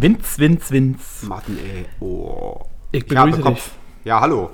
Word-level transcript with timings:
Winz, 0.00 0.38
Winz, 0.38 0.70
Winz. 0.70 1.24
Martin, 1.28 1.58
ey. 1.58 1.84
Oh. 1.98 2.56
Ich 2.92 3.00
Ich 3.00 3.06
begrüße 3.08 3.38
dich. 3.38 3.44
Kopf. 3.44 3.72
Ja, 4.04 4.20
hallo. 4.20 4.50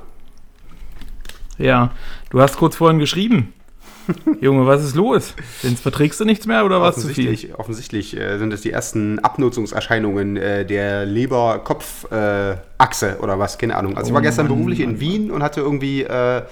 Ja, 1.58 1.90
du 2.30 2.40
hast 2.40 2.56
kurz 2.56 2.76
vorhin 2.76 2.98
geschrieben. 2.98 3.52
Junge, 4.40 4.66
was 4.66 4.82
ist 4.82 4.96
los? 4.96 5.34
Vince, 5.62 5.82
verträgst 5.82 6.18
du 6.20 6.24
nichts 6.24 6.46
mehr 6.46 6.64
oder 6.64 6.80
was 6.80 6.96
zu 6.96 7.08
viel? 7.08 7.54
Offensichtlich, 7.56 8.16
äh, 8.16 8.38
sind 8.38 8.54
es 8.54 8.62
die 8.62 8.70
ersten 8.70 9.18
Abnutzungserscheinungen 9.18 10.38
äh, 10.38 10.64
der 10.64 11.04
Leber-Kopf-Achse 11.04 13.10
äh, 13.10 13.22
oder 13.22 13.38
was, 13.38 13.58
keine 13.58 13.76
Ahnung. 13.76 13.98
Also 13.98 14.08
ich 14.08 14.14
war 14.14 14.20
Oh 14.20 14.22
gestern 14.22 14.46
Mann, 14.46 14.56
beruflich 14.56 14.80
in 14.80 14.92
Mann, 14.92 15.00
Wien 15.00 15.30
und 15.30 15.42
hatte 15.42 15.60
irgendwie 15.60 16.04
äh, 16.04 16.42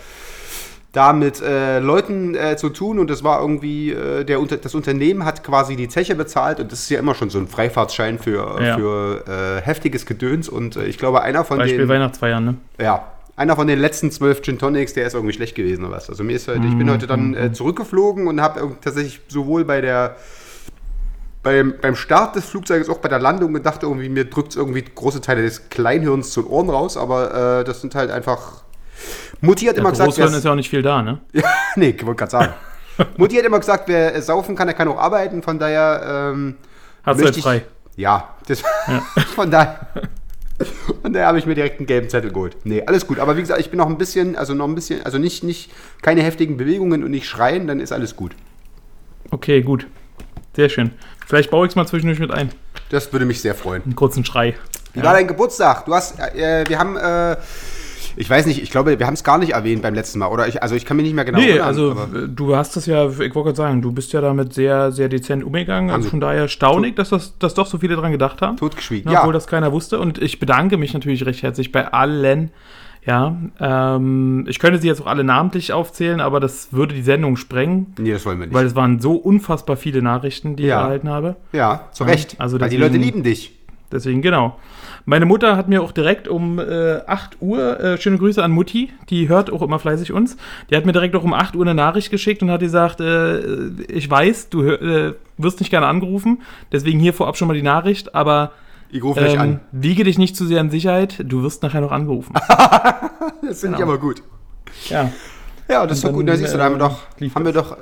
da 0.92 1.14
mit 1.14 1.40
äh, 1.40 1.78
Leuten 1.78 2.34
äh, 2.34 2.56
zu 2.58 2.68
tun 2.68 2.98
und 2.98 3.08
das 3.08 3.24
war 3.24 3.40
irgendwie, 3.40 3.92
äh, 3.92 4.24
der, 4.24 4.40
unter, 4.40 4.58
das 4.58 4.74
Unternehmen 4.74 5.24
hat 5.24 5.42
quasi 5.42 5.74
die 5.74 5.88
Zeche 5.88 6.14
bezahlt 6.14 6.60
und 6.60 6.70
das 6.70 6.80
ist 6.80 6.90
ja 6.90 6.98
immer 6.98 7.14
schon 7.14 7.30
so 7.30 7.38
ein 7.38 7.48
Freifahrtschein 7.48 8.18
für, 8.18 8.60
Ja. 8.62 8.76
für 8.76 9.24
äh, 9.26 9.62
heftiges 9.62 10.04
Gedöns 10.04 10.50
und 10.50 10.76
äh, 10.76 10.84
ich 10.84 10.98
glaube 10.98 11.22
einer 11.22 11.44
von 11.44 11.56
Beispiel 11.56 11.78
den... 11.78 11.88
Weihnachtsfeiern, 11.88 12.44
ne? 12.44 12.54
Ja, 12.78 13.04
einer 13.36 13.56
von 13.56 13.66
den 13.66 13.78
letzten 13.78 14.10
zwölf 14.10 14.42
Gin 14.42 14.58
Tonics, 14.58 14.92
der 14.92 15.06
ist 15.06 15.14
irgendwie 15.14 15.32
schlecht 15.32 15.54
gewesen 15.54 15.86
oder 15.86 15.96
was. 15.96 16.10
Also 16.10 16.24
mir 16.24 16.36
ist 16.36 16.46
heute, 16.46 16.66
ich 16.66 16.76
bin 16.76 16.86
Mhm. 16.86 16.90
heute 16.90 17.06
dann 17.06 17.34
äh, 17.34 17.52
zurückgeflogen 17.52 18.26
und 18.26 18.42
habe 18.42 18.76
tatsächlich 18.82 19.22
sowohl 19.28 19.64
bei 19.64 19.80
der 19.80 20.16
beim, 21.42 21.74
beim 21.80 21.96
Start 21.96 22.36
des 22.36 22.44
Flugzeuges 22.44 22.90
auch 22.90 22.98
bei 22.98 23.08
der 23.08 23.18
Landung 23.18 23.54
gedacht, 23.54 23.82
irgendwie 23.82 24.10
mir 24.10 24.26
drückt 24.26 24.54
irgendwie 24.54 24.82
große 24.82 25.22
Teile 25.22 25.42
des 25.42 25.70
Kleinhirns 25.70 26.30
zu 26.32 26.42
den 26.42 26.50
Ohren 26.50 26.68
raus, 26.70 26.96
aber 26.98 27.64
das 27.64 27.80
sind 27.80 27.94
halt 27.96 28.10
einfach. 28.12 28.62
Mutti 29.40 29.66
hat 29.66 29.76
Ja, 29.76 29.80
immer 29.80 29.90
gesagt, 29.90 30.16
wer 30.16 30.26
ist 30.26 30.44
ja 30.44 30.52
auch 30.52 30.56
nicht 30.56 30.70
viel 30.70 30.82
da, 30.82 31.02
ne? 31.02 31.20
ja, 31.32 31.44
nee, 31.76 31.90
ich 31.90 32.06
wollte 32.06 32.18
gerade 32.18 32.30
sagen. 32.30 32.52
Mutti 33.16 33.36
hat 33.36 33.44
immer 33.44 33.58
gesagt, 33.58 33.88
wer 33.88 34.14
äh, 34.14 34.22
saufen 34.22 34.54
kann, 34.54 34.66
der 34.66 34.74
kann 34.74 34.88
auch 34.88 34.98
arbeiten. 34.98 35.42
Von 35.42 35.58
daher 35.58 36.32
ähm, 36.32 36.56
möchte 37.04 37.24
jetzt 37.24 37.40
frei? 37.40 37.64
Ja, 37.96 38.34
das, 38.46 38.62
von 39.34 39.50
daher. 39.50 39.86
Von 41.02 41.12
daher 41.12 41.26
habe 41.26 41.38
ich 41.38 41.46
mir 41.46 41.54
direkt 41.54 41.80
einen 41.80 41.86
gelben 41.86 42.08
Zettel 42.08 42.30
geholt. 42.30 42.56
Nee, 42.64 42.84
alles 42.86 43.06
gut. 43.06 43.18
Aber 43.18 43.36
wie 43.36 43.40
gesagt, 43.40 43.60
ich 43.60 43.70
bin 43.70 43.78
noch 43.78 43.88
ein 43.88 43.98
bisschen, 43.98 44.36
also 44.36 44.54
noch 44.54 44.68
ein 44.68 44.74
bisschen, 44.74 45.04
also 45.04 45.18
nicht, 45.18 45.42
nicht, 45.42 45.72
keine 46.02 46.22
heftigen 46.22 46.56
Bewegungen 46.56 47.02
und 47.02 47.10
nicht 47.10 47.26
schreien, 47.26 47.66
dann 47.66 47.80
ist 47.80 47.90
alles 47.90 48.14
gut. 48.14 48.36
Okay, 49.30 49.62
gut. 49.62 49.88
Sehr 50.54 50.68
schön. 50.68 50.92
Vielleicht 51.26 51.50
baue 51.50 51.66
ich 51.66 51.72
es 51.72 51.76
mal 51.76 51.86
zwischendurch 51.86 52.20
mit 52.20 52.30
ein. 52.30 52.50
Das 52.90 53.12
würde 53.12 53.24
mich 53.24 53.40
sehr 53.40 53.54
freuen. 53.54 53.82
Einen 53.82 53.96
kurzen 53.96 54.24
Schrei. 54.24 54.54
Wie 54.92 55.02
war 55.02 55.14
dein 55.14 55.26
Geburtstag? 55.26 55.86
Du 55.86 55.94
hast, 55.94 56.18
äh, 56.20 56.64
wir 56.68 56.78
haben, 56.78 56.96
äh, 56.96 57.36
ich 58.16 58.28
weiß 58.28 58.46
nicht, 58.46 58.62
ich 58.62 58.70
glaube, 58.70 58.98
wir 58.98 59.06
haben 59.06 59.14
es 59.14 59.24
gar 59.24 59.38
nicht 59.38 59.52
erwähnt 59.52 59.82
beim 59.82 59.94
letzten 59.94 60.18
Mal, 60.18 60.28
oder? 60.28 60.46
Ich, 60.48 60.62
also 60.62 60.74
ich 60.74 60.84
kann 60.84 60.96
mich 60.96 61.04
nicht 61.04 61.14
mehr 61.14 61.24
genau 61.24 61.38
nee, 61.38 61.48
erinnern, 61.50 61.66
also 61.66 61.94
du 62.28 62.54
hast 62.56 62.76
das 62.76 62.86
ja, 62.86 63.08
ich 63.08 63.18
wollte 63.18 63.30
gerade 63.32 63.54
sagen, 63.56 63.82
du 63.82 63.92
bist 63.92 64.12
ja 64.12 64.20
damit 64.20 64.52
sehr, 64.54 64.92
sehr 64.92 65.08
dezent 65.08 65.44
umgegangen. 65.44 65.90
Also 65.90 65.98
Also, 66.02 66.10
von 66.10 66.20
daher 66.20 66.48
staunig, 66.48 66.96
dass, 66.96 67.10
das, 67.10 67.38
dass 67.38 67.54
doch 67.54 67.66
so 67.66 67.78
viele 67.78 67.96
dran 67.96 68.12
gedacht 68.12 68.42
haben. 68.42 68.56
Totgeschwiegen, 68.56 69.08
Ne, 69.08 69.14
ja. 69.14 69.20
Obwohl 69.20 69.32
das 69.32 69.46
keiner 69.46 69.72
wusste. 69.72 69.98
Und 70.00 70.20
ich 70.20 70.38
bedanke 70.40 70.76
mich 70.76 70.92
natürlich 70.94 71.24
recht 71.26 71.42
herzlich 71.42 71.70
bei 71.72 71.92
allen. 71.92 72.50
Ja, 73.04 73.36
ähm, 73.58 74.44
ich 74.48 74.60
könnte 74.60 74.78
sie 74.80 74.86
jetzt 74.86 75.02
auch 75.02 75.06
alle 75.06 75.24
namentlich 75.24 75.72
aufzählen, 75.72 76.20
aber 76.20 76.38
das 76.38 76.72
würde 76.72 76.94
die 76.94 77.02
Sendung 77.02 77.36
sprengen, 77.36 77.94
Nee, 77.98 78.12
das 78.12 78.24
wollen 78.24 78.38
wir 78.38 78.46
nicht. 78.46 78.54
weil 78.54 78.64
es 78.66 78.76
waren 78.76 79.00
so 79.00 79.14
unfassbar 79.14 79.76
viele 79.76 80.02
Nachrichten, 80.02 80.54
die 80.54 80.62
Ja. 80.62 80.76
ich 80.76 80.82
erhalten 80.84 81.08
habe. 81.08 81.34
ja, 81.52 81.88
zu 81.90 82.04
Recht. 82.04 82.36
also 82.38 82.60
weil 82.60 82.68
die 82.68 82.76
deswegen- 82.76 82.92
Leute 82.94 83.04
lieben 83.04 83.22
dich. 83.24 83.58
Deswegen, 83.90 84.22
genau. 84.22 84.56
Meine 85.04 85.26
Mutter 85.26 85.56
hat 85.56 85.68
mir 85.68 85.82
auch 85.82 85.92
direkt 85.92 86.28
um 86.28 86.58
äh, 86.58 87.00
8 87.06 87.38
Uhr, 87.40 87.80
äh, 87.80 87.98
schöne 88.00 88.18
Grüße 88.18 88.42
an 88.42 88.52
Mutti, 88.52 88.92
die 89.10 89.28
hört 89.28 89.52
auch 89.52 89.62
immer 89.62 89.78
fleißig 89.78 90.12
uns, 90.12 90.36
die 90.70 90.76
hat 90.76 90.86
mir 90.86 90.92
direkt 90.92 91.16
auch 91.16 91.24
um 91.24 91.34
8 91.34 91.56
Uhr 91.56 91.62
eine 91.62 91.74
Nachricht 91.74 92.10
geschickt 92.10 92.42
und 92.42 92.50
hat 92.50 92.60
gesagt, 92.60 93.00
äh, 93.00 93.68
ich 93.88 94.08
weiß, 94.08 94.50
du 94.50 94.62
äh, 94.62 95.14
wirst 95.38 95.60
nicht 95.60 95.70
gerne 95.70 95.86
angerufen, 95.86 96.42
deswegen 96.70 97.00
hier 97.00 97.14
vorab 97.14 97.36
schon 97.36 97.48
mal 97.48 97.54
die 97.54 97.62
Nachricht, 97.62 98.14
aber 98.14 98.52
Ich 98.90 99.02
rufe 99.02 99.20
ähm, 99.20 99.40
an. 99.40 99.60
wiege 99.72 100.04
dich 100.04 100.18
nicht 100.18 100.36
zu 100.36 100.46
sehr 100.46 100.60
in 100.60 100.70
Sicherheit, 100.70 101.22
du 101.24 101.42
wirst 101.42 101.62
nachher 101.62 101.80
noch 101.80 101.92
angerufen. 101.92 102.34
Das 103.44 103.60
finde 103.60 103.74
ich 103.74 103.80
genau. 103.80 103.92
aber 103.94 103.98
gut. 103.98 104.22
ja. 104.88 105.10
Ja, 105.68 105.86
das 105.86 105.98
ist 105.98 106.04
doch 106.04 106.12
gut. 106.12 106.28
Da 106.28 106.36
siehst 106.36 106.54
du, 106.54 106.58
da 106.58 106.64
haben 106.64 106.78
wir 106.78 106.84
äh, 106.84 106.88
doch, 106.88 107.34
haben 107.34 107.44
wir 107.44 107.52
doch 107.52 107.76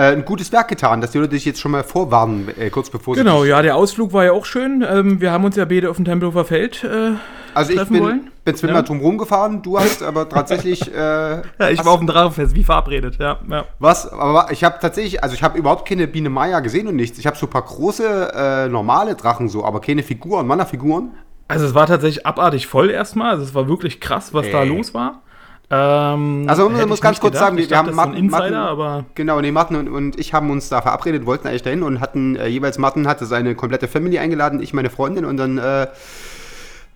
ein 0.00 0.24
gutes 0.24 0.52
Werk 0.52 0.68
getan, 0.68 1.00
dass 1.00 1.10
die 1.12 1.18
Leute 1.18 1.30
dich 1.30 1.44
jetzt 1.44 1.60
schon 1.60 1.72
mal 1.72 1.82
vorwarnen, 1.84 2.48
äh, 2.58 2.70
kurz 2.70 2.90
bevor 2.90 3.14
sie 3.14 3.20
Genau, 3.22 3.44
ja, 3.44 3.60
der 3.62 3.76
Ausflug 3.76 4.12
war 4.12 4.24
ja 4.24 4.32
auch 4.32 4.44
schön. 4.44 4.84
Ähm, 4.88 5.20
wir 5.20 5.32
haben 5.32 5.44
uns 5.44 5.56
ja 5.56 5.64
beide 5.64 5.90
auf 5.90 5.96
dem 5.96 6.04
Tempelhofer 6.04 6.44
Feld 6.44 6.84
äh, 6.84 7.12
Also 7.54 7.70
ich 7.70 7.76
treffen 7.76 7.92
bin, 7.94 8.02
wollen. 8.02 8.30
bin 8.44 8.54
zwar 8.54 8.70
Ja. 8.70 8.74
mal 8.76 8.82
drum 8.82 9.00
rumgefahren, 9.00 9.62
du 9.62 9.78
hast 9.78 10.02
aber 10.02 10.28
tatsächlich 10.28 10.86
äh, 10.94 10.98
Ja, 10.98 11.42
ich 11.70 11.84
war 11.84 11.92
auf 11.92 11.98
dem 11.98 12.06
Drachenfest, 12.06 12.54
wie 12.54 12.64
verabredet, 12.64 13.16
ja. 13.18 13.38
ja. 13.50 13.64
was, 13.78 14.10
aber 14.12 14.48
ich 14.52 14.64
habe 14.64 14.78
tatsächlich, 14.80 15.22
also 15.22 15.34
ich 15.34 15.42
habe 15.42 15.58
überhaupt 15.58 15.88
keine 15.88 16.06
Biene 16.06 16.30
Maya 16.30 16.60
gesehen 16.60 16.86
und 16.88 16.96
nichts. 16.96 17.18
Ich 17.18 17.26
habe 17.26 17.36
so 17.36 17.46
ein 17.46 17.50
paar 17.50 17.62
große, 17.62 18.32
äh, 18.34 18.68
normale 18.68 19.14
Drachen 19.14 19.48
so, 19.48 19.64
aber 19.64 19.80
keine 19.80 20.02
Figuren, 20.02 20.46
Mana-Figuren. 20.46 21.10
Also 21.48 21.64
es 21.64 21.74
war 21.74 21.86
tatsächlich 21.86 22.26
abartig 22.26 22.66
voll 22.66 22.90
erstmal. 22.90 23.30
Also 23.30 23.42
es 23.44 23.54
war 23.54 23.68
wirklich 23.68 24.00
krass, 24.00 24.34
was 24.34 24.50
da 24.50 24.62
Ey. 24.62 24.68
los 24.68 24.92
war. 24.92 25.22
Ähm, 25.70 26.46
Also 26.48 26.70
man 26.70 26.88
muss 26.88 26.98
ich 26.98 27.02
ganz 27.02 27.20
kurz 27.20 27.32
gedacht. 27.32 27.46
sagen, 27.46 27.56
wir, 27.58 27.64
dachte, 27.68 27.76
haben 27.76 27.90
so 27.90 27.94
Martin, 27.96 28.14
Insider, 28.14 28.38
Martin, 28.38 28.54
aber 28.54 29.04
genau, 29.14 29.40
nee, 29.40 29.52
Martin 29.52 29.76
und, 29.76 29.88
und 29.88 30.18
ich 30.18 30.32
haben 30.32 30.50
uns 30.50 30.68
da 30.70 30.80
verabredet, 30.80 31.26
wollten 31.26 31.46
eigentlich 31.46 31.62
dahin 31.62 31.82
und 31.82 32.00
hatten 32.00 32.36
äh, 32.36 32.46
jeweils 32.46 32.78
Martin 32.78 33.06
hatte 33.06 33.26
seine 33.26 33.54
komplette 33.54 33.86
Family 33.86 34.18
eingeladen, 34.18 34.62
ich 34.62 34.72
meine 34.72 34.88
Freundin 34.88 35.26
und 35.26 35.36
dann 35.36 35.58
äh, 35.58 35.88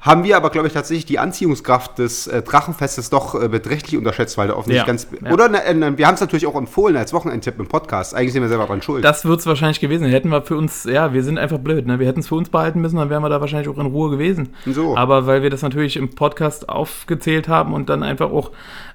haben 0.03 0.25
wir 0.25 0.37
aber, 0.37 0.51
glaube 0.51 0.67
ich, 0.67 0.75
tatsächlich 0.75 1.07
die 1.07 1.19
Anziehungskraft 1.21 1.99
des 1.99 2.27
äh, 2.27 2.43
Drachenfestes 2.43 3.09
doch 3.09 3.41
äh, 3.41 3.49
beträchtlich 3.49 3.97
unterschätzt, 3.97 4.37
weil 4.37 4.49
da 4.49 4.55
offensichtlich 4.55 4.81
Ja, 4.81 4.85
ganz. 4.87 5.07
ja. 5.25 5.33
Oder 5.33 5.47
äh, 5.67 5.97
wir 5.97 6.07
haben 6.09 6.15
es 6.15 6.21
natürlich 6.21 6.47
auch 6.47 6.57
empfohlen 6.57 6.97
als 6.97 7.13
Wochenendtipp 7.13 7.59
im 7.59 7.69
Podcast. 7.69 8.13
Eigentlich 8.15 8.33
sind 8.33 8.43
wir 8.43 8.49
selber 8.49 8.67
dran 8.67 8.83
schuld. 8.83 9.05
das 9.05 9.25
wird 9.25 9.39
es 9.41 9.47
wahrscheinlich 9.47 9.79
gewesen. 9.79 10.07
Hätten 10.09 10.29
wir 10.29 10.43
für 10.43 10.57
uns, 10.57 10.85
ja, 10.85 11.13
wir 11.13 11.23
sind 11.23 11.39
einfach 11.39 11.59
blöd, 11.59 11.87
ne? 11.87 12.01
Wir 12.01 12.09
hätten 12.09 12.19
es 12.21 12.27
für 12.29 12.35
uns 12.35 12.49
behalten 12.49 12.81
müssen, 12.81 12.97
dann 12.97 13.11
wären 13.11 13.23
wir 13.23 13.29
da 13.29 13.41
wahrscheinlich 13.41 13.69
auch 13.69 13.79
in 13.79 13.87
Ruhe 13.87 14.11
gewesen. 14.11 14.51
So. 14.67 14.97
Aber 14.97 15.27
weil 15.27 15.43
wir 15.45 15.51
das 15.51 15.63
natürlich 15.63 15.97
im 15.97 16.11
Podcast 16.11 16.69
aufgezählt 16.69 17.47
haben 17.47 17.73
und 17.73 17.89
dann 17.89 18.03
einfach 18.03 18.31
auch, 18.33 18.51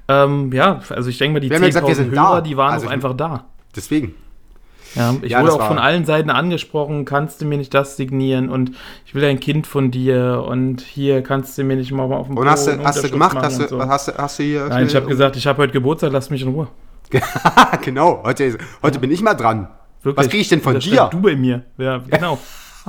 ähm, 0.10 0.52
ja, 0.52 0.82
also 0.90 1.10
ich 1.10 1.18
denke 1.18 1.34
mal, 1.36 1.40
die 1.40 1.50
Wir 1.50 1.56
haben 1.56 1.64
ja 1.64 1.70
gesagt, 1.70 1.88
wir 1.88 1.94
10.000 1.94 1.98
sind 1.98 2.12
Hörer, 2.12 2.36
da. 2.36 2.42
die 2.42 2.58
waren 2.58 2.74
Also 2.74 2.88
auch 2.88 2.92
einfach 2.92 3.14
da. 3.16 3.46
Deswegen. 3.76 4.14
Ja, 4.98 5.16
ich 5.22 5.32
Ja, 5.32 5.42
wurde 5.42 5.54
auch 5.54 5.68
von 5.68 5.80
allen 5.80 6.06
Seiten 6.06 6.30
angesprochen, 6.30 7.06
kannst 7.06 7.42
du 7.42 7.46
mir 7.46 7.58
nicht 7.58 7.74
das 7.74 7.96
signieren 7.98 8.50
und 8.50 8.72
ich 9.06 9.14
will 9.16 9.24
ein 9.26 9.40
Kind 9.40 9.68
von 9.68 9.92
dir 9.92 10.44
und 10.48 10.82
hier 10.82 11.22
kannst 11.24 11.58
du 11.58 11.64
mir 11.64 11.76
nicht 11.78 11.92
mal 11.92 12.04
auf 12.12 12.28
dem 12.28 12.38
Und 12.38 12.50
hast 12.50 12.68
du, 12.68 12.84
hast 12.84 13.04
du 13.04 13.10
gemacht? 13.10 13.38
Hast 13.40 13.60
du, 13.60 13.68
so. 13.68 13.80
hast, 13.88 14.08
du, 14.08 14.18
hast 14.18 14.40
du 14.40 14.44
hier. 14.44 14.68
Nein, 14.68 14.88
ich 14.88 14.96
habe 14.96 15.06
gesagt, 15.08 15.36
ich 15.36 15.46
habe 15.48 15.62
heute 15.62 15.74
Geburtstag, 15.74 16.12
lass 16.12 16.30
mich 16.30 16.42
in 16.42 16.50
Ruhe. 16.50 16.68
genau, 17.82 18.22
heute, 18.24 18.44
ist- 18.44 18.58
heute 18.84 19.00
bin 19.00 19.12
ich 19.12 19.22
mal 19.22 19.34
dran. 19.34 19.70
Was 20.04 20.30
kriege 20.30 20.42
ich 20.42 20.50
denn 20.50 20.62
von 20.62 20.80
dir? 20.80 21.10
Du 21.12 21.22
bei 21.22 21.36
mir. 21.36 21.64
Ja, 21.78 22.00
genau. 22.10 22.38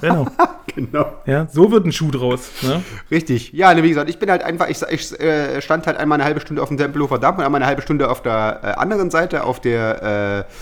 genau. 0.00 0.26
Genau. 0.74 1.06
Ja, 1.26 1.48
so 1.50 1.72
wird 1.72 1.86
ein 1.86 1.90
Schuh 1.92 2.12
draus. 2.12 2.50
Ne? 2.62 2.82
Richtig. 3.10 3.52
Ja, 3.52 3.74
ne, 3.74 3.82
wie 3.82 3.88
gesagt, 3.88 4.08
ich 4.08 4.20
bin 4.20 4.30
halt 4.30 4.44
einfach, 4.44 4.68
ich, 4.68 4.80
ich 4.90 5.18
äh, 5.18 5.60
stand 5.60 5.88
halt 5.88 5.96
einmal 5.96 6.16
eine 6.18 6.24
halbe 6.24 6.38
Stunde 6.38 6.62
auf 6.62 6.68
dem 6.68 6.76
Tempelhofer 6.76 7.18
Damm 7.18 7.36
und 7.38 7.42
einmal 7.42 7.60
eine 7.60 7.66
halbe 7.66 7.82
Stunde 7.82 8.08
auf 8.08 8.22
der 8.22 8.60
äh, 8.62 8.66
anderen 8.74 9.10
Seite, 9.10 9.42
auf 9.42 9.58
der 9.60 10.46
äh, 10.46 10.52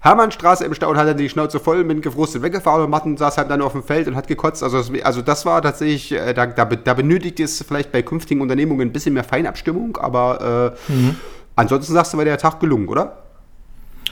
Hermannstraße 0.00 0.64
im 0.64 0.74
Stau 0.74 0.90
und 0.90 0.96
hat 0.96 1.08
dann 1.08 1.16
die 1.16 1.28
Schnauze 1.28 1.58
voll, 1.58 1.82
bin 1.84 2.00
gefrustet 2.00 2.42
weggefahren 2.42 2.84
und 2.84 2.90
Martin 2.90 3.16
saß 3.16 3.38
halt 3.38 3.50
dann 3.50 3.62
auf 3.62 3.72
dem 3.72 3.82
Feld 3.82 4.06
und 4.08 4.16
hat 4.16 4.28
gekotzt. 4.28 4.62
Also, 4.62 4.78
das- 4.78 4.90
also 5.04 5.22
das 5.22 5.44
war 5.46 5.60
tatsächlich, 5.62 6.12
äh, 6.12 6.32
da, 6.34 6.46
da, 6.46 6.64
da 6.64 6.94
benötigt 6.94 7.40
es 7.40 7.62
vielleicht 7.62 7.92
bei 7.92 8.02
künftigen 8.02 8.40
Unternehmungen 8.40 8.88
ein 8.88 8.92
bisschen 8.92 9.14
mehr 9.14 9.24
Feinabstimmung, 9.24 9.96
aber 9.96 10.74
äh, 10.88 10.92
Mhm. 10.92 11.16
ansonsten 11.56 11.92
sagst 11.94 12.12
du, 12.12 12.18
war 12.18 12.24
der 12.24 12.38
Tag 12.38 12.60
gelungen, 12.60 12.88
oder? 12.88 13.22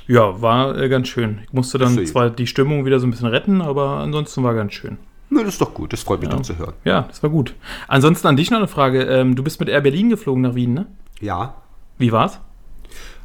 Ja, 0.06 0.40
war 0.42 0.76
äh, 0.78 0.88
ganz 0.88 1.08
schön. 1.08 1.40
Ich 1.46 1.52
musste 1.52 1.78
dann 1.78 1.94
so. 1.94 2.04
zwar 2.04 2.28
die 2.30 2.46
Stimmung 2.46 2.84
wieder 2.84 3.00
so 3.00 3.06
ein 3.06 3.10
bisschen 3.10 3.28
retten, 3.28 3.62
aber 3.62 3.98
ansonsten 3.98 4.42
war 4.42 4.54
ganz 4.54 4.74
schön. 4.74 4.98
Na, 5.30 5.40
das 5.42 5.54
ist 5.54 5.60
doch 5.60 5.72
gut, 5.72 5.92
das 5.92 6.02
freut 6.02 6.20
mich 6.20 6.28
doch 6.28 6.42
zu 6.42 6.58
hören. 6.58 6.74
Ja, 6.84 7.02
das 7.08 7.22
war 7.22 7.30
gut. 7.30 7.54
Ansonsten 7.88 8.26
an 8.28 8.36
dich 8.36 8.50
noch 8.50 8.58
eine 8.58 8.68
Frage. 8.68 9.02
Ähm, 9.04 9.34
du 9.34 9.42
bist 9.42 9.58
mit 9.60 9.68
Air 9.70 9.80
Berlin 9.80 10.10
geflogen 10.10 10.42
nach 10.42 10.54
Wien, 10.54 10.74
ne? 10.74 10.86
Ja, 11.20 11.54
Wie 11.96 12.12
war's? 12.12 12.38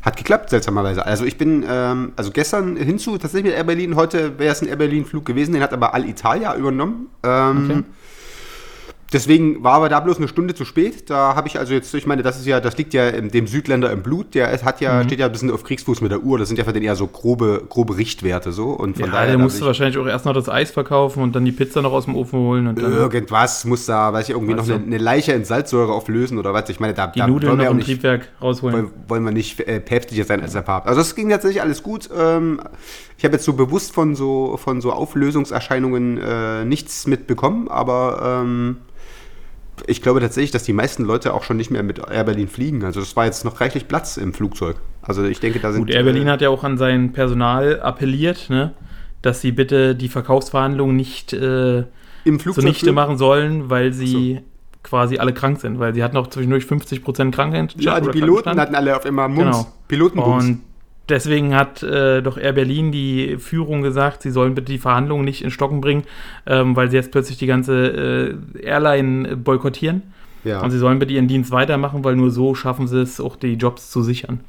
Hat 0.02 0.16
geklappt, 0.16 0.50
seltsamerweise. 0.50 1.06
Also 1.06 1.26
ich 1.26 1.38
bin, 1.38 1.66
ähm, 1.68 2.14
also 2.16 2.32
gestern 2.32 2.78
hinzu 2.78 3.18
tatsächlich 3.18 3.52
mit 3.52 3.54
Air 3.58 3.66
Berlin, 3.66 3.96
heute 3.96 4.40
wäre 4.40 4.54
es 4.54 4.62
ein 4.62 4.68
Air 4.70 4.78
Berlin-Flug 4.78 5.26
gewesen, 5.26 5.54
den 5.54 5.62
hat 5.62 5.74
aber 5.74 5.94
Alitalia 5.94 6.56
übernommen. 6.56 7.08
Ähm, 7.24 7.66
Okay. 7.70 7.84
Deswegen 9.12 9.64
war 9.64 9.74
aber 9.74 9.90
da 9.90 10.00
bloß 10.00 10.18
eine 10.18 10.28
Stunde 10.28 10.54
zu 10.54 10.66
spät. 10.66 11.10
Da 11.10 11.36
habe 11.36 11.48
ich 11.48 11.58
also 11.58 11.74
jetzt, 11.74 11.92
ich 11.96 12.06
meine, 12.06 12.22
das 12.22 12.40
ist 12.40 12.46
ja, 12.46 12.60
das 12.60 12.78
liegt 12.78 12.94
ja 12.94 13.10
dem 13.12 13.48
Südländer 13.48 13.92
im 13.92 14.04
Blut. 14.04 14.36
Der 14.36 14.52
hat 14.64 14.82
ja, 14.82 15.00
Mhm. 15.02 15.06
steht 15.06 15.20
ja 15.20 15.26
ein 15.26 15.32
bisschen 15.32 15.50
auf 15.50 15.64
Kriegsfuß 15.64 16.02
mit 16.02 16.12
der 16.12 16.22
Uhr. 16.22 16.38
Das 16.38 16.48
sind 16.48 16.58
ja 16.58 16.64
für 16.64 16.74
den 16.74 16.84
eher 16.84 16.96
so 16.96 17.08
grobe, 17.08 17.64
grobe 17.68 17.98
Richtwerte 17.98 18.52
so. 18.52 18.70
Und 18.70 18.98
von 18.98 19.06
Ja, 19.08 19.12
daher 19.12 19.28
der 19.30 19.38
musste 19.40 19.66
wahrscheinlich 19.66 19.98
auch 19.98 20.06
erst 20.06 20.26
noch 20.26 20.34
das 20.34 20.48
Eis 20.48 20.70
verkaufen 20.72 21.24
und 21.24 21.36
dann 21.36 21.44
die 21.44 21.52
Pizza 21.52 21.82
noch 21.82 21.92
aus 21.92 22.06
dem 22.06 22.16
Ofen 22.16 22.38
holen 22.40 22.68
und 22.68 22.80
dann 22.80 22.92
irgendwas 22.94 23.66
muss 23.66 23.86
da, 23.88 24.14
weiß 24.14 24.30
ich, 24.30 24.36
irgendwie 24.36 24.54
noch 24.54 24.64
eine, 24.70 24.76
eine 24.84 24.98
Leiche 25.00 25.32
in 25.34 25.44
Salzsäure 25.44 25.92
auflösen 25.92 26.38
oder 26.38 26.54
was. 26.54 26.70
Ich 26.70 26.80
meine, 26.80 26.94
da, 26.94 27.08
die 27.08 27.20
da 27.20 27.28
Nudeln 27.28 27.50
wollen 27.52 27.60
wir 27.62 27.70
auch 27.72 27.74
nicht, 27.74 27.86
Triebwerk 27.88 28.30
rausholen. 28.42 28.76
wollen, 28.76 28.92
wollen 29.08 29.24
wir 29.24 29.32
nicht 29.32 29.60
äh, 29.62 29.80
päpstlicher 29.80 30.26
sein 30.26 30.42
als 30.42 30.54
der 30.54 30.62
Papst. 30.62 30.88
Also 30.88 31.02
es 31.02 31.16
ging 31.16 31.30
tatsächlich 31.30 31.62
alles 31.64 31.82
gut. 31.82 32.10
Ähm, 32.16 32.62
ich 33.18 33.26
habe 33.26 33.34
jetzt 33.34 33.46
so 33.46 33.54
bewusst 33.54 33.92
von 33.94 34.16
so, 34.16 34.58
von 34.64 34.82
so 34.82 34.92
Auflösungserscheinungen 34.94 36.18
äh, 36.18 36.66
nichts 36.66 37.08
mitbekommen, 37.08 37.68
aber 37.70 38.42
ähm, 38.44 38.78
ich 39.88 40.02
glaube 40.02 40.20
tatsächlich, 40.20 40.52
dass 40.52 40.64
die 40.64 40.74
meisten 40.74 41.04
Leute 41.04 41.34
auch 41.34 41.44
schon 41.44 41.58
nicht 41.58 41.72
mehr 41.72 41.84
mit 41.84 42.00
Air 42.00 42.24
Berlin 42.24 42.48
fliegen. 42.48 42.84
Also 42.84 43.02
es 43.02 43.16
war 43.16 43.26
jetzt 43.26 43.46
noch 43.46 43.62
reichlich 43.62 43.88
Platz 43.88 44.18
im 44.18 44.34
Flugzeug. 44.34 44.78
Also 45.02 45.24
ich 45.24 45.40
denke, 45.40 45.60
da 45.60 45.72
sind... 45.72 45.88
Gut, 45.88 45.92
Air 45.92 46.04
Berlin 46.04 46.28
äh, 46.28 46.32
hat 46.32 46.42
ja 46.42 46.50
auch 46.50 46.64
an 46.64 46.78
sein 46.78 47.14
Personal 47.14 47.82
appelliert, 47.82 48.50
ne, 48.50 48.74
dass 49.22 49.42
sie 49.42 49.52
bitte 49.52 49.96
die 49.96 50.10
Verkaufsverhandlungen 50.10 50.96
nicht 50.96 51.34
äh, 51.34 51.84
im 52.24 52.40
Flugzeug 52.40 52.64
zunichte 52.64 52.92
machen 52.92 53.18
sollen, 53.18 53.70
weil 53.70 53.94
sie 53.94 54.42
quasi 54.84 55.18
alle 55.18 55.34
krank 55.34 55.60
sind, 55.60 55.80
weil 55.80 55.94
sie 55.94 56.04
hatten 56.04 56.18
auch 56.18 56.28
zwischendurch 56.28 56.64
50% 56.64 57.32
Krankheit. 57.32 57.76
Ja, 57.80 58.00
die 58.00 58.10
Piloten 58.10 58.60
hatten 58.60 58.76
alle 58.76 58.96
auf 58.96 59.06
immer 59.06 59.28
Mums. 59.28 59.58
Genau. 59.58 59.68
Pilotenbums. 59.88 60.46
Und 60.46 60.62
deswegen 61.10 61.56
hat 61.56 61.84
äh, 61.84 62.22
doch 62.22 62.38
Air 62.38 62.54
Berlin 62.54 62.92
die 62.92 63.38
Führung 63.38 63.82
gesagt, 63.82 64.22
sie 64.22 64.32
sollen 64.32 64.56
bitte 64.56 64.72
die 64.72 64.78
Verhandlungen 64.78 65.26
nicht 65.26 65.44
in 65.44 65.52
Stocken 65.52 65.82
bringen, 65.82 66.04
ähm, 66.46 66.76
weil 66.76 66.90
sie 66.90 66.98
jetzt 66.98 67.12
plötzlich 67.12 67.38
die 67.38 67.48
ganze 67.48 68.36
äh, 68.56 68.62
Airline 68.66 69.38
boykottieren. 69.38 70.04
ja. 70.44 70.62
Und 70.62 70.72
sie 70.72 70.78
sollen 70.80 71.00
bitte 71.00 71.14
ihren 71.14 71.28
Dienst 71.28 71.52
weitermachen, 71.52 72.04
weil 72.04 72.16
nur 72.16 72.32
so 72.32 72.56
schaffen 72.56 72.88
sie 72.88 73.02
es, 73.02 73.20
auch 73.20 73.36
die 73.36 73.54
Jobs 73.54 73.92
zu 73.92 74.02
sichern. 74.04 74.40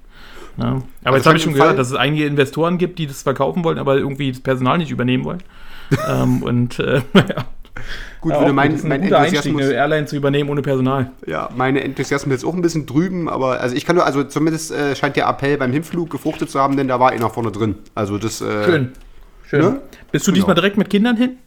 Ja. 0.57 0.65
Aber 0.67 0.83
Also 1.05 1.17
jetzt 1.17 1.27
habe 1.27 1.37
ich 1.39 1.43
schon 1.43 1.53
Fall- 1.53 1.61
gehört, 1.63 1.79
dass 1.79 1.89
es 1.89 1.95
einige 1.97 2.27
Investoren 2.27 2.77
gibt, 2.79 2.99
die 2.99 3.07
das 3.07 3.23
verkaufen 3.23 3.65
wollen, 3.65 3.79
aber 3.79 3.97
irgendwie 3.97 4.31
das 4.31 4.41
Personal 4.41 4.79
nicht 4.79 4.91
übernehmen 4.91 5.25
wollen. 5.25 5.43
ähm, 6.09 6.43
und 6.43 6.79
äh, 6.79 6.97
ja. 7.15 7.45
Gut, 8.21 8.33
Ja, 8.33 8.41
würde 8.41 8.53
mein, 8.53 8.73
gut. 8.75 8.85
Mein 8.85 9.03
Enthusiasmus... 9.03 9.63
eine 9.63 9.73
Airline 9.73 10.07
zu 10.07 10.17
übernehmen 10.17 10.51
ohne 10.51 10.63
Personal. 10.63 11.11
Ja, 11.27 11.49
meine 11.57 11.83
Enthusiasmus 11.83 12.37
ist 12.37 12.45
auch 12.45 12.55
ein 12.55 12.63
bisschen 12.63 12.87
drüben, 12.87 13.29
aber 13.29 13.61
also 13.61 13.75
ich 13.75 13.87
kann 13.87 13.97
nur, 13.97 14.05
also 14.05 14.25
zumindest 14.25 14.73
äh, 14.73 14.95
scheint 14.95 15.17
der 15.17 15.27
Appell 15.29 15.57
beim 15.57 15.73
Hinflug 15.73 16.11
gefruchtet 16.11 16.51
zu 16.51 16.61
haben, 16.61 16.77
denn 16.77 16.89
da 16.89 17.01
war 17.01 17.11
einer 17.11 17.31
vorne 17.31 17.51
drin. 17.51 17.77
Also 17.95 18.19
das. 18.19 18.41
Äh, 18.41 18.65
Schön. 18.65 18.93
Schön. 19.49 19.61
Ne? 19.61 19.81
Bist 20.13 20.27
du 20.27 20.31
Genau. 20.33 20.37
diesmal 20.43 20.55
direkt 20.55 20.77
mit 20.77 20.91
Kindern 20.91 21.17
hin? 21.17 21.39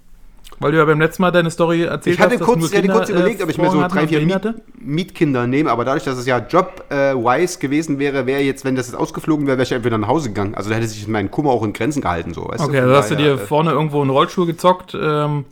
Weil 0.59 0.71
du 0.71 0.77
ja 0.77 0.85
beim 0.85 0.99
letzten 0.99 1.21
Mal 1.23 1.31
deine 1.31 1.49
Story 1.51 1.83
erzählt 1.83 2.15
Ich 2.15 2.21
hatte 2.21 2.33
hast, 2.35 2.41
dass 2.41 2.47
kurz, 2.47 2.59
nur 2.59 2.69
ich 2.71 2.77
hatte 2.77 2.87
kurz 2.87 3.09
überlegt, 3.09 3.39
äh, 3.39 3.43
ob 3.43 3.49
ich 3.49 3.57
mir 3.57 3.69
so 3.71 3.81
drei, 3.87 4.07
vier 4.07 4.21
Miet. 4.21 4.53
Mietkinder 4.79 5.47
nehme, 5.47 5.71
aber 5.71 5.83
dadurch, 5.85 6.03
dass 6.03 6.17
es 6.17 6.25
ja 6.25 6.37
job-wise 6.39 7.59
gewesen 7.59 7.99
wäre, 7.99 8.25
wäre 8.25 8.41
jetzt, 8.41 8.63
wenn 8.65 8.75
das 8.75 8.87
jetzt 8.87 8.95
ausgeflogen 8.95 9.47
wäre, 9.47 9.57
wäre 9.57 9.63
ich 9.63 9.71
entweder 9.71 9.97
nach 9.97 10.07
Hause 10.07 10.29
gegangen. 10.29 10.55
Also 10.55 10.69
da 10.69 10.75
hätte 10.75 10.87
sich 10.87 11.07
mein 11.07 11.31
Kummer 11.31 11.49
auch 11.51 11.63
in 11.63 11.73
Grenzen 11.73 12.01
gehalten, 12.01 12.33
so. 12.33 12.47
Weißt 12.47 12.63
Okay, 12.63 12.77
Von 12.77 12.83
also 12.89 12.95
hast 12.95 13.11
du 13.11 13.15
dir 13.15 13.33
äh, 13.33 13.37
vorne 13.37 13.71
irgendwo 13.71 14.01
einen 14.01 14.09
Rollstuhl 14.11 14.45
gezockt 14.45 14.95
ähm, 14.99 15.45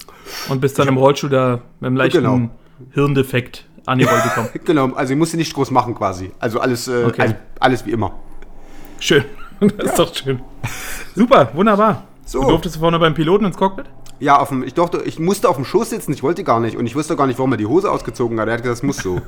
und 0.50 0.62
bist 0.62 0.78
dann 0.80 0.88
im 0.88 0.98
Rollstuhl 0.98 1.30
da 1.30 1.60
mit 1.80 1.88
einem 1.88 1.96
leichten 1.98 2.18
Genau. 2.24 2.50
Hirndefekt 2.92 3.66
angerollt 3.86 4.24
gekommen. 4.24 4.50
Genau, 4.66 4.92
also 4.94 5.14
ich 5.14 5.20
musste 5.20 5.38
nicht 5.38 5.54
groß 5.54 5.72
machen 5.72 5.96
quasi. 5.96 6.32
Also 6.40 6.60
alles, 6.60 6.88
äh, 6.88 7.04
Okay. 7.06 7.22
also 7.22 7.36
alles 7.60 7.86
wie 7.86 7.92
immer. 7.92 8.14
Schön. 9.00 9.26
Das 9.78 9.92
ist 9.92 10.00
doch 10.00 10.16
schön. 10.16 10.40
Super, 11.16 11.50
wunderbar. 11.54 12.06
So. 12.26 12.42
Du 12.42 12.48
durftest 12.48 12.78
vorne 12.78 12.98
beim 12.98 13.14
Piloten 13.14 13.46
ins 13.46 13.58
Cockpit? 13.58 13.86
Ja, 14.22 14.38
auf 14.40 14.50
dem, 14.50 14.62
ich, 14.64 14.74
durfte, 14.76 15.02
ich 15.04 15.20
musste 15.20 15.50
auf 15.50 15.56
dem 15.58 15.66
Schoß 15.66 15.90
sitzen, 15.90 16.14
ich 16.14 16.22
wollte 16.24 16.44
gar 16.44 16.60
nicht. 16.60 16.78
Und 16.78 16.86
ich 16.86 16.96
wusste 16.96 17.16
gar 17.16 17.26
nicht, 17.28 17.40
warum 17.40 17.52
er 17.54 17.58
die 17.58 17.66
Hose 17.66 17.90
ausgezogen 17.92 18.40
hat. 18.40 18.48
Er 18.48 18.54
hat 18.54 18.62
gesagt, 18.62 18.78
das 18.78 18.84
muss 18.84 18.98
so. 18.98 19.20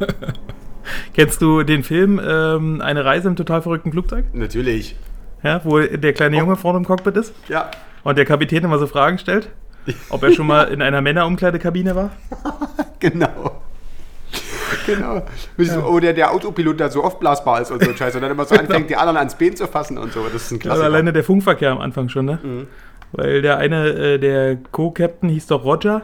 Kennst 1.14 1.42
du 1.42 1.64
den 1.64 1.84
Film 1.84 2.22
ähm, 2.24 2.80
Eine 2.82 3.04
Reise 3.04 3.28
im 3.28 3.36
total 3.36 3.62
verrückten 3.62 3.92
Flugzeug? 3.92 4.26
Natürlich. 4.34 4.96
Ja, 5.42 5.62
wo 5.64 5.80
der 5.80 6.14
kleine 6.14 6.38
Junge 6.38 6.56
vorne 6.56 6.78
im 6.80 6.86
Cockpit 6.86 7.18
ist 7.18 7.34
Ja. 7.50 7.72
und 8.04 8.18
der 8.18 8.26
Kapitän 8.26 8.64
immer 8.64 8.78
so 8.80 8.88
Fragen 8.88 9.18
stellt? 9.18 9.50
Ob 10.10 10.24
er 10.24 10.32
schon 10.32 10.48
mal 10.48 10.64
in 10.72 10.82
einer 10.82 11.02
Männerumkleidekabine 11.02 11.96
war? 11.96 12.12
Genau. 13.00 13.52
Genau. 14.86 15.24
Wie 15.58 15.66
so, 15.66 15.82
Oh, 15.86 16.00
der, 16.00 16.32
Autopilot 16.32 16.80
da 16.80 16.90
so 16.90 17.04
aufblasbar 17.04 17.62
ist 17.62 17.70
und 17.72 17.84
so 17.84 17.90
ein 17.90 17.98
Scheiß. 17.98 18.16
Und 18.16 18.22
dann 18.22 18.32
immer 18.32 18.46
so 18.46 18.56
anfängt, 18.56 18.90
die 18.90 18.96
anderen 18.96 19.18
ans 19.18 19.36
Bein 19.38 19.56
zu 19.58 19.68
fassen 19.68 19.98
und 19.98 20.14
so. 20.14 20.24
Das 20.32 20.44
ist 20.44 20.52
ein 20.52 20.56
Also 20.56 20.60
Klassiker. 20.70 20.86
alleine 20.86 21.12
der 21.12 21.24
Funkverkehr 21.26 21.72
am 21.72 21.80
Anfang 21.82 22.08
schon, 22.08 22.26
ne? 22.26 22.40
Mhm. 22.42 22.68
Weil 23.14 23.42
der 23.42 23.58
eine, 23.58 23.88
äh, 23.90 24.18
der 24.20 24.58
Co-Captain 24.72 25.30
hieß 25.30 25.48
doch 25.48 25.64
Roger 25.64 26.04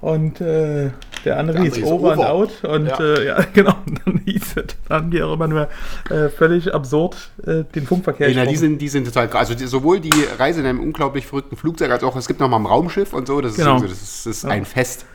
und 0.00 0.40
äh, 0.40 0.90
der 1.24 1.38
andere 1.38 1.56
Der 1.56 1.64
hieß 1.72 1.82
Over 1.84 2.12
and. 2.12 2.24
Out 2.24 2.64
und 2.64 2.86
Ja. 2.86 3.00
äh, 3.00 3.26
ja, 3.26 3.38
genau, 3.52 3.74
und 3.86 4.00
dann 4.04 4.20
hieß 4.24 4.56
es, 4.56 4.64
dann 4.88 4.98
haben 5.02 5.10
die 5.10 5.20
auch 5.22 5.32
immer 5.34 5.48
nur 5.48 5.68
äh, 6.10 6.28
völlig 6.28 6.72
absurd 6.72 7.16
äh, 7.44 7.64
den 7.74 7.84
Funkverkehr 7.86 8.30
Ja, 8.30 8.44
die 8.46 8.56
sind, 8.56 8.78
die 8.80 8.88
sind 8.88 9.04
total 9.06 9.26
krass. 9.28 9.40
Also 9.40 9.54
die, 9.54 9.66
sowohl 9.66 9.98
die 9.98 10.12
Reise 10.38 10.60
in 10.60 10.66
einem 10.66 10.80
unglaublich 10.80 11.26
verrückten 11.26 11.56
Flugzeug, 11.56 11.90
als 11.90 12.04
auch 12.04 12.14
es 12.14 12.28
gibt 12.28 12.38
noch 12.38 12.48
mal 12.48 12.58
ein 12.58 12.66
Raumschiff 12.66 13.12
und 13.12 13.26
so. 13.26 13.40
Das 13.40 13.52
ist, 13.52 13.58
Genau. 13.58 13.78
so, 13.78 13.84
das 13.86 14.00
ist, 14.00 14.26
das 14.26 14.36
ist 14.38 14.44
ein 14.44 14.64
Fest. 14.64 15.06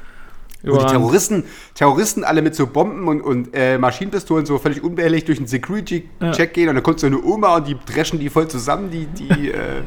Und 0.64 0.82
die. 0.82 0.86
Terroristen, 0.88 1.44
Terroristen 1.74 2.24
alle 2.24 2.42
mit 2.42 2.56
so 2.56 2.68
Bomben 2.68 3.08
und, 3.08 3.22
und 3.22 3.50
äh, 3.54 3.78
Maschinenpistolen 3.78 4.46
so 4.46 4.58
völlig 4.60 4.84
unbehelligt 4.84 5.28
durch 5.28 5.40
den 5.40 5.48
Security-Check 5.48 6.38
Ja. 6.40 6.46
gehen 6.46 6.70
und 6.70 6.76
dann 6.76 6.84
kommt 6.84 7.00
so 7.00 7.08
eine 7.08 7.22
Oma 7.22 7.56
und 7.58 7.68
die 7.68 7.78
dreschen 7.92 8.20
die 8.20 8.30
voll 8.30 8.48
zusammen, 8.48 8.92
die, 8.92 9.06
die 9.08 9.52
äh, 9.52 9.82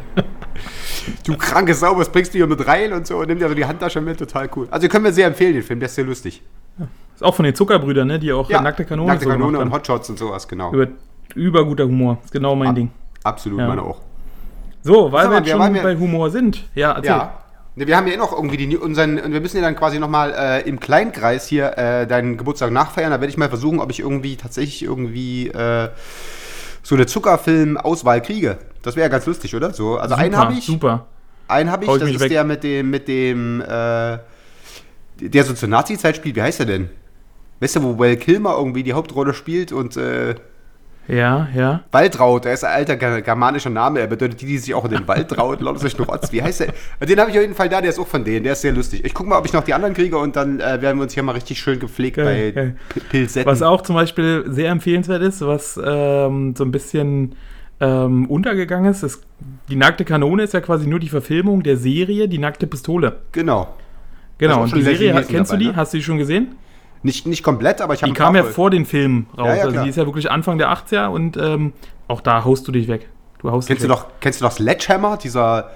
du 1.26 1.36
kranke 1.36 1.74
Sau, 1.74 1.96
was 1.96 2.08
bringst 2.10 2.34
du 2.34 2.38
hier 2.38 2.46
mit 2.46 2.66
rein 2.66 2.92
und 2.92 3.06
so 3.06 3.18
und 3.18 3.28
nimmt 3.28 3.40
ja 3.40 3.48
so 3.48 3.54
die 3.54 3.64
Handtasche 3.64 4.00
mit, 4.00 4.18
total 4.18 4.48
cool. 4.56 4.66
Also 4.70 4.88
können 4.88 5.04
wir 5.04 5.12
sehr 5.12 5.26
empfehlen, 5.26 5.54
den 5.54 5.62
Film, 5.62 5.78
der 5.80 5.86
ist 5.88 5.94
sehr 5.94 6.04
lustig. 6.04 6.42
Ist 7.14 7.22
auch 7.22 7.34
von 7.34 7.44
den 7.44 7.54
Zuckerbrüdern, 7.54 8.08
ne? 8.08 8.18
Die 8.18 8.32
auch 8.32 8.50
äh, 8.50 8.54
nackte 8.60 8.84
Kanone, 8.84 9.06
Nackte 9.08 9.24
so 9.26 9.30
Kanone 9.30 9.58
gemacht 9.58 9.66
und. 9.66 9.72
Hotshots 9.72 10.10
und 10.10 10.18
sowas, 10.18 10.48
genau. 10.48 10.72
Über, 10.72 10.88
überguter 11.36 11.84
Humor. 11.84 12.18
Ist 12.24 12.32
genau 12.32 12.56
mein 12.56 12.70
Ab- 12.70 12.74
Ding. 12.74 12.90
Absolut, 13.22 13.60
Ja. 13.60 13.68
meine 13.68 13.82
auch. 13.82 14.00
So, 14.82 15.12
weil 15.12 15.30
wir 15.30 15.36
jetzt 15.38 15.46
wir 15.46 15.52
schon 15.52 15.74
ja- 15.76 15.82
bei 15.82 15.96
Humor 15.96 16.30
sind. 16.30 16.68
Ja, 16.74 16.90
erzähl. 16.92 17.10
Ja. 17.10 17.43
Ne, 17.76 17.86
Wir 17.86 17.96
haben 17.96 18.06
ja 18.06 18.14
eh 18.14 18.16
noch 18.16 18.32
irgendwie 18.32 18.56
die, 18.56 18.76
unseren, 18.76 19.18
und 19.18 19.32
wir 19.32 19.40
müssen 19.40 19.56
ja 19.56 19.62
dann 19.62 19.76
quasi 19.76 19.98
nochmal 19.98 20.32
äh, 20.32 20.68
im 20.68 20.78
Kleinkreis 20.78 21.46
hier 21.48 21.76
äh, 21.76 22.06
deinen 22.06 22.36
Geburtstag 22.36 22.70
nachfeiern. 22.70 23.10
Da 23.10 23.20
werde 23.20 23.30
ich 23.30 23.36
mal 23.36 23.48
versuchen, 23.48 23.80
ob 23.80 23.90
ich 23.90 24.00
irgendwie 24.00 24.36
tatsächlich 24.36 24.82
irgendwie 24.82 25.48
äh, 25.48 25.88
so 26.82 26.94
eine 26.94 27.06
Zuckerfilm-Auswahl 27.06 28.22
kriege. 28.22 28.58
Das 28.82 28.94
wäre 28.94 29.06
ja 29.06 29.08
ganz 29.08 29.26
lustig, 29.26 29.54
oder? 29.56 29.72
So, 29.72 29.96
also 29.96 30.14
einen 30.14 30.32
Super, 30.32 30.44
habe 30.44 30.54
ich, 30.54 30.66
Super. 30.66 31.06
einen 31.48 31.70
habe 31.70 31.84
ich, 31.84 31.90
Hau 31.90 31.98
das 31.98 32.10
ist 32.10 32.20
weg. 32.20 32.28
der 32.28 32.44
mit 32.44 32.62
dem, 32.62 32.90
mit 32.90 33.08
dem, 33.08 33.60
äh, 33.60 34.18
der 35.18 35.44
so 35.44 35.54
zur 35.54 35.68
Nazi-Zeit 35.68 36.16
spielt. 36.16 36.36
Wie 36.36 36.42
heißt 36.42 36.60
der 36.60 36.66
denn? 36.66 36.90
Weißt 37.60 37.76
du, 37.76 37.82
wo 37.82 37.98
Will 37.98 38.16
Kilmer 38.16 38.54
irgendwie 38.56 38.82
die 38.82 38.92
Hauptrolle 38.92 39.34
spielt 39.34 39.72
und 39.72 39.96
äh, 39.96 40.34
Ja, 41.06 41.48
ja. 41.54 41.80
Waldraut, 41.92 42.44
der 42.46 42.54
ist 42.54 42.64
ein 42.64 42.72
alter 42.72 42.94
ger- 42.94 43.20
germanischer 43.20 43.68
Name, 43.70 44.00
er 44.00 44.06
bedeutet 44.06 44.40
die, 44.40 44.46
die 44.46 44.58
sich 44.58 44.72
auch 44.74 44.84
in 44.86 44.90
den 44.92 45.06
Wald 45.06 45.28
traut, 45.28 45.60
lauter 45.60 45.78
sich 45.80 45.98
nur 45.98 46.06
Rotz. 46.06 46.32
Wie 46.32 46.42
heißt 46.42 46.60
der? 46.60 47.06
Den 47.06 47.20
habe 47.20 47.30
ich 47.30 47.36
auf 47.36 47.42
jeden 47.42 47.54
Fall 47.54 47.68
da, 47.68 47.80
der 47.80 47.90
ist 47.90 47.98
auch 47.98 48.06
von 48.06 48.24
denen, 48.24 48.42
der 48.44 48.54
ist 48.54 48.62
sehr 48.62 48.72
lustig. 48.72 49.04
Ich 49.04 49.12
gucke 49.12 49.28
mal, 49.28 49.38
ob 49.38 49.44
ich 49.46 49.52
noch 49.52 49.64
die 49.64 49.74
anderen 49.74 49.94
kriege 49.94 50.16
und 50.16 50.34
dann 50.36 50.60
äh, 50.60 50.80
werden 50.80 50.96
wir 50.98 51.02
uns 51.02 51.12
hier 51.14 51.22
mal 51.22 51.32
richtig 51.32 51.58
schön 51.60 51.78
gepflegt 51.78 52.16
Geil, 52.16 52.52
bei. 52.52 52.74
P- 52.88 53.00
Pilsetten. 53.10 53.50
Was 53.50 53.60
auch 53.62 53.82
zum 53.82 53.96
Beispiel 53.96 54.44
sehr 54.48 54.70
empfehlenswert 54.70 55.22
ist, 55.22 55.40
was 55.46 55.78
ähm, 55.84 56.54
so 56.56 56.64
ein 56.64 56.70
bisschen 56.72 57.34
ähm, 57.80 58.26
untergegangen 58.26 58.90
ist, 58.90 59.02
ist, 59.02 59.22
die 59.68 59.76
nackte 59.76 60.04
Kanone 60.04 60.44
ist 60.44 60.54
ja 60.54 60.60
quasi 60.60 60.86
nur 60.86 61.00
die 61.00 61.08
Verfilmung 61.08 61.62
der 61.62 61.76
Serie 61.76 62.28
Die 62.28 62.38
nackte 62.38 62.66
Pistole. 62.66 63.16
Genau. 63.32 63.74
Genau, 64.38 64.62
und 64.62 64.74
die 64.74 64.82
Serie, 64.82 65.12
kennst 65.28 65.52
dabei, 65.52 65.58
du 65.58 65.64
die? 65.64 65.70
ne? 65.70 65.76
Hast 65.76 65.92
du 65.92 65.98
die 65.98 66.02
schon 66.02 66.18
gesehen? 66.18 66.56
Nicht, 67.04 67.26
nicht 67.26 67.42
komplett, 67.44 67.80
aber 67.80 67.94
ich 67.94 68.02
habe 68.02 68.12
Die 68.12 68.18
kam 68.18 68.34
ja 68.34 68.42
vor 68.42 68.70
den 68.70 68.84
Filmen 68.86 69.26
raus. 69.38 69.46
Ja, 69.46 69.54
ja, 69.56 69.62
also 69.64 69.82
die 69.82 69.88
ist 69.90 69.96
ja 69.96 70.06
wirklich 70.06 70.30
Anfang 70.30 70.58
der 70.58 70.70
80er 70.72 71.06
und 71.08 71.36
ähm, 71.36 71.72
auch 72.08 72.20
da 72.20 72.44
haust 72.44 72.66
du 72.66 72.72
dich 72.72 72.88
weg. 72.88 73.08
Du 73.40 73.50
haust 73.50 73.68
Kennst 73.68 73.84
du, 73.84 73.88
weg. 73.88 73.96
noch, 73.96 74.06
kennst 74.20 74.40
du 74.40 74.44
noch 74.46 74.52
Sledgehammer, 74.52 75.16
dieser 75.18 75.70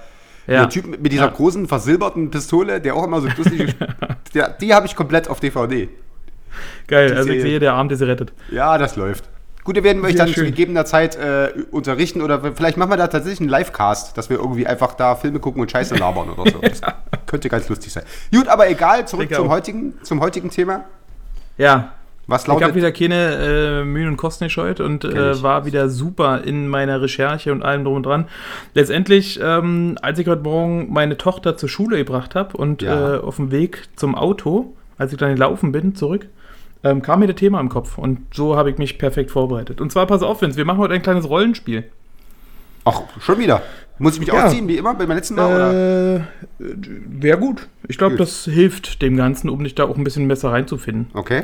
Ja. 0.47 0.61
der 0.61 0.69
Typ 0.69 0.99
mit 0.99 1.11
dieser 1.11 1.25
Ja. 1.25 1.31
großen 1.31 1.67
versilberten 1.67 2.31
Pistole, 2.31 2.81
der 2.81 2.95
auch 2.95 3.03
immer 3.05 3.21
so 3.21 3.27
lustig 3.37 3.75
der, 4.33 4.49
Die 4.49 4.73
habe 4.73 4.87
ich 4.87 4.95
komplett 4.95 5.29
auf 5.29 5.39
DVD. 5.39 5.87
Geil, 6.87 7.09
die 7.09 7.13
also 7.15 7.29
ich 7.29 7.35
Serie. 7.35 7.41
sehe, 7.41 7.59
der 7.59 7.73
Abend 7.73 7.91
ist 7.91 7.99
gerettet. 7.99 8.33
Ja, 8.51 8.77
das 8.79 8.95
läuft. 8.95 9.29
Gut, 9.63 9.75
wir 9.75 9.83
werden 9.83 10.03
euch 10.03 10.15
dann 10.15 10.29
zu 10.29 10.33
schön. 10.35 10.45
gegebener 10.45 10.85
Zeit 10.85 11.15
äh, 11.15 11.49
unterrichten 11.69 12.23
oder 12.23 12.41
vielleicht 12.55 12.77
machen 12.77 12.89
wir 12.89 12.97
da 12.97 13.05
tatsächlich 13.07 13.41
einen 13.41 13.49
Livecast, 13.49 14.17
dass 14.17 14.31
wir 14.31 14.37
irgendwie 14.37 14.65
einfach 14.65 14.95
da 14.95 15.15
Filme 15.15 15.39
gucken 15.39 15.61
und 15.61 15.69
Scheiße 15.69 15.95
labern 15.95 16.29
oder 16.31 16.49
so. 16.51 16.59
Das 16.61 16.81
könnte 17.27 17.49
ganz 17.49 17.69
lustig 17.69 17.93
sein. 17.93 18.03
Gut, 18.33 18.47
aber 18.47 18.67
egal, 18.67 19.07
zurück 19.07 19.31
zum 19.31 19.49
heutigen, 19.49 19.93
zum 20.01 20.19
heutigen 20.21 20.49
Thema. 20.49 20.85
Ja, 21.59 21.91
Was 22.25 22.43
ich 22.43 22.49
habe 22.49 22.61
lautet 22.61 22.75
wieder 22.75 22.91
keine 22.91 23.81
äh, 23.81 23.83
Mühen 23.83 24.07
und 24.07 24.17
Kosten 24.17 24.45
gescheut 24.45 24.79
und 24.79 25.03
äh, 25.03 25.43
war 25.43 25.65
wieder 25.65 25.89
super 25.89 26.41
in 26.43 26.67
meiner 26.69 27.01
Recherche 27.01 27.51
und 27.51 27.61
allem 27.63 27.83
drum 27.83 27.95
und 27.95 28.05
dran. 28.05 28.25
Letztendlich, 28.73 29.39
ähm, 29.43 29.97
als 30.01 30.17
ich 30.19 30.27
heute 30.27 30.41
Morgen 30.43 30.91
meine 30.91 31.17
Tochter 31.17 31.57
zur 31.57 31.67
Schule 31.69 31.97
gebracht 31.97 32.33
habe 32.33 32.55
und 32.57 32.81
Ja. 32.81 33.15
äh, 33.15 33.19
auf 33.19 33.35
dem 33.35 33.51
Weg 33.51 33.89
zum 33.97 34.15
Auto, 34.15 34.73
als 34.97 35.11
ich 35.11 35.17
dann 35.19 35.33
gelaufen 35.35 35.71
bin, 35.71 35.95
zurück, 35.95 36.27
ähm, 36.83 37.01
kam 37.01 37.19
mir 37.19 37.27
das 37.27 37.35
Thema 37.35 37.59
im 37.59 37.67
Kopf 37.67 37.97
und 37.97 38.19
so 38.33 38.55
habe 38.55 38.69
ich 38.71 38.77
mich 38.77 38.97
perfekt 38.97 39.31
vorbereitet. 39.31 39.81
Und 39.81 39.91
zwar, 39.91 40.07
pass 40.07 40.23
auf, 40.23 40.41
Vince, 40.41 40.55
wir 40.57 40.63
machen 40.65 40.79
heute 40.79 40.93
ein 40.93 41.01
kleines 41.01 41.27
Rollenspiel. 41.29 41.83
Ach, 42.85 43.01
schon 43.19 43.37
wieder. 43.37 43.61
Muss 43.99 44.13
ich 44.13 44.19
mich 44.19 44.29
Ja. 44.29 44.45
ausziehen, 44.45 44.67
wie 44.67 44.77
immer, 44.77 44.93
beim 44.95 45.09
letzten 45.11 45.35
Mal? 45.35 46.25
Äh, 46.59 46.59
Wäre 46.59 47.37
gut. 47.37 47.67
Ich 47.87 47.97
glaube, 47.97 48.15
das 48.15 48.45
hilft 48.45 49.01
dem 49.01 49.17
Ganzen, 49.17 49.49
um 49.49 49.63
dich 49.63 49.75
da 49.75 49.83
auch 49.85 49.97
ein 49.97 50.03
bisschen 50.03 50.27
besser 50.27 50.51
reinzufinden. 50.51 51.07
Okay. 51.13 51.43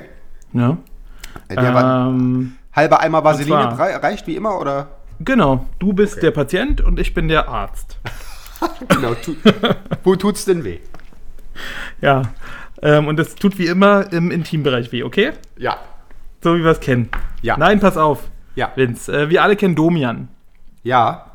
Der 0.54 1.74
war, 1.74 2.10
Ähm, 2.10 2.54
halber 2.74 3.02
Eimer 3.02 3.24
Vaseline 3.24 3.50
zwar- 3.76 3.80
rei- 3.80 3.96
reicht 3.98 4.26
wie 4.28 4.36
immer, 4.36 4.60
oder? 4.60 4.88
genau, 5.20 5.66
du 5.80 5.94
bist 5.94 6.24
der 6.24 6.32
Patient 6.32 6.82
und 6.82 7.00
ich 7.00 7.14
bin 7.14 7.28
der 7.28 7.48
Arzt. 7.50 8.00
Genau. 8.88 9.14
Tu, 9.16 9.36
wo 10.04 10.16
tut's 10.16 10.46
denn 10.46 10.64
weh? 10.64 10.80
Ja. 12.02 12.22
Ähm, 12.82 13.08
und 13.08 13.18
das 13.18 13.36
tut 13.36 13.58
wie 13.60 13.68
immer 13.68 14.12
im 14.14 14.32
Intimbereich 14.32 14.92
weh, 14.94 15.04
okay? 15.04 15.32
Ja. 15.58 15.78
So 16.42 16.56
wie 16.56 16.64
wir 16.64 16.72
es 16.72 16.80
kennen. 16.80 17.10
Ja. 17.42 17.58
Nein, 17.58 17.80
pass 17.82 17.98
auf, 17.98 18.24
Ja. 18.56 18.72
Vince. 18.76 19.10
Äh, 19.12 19.30
wir 19.30 19.44
alle 19.44 19.56
kennen 19.58 19.76
Domian. 19.76 20.30
Ja. 20.84 21.32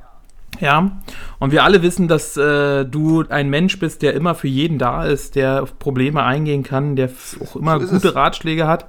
Ja. 0.59 1.01
Und 1.39 1.53
wir 1.53 1.65
alle 1.65 1.83
wissen, 1.83 2.09
dass 2.09 2.37
äh, 2.37 2.85
du 2.85 3.25
ein 3.29 3.49
Mensch 3.49 3.79
bist, 3.79 4.03
der 4.03 4.15
immer 4.15 4.35
für 4.35 4.49
jeden 4.49 4.79
da 4.79 5.05
ist, 5.05 5.37
der 5.37 5.63
auf 5.63 5.79
Probleme 5.79 6.23
eingehen 6.23 6.63
kann, 6.63 6.97
der 6.97 7.11
auch 7.43 7.57
immer 7.57 7.81
So 7.81 7.95
gute 7.95 8.09
es. 8.09 8.15
Ratschläge 8.15 8.67
hat. 8.67 8.87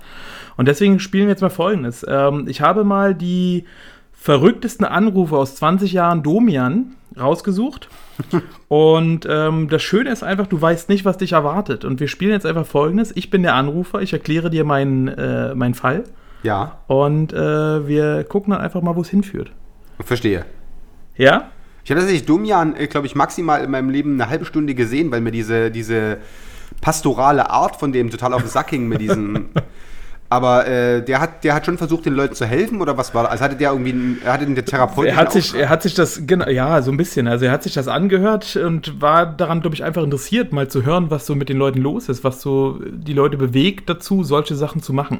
Und 0.58 0.68
deswegen 0.68 1.00
spielen 1.00 1.26
wir 1.26 1.32
jetzt 1.32 1.42
mal 1.42 1.50
Folgendes. 1.50 2.06
Ähm, 2.08 2.46
ich 2.48 2.62
habe 2.62 2.84
mal 2.84 3.16
die 3.16 3.66
verrücktesten 4.12 4.86
Anrufe 4.86 5.36
aus 5.38 5.56
20 5.56 5.94
Jahren 5.94 6.24
Domian 6.24 6.96
rausgesucht. 7.20 7.90
Und 8.68 9.26
ähm, 9.30 9.68
das 9.70 9.82
Schöne 9.82 10.12
ist 10.12 10.24
einfach, 10.24 10.48
du 10.48 10.62
weißt 10.62 10.90
nicht, 10.90 11.06
was 11.06 11.18
dich 11.18 11.32
erwartet. 11.32 11.86
Und 11.86 12.00
wir 12.00 12.08
spielen 12.08 12.32
jetzt 12.32 12.46
einfach 12.46 12.66
Folgendes. 12.66 13.12
Ich 13.16 13.30
bin 13.30 13.42
der 13.44 13.56
Anrufer, 13.56 14.02
ich 14.02 14.14
erkläre 14.14 14.50
dir 14.50 14.64
meinen, 14.64 15.08
äh, 15.08 15.56
meinen 15.56 15.74
Fall. 15.74 16.04
Ja. 16.44 16.80
Und 16.88 17.34
äh, 17.34 17.88
wir 17.88 18.24
gucken 18.26 18.52
dann 18.52 18.62
einfach 18.62 18.82
mal, 18.82 18.96
wo 18.96 19.02
es 19.02 19.10
hinführt. 19.10 19.52
Verstehe. 20.00 20.46
Ja? 21.22 21.52
Ich 21.84 21.92
habe 21.92 22.00
tatsächlich 22.00 22.26
Domian, 22.26 22.74
glaube 22.90 23.06
ich, 23.06 23.16
maximal 23.16 23.64
in 23.64 23.70
meinem 23.70 23.90
Leben 23.92 24.14
eine 24.14 24.30
halbe 24.30 24.46
Stunde 24.46 24.74
gesehen, 24.74 25.12
weil 25.12 25.22
mir 25.22 25.32
diese, 25.32 25.70
diese 25.70 26.18
pastorale 26.82 27.52
Art 27.52 27.76
von 27.76 27.92
dem 27.92 28.10
total 28.10 28.34
auf 28.34 28.42
den 28.42 28.50
Sack 28.50 28.68
ging 28.68 28.88
mit 28.88 29.02
diesen. 29.02 29.50
Aber 30.30 30.66
äh, 30.66 31.04
der, 31.04 31.20
hat, 31.20 31.44
der 31.44 31.54
hat 31.54 31.66
schon 31.66 31.78
versucht, 31.78 32.06
den 32.06 32.14
Leuten 32.14 32.34
zu 32.34 32.46
helfen 32.46 32.82
oder 32.82 32.98
was 32.98 33.14
war 33.14 33.24
das? 33.24 33.34
Also 33.34 33.44
hatte 33.44 33.56
der 33.56 33.72
irgendwie 33.72 33.92
einen, 33.92 34.22
hatte 34.26 34.46
den 34.46 34.56
Therapeuten. 34.56 35.12
Er 35.12 35.18
hat, 35.18 35.32
sich, 35.32 35.54
er 35.54 35.70
hat 35.70 35.84
sich 35.84 35.94
das, 35.94 36.26
genau, 36.26 36.48
ja, 36.48 36.82
so 36.82 36.90
ein 36.90 36.98
bisschen. 36.98 37.28
Also 37.28 37.46
er 37.46 37.52
hat 37.52 37.62
sich 37.64 37.74
das 37.74 37.88
angehört 37.88 38.56
und 38.56 39.00
war 39.02 39.26
daran, 39.26 39.62
glaube 39.62 39.76
ich, 39.76 39.84
einfach 39.84 40.02
interessiert, 40.02 40.54
mal 40.54 40.70
zu 40.70 40.86
hören, 40.86 41.12
was 41.12 41.26
so 41.28 41.36
mit 41.36 41.50
den 41.50 41.58
Leuten 41.58 41.82
los 41.82 42.10
ist, 42.10 42.24
was 42.24 42.42
so 42.42 42.80
die 42.90 43.14
Leute 43.14 43.38
bewegt 43.38 43.90
dazu, 43.90 44.24
solche 44.24 44.56
Sachen 44.56 44.82
zu 44.82 44.94
machen. 44.94 45.20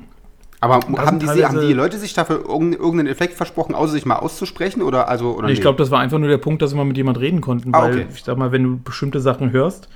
Aber 0.62 0.76
haben 0.76 1.18
die, 1.20 1.28
haben 1.44 1.60
die 1.60 1.74
Leute 1.74 1.98
sich 1.98 2.14
dafür 2.14 2.46
irgendeinen 2.48 3.08
Effekt 3.08 3.34
versprochen, 3.34 3.74
außer 3.74 3.94
sich 3.94 4.06
mal 4.06 4.18
auszusprechen? 4.18 4.84
Oder 4.84 5.10
also 5.10 5.36
oder 5.36 5.50
Ich 5.50 5.58
nee? 5.58 5.62
glaube, 5.62 5.80
das 5.80 5.90
war 5.90 6.00
einfach 6.00 6.20
nur 6.20 6.30
der 6.30 6.38
Punkt, 6.38 6.62
dass 6.62 6.70
sie 6.70 6.78
mal 6.78 6.86
mit 6.86 6.98
jemand 6.98 7.20
reden 7.20 7.42
konnten, 7.42 7.74
Ah, 7.74 7.82
weil 7.82 7.94
okay. 7.94 8.06
ich 8.14 8.24
sag 8.24 8.38
mal, 8.38 8.52
wenn 8.52 8.64
du 8.64 8.80
bestimmte 8.80 9.20
Sachen 9.20 9.52
hörst, 9.52 9.90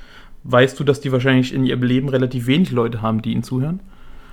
weißt 0.43 0.79
du, 0.79 0.83
dass 0.83 1.01
die 1.01 1.11
wahrscheinlich 1.11 1.53
in 1.53 1.65
ihrem 1.65 1.83
Leben 1.83 2.09
relativ 2.09 2.47
wenig 2.47 2.71
Leute 2.71 3.03
haben, 3.03 3.21
die 3.21 3.31
ihnen 3.33 3.43
zuhören. 3.43 3.79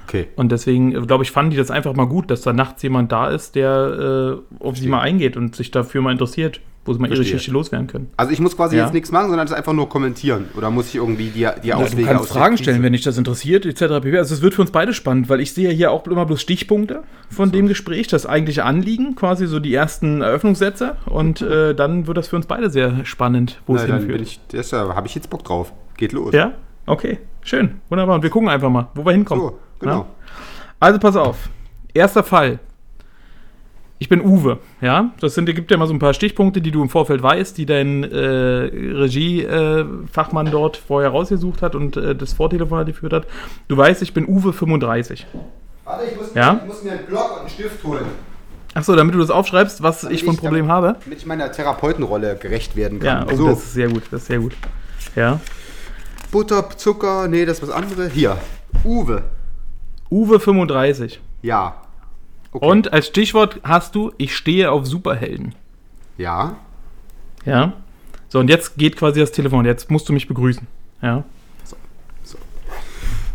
Okay. 0.09 0.29
Und 0.37 0.51
deswegen, 0.53 0.95
äh, 0.95 1.01
glaube 1.03 1.23
ich, 1.23 1.31
fanden 1.31 1.51
die 1.51 1.57
das 1.59 1.71
einfach 1.71 1.95
mal 1.95 2.07
gut, 2.07 2.31
dass 2.31 2.41
da 2.41 2.53
nachts 2.55 2.83
jemand 2.83 3.12
da 3.12 3.29
ist, 3.29 3.55
der 3.55 4.41
äh, 4.61 4.65
auf 4.65 4.79
sie 4.79 4.89
mal 4.89 5.01
eingeht 5.01 5.37
und 5.37 5.55
sich 5.55 5.71
dafür 5.71 6.01
mal 6.01 6.12
interessiert, 6.12 6.61
wo 6.85 6.93
sie 6.93 6.99
mal 6.99 7.07
ihre 7.07 7.17
Verstehe. 7.17 7.35
Geschichte 7.35 7.53
loswerden 7.53 7.87
können. 7.87 8.11
Also 8.17 8.33
ich 8.33 8.41
muss 8.41 8.57
quasi 8.57 8.77
Ja. 8.77 8.85
jetzt 8.85 8.93
nichts 8.93 9.12
machen, 9.12 9.29
sondern 9.29 9.47
das 9.47 9.57
einfach 9.57 9.73
nur 9.73 9.89
kommentieren. 9.89 10.47
Oder 10.57 10.71
muss 10.71 10.89
ich 10.89 10.97
irgendwie 10.97 11.27
die, 11.31 11.47
die 11.62 11.73
Also 11.73 11.85
Auswege 11.87 12.03
du 12.03 12.09
kannst 12.09 12.23
aus 12.25 12.37
Fragen 12.37 12.59
stellen, 12.59 12.83
wenn 12.83 12.93
dich 12.93 13.03
das 13.03 13.19
interessiert, 13.19 13.65
etc. 13.67 14.01
pp. 14.03 14.19
Also 14.19 14.35
es 14.35 14.43
wird 14.43 14.55
für 14.55 14.62
uns 14.62 14.71
beide 14.73 14.93
spannend, 14.93 15.29
weil 15.29 15.41
ich 15.41 15.53
sehe 15.53 15.71
hier 15.71 15.93
auch 15.93 16.07
immer 16.07 16.27
bloß 16.27 16.41
Stichpunkte 16.41 17.03
von 17.31 17.53
dem 17.53 17.69
Gespräch, 17.69 18.09
das 18.09 18.27
eigentliche 18.27 18.65
Anliegen, 18.65 19.15
quasi 19.15 19.47
so 19.47 19.61
die 19.61 19.73
ersten 19.75 20.23
Eröffnungssätze. 20.23 20.97
Und 21.07 21.41
äh, 21.43 21.75
dann 21.75 22.07
wird 22.07 22.17
das 22.17 22.29
für 22.29 22.37
uns 22.37 22.47
beide 22.47 22.69
sehr 22.71 23.05
spannend, 23.05 23.61
wo 23.67 23.75
Na, 23.75 23.81
es 23.83 23.87
dann 23.87 23.99
bin 23.99 24.09
hinführt. 24.09 24.21
ich, 24.29 24.41
das 24.49 24.73
habe 24.73 25.07
ich 25.07 25.15
jetzt 25.15 25.31
Bock 25.31 25.45
drauf. 25.45 25.73
Geht 25.97 26.12
los. 26.12 26.33
Ja? 26.35 26.53
Okay, 26.87 27.19
schön, 27.43 27.81
wunderbar. 27.91 28.17
Und 28.17 28.23
wir 28.25 28.31
gucken 28.31 28.49
einfach 28.49 28.71
mal, 28.71 28.89
wo 28.95 29.05
wir 29.05 29.12
hinkommen. 29.12 29.45
So, 29.45 29.59
genau. 29.79 29.99
Ja? 29.99 30.07
Also 30.81 30.99
pass 30.99 31.15
auf. 31.15 31.49
Erster 31.95 32.25
Fall. 32.25 32.59
Ich 34.02 34.09
bin 34.09 34.21
Uwe, 34.21 34.59
ja. 34.80 35.12
Das 35.21 35.37
sind, 35.37 35.47
gibt 35.47 35.71
ja 35.71 35.76
mal 35.76 35.87
so 35.87 35.94
ein 35.94 36.00
paar 36.00 36.12
Stichpunkte, 36.12 36.61
die 36.61 36.73
du 36.73 36.82
im 36.82 36.88
Vorfeld 36.88 37.23
weißt, 37.23 37.56
die 37.56 37.66
dein 37.66 38.02
äh, 38.02 38.68
Regie-Fachmann 38.97 40.50
dort 40.50 40.76
vorher 40.76 41.11
rausgesucht 41.11 41.62
hat 41.62 41.76
und 41.76 41.97
äh, 41.97 42.16
das 42.16 42.32
Vortelefonat 42.32 42.87
geführt 42.88 43.12
hat. 43.12 43.28
Du 43.68 43.76
weißt, 43.76 44.02
ich 44.02 44.12
bin 44.12 44.26
Uwe 44.26 44.52
35. 44.52 45.25
Warte, 45.85 46.04
ich 46.11 46.16
muss, 46.16 46.35
Ja? 46.35 46.59
ich 46.62 46.66
muss 46.66 46.82
mir 46.82 46.90
einen 46.92 47.06
Block 47.06 47.30
und 47.35 47.40
einen 47.42 47.49
Stift 47.49 47.85
holen. 47.85 48.04
Achso, 48.75 48.97
damit 48.97 49.14
du 49.14 49.21
das 49.21 49.30
aufschreibst, 49.30 49.85
was 49.85 50.00
Damit 50.00 50.16
ich 50.16 50.25
für 50.25 50.30
ein 50.30 50.37
Problem 50.37 50.66
damit- 50.66 50.88
habe. 50.88 50.97
Damit 51.04 51.18
ich 51.21 51.26
meiner 51.26 51.52
Therapeutenrolle 51.52 52.35
gerecht 52.35 52.75
werden 52.75 53.00
Ja, 53.04 53.21
kann. 53.25 53.35
oh, 53.35 53.37
so, 53.37 53.49
das 53.50 53.59
ist 53.59 53.75
sehr 53.75 53.88
gut, 53.88 54.02
das 54.11 54.23
ist 54.23 54.26
sehr 54.26 54.40
gut. 54.40 54.56
Ja. 55.14 55.38
Butter, 56.32 56.68
Zucker, 56.76 57.28
nee, 57.28 57.44
das 57.44 57.59
ist 57.59 57.68
was 57.68 57.71
anderes. 57.71 58.12
Hier, 58.12 58.37
Uwe. 58.85 59.23
Uwe 60.11 60.40
35. 60.40 61.21
Ja. 61.42 61.76
Okay. 62.52 62.66
Und 62.66 62.92
als 62.92 63.06
Stichwort 63.06 63.61
hast 63.64 63.94
du, 63.94 64.12
ich 64.18 64.37
stehe 64.37 64.71
auf 64.71 64.87
Superhelden. 64.87 65.54
Ja. 66.18 66.56
Ja. 67.44 67.73
So, 68.28 68.38
und 68.38 68.49
jetzt 68.49 68.76
geht 68.76 68.97
quasi 68.97 69.21
das 69.21 69.32
Telefon. 69.32 69.64
Jetzt 69.64 69.90
musst 69.90 70.09
du 70.09 70.12
mich 70.12 70.28
begrüßen. 70.28 70.66
Ja. 71.00 71.25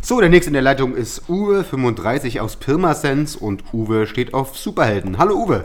So, 0.02 0.22
der 0.22 0.30
nächste 0.30 0.52
in 0.52 0.54
der 0.54 0.62
Leitung 0.62 0.96
ist 0.96 1.28
Uwe, 1.28 1.66
35 1.66 2.40
aus 2.40 2.56
Pirmasens 2.56 3.36
und 3.36 3.64
Uwe 3.74 4.08
steht 4.08 4.34
auf 4.34 4.56
Superhelden. 4.58 5.18
Hallo 5.18 5.36
Uwe. 5.36 5.64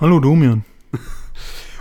Hallo 0.00 0.20
Domian. 0.20 0.64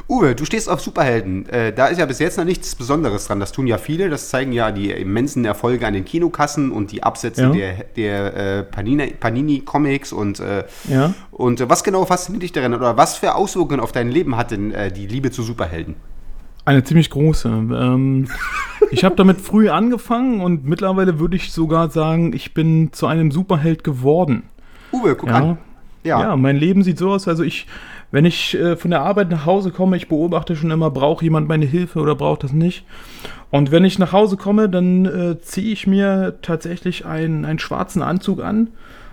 Uwe, 0.10 0.36
du 0.36 0.46
stehst 0.46 0.70
auf 0.70 0.82
Superhelden. 0.82 1.48
Äh, 1.50 1.72
da 1.74 1.88
ist 1.88 1.98
ja 1.98 2.06
bis 2.06 2.20
jetzt 2.20 2.38
noch 2.38 2.44
nichts 2.46 2.76
Besonderes 2.76 3.28
dran. 3.28 3.40
Das 3.40 3.52
tun 3.52 3.66
ja 3.68 3.78
viele. 3.78 4.10
Das 4.10 4.30
zeigen 4.30 4.52
ja 4.52 4.72
die 4.72 4.92
immensen 4.92 5.46
Erfolge 5.46 5.88
an 5.88 5.94
den 5.94 6.04
Kinokassen 6.06 6.72
und 6.72 6.92
die 6.92 7.04
Absätze 7.04 7.44
Ja. 7.44 7.50
der, 7.52 7.74
der 7.96 8.36
äh, 8.36 8.60
Panini- 8.64 9.14
Panini-Comics 9.20 10.12
und, 10.12 10.40
äh, 10.40 10.66
Ja. 10.90 11.14
und 11.32 11.62
äh, 11.62 11.70
was 11.70 11.84
genau 11.84 12.06
fasziniert 12.06 12.44
dich 12.44 12.52
daran 12.52 12.74
oder 12.74 12.98
was 12.98 13.16
für 13.18 13.36
Auswirkungen 13.36 13.80
auf 13.80 13.92
dein 13.92 14.10
Leben 14.10 14.36
hat 14.38 14.52
denn 14.52 14.72
äh, 14.72 14.92
die 14.92 15.08
Liebe 15.08 15.32
zu 15.32 15.44
Superhelden? 15.44 15.96
Eine 16.66 16.84
ziemlich 16.84 17.10
große. 17.10 17.48
Ähm, 17.50 18.28
ich 18.92 19.04
habe 19.04 19.16
damit 19.16 19.40
früh 19.42 19.70
angefangen 19.70 20.42
und 20.42 20.66
mittlerweile 20.66 21.20
würde 21.20 21.36
ich 21.38 21.52
sogar 21.54 21.90
sagen, 21.90 22.34
ich 22.34 22.54
bin 22.54 22.92
zu 22.92 23.08
einem 23.08 23.32
Superheld 23.32 23.84
geworden. 23.84 24.44
Uwe, 24.92 25.16
guck 25.16 25.30
Ja. 25.30 25.36
an. 25.38 25.58
Ja. 26.04 26.36
mein 26.36 26.58
Leben 26.58 26.84
sieht 26.84 26.98
so 26.98 27.12
aus. 27.12 27.28
Also 27.28 27.44
ich, 27.44 27.68
wenn 28.12 28.26
ich 28.26 28.56
äh, 28.56 28.76
von 28.76 28.92
der 28.92 29.02
Arbeit 29.02 29.30
nach 29.30 29.46
Hause 29.46 29.72
komme, 29.72 29.98
ich 29.98 30.10
beobachte 30.10 30.56
schon 30.56 30.72
immer, 30.72 30.92
braucht 30.92 31.24
jemand 31.24 31.48
meine 31.48 31.66
Hilfe 31.66 32.00
oder 32.00 32.16
braucht 32.16 32.44
das 32.44 32.54
nicht. 32.54 32.84
Und 33.50 33.72
wenn 33.72 33.86
ich 33.86 34.00
nach 34.00 34.12
Hause 34.12 34.38
komme, 34.38 34.70
dann 34.70 35.06
äh, 35.06 35.40
ziehe 35.40 35.72
ich 35.72 35.88
mir 35.88 36.38
tatsächlich 36.42 37.06
einen, 37.06 37.46
einen 37.46 37.60
schwarzen 37.60 38.02
Anzug 38.02 38.44
an. 38.44 38.70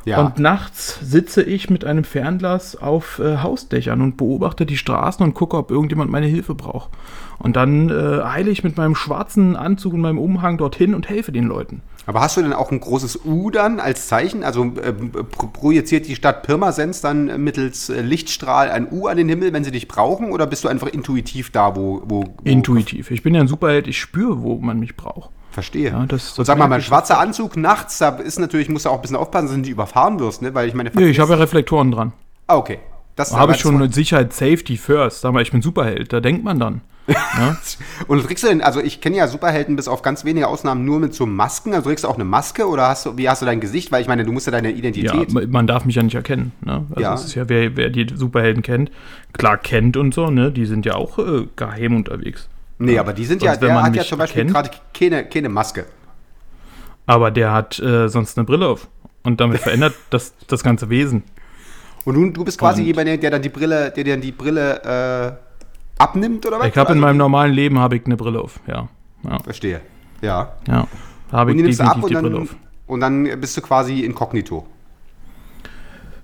Ja. 0.08 0.24
Und 0.24 0.38
nachts 0.38 0.98
sitze 1.02 1.42
ich 1.42 1.68
mit 1.68 1.84
einem 1.84 2.04
Fernglas 2.04 2.76
auf 2.76 3.18
äh, 3.18 3.38
Hausdächern 3.38 4.00
und 4.00 4.16
beobachte 4.16 4.64
die 4.64 4.78
Straßen 4.78 5.22
und 5.22 5.34
gucke, 5.34 5.56
ob 5.56 5.70
irgendjemand 5.70 6.10
meine 6.10 6.26
Hilfe 6.26 6.54
braucht. 6.54 6.90
Und 7.38 7.56
dann 7.56 7.90
äh, 7.90 8.22
eile 8.22 8.50
ich 8.50 8.64
mit 8.64 8.76
meinem 8.76 8.94
schwarzen 8.94 9.54
Anzug 9.54 9.92
und 9.92 10.00
meinem 10.00 10.18
Umhang 10.18 10.56
dorthin 10.56 10.94
und 10.94 11.08
helfe 11.08 11.30
den 11.30 11.44
Leuten. 11.44 11.82
Aber 12.06 12.22
hast 12.22 12.38
du 12.38 12.42
denn 12.42 12.54
auch 12.54 12.72
ein 12.72 12.80
großes 12.80 13.26
U 13.26 13.50
dann 13.50 13.80
als 13.80 14.08
Zeichen? 14.08 14.42
Also 14.42 14.64
äh, 14.82 14.92
pro 14.92 15.48
projiziert 15.48 16.08
die 16.08 16.16
Stadt 16.16 16.42
Pirmasens 16.42 17.02
dann 17.02 17.44
mittels 17.44 17.90
äh, 17.90 18.00
Lichtstrahl 18.00 18.70
ein 18.70 18.90
U 18.90 19.08
an 19.08 19.18
den 19.18 19.28
Himmel, 19.28 19.52
wenn 19.52 19.62
sie 19.62 19.72
dich 19.72 19.88
brauchen? 19.88 20.32
Oder 20.32 20.46
bist 20.46 20.64
du 20.64 20.68
einfach 20.68 20.88
intuitiv 20.88 21.50
da, 21.50 21.76
wo. 21.76 22.02
wo, 22.06 22.24
wo 22.24 22.34
Intuitiv. 22.44 23.10
Ich 23.10 23.22
bin 23.22 23.34
ja 23.34 23.42
ein 23.42 23.48
Superheld, 23.48 23.86
ich 23.86 24.00
spüre, 24.00 24.40
wo 24.40 24.56
man 24.56 24.80
mich 24.80 24.96
braucht. 24.96 25.28
Verstehe. 25.58 25.90
Ja, 25.90 26.06
das- 26.06 26.38
Und 26.38 26.44
sag 26.44 26.56
mal, 26.58 26.68
mein 26.68 26.82
schwarzer 26.82 27.18
Anzug 27.18 27.56
nachts, 27.56 27.98
da 27.98 28.10
ist 28.10 28.38
natürlich, 28.38 28.68
musst 28.68 28.84
du 28.84 28.90
auch 28.90 28.96
ein 28.96 29.02
bisschen 29.02 29.16
aufpassen, 29.16 29.46
dass 29.46 29.54
du 29.54 29.60
nicht 29.60 29.70
überfahren 29.70 30.20
wirst, 30.20 30.40
ne? 30.42 30.54
Weil 30.54 30.68
ich 30.68 30.74
meine. 30.74 30.90
Nee, 30.94 31.06
ich 31.08 31.18
habe 31.18 31.32
ja 31.32 31.38
Reflektoren 31.38 31.90
dran. 31.90 32.12
Ah, 32.46 32.56
okay. 32.56 32.78
Das 33.16 33.30
Da 33.30 33.38
habe 33.38 33.52
ich 33.52 33.58
schon 33.58 33.76
mit 33.78 33.92
Sicherheit 33.92 34.32
Safety 34.32 34.76
first. 34.76 35.22
Sag 35.22 35.32
mal, 35.32 35.42
ich 35.42 35.50
bin 35.50 35.60
Superheld. 35.60 36.12
Da 36.12 36.20
denkt 36.20 36.44
man 36.44 36.60
dann. 36.60 36.82
Ja? 37.08 37.56
Und 38.06 38.24
trägst 38.24 38.44
du 38.44 38.48
denn, 38.48 38.60
also 38.62 38.80
ich 38.80 39.00
kenne 39.00 39.16
ja 39.16 39.26
Superhelden 39.26 39.74
bis 39.74 39.88
auf 39.88 40.02
ganz 40.02 40.24
wenige 40.24 40.46
Ausnahmen 40.46 40.84
nur 40.84 41.00
mit 41.00 41.14
so 41.14 41.26
Masken. 41.26 41.72
Also 41.74 41.88
trägst 41.88 42.04
du 42.04 42.08
auch 42.08 42.14
eine 42.14 42.24
Maske 42.24 42.68
oder 42.68 42.86
hast 42.86 43.06
du, 43.06 43.16
wie 43.16 43.28
hast 43.28 43.42
du 43.42 43.46
dein 43.46 43.58
Gesicht? 43.58 43.90
Weil 43.90 44.02
ich 44.02 44.06
meine, 44.08 44.24
du 44.24 44.30
musst 44.30 44.46
ja 44.46 44.52
deine 44.52 44.70
ja, 44.70 44.76
Identität. 44.76 45.32
ma- 45.32 45.40
man 45.48 45.66
darf 45.66 45.84
mich 45.84 45.96
ja 45.96 46.02
nicht 46.04 46.14
erkennen. 46.14 46.52
Ne? 46.60 46.84
Also 46.90 47.00
Ja. 47.00 47.14
es 47.14 47.24
ist 47.24 47.34
ja, 47.34 47.48
wer, 47.48 47.76
wer 47.76 47.88
die 47.90 48.06
Superhelden 48.14 48.62
kennt, 48.62 48.92
klar 49.32 49.56
kennt 49.56 49.96
und 49.96 50.14
so, 50.14 50.30
ne? 50.30 50.52
Die 50.52 50.66
sind 50.66 50.86
ja 50.86 50.94
auch 50.94 51.18
äh, 51.18 51.48
geheim 51.56 51.96
unterwegs. 51.96 52.48
Nee, 52.78 52.98
aber 52.98 53.12
die 53.12 53.24
sind 53.24 53.42
ja, 53.42 53.52
Sonst, 53.52 53.62
wenn 53.62 53.68
der 53.74 53.82
hat 53.82 53.96
ja 53.96 54.02
zum 54.04 54.18
Beispiel 54.18 54.44
gerade 54.46 54.70
keine, 54.94 55.24
keine 55.24 55.48
Maske. 55.48 55.86
Aber 57.06 57.30
der 57.30 57.52
hat 57.52 57.78
äh, 57.78 58.08
sonst 58.08 58.36
eine 58.38 58.44
Brille 58.44 58.68
auf. 58.68 58.88
Und 59.22 59.40
damit 59.40 59.60
verändert 59.60 59.94
das 60.10 60.34
das 60.46 60.62
ganze 60.62 60.88
Wesen. 60.90 61.22
Und 62.04 62.14
du, 62.14 62.30
du 62.30 62.44
bist 62.44 62.58
quasi 62.58 62.80
Und- 62.82 62.86
jemand, 62.86 63.22
der 63.22 63.30
dann 63.30 63.42
die 63.42 63.48
Brille, 63.48 63.90
der 63.90 64.04
dann 64.04 64.20
die 64.20 64.32
Brille 64.32 65.36
äh, 65.38 66.02
abnimmt 66.02 66.46
oder 66.46 66.60
was? 66.60 66.66
Ich 66.68 66.76
habe 66.76 66.92
in 66.92 66.98
Also, 66.98 67.06
meinem 67.06 67.16
normalen 67.18 67.52
Leben 67.52 67.78
habe 67.78 67.96
ich 67.96 68.06
eine 68.06 68.16
Brille 68.16 68.40
auf. 68.40 68.60
Ja, 68.66 68.88
ja, 69.24 69.38
Verstehe. 69.40 69.80
Ja. 70.20 70.52
ja. 70.66 70.86
Da 71.30 71.36
habe 71.36 71.52
ich 71.52 71.56
du 71.76 71.82
ab 71.84 71.96
definitiv 72.00 72.02
und 72.04 72.10
die 72.10 72.14
Brille 72.14 72.30
dann, 72.30 72.42
auf. 72.42 72.56
und 72.86 73.00
dann 73.00 73.40
bist 73.40 73.56
du 73.56 73.60
quasi 73.60 74.00
inkognito. 74.00 74.66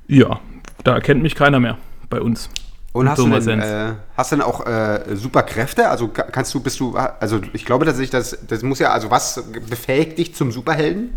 Ja, 0.07 0.41
da 0.85 0.95
erkennt 0.95 1.23
mich 1.23 1.35
keiner 1.35 1.61
mehr 1.61 1.79
bei 2.11 2.21
uns. 2.21 2.51
Und 2.95 3.09
hast 3.09 3.19
du, 3.19 3.29
denn, 3.29 3.61
äh, 3.61 3.93
hast 4.17 4.31
denn 4.33 4.41
auch 4.41 4.65
äh, 4.67 5.17
Superkräfte? 5.17 5.89
Also 5.91 6.09
ka- 6.09 6.23
kannst 6.31 6.55
du, 6.55 6.61
bist 6.61 6.79
du, 6.79 6.97
also 6.97 7.41
ich 7.53 7.65
glaube 7.65 7.85
tatsächlich, 7.85 8.11
das, 8.11 8.39
das 8.47 8.63
muss 8.63 8.79
ja, 8.79 8.93
also 8.93 9.11
was 9.11 9.43
befähigt 9.69 10.17
dich 10.17 10.35
zum 10.37 10.53
Superhelden? 10.53 11.11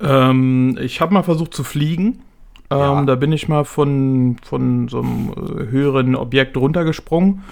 Ähm, 0.00 0.78
ich 0.80 1.00
habe 1.00 1.14
mal 1.14 1.22
versucht 1.22 1.54
zu 1.54 1.64
fliegen. 1.64 2.22
Ähm, 2.70 2.78
Ja. 2.78 3.02
Da 3.04 3.14
bin 3.16 3.32
ich 3.32 3.48
mal 3.48 3.64
von, 3.64 4.36
von 4.44 4.88
so 4.88 5.00
einem 5.00 5.30
äh, 5.30 5.70
höheren 5.70 6.14
Objekt 6.14 6.56
runtergesprungen. 6.56 7.42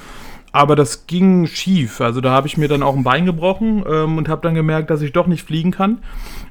Aber 0.53 0.77
das 0.77 1.07
ging 1.07 1.47
schief. 1.47 2.01
Also 2.01 2.21
da 2.21 2.31
habe 2.31 2.47
ich 2.47 2.57
mir 2.57 2.69
dann 2.69 2.83
auch 2.83 2.97
ein 2.97 3.05
Bein 3.05 3.27
gebrochen 3.27 3.85
ähm, 3.89 4.17
und 4.17 4.29
habe 4.29 4.41
dann 4.43 4.55
gemerkt, 4.55 4.89
dass 4.91 5.03
ich 5.03 5.13
doch 5.13 5.27
nicht 5.27 5.47
fliegen 5.47 5.71
kann. 5.73 5.99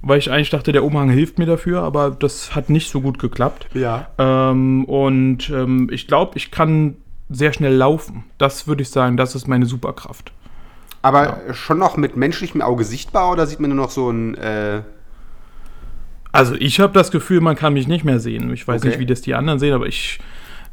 Weil 0.01 0.19
ich 0.19 0.31
eigentlich 0.31 0.51
dachte, 0.51 0.71
der 0.71 0.83
Umhang 0.83 1.09
hilft 1.09 1.39
mir 1.39 1.45
dafür, 1.47 1.81
aber 1.81 2.11
das 2.11 2.55
hat 2.55 2.69
nicht 2.69 2.89
so 2.91 3.01
gut 3.01 3.17
geklappt. 3.19 3.67
Ja. 3.73 4.07
Ähm, 4.17 4.85
und 4.85 5.49
ähm, 5.49 5.89
ich 5.91 6.07
glaube, 6.07 6.37
ich 6.37 6.51
kann 6.51 6.95
sehr 7.29 7.53
schnell 7.53 7.73
laufen. 7.73 8.23
Das 8.37 8.67
würde 8.67 8.83
ich 8.83 8.89
sagen, 8.89 9.17
das 9.17 9.35
ist 9.35 9.47
meine 9.47 9.65
Superkraft. 9.65 10.31
Aber 11.01 11.37
schon 11.53 11.77
noch 11.79 11.97
mit 11.97 12.15
menschlichem 12.17 12.61
Auge 12.61 12.83
sichtbar 12.83 13.31
oder 13.31 13.47
sieht 13.47 13.59
man 13.59 13.69
nur 13.71 13.83
noch 13.83 13.91
so 13.91 14.09
ein, 14.09 14.35
äh, 14.35 14.81
Also 16.31 16.55
ich 16.55 16.79
habe 16.79 16.93
das 16.93 17.11
Gefühl, 17.11 17.41
man 17.41 17.55
kann 17.55 17.73
mich 17.73 17.87
nicht 17.87 18.05
mehr 18.05 18.19
sehen. 18.19 18.51
Ich 18.53 18.67
weiß 18.67 18.81
Okay. 18.81 18.89
nicht, 18.89 18.99
wie 18.99 19.05
das 19.05 19.21
die 19.21 19.33
anderen 19.33 19.59
sehen, 19.59 19.73
aber 19.73 19.87
ich, 19.87 20.19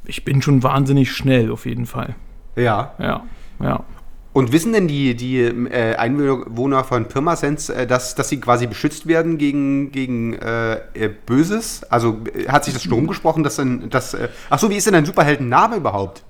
ich 0.04 0.24
bin 0.24 0.42
schon 0.42 0.62
wahnsinnig 0.62 1.10
schnell 1.12 1.50
auf 1.50 1.66
jeden 1.66 1.86
Fall. 1.86 2.14
Ja. 2.56 2.94
Ja, 2.98 3.22
ja. 3.60 3.84
Und 4.32 4.50
wissen 4.50 4.72
denn 4.72 4.88
die, 4.88 5.14
die 5.14 5.40
äh, 5.42 5.94
Einwohner 5.94 6.82
von 6.82 7.06
Pirmasens, 7.06 7.68
äh, 7.68 7.86
dass, 7.86 8.16
dass 8.16 8.28
sie 8.28 8.40
quasi 8.40 8.66
beschützt 8.66 9.06
werden 9.06 9.38
gegen, 9.38 9.92
gegen 9.92 10.32
äh, 10.34 10.80
Böses? 11.24 11.84
Also 11.84 12.20
äh, 12.34 12.48
hat 12.48 12.64
sich 12.64 12.74
das 12.74 12.82
schon 12.82 12.94
rumgesprochen, 12.94 13.44
dass 13.44 13.56
dann, 13.56 13.90
dass, 13.90 14.14
äh, 14.14 14.28
ach 14.50 14.58
so, 14.58 14.70
wie 14.70 14.76
ist 14.76 14.86
denn 14.86 14.94
dein 14.94 15.06
Superheldenname 15.06 15.76
überhaupt? 15.76 16.24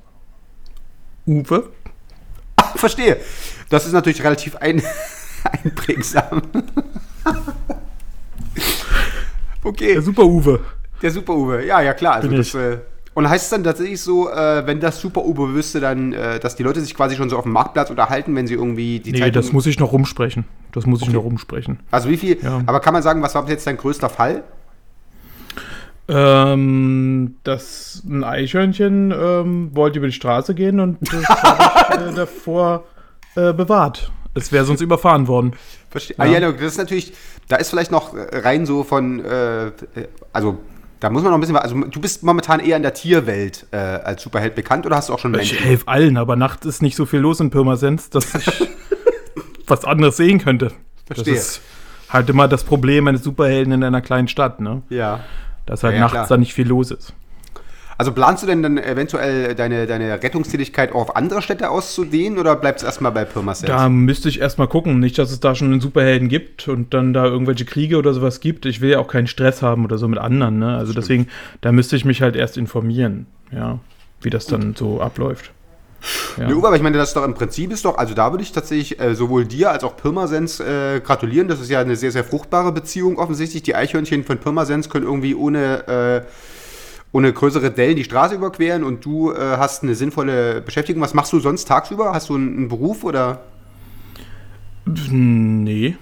Uwe? 1.27 1.71
Ah, 2.57 2.77
verstehe. 2.77 3.17
Das 3.71 3.87
ist 3.87 3.93
natürlich 3.93 4.23
relativ 4.23 4.57
ein, 4.57 4.83
einprägsam. 5.65 6.43
okay, 9.65 9.95
Der 9.95 10.03
Super 10.03 10.25
Uwe. 10.25 10.61
der 11.01 11.11
Super-Uwe. 11.11 11.65
Ja, 11.65 11.81
ja, 11.81 11.95
klar. 11.95 12.17
Also 12.17 12.29
Bin 12.29 12.37
das, 12.37 12.49
ich. 12.49 12.55
Und 13.15 13.29
heißt 13.29 13.45
es 13.45 13.51
dann 13.51 13.65
tatsächlich 13.65 14.01
so, 14.01 14.29
äh, 14.31 14.67
wenn 14.67 14.81
das 14.81 15.01
Super-Uwe 15.01 15.55
wüsste, 15.55 15.81
dann, 15.81 16.13
äh, 16.13 16.39
dass 16.41 16.57
die 16.57 16.63
Leute 16.63 16.81
sich 16.81 16.95
quasi 16.95 17.17
schon 17.17 17.31
so 17.31 17.37
auf 17.39 17.45
dem 17.45 17.53
Marktplatz 17.53 17.91
unterhalten, 17.91 18.35
wenn 18.37 18.47
sie 18.47 18.55
irgendwie 18.55 19.01
die 19.01 19.13
Nee, 19.13 19.19
Zeitung- 19.21 19.35
das 19.43 19.53
muss 19.53 19.67
ich 19.67 19.79
noch 19.79 19.93
rumsprechen. 19.93 20.45
Das 20.73 20.87
muss 20.87 21.03
ich 21.03 21.11
noch 21.11 21.23
rumsprechen. 21.23 21.79
Also 21.91 22.09
wie 22.09 22.17
viel, 22.17 22.39
Ja. 22.43 22.63
aber 22.67 22.81
kann 22.81 22.93
man 22.93 23.03
sagen, 23.03 23.23
was 23.23 23.35
war 23.35 23.49
jetzt 23.49 23.67
dein 23.67 23.77
größter 23.77 24.09
Fall? 24.09 24.43
Ähm, 26.07 27.37
das 27.45 28.03
ein 28.07 28.25
Eichhörnchen 28.25 29.11
ähm, 29.11 29.71
wollte 29.75 29.99
über 29.99 30.07
die 30.09 30.13
Straße 30.13 30.55
gehen 30.55 30.79
und 30.81 30.99
das 31.01 31.27
habe 31.29 32.05
ich 32.05 32.13
äh, 32.13 32.15
davor 32.17 32.85
äh, 33.37 33.55
bewahrt. 33.55 34.11
Es 34.35 34.53
wäre 34.53 34.65
sonst 34.67 34.83
überfahren 34.83 35.29
worden. 35.29 35.53
Verstehe. 35.89 36.17
Ja. 36.19 36.25
Ah, 36.25 36.27
ja, 36.27 36.41
das 36.41 36.61
ist 36.61 36.77
natürlich, 36.79 37.15
da 37.49 37.57
ist 37.57 37.71
vielleicht 37.71 37.91
noch 37.91 38.13
rein 38.15 38.67
so 38.67 38.85
von, 38.85 39.25
äh, 39.25 39.69
äh, 39.69 39.73
also 40.33 40.59
da 41.01 41.11
muss 41.11 41.23
man 41.23 41.31
noch 41.33 41.39
ein 41.39 41.41
bisschen, 41.41 41.57
also 41.57 41.75
du 41.85 42.01
bist 42.01 42.23
momentan 42.23 42.61
eher 42.61 42.77
in 42.77 42.83
der 42.83 42.95
Tierwelt 42.95 43.67
äh, 43.73 43.77
als 43.77 44.23
Superheld 44.23 44.55
bekannt 44.55 44.87
oder 44.87 44.97
hast 44.97 45.09
du 45.09 45.15
auch 45.15 45.19
schon 45.19 45.33
Ich 45.35 45.51
Menschen? 45.53 45.59
helfe 45.59 45.89
allen, 45.89 46.17
aber 46.17 46.37
nachts 46.37 46.65
ist 46.67 46.83
nicht 46.83 46.97
so 46.97 47.05
viel 47.07 47.21
los 47.21 47.41
in 47.41 47.51
Pirmasens, 47.51 48.11
dass 48.11 48.35
ich 48.35 48.47
was 49.67 49.85
anderes 49.85 50.17
sehen 50.17 50.39
könnte. 50.39 50.73
Verstehe. 51.07 51.35
Das 51.35 51.45
ist 51.57 51.61
halt 52.09 52.31
immer 52.31 52.49
das 52.49 52.65
Problem 52.65 53.07
eines 53.09 53.23
Superhelden 53.23 53.73
in 53.73 53.85
einer 53.85 54.01
kleinen 54.01 54.29
Stadt, 54.29 54.61
ne? 54.61 54.83
Ja. 54.89 55.21
Dass 55.67 55.83
halt 55.83 55.93
Ja, 55.95 55.97
ja, 55.99 56.01
nachts 56.05 56.13
klar. 56.15 56.27
da 56.29 56.37
nicht 56.37 56.55
viel 56.55 56.69
los 56.69 56.91
ist. 56.91 57.13
Also 57.97 58.13
planst 58.13 58.43
du 58.43 58.47
denn 58.47 58.63
dann 58.63 58.79
eventuell 58.79 59.55
deine, 59.55 59.87
deine 59.87 60.23
Rettungstätigkeit 60.23 60.93
auch 60.93 61.03
auf 61.03 61.17
andere 61.17 61.43
Städte 61.43 61.71
auszudehnen 61.71 62.39
oder 62.39 62.57
bleibst 62.57 62.83
du 62.83 62.87
erstmal 62.87 63.13
bei 63.13 63.25
Pirmasens? 63.25 63.69
Da 63.69 63.89
müsste 63.89 64.29
ich 64.29 64.41
erstmal 64.41 64.69
gucken. 64.69 64.99
Nicht, 64.99 65.19
dass 65.19 65.31
es 65.31 65.41
da 65.41 65.55
schon 65.55 65.73
einen 65.73 65.81
Superhelden 65.81 66.29
gibt 66.29 66.69
und 66.69 66.95
dann 66.95 67.13
da 67.13 67.25
irgendwelche 67.25 67.65
Kriege 67.65 67.97
oder 67.97 68.15
sowas 68.15 68.41
gibt. 68.41 68.67
Ich 68.67 68.81
will 68.81 68.91
ja 68.91 68.99
auch 68.99 69.09
keinen 69.09 69.27
Stress 69.27 69.63
haben 69.63 69.85
oder 69.85 69.99
so 69.99 70.09
mit 70.09 70.19
anderen, 70.19 70.59
ne? 70.59 70.77
Also 70.77 70.93
deswegen, 70.93 71.29
da 71.61 71.73
müsste 71.73 71.97
ich 71.97 72.05
mich 72.05 72.23
halt 72.23 72.37
erst 72.37 72.57
informieren, 72.57 73.27
ja, 73.53 73.79
wie 74.21 74.31
das 74.31 74.47
dann 74.47 74.75
so 74.75 75.01
abläuft. 75.01 75.47
Ja. 75.47 75.53
Ja. 76.37 76.49
Uwe, 76.51 76.67
aber 76.67 76.77
ich 76.77 76.83
meine, 76.83 76.99
das 76.99 77.09
ist 77.09 77.17
doch 77.17 77.25
im 77.25 77.35
Prinzip 77.35 77.73
ist 77.73 77.85
doch, 77.85 77.97
also 77.97 78.15
da 78.15 78.31
würde 78.33 78.43
ich 78.43 78.53
tatsächlich 78.53 79.01
äh, 79.01 79.15
sowohl 79.15 79.45
dir 79.47 79.71
als 79.71 79.85
auch 79.85 79.97
Pirmasens 79.97 80.61
äh, 80.61 81.01
gratulieren. 81.01 81.49
Das 81.49 81.61
ist 81.61 81.71
ja 81.71 81.81
eine 81.81 81.97
sehr, 81.97 82.13
sehr 82.13 82.25
fruchtbare 82.25 82.73
Beziehung 82.73 83.19
offensichtlich. 83.19 83.63
Die 83.63 83.75
Eichhörnchen 83.75 84.25
von 84.25 84.39
Pirmasens 84.39 84.89
können 84.91 85.07
irgendwie 85.07 85.35
ohne, 85.35 85.89
äh, 85.89 86.23
ohne 87.15 87.33
größere 87.33 87.71
Dellen 87.71 87.95
die 87.95 88.03
Straße 88.03 88.35
überqueren 88.35 88.83
und 88.83 89.05
du 89.05 89.31
äh, 89.31 89.37
hast 89.57 89.85
eine 89.85 89.95
sinnvolle 89.95 90.61
Beschäftigung. 90.61 91.01
Was 91.01 91.15
machst 91.15 91.33
du 91.33 91.39
sonst 91.39 91.67
tagsüber? 91.67 92.13
Hast 92.13 92.29
du 92.29 92.35
einen, 92.35 92.57
einen 92.57 92.69
Beruf 92.69 93.05
oder? 93.05 93.43
Nee. 94.85 95.97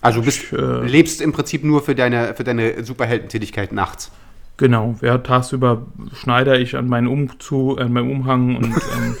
Also 0.00 0.20
du 0.20 0.26
bist, 0.26 0.44
Ich, 0.44 0.52
äh, 0.52 0.86
lebst 0.86 1.20
im 1.20 1.32
Prinzip 1.32 1.64
nur 1.64 1.82
für 1.82 1.96
deine, 1.96 2.34
für 2.34 2.44
deine 2.44 2.84
Superheldentätigkeit 2.84 3.72
nachts. 3.72 4.12
Genau, 4.58 4.94
ja, 5.02 5.18
tagsüber 5.18 5.86
schneide 6.14 6.56
ich 6.58 6.76
an 6.76 6.86
meinen 6.86 7.08
Umzug, 7.08 7.80
an 7.80 7.92
meinem 7.92 8.12
Umhang 8.12 8.56
und, 8.56 8.66
ähm, 8.96 9.16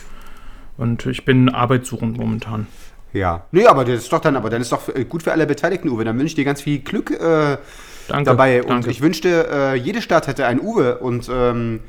und 0.76 1.04
ich 1.06 1.24
bin 1.24 1.48
arbeitssuchend 1.48 2.16
momentan. 2.16 2.68
Ja. 3.12 3.44
Nee, 3.50 3.66
aber 3.66 3.84
das 3.84 4.02
ist 4.02 4.12
doch 4.12 4.20
dann, 4.20 4.36
aber 4.36 4.50
dann 4.50 4.62
ist 4.62 4.70
doch 4.70 4.88
äh, 4.94 5.04
gut 5.04 5.24
für 5.24 5.32
alle 5.32 5.48
Beteiligten, 5.48 5.88
Uwe. 5.88 6.04
Dann 6.04 6.16
wünsche 6.16 6.28
ich 6.28 6.34
dir 6.36 6.44
ganz 6.44 6.62
viel 6.62 6.78
Glück. 6.78 7.10
Äh, 7.10 7.58
Danke. 8.08 8.24
dabei. 8.24 8.62
Und 8.62 8.68
danke. 8.70 8.90
ich 8.90 9.00
wünschte, 9.00 9.48
äh, 9.50 9.74
jede 9.74 10.02
Stadt 10.02 10.26
hätte 10.26 10.46
einen 10.46 10.60
Uwe. 10.60 10.98
Und 10.98 11.28
ähm, 11.32 11.80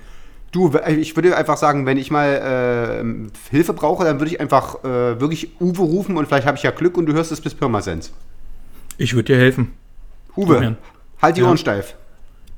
du, 0.51 0.71
ich 0.87 1.15
würde 1.15 1.35
einfach 1.35 1.57
sagen, 1.57 1.85
wenn 1.85 1.97
ich 1.97 2.11
mal 2.11 3.01
äh, 3.03 3.51
Hilfe 3.51 3.73
brauche, 3.73 4.03
dann 4.03 4.19
würde 4.19 4.31
ich 4.31 4.39
einfach 4.39 4.83
äh, 4.83 5.19
wirklich 5.19 5.59
Uwe 5.61 5.81
rufen 5.81 6.17
und 6.17 6.27
vielleicht 6.27 6.45
habe 6.47 6.57
ich 6.57 6.63
ja 6.63 6.71
Glück 6.71 6.97
und 6.97 7.05
du 7.05 7.13
hörst 7.13 7.31
es 7.31 7.41
bis 7.41 7.53
Pirmasens. 7.55 8.11
Ich 8.97 9.13
würde 9.13 9.33
dir 9.33 9.37
helfen. 9.39 9.73
Uwe, 10.35 10.53
Domian. 10.55 10.77
halt 11.21 11.37
die 11.37 11.41
Ja. 11.41 11.47
Ohren 11.47 11.57
steif. 11.57 11.95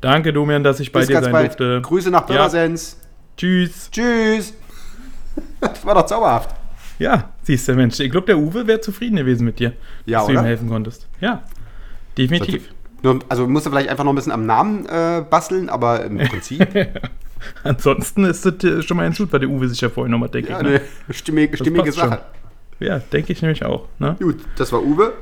Danke, 0.01 0.33
Domian, 0.33 0.63
dass 0.63 0.79
ich 0.79 0.91
bei 0.91 0.99
bis 0.99 1.07
dir 1.07 1.13
ganz 1.13 1.25
sein 1.25 1.31
bald. 1.31 1.47
durfte. 1.59 1.81
Grüße 1.81 2.09
nach 2.11 2.21
Ja. 2.21 2.35
Pirmasens. 2.35 2.97
Tschüss. 3.37 3.89
Tschüss. 3.91 4.53
das 5.61 5.85
war 5.85 5.95
doch 5.95 6.05
zauberhaft. 6.05 6.53
Ja, 6.99 7.29
siehst 7.41 7.67
du, 7.67 7.73
Mensch, 7.73 7.99
ich 7.99 8.11
glaube, 8.11 8.27
der 8.27 8.37
Uwe 8.37 8.67
wäre 8.67 8.79
zufrieden 8.79 9.15
gewesen 9.15 9.45
mit 9.45 9.59
dir, 9.59 9.73
Ja, 10.05 10.19
dass 10.19 10.27
du 10.27 10.33
ihm 10.33 10.37
oder? 10.39 10.47
helfen 10.47 10.69
konntest. 10.69 11.07
Ja, 11.19 11.41
definitiv. 12.17 12.69
Nur, 13.03 13.19
also 13.29 13.47
musst 13.47 13.65
du 13.65 13.69
vielleicht 13.69 13.89
einfach 13.89 14.03
noch 14.03 14.13
ein 14.13 14.15
bisschen 14.15 14.31
am 14.31 14.45
Namen 14.45 14.85
äh, 14.85 15.23
basteln, 15.29 15.69
aber 15.69 16.03
im 16.05 16.17
Prinzip. 16.29 16.65
Ansonsten 17.63 18.23
ist 18.23 18.45
das 18.45 18.63
äh, 18.63 18.81
schon 18.81 18.97
mal 18.97 19.05
ein 19.05 19.13
Sud, 19.13 19.31
weil 19.31 19.41
der 19.41 19.49
Uwe 19.49 19.67
sich 19.67 19.81
ja 19.81 19.89
vorhin 19.89 20.11
nochmal 20.11 20.29
denkt. 20.29 20.49
ja, 20.49 20.63
ne? 20.63 20.69
eine 20.69 21.13
stimmige, 21.13 21.57
stimmige 21.57 21.83
passt 21.83 21.99
schon. 21.99 22.09
Sache. 22.09 22.21
Ja, 22.79 22.99
denke 22.99 23.33
ich 23.33 23.41
nämlich 23.41 23.63
auch. 23.65 23.87
Ne? 23.99 24.15
Gut, 24.19 24.37
das 24.57 24.71
war 24.71 24.81
Uwe. 24.81 25.13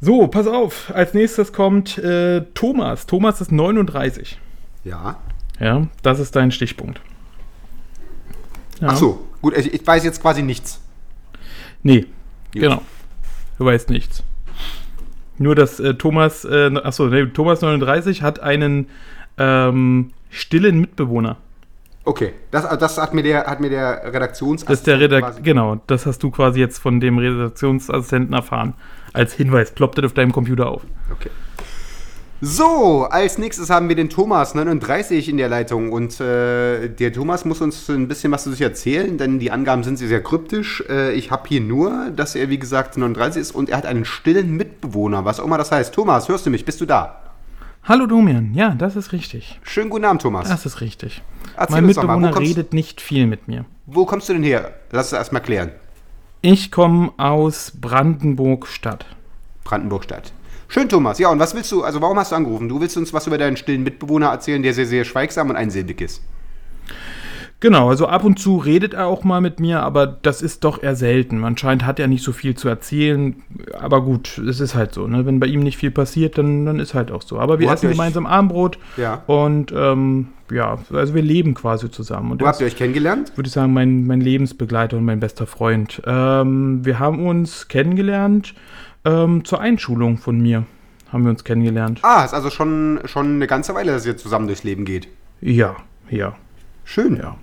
So, 0.00 0.26
pass 0.28 0.46
auf. 0.46 0.92
Als 0.94 1.14
nächstes 1.14 1.52
kommt 1.52 1.98
äh, 1.98 2.42
Thomas. 2.54 3.06
Thomas 3.06 3.40
ist 3.40 3.50
39. 3.50 4.38
Ja. 4.84 5.16
Ja, 5.58 5.86
das 6.02 6.20
ist 6.20 6.36
dein 6.36 6.52
Stichpunkt. 6.52 7.00
Ja. 8.80 8.88
Ach 8.90 8.96
so, 8.96 9.26
gut, 9.40 9.56
ich, 9.56 9.72
ich 9.72 9.86
weiß 9.86 10.04
jetzt 10.04 10.20
quasi 10.20 10.42
nichts. 10.42 10.80
Nee, 11.82 12.00
Gut. 12.00 12.10
genau. 12.52 12.82
Du 13.58 13.64
weißt 13.64 13.88
nichts. 13.90 14.22
Nur, 15.38 15.54
dass 15.54 15.80
äh, 15.80 15.94
Thomas, 15.94 16.44
äh, 16.44 16.70
achso, 16.82 17.06
nee, 17.06 17.26
Thomas 17.26 17.60
39 17.60 18.22
hat 18.22 18.40
einen 18.40 18.88
ähm, 19.38 20.12
stillen 20.30 20.80
Mitbewohner. 20.80 21.36
Okay, 22.04 22.34
das, 22.52 22.78
das 22.78 22.98
hat 22.98 23.14
mir 23.14 23.22
der, 23.22 23.46
hat 23.46 23.60
mir 23.60 23.68
der 23.68 24.12
Redaktionsassistent 24.14 24.70
Das 24.70 24.78
ist 24.78 24.86
der 24.86 25.00
Redakt 25.00 25.42
genau, 25.42 25.80
das 25.88 26.06
hast 26.06 26.22
du 26.22 26.30
quasi 26.30 26.60
jetzt 26.60 26.78
von 26.78 27.00
dem 27.00 27.18
Redaktionsassistenten 27.18 28.32
erfahren. 28.32 28.74
Als 29.12 29.34
Hinweis, 29.34 29.72
ploppt 29.72 29.98
das 29.98 30.04
auf 30.06 30.12
deinem 30.12 30.32
Computer 30.32 30.68
auf. 30.68 30.82
Okay. 31.10 31.30
So, 32.42 33.04
als 33.04 33.38
nächstes 33.38 33.70
haben 33.70 33.88
wir 33.88 33.96
den 33.96 34.10
Thomas 34.10 34.54
39 34.54 35.30
in 35.30 35.38
der 35.38 35.48
Leitung 35.48 35.90
und 35.90 36.20
äh, 36.20 36.88
der 36.88 37.10
Thomas 37.12 37.46
muss 37.46 37.62
uns 37.62 37.88
ein 37.88 38.08
bisschen 38.08 38.30
was 38.30 38.44
zu 38.44 38.50
sich 38.50 38.60
erzählen, 38.60 39.16
denn 39.16 39.38
die 39.38 39.50
Angaben 39.50 39.82
sind 39.84 39.96
sehr, 39.96 40.08
sehr 40.08 40.22
kryptisch. 40.22 40.84
Äh, 40.88 41.12
ich 41.12 41.30
habe 41.30 41.48
hier 41.48 41.62
nur, 41.62 42.10
dass 42.14 42.34
er 42.34 42.50
wie 42.50 42.58
gesagt 42.58 42.98
39 42.98 43.40
ist 43.40 43.52
und 43.52 43.70
er 43.70 43.78
hat 43.78 43.86
einen 43.86 44.04
stillen 44.04 44.50
Mitbewohner, 44.54 45.24
was 45.24 45.40
auch 45.40 45.46
immer 45.46 45.56
das 45.56 45.72
heißt. 45.72 45.94
Thomas, 45.94 46.28
hörst 46.28 46.44
du 46.44 46.50
mich? 46.50 46.66
Bist 46.66 46.78
du 46.82 46.84
da? 46.84 47.22
Hallo 47.84 48.04
Domian, 48.06 48.52
ja, 48.52 48.74
das 48.74 48.96
ist 48.96 49.12
richtig. 49.12 49.58
Schönen 49.62 49.88
guten 49.88 50.04
Abend, 50.04 50.20
Thomas. 50.20 50.46
Das 50.48 50.66
ist 50.66 50.82
richtig. 50.82 51.22
Erzähl 51.56 51.76
mein 51.76 51.86
Mitbewohner 51.86 52.32
kommst- 52.32 52.50
redet 52.50 52.74
nicht 52.74 53.00
viel 53.00 53.26
mit 53.26 53.48
mir. 53.48 53.64
Wo 53.86 54.04
kommst 54.04 54.28
du 54.28 54.34
denn 54.34 54.42
her? 54.42 54.72
Lass 54.92 55.06
es 55.06 55.12
erstmal 55.14 55.40
klären. 55.40 55.70
Ich 56.42 56.70
komme 56.70 57.12
aus 57.16 57.72
Brandenburg-Stadt. 57.80 59.06
Brandenburg-Stadt. 59.64 60.32
Schön, 60.68 60.88
Thomas. 60.88 61.18
Ja, 61.18 61.28
und 61.30 61.38
was 61.38 61.54
willst 61.54 61.70
du, 61.72 61.82
also 61.84 62.00
warum 62.02 62.18
hast 62.18 62.32
du 62.32 62.36
angerufen? 62.36 62.68
Du 62.68 62.80
willst 62.80 62.96
uns 62.96 63.12
was 63.12 63.26
über 63.26 63.38
deinen 63.38 63.56
stillen 63.56 63.82
Mitbewohner 63.82 64.26
erzählen, 64.28 64.62
der 64.62 64.74
sehr, 64.74 64.86
sehr 64.86 65.04
schweigsam 65.04 65.50
und 65.50 65.56
einsilbig 65.56 66.00
ist. 66.00 66.22
Genau, 67.60 67.88
also 67.88 68.06
ab 68.06 68.22
und 68.24 68.38
zu 68.38 68.58
redet 68.58 68.92
er 68.92 69.06
auch 69.06 69.24
mal 69.24 69.40
mit 69.40 69.60
mir, 69.60 69.80
aber 69.82 70.06
das 70.06 70.42
ist 70.42 70.62
doch 70.62 70.82
eher 70.82 70.94
selten. 70.94 71.42
Anscheinend 71.42 71.86
hat 71.86 71.98
er 71.98 72.06
nicht 72.06 72.22
so 72.22 72.32
viel 72.32 72.54
zu 72.54 72.68
erzählen, 72.68 73.36
aber 73.80 74.02
gut, 74.02 74.36
es 74.38 74.60
ist 74.60 74.74
halt 74.74 74.92
so. 74.92 75.06
Ne? 75.06 75.24
Wenn 75.24 75.40
bei 75.40 75.46
ihm 75.46 75.60
nicht 75.60 75.78
viel 75.78 75.90
passiert, 75.90 76.36
dann, 76.36 76.66
dann 76.66 76.78
ist 76.80 76.92
halt 76.92 77.10
auch 77.10 77.22
so. 77.22 77.38
Aber 77.38 77.58
wir 77.58 77.68
Wo 77.68 77.72
essen 77.72 77.88
gemeinsam 77.90 78.26
Abendbrot 78.26 78.78
Ja. 78.98 79.22
und 79.26 79.72
ähm, 79.74 80.28
ja, 80.52 80.78
also 80.92 81.14
wir 81.14 81.22
leben 81.22 81.54
quasi 81.54 81.90
zusammen. 81.90 82.32
Und 82.32 82.42
Wo 82.42 82.46
habt 82.46 82.60
ihr 82.60 82.66
euch 82.66 82.76
kennengelernt? 82.76 83.32
würde 83.36 83.46
ich 83.48 83.54
sagen, 83.54 83.72
mein, 83.72 84.06
mein 84.06 84.20
Lebensbegleiter 84.20 84.98
und 84.98 85.06
mein 85.06 85.20
bester 85.20 85.46
Freund. 85.46 86.02
Ähm, 86.06 86.84
wir 86.84 86.98
haben 86.98 87.26
uns 87.26 87.68
kennengelernt 87.68 88.54
ähm, 89.06 89.44
zur 89.44 89.60
Einschulung 89.60 90.18
von 90.18 90.38
mir. 90.40 90.64
Haben 91.12 91.22
wir 91.24 91.30
uns 91.30 91.44
kennengelernt. 91.44 92.00
Ah, 92.02 92.24
ist 92.24 92.34
also 92.34 92.50
schon, 92.50 93.00
schon 93.04 93.36
eine 93.36 93.46
ganze 93.46 93.74
Weile, 93.74 93.92
dass 93.92 94.04
ihr 94.04 94.16
zusammen 94.16 94.48
durchs 94.48 94.64
Leben 94.64 94.84
geht. 94.84 95.08
Ja, 95.40 95.76
ja, 96.10 96.34
Schön. 96.84 97.16
ja. 97.16 97.36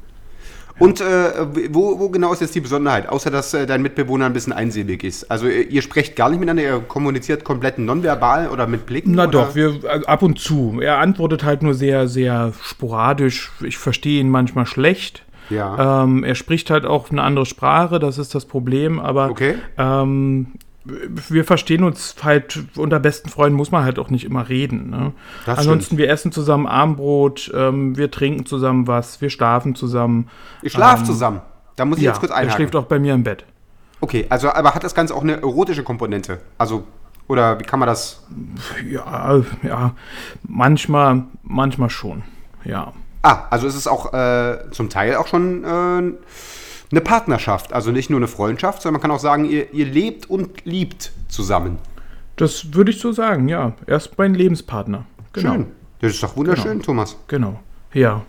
Und 0.80 1.02
äh, 1.02 1.32
wo, 1.69 1.99
wo 1.99 2.10
genau 2.10 2.34
ist 2.34 2.41
jetzt 2.41 2.56
die 2.56 2.60
Besonderheit? 2.60 3.08
Außer, 3.08 3.30
dass 3.30 3.54
äh, 3.54 3.67
dein 3.67 3.84
Mitbewohner 3.84 4.26
ein 4.26 4.34
bisschen 4.34 4.54
einsilbig 4.54 5.04
ist. 5.04 5.30
Also 5.30 5.47
ihr, 5.47 5.69
ihr 5.69 5.82
sprecht 5.84 6.15
gar 6.15 6.30
nicht 6.30 6.39
miteinander, 6.39 6.63
ihr 6.63 6.80
kommuniziert 6.80 7.43
komplett 7.43 7.78
nonverbal 7.78 8.49
oder 8.49 8.65
mit 8.65 8.86
Blicken? 8.88 9.12
Na 9.13 9.23
oder? 9.23 9.32
doch, 9.32 9.56
wir 9.56 9.80
also 9.88 10.08
ab 10.08 10.23
und 10.23 10.39
zu. 10.39 10.80
Er 10.82 10.97
antwortet 10.97 11.43
halt 11.43 11.62
nur 11.62 11.76
sehr, 11.76 12.08
sehr 12.08 12.54
sporadisch. 12.63 13.52
Ich 13.62 13.78
verstehe 13.78 14.19
ihn 14.19 14.30
manchmal 14.30 14.65
schlecht. 14.65 15.23
Ja. 15.49 16.04
Ähm, 16.04 16.23
er 16.23 16.36
spricht 16.36 16.71
halt 16.71 16.86
auch 16.86 17.12
eine 17.12 17.21
andere 17.21 17.45
Sprache, 17.45 17.99
das 17.99 18.17
ist 18.17 18.34
das 18.34 18.45
Problem, 18.45 18.99
aber 18.99 19.30
Okay. 19.30 19.56
ähm, 19.78 20.54
wir 20.86 21.46
verstehen 21.46 21.84
uns 21.84 22.15
halt, 22.24 22.62
unter 22.76 23.00
besten 23.00 23.30
Freunden 23.30 23.56
muss 23.56 23.72
man 23.72 23.84
halt 23.86 24.00
auch 24.00 24.10
nicht 24.10 24.26
immer 24.26 24.50
reden. 24.50 24.89
Ne? 24.89 25.13
Ansonsten, 25.46 25.98
wir 25.98 26.10
essen 26.10 26.32
zusammen 26.32 26.67
Abendbrot, 26.67 27.52
ähm, 27.56 27.96
wir 27.98 28.12
trinken 28.12 28.46
zusammen 28.46 28.88
was, 28.88 29.22
wir 29.22 29.30
schlafen 29.30 29.76
zusammen. 29.76 30.30
Ihr 30.62 30.69
schlaft 30.69 31.06
zusammen. 31.06 31.41
Da 31.76 31.86
muss 31.86 31.98
ich 31.98 32.04
Ja, 32.04 32.12
jetzt 32.12 32.19
kurz 32.19 32.32
er 32.32 32.38
einhaken. 32.38 32.58
schläft 32.58 32.76
auch 32.76 32.86
bei 32.86 33.00
mir 33.00 33.13
im 33.13 33.24
Bett. 33.24 33.46
Okay, 34.02 34.26
also 34.30 34.52
aber 34.52 34.76
hat 34.76 34.84
das 34.84 34.93
Ganze 34.93 35.15
auch 35.15 35.24
eine 35.24 35.38
erotische 35.38 35.84
Komponente? 35.84 36.39
Also, 36.58 36.84
oder 37.28 37.58
wie 37.60 37.63
kann 37.63 37.80
man 37.80 37.88
das. 37.88 38.24
Ja, 38.89 39.41
ja, 39.63 39.96
manchmal, 40.43 41.24
manchmal 41.43 41.89
schon, 41.89 42.24
ja. 42.65 42.91
Ah, 43.22 43.43
also 43.50 43.65
ist 43.67 43.76
es 43.76 43.88
auch 43.88 44.13
äh, 44.13 44.69
zum 44.72 44.89
Teil 44.89 45.15
auch 45.15 45.28
schon 45.28 45.63
äh, 45.63 46.13
eine 46.93 47.01
Partnerschaft. 47.01 47.73
Also 47.73 47.91
nicht 47.91 48.10
nur 48.10 48.19
eine 48.19 48.27
Freundschaft, 48.27 48.82
sondern 48.82 48.99
man 48.99 49.10
kann 49.10 49.12
auch 49.12 49.19
sagen, 49.19 49.45
ihr, 49.45 49.73
ihr 49.73 49.86
lebt 49.86 50.29
und 50.29 50.63
liebt 50.65 51.12
zusammen. 51.27 51.77
Das 52.36 52.73
würde 52.73 52.91
ich 52.91 52.99
so 52.99 53.12
sagen, 53.12 53.47
ja. 53.49 53.73
Er 53.86 53.97
ist 53.97 54.17
mein 54.17 54.34
Lebenspartner. 54.36 55.06
Genau. 55.34 55.53
Schön. 55.53 55.65
Das 55.99 56.13
ist 56.13 56.23
doch 56.23 56.36
wunderschön, 56.38 56.73
Genau. 56.73 56.84
Thomas. 56.86 57.17
Genau. 57.27 57.60
Ja. 57.93 58.13
Und 58.15 58.23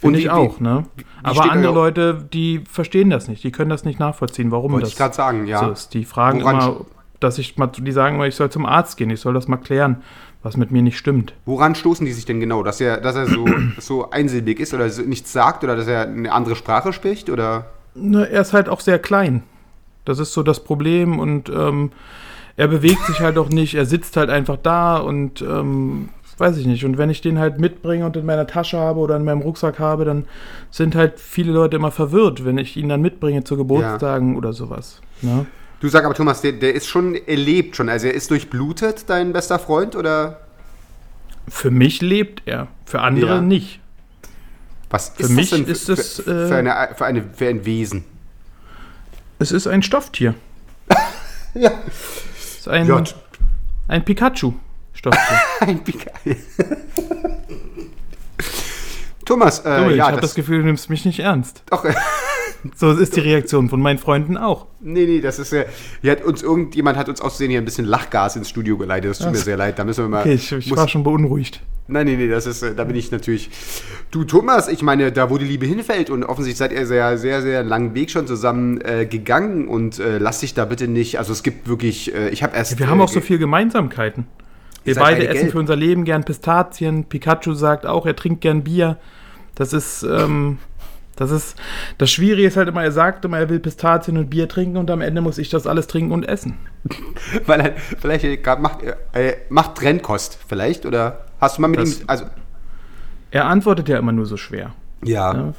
Finde 0.00 0.18
wie- 0.18 0.22
ich 0.22 0.30
auch, 0.30 0.60
ne? 0.60 0.84
steht 0.94 1.06
Aber 1.24 1.40
euer- 1.42 1.50
andere 1.52 1.72
Leute, 1.74 2.28
die 2.32 2.62
verstehen 2.70 3.10
das 3.10 3.26
nicht. 3.28 3.42
Die 3.44 3.50
können 3.52 3.70
das 3.70 3.84
nicht 3.84 3.98
nachvollziehen, 3.98 4.50
warum 4.52 4.72
Wollte 4.72 4.84
das 4.84 4.92
ich 4.92 4.98
gerade 4.98 5.14
sagen, 5.14 5.46
ja. 5.46 5.58
so 5.64 5.70
ist. 5.72 5.94
Die 5.94 6.04
fragen 6.04 6.40
Woran 6.42 6.56
immer, 6.56 6.86
dass 7.20 7.38
ich 7.38 7.56
mal, 7.56 7.66
die 7.66 7.90
sagen 7.92 8.14
immer, 8.16 8.26
ich 8.26 8.36
soll 8.36 8.50
zum 8.50 8.64
Arzt 8.64 8.96
gehen, 8.96 9.10
ich 9.10 9.20
soll 9.20 9.34
das 9.34 9.48
mal 9.48 9.56
klären, 9.56 10.02
was 10.48 10.56
mit 10.56 10.70
mir 10.70 10.82
nicht 10.82 10.98
stimmt. 10.98 11.34
Woran 11.44 11.74
stoßen 11.74 12.06
die 12.06 12.12
sich 12.12 12.24
denn 12.24 12.40
genau? 12.40 12.62
Dass 12.62 12.80
er, 12.80 13.00
dass 13.00 13.14
er 13.16 13.26
so, 13.26 13.46
so 13.78 14.10
einsilbig 14.10 14.58
ist 14.58 14.72
oder 14.74 14.88
so 14.88 15.02
nichts 15.02 15.32
sagt 15.32 15.62
oder 15.62 15.76
dass 15.76 15.86
er 15.86 16.02
eine 16.02 16.32
andere 16.32 16.56
Sprache 16.56 16.92
spricht? 16.92 17.28
Oder? 17.30 17.66
Ne, 17.94 18.28
er 18.28 18.40
ist 18.40 18.52
halt 18.52 18.68
auch 18.68 18.80
sehr 18.80 18.98
klein. 18.98 19.42
Das 20.04 20.18
ist 20.18 20.32
so 20.32 20.42
das 20.42 20.64
Problem 20.64 21.18
und 21.18 21.50
ähm, 21.50 21.92
er 22.56 22.68
bewegt 22.68 23.04
sich 23.06 23.20
halt 23.20 23.36
auch 23.36 23.50
nicht. 23.50 23.74
Er 23.74 23.84
sitzt 23.84 24.16
halt 24.16 24.30
einfach 24.30 24.56
da 24.56 24.96
und 24.96 25.42
ähm, 25.42 26.08
weiß 26.38 26.56
ich 26.56 26.66
nicht. 26.66 26.84
Und 26.84 26.96
wenn 26.96 27.10
ich 27.10 27.20
den 27.20 27.38
halt 27.38 27.60
mitbringe 27.60 28.06
und 28.06 28.16
in 28.16 28.24
meiner 28.24 28.46
Tasche 28.46 28.78
habe 28.78 29.00
oder 29.00 29.16
in 29.16 29.24
meinem 29.24 29.42
Rucksack 29.42 29.78
habe, 29.78 30.04
dann 30.04 30.24
sind 30.70 30.94
halt 30.94 31.20
viele 31.20 31.52
Leute 31.52 31.76
immer 31.76 31.90
verwirrt, 31.90 32.44
wenn 32.44 32.56
ich 32.56 32.76
ihn 32.76 32.88
dann 32.88 33.02
mitbringe 33.02 33.44
zu 33.44 33.56
Geburtstagen 33.56 34.36
oder 34.36 34.52
sowas. 34.52 35.00
Ne? 35.20 35.46
Du 35.80 35.88
sag 35.88 36.04
aber, 36.04 36.14
Thomas, 36.14 36.40
der, 36.40 36.52
der 36.52 36.74
ist 36.74 36.86
schon, 36.88 37.14
er 37.14 37.36
lebt 37.36 37.76
schon. 37.76 37.88
Also 37.88 38.08
er 38.08 38.14
ist 38.14 38.30
durchblutet, 38.30 39.04
dein 39.08 39.32
bester 39.32 39.58
Freund? 39.58 39.94
Oder 39.94 40.40
Für 41.48 41.70
mich 41.70 42.02
lebt 42.02 42.42
er, 42.46 42.66
für 42.84 43.00
andere 43.00 43.36
Ja. 43.36 43.40
nicht. 43.40 43.80
was 44.90 45.10
Für 45.10 45.28
mich 45.28 45.52
ist 45.52 45.84
für, 45.86 45.92
es, 45.92 46.20
für, 46.20 46.30
äh, 46.44 46.48
für, 46.48 46.56
eine, 46.56 46.88
für, 46.96 47.04
eine, 47.06 47.22
für 47.34 47.48
ein 47.48 47.64
Wesen? 47.64 48.04
Es 49.38 49.52
ist 49.52 49.66
ein 49.66 49.82
Stofftier. 49.82 50.34
Ja. 51.54 51.70
Es 52.36 52.58
ist 52.60 52.68
ein, 52.68 52.86
Ja. 52.86 53.02
ein 53.88 54.04
Pikachu-Stofftier. 54.04 55.38
Ein 55.60 55.82
Pika 55.82 56.10
Thomas, 59.28 59.60
äh, 59.64 59.90
ich 59.90 59.96
ja, 59.96 60.06
habe 60.06 60.14
das, 60.16 60.30
das 60.30 60.34
Gefühl, 60.34 60.60
du 60.60 60.64
nimmst 60.64 60.88
mich 60.88 61.04
nicht 61.04 61.20
ernst. 61.20 61.62
doch, 61.70 61.84
äh, 61.84 61.94
So 62.74 62.90
ist 62.90 63.14
die 63.14 63.20
Reaktion 63.20 63.68
von 63.68 63.80
meinen 63.80 63.98
Freunden 63.98 64.36
auch. 64.36 64.66
nee, 64.80 65.06
nee, 65.06 65.20
das 65.20 65.38
ist, 65.38 65.52
äh, 65.52 65.66
hier 66.02 66.12
hat 66.12 66.24
uns, 66.24 66.42
irgendjemand 66.42 66.96
hat 66.98 67.08
uns 67.08 67.20
auszusehen 67.20 67.50
hier 67.50 67.60
ein 67.60 67.64
bisschen 67.64 67.84
Lachgas 67.84 68.34
ins 68.36 68.48
Studio 68.48 68.76
geleitet, 68.76 69.10
das 69.10 69.18
tut 69.18 69.28
Ach 69.28 69.32
mir 69.32 69.38
sehr 69.38 69.56
leid, 69.56 69.78
da 69.78 69.84
müssen 69.84 70.04
wir 70.04 70.08
mal, 70.08 70.20
Okay, 70.22 70.32
ich, 70.34 70.50
ich 70.50 70.68
muss, 70.70 70.78
war 70.78 70.88
schon 70.88 71.04
beunruhigt. 71.04 71.60
nein, 71.86 72.06
nee, 72.06 72.16
nee, 72.16 72.28
das 72.28 72.46
ist, 72.46 72.62
äh, 72.62 72.74
da 72.74 72.82
bin 72.84 72.96
ich 72.96 73.12
natürlich, 73.12 73.50
du 74.10 74.24
Thomas, 74.24 74.66
ich 74.68 74.82
meine, 74.82 75.12
da 75.12 75.30
wo 75.30 75.38
die 75.38 75.44
Liebe 75.44 75.66
hinfällt 75.66 76.10
und 76.10 76.24
offensichtlich 76.24 76.58
seid 76.58 76.72
ihr 76.72 76.86
sehr, 76.86 77.16
sehr, 77.18 77.42
sehr 77.42 77.62
langen 77.62 77.94
Weg 77.94 78.10
schon 78.10 78.26
zusammen 78.26 78.80
äh, 78.80 79.06
gegangen 79.06 79.68
und 79.68 80.00
äh, 80.00 80.18
lass 80.18 80.40
dich 80.40 80.54
da 80.54 80.64
bitte 80.64 80.88
nicht, 80.88 81.18
also 81.18 81.32
es 81.32 81.42
gibt 81.44 81.68
wirklich, 81.68 82.12
äh, 82.14 82.30
ich 82.30 82.42
habe 82.42 82.56
erst, 82.56 82.78
Wir 82.78 82.88
haben 82.88 82.98
äh, 82.98 83.04
auch 83.04 83.08
so 83.08 83.20
viele 83.20 83.38
Gemeinsamkeiten. 83.38 84.26
Wir 84.84 84.94
beide 84.94 85.28
essen 85.28 85.40
gelb. 85.40 85.52
für 85.52 85.58
unser 85.58 85.76
Leben 85.76 86.04
gern 86.04 86.24
Pistazien. 86.24 87.04
Pikachu 87.04 87.52
sagt 87.52 87.84
auch, 87.84 88.06
er 88.06 88.16
trinkt 88.16 88.40
gern 88.40 88.64
Bier. 88.64 88.96
Das 89.58 89.72
ist, 89.72 90.02
ähm, 90.04 90.58
das 91.16 91.32
ist, 91.32 91.56
das 91.98 92.10
Schwierige 92.12 92.46
ist 92.46 92.56
halt 92.56 92.68
immer, 92.68 92.84
er 92.84 92.92
sagt 92.92 93.24
immer, 93.24 93.38
er 93.38 93.48
will 93.48 93.58
Pistazien 93.58 94.16
und 94.16 94.30
Bier 94.30 94.48
trinken 94.48 94.76
und 94.76 94.88
am 94.90 95.00
Ende 95.00 95.20
muss 95.20 95.36
ich 95.38 95.48
das 95.50 95.66
alles 95.66 95.88
trinken 95.88 96.12
und 96.12 96.22
essen. 96.28 96.54
Weil 97.46 97.60
er 97.60 97.72
vielleicht 98.00 98.46
macht, 98.60 98.78
äh, 99.12 99.36
macht 99.48 99.74
Trennkost 99.74 100.38
vielleicht 100.46 100.86
oder 100.86 101.24
hast 101.40 101.58
du 101.58 101.62
mal 101.62 101.68
mit 101.68 101.80
Das- 101.80 102.00
ihm, 102.00 102.04
also 102.06 102.24
Er 103.32 103.46
antwortet 103.46 103.88
ja 103.88 103.98
immer 103.98 104.12
nur 104.12 104.26
so 104.26 104.36
schwer. 104.36 104.74
ja, 105.04 105.34
Ja? 105.34 105.52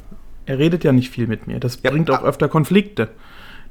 Er 0.46 0.58
redet 0.58 0.82
ja 0.82 0.92
nicht 0.92 1.10
viel 1.10 1.26
mit 1.28 1.46
mir. 1.46 1.60
Das 1.60 1.78
Ja, 1.82 1.90
bringt 1.90 2.10
auch 2.10 2.24
öfter 2.24 2.48
Konflikte. 2.48 3.08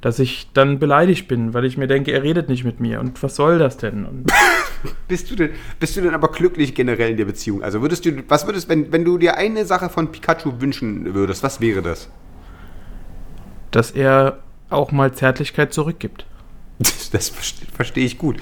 Dass 0.01 0.17
ich 0.19 0.47
dann 0.53 0.79
beleidigt 0.79 1.27
bin, 1.27 1.53
weil 1.53 1.65
ich 1.65 1.77
mir 1.77 1.87
denke, 1.87 2.11
er 2.11 2.23
redet 2.23 2.47
nicht 2.47 2.63
mit 2.63 2.79
mir. 2.79 2.99
Und 3.01 3.21
was 3.21 3.35
soll 3.35 3.59
das 3.59 3.75
denn? 3.77 4.23
Bist 5.09 5.29
du 5.29 5.35
denn 5.35 5.49
bist 5.77 5.97
du 5.97 6.01
denn 6.01 6.13
aber 6.13 6.29
glücklich 6.31 6.73
generell 6.73 7.11
in 7.11 7.17
der 7.17 7.25
Beziehung? 7.25 7.63
Also 7.63 7.81
würdest 7.81 8.05
du 8.05 8.11
was 8.29 8.45
würdest 8.47 8.69
wenn 8.69 8.93
wenn 8.93 9.03
du 9.03 9.17
dir 9.17 9.35
eine 9.35 9.65
Sache 9.65 9.89
von 9.89 10.09
Pikachu 10.09 10.61
wünschen 10.61 11.13
würdest, 11.13 11.43
was 11.43 11.59
wäre 11.59 11.81
das? 11.81 12.09
dass 13.71 13.91
er 13.91 14.39
auch 14.69 14.91
mal 14.91 15.11
Zärtlichkeit 15.13 15.73
zurückgibt. 15.73 16.25
Das 17.11 17.29
verste- 17.33 17.65
verstehe 17.73 18.05
ich 18.05 18.17
gut. 18.17 18.37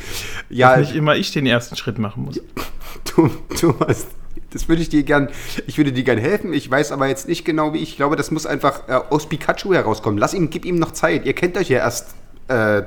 Ja, 0.49 0.75
Dass 0.75 0.87
nicht 0.89 0.95
immer 0.95 1.15
ich 1.15 1.31
den 1.31 1.45
ersten 1.47 1.75
Schritt 1.75 1.97
machen 1.97 2.25
muss. 2.25 2.39
du, 3.15 3.29
Thomas, 3.59 4.07
das 4.51 4.69
würde 4.69 4.81
ich 4.81 4.89
dir 4.89 5.03
gern, 5.03 5.29
ich 5.65 5.77
würde 5.77 5.91
dir 5.91 6.03
gern 6.03 6.17
helfen. 6.17 6.53
Ich 6.53 6.69
weiß 6.69 6.91
aber 6.91 7.07
jetzt 7.07 7.27
nicht 7.27 7.45
genau, 7.45 7.73
wie. 7.73 7.79
Ich 7.79 7.95
glaube, 7.97 8.15
das 8.15 8.31
muss 8.31 8.45
einfach 8.45 8.87
äh, 8.87 8.93
aus 8.93 9.27
Pikachu 9.27 9.73
herauskommen. 9.73 10.17
Lass 10.17 10.33
ihm, 10.33 10.49
gib 10.49 10.65
ihm 10.65 10.77
noch 10.77 10.91
Zeit. 10.91 11.25
Ihr 11.25 11.33
kennt 11.33 11.57
euch 11.57 11.69
ja 11.69 11.79
erst 11.79 12.15
äh, 12.47 12.83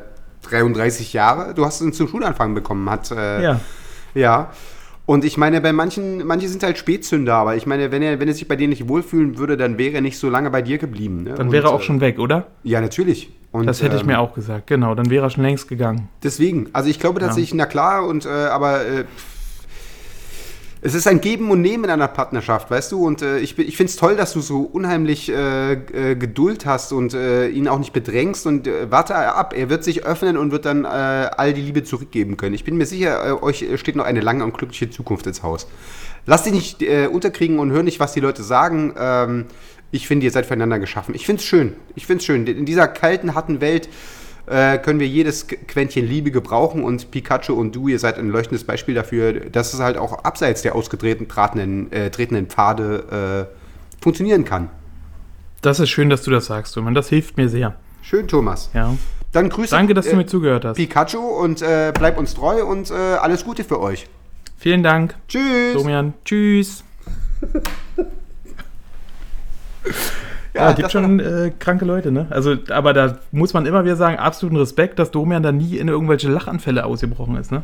33 0.49 1.12
Jahre. 1.12 1.55
Du 1.55 1.64
hast 1.64 1.81
ihn 1.81 1.92
zum 1.92 2.09
Schulanfang 2.09 2.55
bekommen, 2.55 2.88
hat. 2.88 3.11
Äh, 3.11 3.42
Ja. 3.42 3.61
Ja. 4.14 4.51
Und 5.07 5.25
ich 5.25 5.37
meine, 5.37 5.61
bei 5.61 5.73
manchen, 5.73 6.25
manche 6.25 6.49
sind 6.49 6.62
halt 6.62 6.79
Spätzünder, 6.79 7.35
aber 7.35 7.57
ich 7.57 7.66
meine, 7.66 7.90
wenn 7.90 8.01
er, 8.01 8.20
wenn 8.20 8.29
er 8.29 8.35
sich 8.35 8.46
bei 8.46 8.55
dir 8.55 8.68
nicht 8.68 8.88
wohlfühlen 8.88 9.38
würde, 9.38 9.57
dann 9.57 9.77
wäre 9.77 9.94
er 9.94 10.01
nicht 10.03 10.18
so 10.18 10.31
lange 10.31 10.51
bei 10.51 10.62
dir 10.62 10.79
geblieben. 10.79 11.25
Ne? 11.25 11.35
Dann 11.35 11.51
wäre 11.51 11.66
er 11.66 11.73
auch 11.73 11.83
schon 11.83 12.01
weg, 12.01 12.20
oder? 12.20 12.46
Äh, 12.64 12.68
ja, 12.70 12.81
natürlich. 12.81 13.33
Und, 13.51 13.66
Das 13.66 13.83
hätte 13.83 13.96
ich 13.96 14.03
ähm, 14.03 14.07
mir 14.09 14.20
auch 14.20 14.33
gesagt. 14.35 14.68
Genau, 14.68 14.94
dann 14.94 15.11
wäre 15.11 15.27
er 15.27 15.31
schon 15.31 15.42
längst 15.42 15.66
gegangen. 15.66 16.09
Deswegen, 16.23 16.68
also 16.73 16.88
ich 16.88 17.01
glaube 17.01 17.18
tatsächlich, 17.18 17.55
na 17.55 17.66
klar, 17.66 18.07
und 18.07 18.25
äh, 18.25 18.29
aber 18.29 18.87
äh, 18.87 19.05
es 20.83 20.95
ist 20.95 21.07
ein 21.07 21.21
Geben 21.21 21.51
und 21.51 21.61
Nehmen 21.61 21.85
in 21.85 21.90
einer 21.90 22.09
Partnerschaft, 22.09 22.71
weißt 22.71 22.93
du? 22.93 23.05
Und 23.05 23.21
äh, 23.21 23.38
ich, 23.38 23.59
ich 23.59 23.77
finde 23.77 23.90
es 23.90 23.97
toll, 23.97 24.16
dass 24.16 24.33
du 24.33 24.40
so 24.40 24.62
unheimlich 24.62 25.29
äh, 25.29 25.73
äh, 25.73 26.16
Geduld 26.16 26.64
hast 26.64 26.93
und 26.93 27.12
äh, 27.12 27.49
ihn 27.49 27.69
auch 27.69 27.79
nicht 27.79 27.93
bedrängst 27.93 28.47
und 28.47 28.66
äh, 28.66 28.90
warte 28.90 29.14
ab. 29.14 29.53
Er 29.55 29.69
wird 29.69 29.85
sich 29.85 30.05
öffnen 30.05 30.38
und 30.38 30.53
wird 30.53 30.64
dann 30.64 30.87
all 30.87 31.53
die 31.53 31.61
Liebe 31.61 31.83
zurückgeben 31.83 32.37
können. 32.37 32.55
Ich 32.55 32.64
bin 32.64 32.77
mir 32.77 32.87
sicher, 32.87 33.43
euch 33.43 33.66
steht 33.77 33.97
noch 33.97 34.05
eine 34.05 34.21
lange 34.21 34.45
und 34.45 34.57
glückliche 34.57 34.88
Zukunft 34.90 35.27
ins 35.27 35.43
Haus. 35.43 35.66
Lass 36.27 36.45
dich 36.45 36.53
nicht 36.53 36.83
unterkriegen 36.83 37.59
und 37.59 37.71
hör 37.71 37.83
nicht, 37.83 38.01
was 38.01 38.12
die 38.12 38.21
Leute 38.21 38.43
sagen. 38.43 38.95
Ähm, 38.99 39.47
ich 39.90 40.07
finde, 40.07 40.25
ihr 40.25 40.33
seid 40.33 40.47
füreinander 40.47 40.79
geschaffen. 40.79 41.14
Ich 41.14 41.27
finde 41.27 41.40
es 41.40 41.47
schön. 41.47 41.75
Ich 41.97 42.07
finde 42.07 42.21
es 42.21 42.27
schön. 42.27 42.47
In 42.47 42.64
dieser 42.64 42.88
kalten, 42.88 43.35
harten 43.35 43.61
Welt 43.61 43.88
äh, 44.50 44.78
können 44.78 45.00
wir 45.00 45.08
jedes 45.08 45.48
Qu- 45.48 45.56
Quäntchen 45.66 46.06
Liebe 46.06 46.30
gebrauchen 46.30 46.84
und 46.84 47.10
Pikachu 47.10 47.54
und 47.54 47.74
du, 47.74 47.88
ihr 47.88 47.98
seid 47.98 48.18
ein 48.18 48.28
leuchtendes 48.28 48.64
Beispiel 48.64 48.94
dafür, 48.94 49.32
dass 49.32 49.72
es 49.72 49.80
halt 49.80 49.96
auch 49.96 50.24
abseits 50.24 50.62
der 50.62 50.74
ausgetretenen 50.74 51.28
tratenden, 51.28 51.90
äh, 51.92 52.10
tretenden 52.10 52.46
Pfade 52.48 53.48
äh, 53.50 54.02
funktionieren 54.02 54.44
kann. 54.44 54.68
Das 55.62 55.80
ist 55.80 55.90
schön, 55.90 56.10
dass 56.10 56.22
du 56.22 56.30
das 56.30 56.46
sagst, 56.46 56.76
Roman. 56.76 56.94
Das 56.94 57.08
hilft 57.08 57.36
mir 57.36 57.48
sehr. 57.48 57.74
Schön, 58.02 58.28
Thomas. 58.28 58.70
Ja. 58.74 58.94
Dann 59.32 59.48
grüße 59.48 59.70
Danke, 59.70 59.94
dass 59.94 60.06
du 60.06 60.12
äh, 60.12 60.16
mir 60.16 60.26
zugehört 60.26 60.64
hast. 60.64 60.76
Pikachu 60.76 61.18
und 61.18 61.62
äh, 61.62 61.92
bleib 61.96 62.18
uns 62.18 62.34
treu 62.34 62.64
und 62.64 62.90
äh, 62.90 62.94
alles 62.94 63.44
Gute 63.44 63.62
für 63.62 63.78
euch. 63.80 64.08
Vielen 64.58 64.82
Dank, 64.82 65.14
Tschüss. 65.28 65.74
Domian. 65.74 66.14
Tschüss. 66.24 66.82
Ja, 70.54 70.72
gibt 70.72 70.86
das 70.86 70.94
war 70.94 71.02
schon 71.02 71.20
äh, 71.20 71.52
kranke 71.58 71.84
Leute, 71.84 72.10
ne? 72.10 72.26
Also, 72.30 72.56
aber 72.70 72.92
da 72.92 73.18
muss 73.30 73.54
man 73.54 73.66
immer 73.66 73.84
wieder 73.84 73.96
sagen, 73.96 74.16
absoluten 74.18 74.56
Respekt, 74.56 74.98
dass 74.98 75.10
Domian 75.10 75.42
da 75.42 75.52
nie 75.52 75.76
in 75.76 75.86
irgendwelche 75.88 76.28
Lachanfälle 76.28 76.84
ausgebrochen 76.84 77.36
ist, 77.36 77.52
ne? 77.52 77.62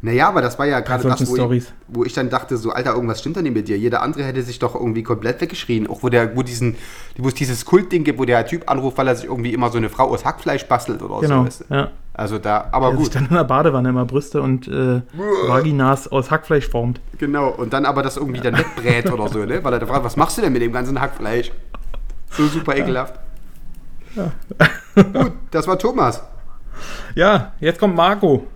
Naja, 0.00 0.28
aber 0.28 0.42
das 0.42 0.56
war 0.60 0.66
ja 0.66 0.78
gerade 0.78 1.02
das, 1.08 1.28
wo 1.28 1.50
ich, 1.50 1.64
wo 1.88 2.04
ich 2.04 2.12
dann 2.12 2.30
dachte, 2.30 2.56
so, 2.56 2.70
Alter, 2.70 2.94
irgendwas 2.94 3.18
stimmt 3.18 3.36
da 3.36 3.42
nicht 3.42 3.54
mit 3.54 3.66
dir. 3.66 3.76
Jeder 3.76 4.00
andere 4.00 4.22
hätte 4.22 4.42
sich 4.42 4.60
doch 4.60 4.76
irgendwie 4.76 5.02
komplett 5.02 5.40
weggeschrien. 5.40 5.88
Auch 5.88 6.04
wo 6.04 6.08
der, 6.08 6.36
wo 6.36 6.44
diesen, 6.44 6.76
wo 7.16 7.26
es 7.26 7.34
dieses 7.34 7.64
Kultding 7.64 8.04
gibt, 8.04 8.20
wo 8.20 8.24
der 8.24 8.46
Typ 8.46 8.70
anruft, 8.70 8.96
weil 8.96 9.08
er 9.08 9.16
sich 9.16 9.24
irgendwie 9.26 9.52
immer 9.52 9.70
so 9.70 9.78
eine 9.78 9.88
Frau 9.88 10.04
aus 10.08 10.24
Hackfleisch 10.24 10.66
bastelt 10.66 11.02
oder 11.02 11.18
Genau. 11.20 11.40
so. 11.40 11.46
weißt 11.46 11.64
du? 11.68 11.74
Ja. 11.74 11.88
Also 12.14 12.38
da, 12.38 12.68
aber 12.70 12.90
Der 12.90 12.98
sich 12.98 13.06
gut. 13.06 13.14
dann 13.16 13.26
in 13.26 13.34
der 13.34 13.42
Badewanne 13.44 13.88
immer 13.88 14.04
Brüste 14.04 14.40
und 14.40 14.68
äh, 14.68 15.02
Vaginas 15.48 16.06
aus 16.06 16.30
Hackfleisch 16.30 16.68
formt. 16.68 17.00
Genau. 17.18 17.48
Und 17.50 17.72
dann 17.72 17.84
aber 17.84 18.02
das 18.02 18.16
irgendwie 18.16 18.40
dann 18.40 18.56
wegbrät 18.56 19.10
oder 19.12 19.28
so, 19.28 19.44
ne? 19.44 19.62
Weil 19.64 19.72
er 19.72 19.78
da 19.80 19.86
fragt, 19.86 20.04
was 20.04 20.16
machst 20.16 20.38
du 20.38 20.42
denn 20.42 20.52
mit 20.52 20.62
dem 20.62 20.72
ganzen 20.72 21.00
Hackfleisch? 21.00 21.50
So 22.30 22.46
super 22.46 22.76
ekelhaft. 22.76 23.14
Gut, 24.94 25.32
das 25.50 25.66
war 25.66 25.78
Thomas. 25.78 26.22
Ja, 27.14 27.52
jetzt 27.60 27.78
kommt 27.78 27.94
Marco. 27.96 28.46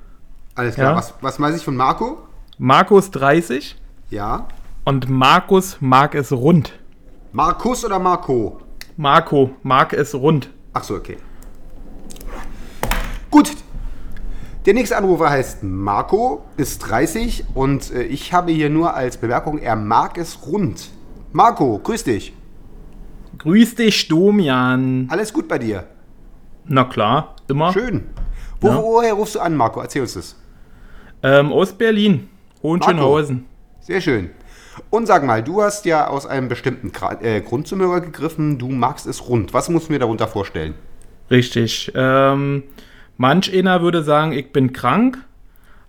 Alles 0.55 0.75
klar. 0.75 0.91
Ja. 0.93 0.97
Was, 0.97 1.15
was 1.21 1.41
weiß 1.41 1.57
ich 1.57 1.65
von 1.65 1.77
Marco? 1.77 2.19
Markus 2.59 3.11
30 3.11 3.77
Ja. 4.11 4.47
und 4.85 5.09
Markus 5.09 5.79
mag 5.81 6.15
es 6.15 6.31
rund. 6.33 6.73
Markus 7.33 7.85
oder 7.85 7.99
Marco? 7.99 8.61
Marco 8.97 9.51
mag 9.63 9.93
es 9.95 10.15
rund. 10.15 10.51
Ach 10.75 10.85
so, 10.85 10.95
okay. 10.95 11.17
Gut. 13.31 13.53
Der 14.67 14.75
nächste 14.75 14.97
Anrufer 14.97 15.29
heißt 15.31 15.63
Marco, 15.65 16.45
ist 16.57 16.79
30 16.81 17.47
und 17.55 17.91
äh, 17.93 18.03
ich 18.03 18.33
habe 18.33 18.53
hier 18.53 18.71
nur 18.71 18.95
als 18.95 19.17
Bemerkung, 19.17 19.59
er 19.59 19.75
mag 19.75 20.19
es 20.19 20.47
rund. 20.47 20.91
Marco, 21.33 21.79
grüß 21.83 22.05
dich. 22.05 22.33
Grüß 23.43 23.75
dich, 23.75 24.09
Domian. 24.09 25.07
Alles 25.11 25.33
gut 25.33 25.49
bei 25.49 25.59
dir? 25.59 25.85
Na 26.67 26.85
klar, 26.85 27.37
immer. 27.49 27.73
Schön. 27.73 28.05
Wo, 28.61 28.69
Ja. 28.69 28.77
Woher 28.83 29.15
rufst 29.15 29.35
du 29.35 29.41
an, 29.41 29.57
Marco? 29.57 29.81
Erzähl 29.81 30.03
uns 30.03 30.15
das. 30.15 30.37
Ähm, 31.25 31.53
aus 31.53 31.73
Berlin, 31.73 32.29
Hohenschönhausen. 32.63 33.47
Sehr 33.81 34.01
schön. 34.01 34.31
Und 34.91 35.07
sag 35.07 35.25
mal, 35.25 35.43
du 35.43 35.63
hast 35.63 35.85
ja 35.85 36.07
aus 36.07 36.25
einem 36.27 36.49
bestimmten 36.49 36.93
Gra 36.93 37.21
äh, 37.21 37.41
Grund 37.41 37.67
zum 37.67 37.81
Hörer 37.81 38.01
gegriffen, 38.01 38.59
du 38.59 38.69
magst 38.69 39.07
es 39.07 39.29
rund. 39.29 39.53
Was 39.53 39.69
muss 39.69 39.89
mir 39.89 39.99
darunter 39.99 40.29
vorstellen? 40.29 40.75
Richtig. 41.31 41.93
Ähm, 41.95 42.63
manch 43.17 43.53
einer 43.57 43.83
würde 43.83 44.03
sagen, 44.03 44.33
ich 44.33 44.53
bin 44.53 44.73
krank. 44.73 45.19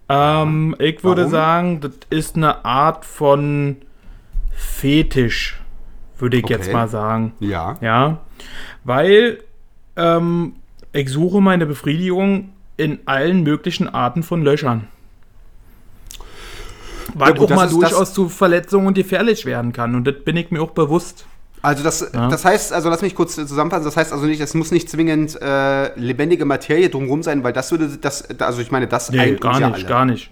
Ähm, 0.09 0.75
ich 0.79 1.03
würde 1.03 1.21
Warum? 1.23 1.31
sagen, 1.31 1.81
das 1.81 1.91
ist 2.09 2.35
eine 2.35 2.65
Art 2.65 3.05
von 3.05 3.77
Fetisch, 4.51 5.61
würde 6.23 6.37
ich 6.37 6.47
jetzt 6.49 6.63
Okay. 6.63 6.73
mal 6.73 6.87
sagen. 6.87 7.33
Ja. 7.39 7.75
Ja, 7.81 8.19
weil 8.83 9.43
ähm, 9.95 10.53
ich 10.93 11.09
suche 11.09 11.41
meine 11.41 11.65
Befriedigung 11.67 12.49
in 12.77 12.99
allen 13.05 13.43
möglichen 13.43 13.87
Arten 13.87 14.23
von 14.23 14.41
Löchern. 14.43 14.87
Was 17.13 17.29
Ja, 17.29 17.33
gut, 17.35 17.43
auch 17.43 17.47
das 17.49 17.55
mal 17.55 17.69
durchaus 17.69 18.13
zu 18.13 18.29
Verletzungen 18.29 18.87
und 18.87 18.93
gefährlich 18.95 19.45
werden 19.45 19.73
kann. 19.73 19.93
Und 19.93 20.05
das 20.07 20.15
bin 20.23 20.35
ich 20.37 20.49
mir 20.49 20.61
auch 20.61 20.71
bewusst. 20.71 21.25
Also 21.61 21.81
das, 21.83 22.11
das 22.11 22.43
heißt, 22.43 22.73
also 22.73 22.89
lass 22.89 23.01
mich 23.01 23.15
kurz 23.15 23.35
zusammenfassen, 23.35 23.85
das 23.85 23.95
heißt 23.95 24.11
also 24.11 24.25
nicht, 24.25 24.41
es 24.41 24.53
muss 24.53 24.71
nicht 24.71 24.89
zwingend 24.89 25.41
äh, 25.41 25.97
lebendige 25.97 26.43
Materie 26.43 26.89
drumherum 26.89 27.23
sein, 27.23 27.41
weil 27.45 27.53
das 27.53 27.71
würde, 27.71 27.87
das, 28.01 28.27
also 28.41 28.61
ich 28.61 28.69
meine, 28.71 28.87
das 28.87 29.09
Nee, 29.11 29.19
eint 29.19 29.39
gar 29.41 29.51
uns 29.51 29.59
ja 29.61 29.67
nicht, 29.69 29.77
alle. 29.77 29.85
gar 29.87 30.05
nicht. 30.05 30.29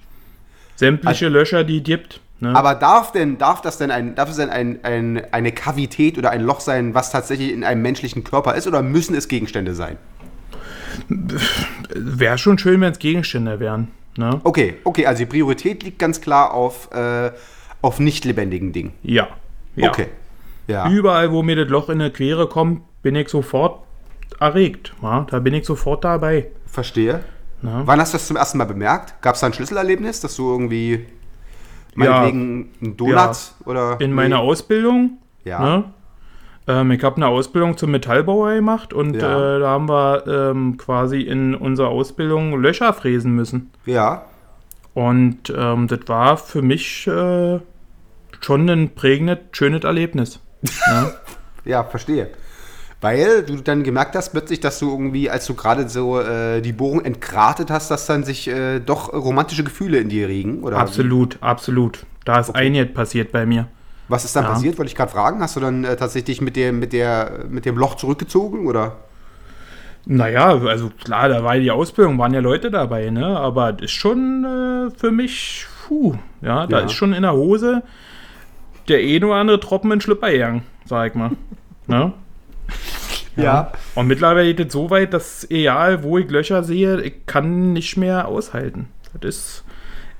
Sämtliche 0.82 1.30
Löcher, 1.30 1.64
die 1.64 1.78
es 1.78 1.84
gibt. 1.84 2.22
Ne? 2.40 2.56
Aber 2.56 2.74
darf 2.74 3.12
denn, 3.12 3.38
darf 3.38 3.62
das 3.62 3.78
denn 3.78 3.92
ein, 3.92 4.16
darf 4.16 4.30
es 4.32 4.38
denn 4.38 4.50
ein, 4.50 4.80
ein, 4.82 5.22
eine 5.32 5.52
Kavität 5.52 6.18
oder 6.18 6.32
ein 6.32 6.42
Loch 6.42 6.60
sein, 6.60 6.96
was 6.96 7.12
tatsächlich 7.12 7.54
in 7.54 7.64
einem 7.64 7.84
menschlichen 7.84 8.24
Körper 8.24 8.56
ist, 8.56 8.66
oder 8.66 8.82
müssen 8.82 9.16
es 9.16 9.28
Gegenstände 9.28 9.76
sein? 9.76 9.98
Wäre 11.94 12.40
schon 12.40 12.58
schön, 12.58 12.82
wenn 12.82 12.94
es 12.94 12.98
Gegenstände 12.98 13.60
wären. 13.60 13.90
Ne? 14.18 14.42
Okay, 14.44 14.78
okay, 14.84 15.06
also 15.06 15.20
die 15.20 15.28
Priorität 15.28 15.84
liegt 15.84 16.00
ganz 16.00 16.20
klar 16.20 16.52
auf, 16.56 16.90
äh, 16.94 17.30
auf 17.84 18.00
nicht 18.00 18.26
lebendigen 18.26 18.74
Dingen. 18.74 18.94
Ja. 19.04 19.28
ja. 19.76 19.90
Okay. 19.90 20.08
Ja. 20.68 20.90
Überall, 20.90 21.32
wo 21.32 21.44
mir 21.44 21.56
das 21.56 21.70
Loch 21.70 21.90
in 21.90 22.00
der 22.00 22.10
Quere 22.10 22.48
kommt, 22.48 22.82
bin 23.04 23.16
ich 23.16 23.30
sofort 23.30 23.84
erregt. 24.40 24.94
Ja? 25.04 25.28
Da 25.30 25.38
bin 25.38 25.54
ich 25.54 25.66
sofort 25.66 26.04
dabei. 26.04 26.48
Verstehe. 26.66 27.24
Ja. 27.64 27.82
Wann 27.86 28.00
hast 28.00 28.14
du 28.14 28.18
das 28.18 28.28
zum 28.28 28.38
ersten 28.38 28.58
Mal 28.58 28.66
bemerkt? 28.66 29.22
Gab 29.22 29.36
es 29.36 29.42
da 29.42 29.48
ein 29.48 29.54
Schlüsselerlebnis, 29.54 30.20
dass 30.22 30.36
du 30.36 30.50
irgendwie 30.52 31.06
meinetwegen 31.96 32.72
einen 32.82 32.98
Donut 32.98 33.38
oder 33.66 34.00
In 34.00 34.12
Nee. 34.12 34.16
meiner 34.16 34.40
Ausbildung. 34.40 35.18
Ja. 35.44 35.60
Ne? 35.60 35.84
Ähm, 36.68 36.92
ich 36.92 37.04
habe 37.04 37.18
eine 37.18 37.28
Ausbildung 37.28 37.78
zum 37.78 37.92
Metallbauer 37.92 38.56
gemacht 38.56 38.94
und 38.94 39.16
Ja. 39.16 39.58
äh, 39.58 39.60
da 39.60 39.70
haben 39.70 39.90
wir 39.90 40.26
ähm, 40.28 40.78
quasi 40.78 41.22
in 41.22 41.56
unserer 41.56 41.90
Ausbildung 41.90 42.60
Löcher 42.62 42.94
fräsen 42.94 43.34
müssen. 43.36 43.72
Ja. 43.86 44.26
Und 44.94 45.54
ähm, 45.56 45.88
das 45.88 46.00
war 46.08 46.38
für 46.38 46.62
mich 46.62 47.08
äh, 47.08 47.60
schon 48.42 48.70
ein 48.70 48.90
prägendes, 48.96 49.38
schönes 49.52 49.84
Erlebnis. 49.84 50.40
Ne? 50.90 51.14
Ja, 51.64 51.84
verstehe. 51.84 52.32
Weil 53.02 53.42
du 53.44 53.56
dann 53.58 53.82
gemerkt 53.84 54.16
hast, 54.16 54.30
plötzlich, 54.32 54.60
dass 54.60 54.78
du 54.78 54.90
irgendwie, 54.92 55.28
als 55.30 55.48
du 55.48 55.56
gerade 55.56 55.90
so 55.90 56.20
äh, 56.20 56.62
die 56.62 56.72
Bohrung 56.72 57.04
entgratet 57.04 57.72
hast, 57.72 57.90
dass 57.90 58.06
dann 58.06 58.24
sich 58.24 58.48
äh, 58.48 58.80
doch 58.80 59.12
romantische 59.12 59.64
Gefühle 59.64 59.98
in 59.98 60.10
dir 60.10 60.28
regen? 60.28 60.62
Oder 60.64 60.78
absolut, 60.78 61.38
absolut. 61.42 62.06
Da 62.26 62.40
ist 62.40 62.54
einiges 62.56 62.94
passiert 62.94 63.32
bei 63.32 63.48
mir. 63.48 63.68
Was 64.08 64.24
ist 64.24 64.36
dann 64.36 64.44
Ja. 64.44 64.52
passiert? 64.52 64.78
Wollte 64.78 64.90
ich 64.90 64.96
gerade 64.96 65.12
fragen. 65.12 65.42
Hast 65.42 65.56
du 65.56 65.60
dann 65.60 65.84
äh, 65.84 65.96
tatsächlich 65.96 66.42
mit 66.42 66.56
dem, 66.56 66.78
mit, 66.80 66.94
der, 66.94 67.46
mit 67.50 67.66
dem 67.66 67.76
Loch 67.76 67.96
zurückgezogen? 67.96 68.68
Oder? 68.68 68.98
Naja, 70.06 70.50
also 70.50 70.90
klar, 71.04 71.30
da 71.30 71.44
war 71.44 71.58
die 71.58 71.72
Ausbildung, 71.72 72.18
waren 72.20 72.34
ja 72.34 72.40
Leute 72.40 72.70
dabei, 72.72 73.10
ne? 73.10 73.26
Aber 73.40 73.72
das 73.74 73.86
ist 73.86 73.92
schon 73.92 74.44
äh, 74.44 74.92
für 75.00 75.12
mich, 75.12 75.66
puh, 75.88 76.16
ja, 76.42 76.68
da 76.68 76.80
Ja. 76.80 76.86
ist 76.86 76.94
schon 76.94 77.14
in 77.14 77.22
der 77.24 77.34
Hose 77.34 77.84
der 78.88 78.98
ein 79.00 79.24
oder 79.24 79.36
andere 79.36 79.60
Tropfen 79.60 79.92
in 79.92 80.02
Schlüpper 80.02 80.32
gegangen, 80.32 80.64
sag 80.86 81.12
ich 81.12 81.16
mal. 81.16 81.32
ne? 81.88 82.14
Ja. 83.36 83.72
Und 83.96 84.08
mittlerweile 84.08 84.54
geht 84.54 84.68
es 84.68 84.74
so 84.74 84.90
weit, 84.90 85.14
dass 85.14 85.50
egal, 85.50 86.04
wo 86.04 86.18
ich 86.18 86.30
Löcher 86.30 86.64
sehe, 86.64 87.00
ich 87.02 87.26
kann 87.26 87.74
nicht 87.74 87.98
mehr 87.98 88.28
aushalten. 88.28 88.90
Das 89.20 89.36
ist 89.36 89.64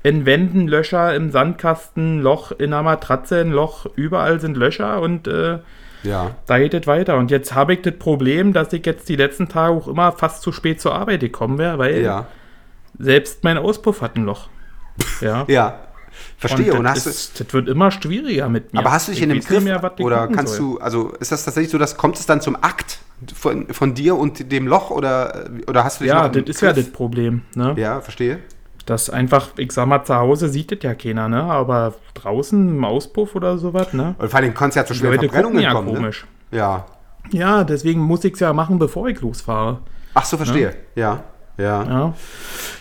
in 0.02 0.26
Wänden 0.26 0.66
Löcher, 0.66 1.14
im 1.14 1.30
Sandkasten 1.30 2.20
Loch, 2.22 2.52
in 2.52 2.70
der 2.70 2.82
Matratze 2.82 3.40
ein 3.40 3.50
Loch, 3.52 3.86
überall 3.94 4.40
sind 4.40 4.56
Löcher 4.56 5.00
und 5.00 5.28
äh, 5.28 5.58
Ja. 6.02 6.32
da 6.46 6.58
geht 6.58 6.74
es 6.74 6.86
weiter. 6.86 7.16
Und 7.18 7.30
jetzt 7.30 7.54
habe 7.54 7.74
ich 7.74 7.82
das 7.82 7.94
Problem, 7.98 8.52
dass 8.52 8.72
ich 8.72 8.84
jetzt 8.84 9.08
die 9.08 9.16
letzten 9.16 9.48
Tage 9.48 9.72
auch 9.74 9.86
immer 9.88 10.10
fast 10.12 10.42
zu 10.42 10.50
spät 10.50 10.80
zur 10.80 10.94
Arbeit 10.94 11.20
gekommen 11.20 11.58
wäre, 11.58 11.78
weil 11.78 12.02
Ja. 12.02 12.26
selbst 12.98 13.44
mein 13.44 13.58
Auspuff 13.58 14.00
hat 14.00 14.16
ein 14.16 14.24
Loch. 14.24 14.48
Ja. 15.20 15.44
Ja. 15.48 15.74
Verstehe. 16.38 16.72
Und, 16.72 16.80
Und, 16.80 16.88
hast 16.88 16.98
das, 16.98 17.04
du, 17.04 17.10
ist, 17.10 17.40
das 17.40 17.54
wird 17.54 17.68
immer 17.68 17.90
schwieriger 17.90 18.48
mit 18.48 18.72
mir. 18.72 18.78
aber 18.80 18.92
hast 18.92 19.08
du 19.08 19.12
dich 19.12 19.18
Ich 19.20 19.24
in 19.24 19.30
dem 19.30 19.40
Griff? 19.40 19.62
mehr, 19.62 19.82
oder 20.00 20.28
kannst 20.28 20.54
soll. 20.56 20.74
du, 20.74 20.78
also 20.80 21.10
ist 21.20 21.32
das 21.32 21.44
tatsächlich 21.44 21.70
so, 21.70 21.78
dass 21.78 21.96
kommt 21.96 22.18
es 22.18 22.26
dann 22.26 22.40
zum 22.40 22.56
Akt 22.56 22.98
von, 23.34 23.68
von 23.72 23.94
dir 23.94 24.16
und 24.16 24.50
dem 24.50 24.66
Loch 24.66 24.90
oder, 24.90 25.48
oder 25.68 25.84
hast 25.84 26.00
du 26.00 26.04
dich 26.04 26.12
Ja, 26.12 26.26
noch 26.28 26.34
im 26.34 26.44
das 26.44 26.56
ist 26.56 26.60
ja 26.62 26.72
Griff? 26.72 26.84
das 26.86 26.92
Problem. 26.92 27.42
Ne? 27.54 27.74
Ja, 27.76 28.00
verstehe. 28.00 28.38
Das 28.86 29.10
einfach, 29.10 29.50
ich 29.58 29.70
sag 29.70 29.86
mal, 29.86 30.02
zu 30.04 30.16
Hause 30.16 30.48
sieht 30.48 30.72
das 30.72 30.78
ja 30.82 30.94
keiner, 30.94 31.28
ne? 31.28 31.40
Aber 31.44 31.94
draußen 32.14 32.68
im 32.68 32.84
Auspuff 32.84 33.36
oder 33.36 33.56
sowas, 33.56 33.92
ne? 33.92 34.16
Und 34.18 34.28
vor 34.28 34.40
allem 34.40 34.54
kann 34.54 34.70
es 34.70 34.74
ja 34.74 34.84
zu 34.84 34.92
schweren 34.94 35.20
Verbrennungen 35.20 35.60
ja 35.60 35.72
kommen. 35.72 35.94
komisch. 35.94 36.26
Ne? 36.50 36.58
Ja. 36.58 36.86
Ja, 37.30 37.62
deswegen 37.62 38.00
muss 38.00 38.24
ich 38.24 38.34
es 38.34 38.40
ja 38.40 38.52
machen, 38.52 38.80
bevor 38.80 39.06
ich 39.08 39.20
losfahre. 39.20 39.78
Ach 40.14 40.24
so, 40.24 40.36
verstehe. 40.36 40.74
Ja. 40.96 41.22
Ja. 41.58 41.84
Ja. 41.84 42.14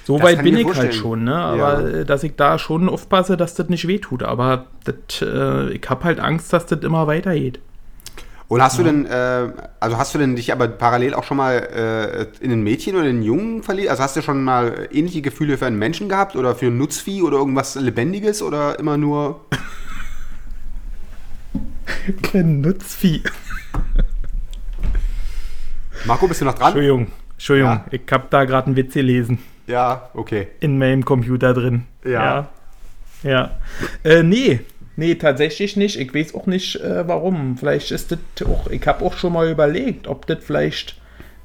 So 0.06 0.22
weit 0.22 0.44
bin 0.44 0.56
ich 0.58 0.68
ich 0.68 0.78
halt 0.78 0.96
schon, 0.96 1.24
ne? 1.26 1.36
Aber 1.36 1.82
Ja. 1.82 1.88
äh, 2.00 2.06
dass 2.06 2.24
ich 2.24 2.36
da 2.36 2.58
schon 2.58 2.90
aufpasse, 2.90 3.38
dass 3.38 3.54
das 3.56 3.70
nicht 3.70 3.88
wehtut. 3.88 4.24
Aber 4.24 4.66
das, 4.86 5.22
äh, 5.22 5.70
ich 5.72 5.88
habe 5.90 6.04
halt 6.06 6.20
Angst, 6.20 6.52
dass 6.54 6.66
das 6.66 6.80
immer 6.80 7.08
weitergeht. 7.08 7.60
Und 8.48 8.62
hast 8.62 8.78
du 8.78 8.84
denn, 8.84 9.06
äh, 9.06 9.48
also 9.80 9.98
hast 9.98 10.14
du 10.14 10.20
denn 10.20 10.36
dich 10.36 10.52
aber 10.52 10.68
parallel 10.68 11.14
auch 11.14 11.24
schon 11.24 11.38
mal 11.38 11.54
äh, 11.56 12.44
in 12.44 12.52
ein 12.52 12.62
Mädchen 12.64 12.96
oder 12.96 13.06
in 13.06 13.18
einen 13.18 13.24
Jungen 13.24 13.64
verliebt? 13.64 13.90
Also 13.90 14.04
hast 14.04 14.18
du 14.18 14.22
schon 14.22 14.44
mal 14.44 14.90
ähnliche 14.92 15.22
Gefühle 15.22 15.58
für 15.58 15.68
einen 15.68 15.80
Menschen 15.80 16.10
gehabt 16.10 16.36
oder 16.36 16.54
für 16.54 16.66
ein 16.66 16.78
Nutzvieh 16.78 17.22
oder 17.22 17.38
irgendwas 17.38 17.76
Lebendiges 17.76 18.42
oder 18.42 18.78
immer 18.78 18.98
nur. 18.98 19.46
Kein 22.24 22.60
Nutzvieh. 22.60 23.24
Marco, 26.06 26.28
bist 26.28 26.42
du 26.42 26.46
noch 26.46 26.56
dran? 26.56 26.68
Entschuldigung, 26.76 27.08
Entschuldigung. 27.41 27.71
Ja. 27.71 27.86
Ich 27.89 28.01
habe 28.12 28.27
da 28.30 28.45
gerade 28.45 28.67
einen 28.67 28.75
Witz 28.75 28.93
gelesen. 28.93 29.39
Ja, 29.65 30.12
okay. 30.13 30.49
in 30.60 30.77
meinem 30.77 31.04
Computer 31.04 31.56
drin. 31.56 31.86
Ja. 32.06 32.12
Ja. 33.23 33.30
ja. 33.32 33.51
Äh, 34.04 34.21
nee. 34.21 34.60
Nee, 34.95 35.15
tatsächlich 35.15 35.75
nicht. 35.75 35.99
Ich 35.99 36.13
weiß 36.13 36.36
auch 36.36 36.45
nicht, 36.45 36.75
äh, 36.75 37.08
warum. 37.08 37.58
Vielleicht 37.58 37.89
ist 37.89 38.12
das 38.12 38.47
auch, 38.47 38.67
ich 38.67 38.86
habe 38.86 39.04
auch 39.04 39.17
schon 39.17 39.34
mal 39.34 39.49
überlegt, 39.49 40.08
ob 40.08 40.27
das 40.27 40.43
vielleicht 40.43 41.01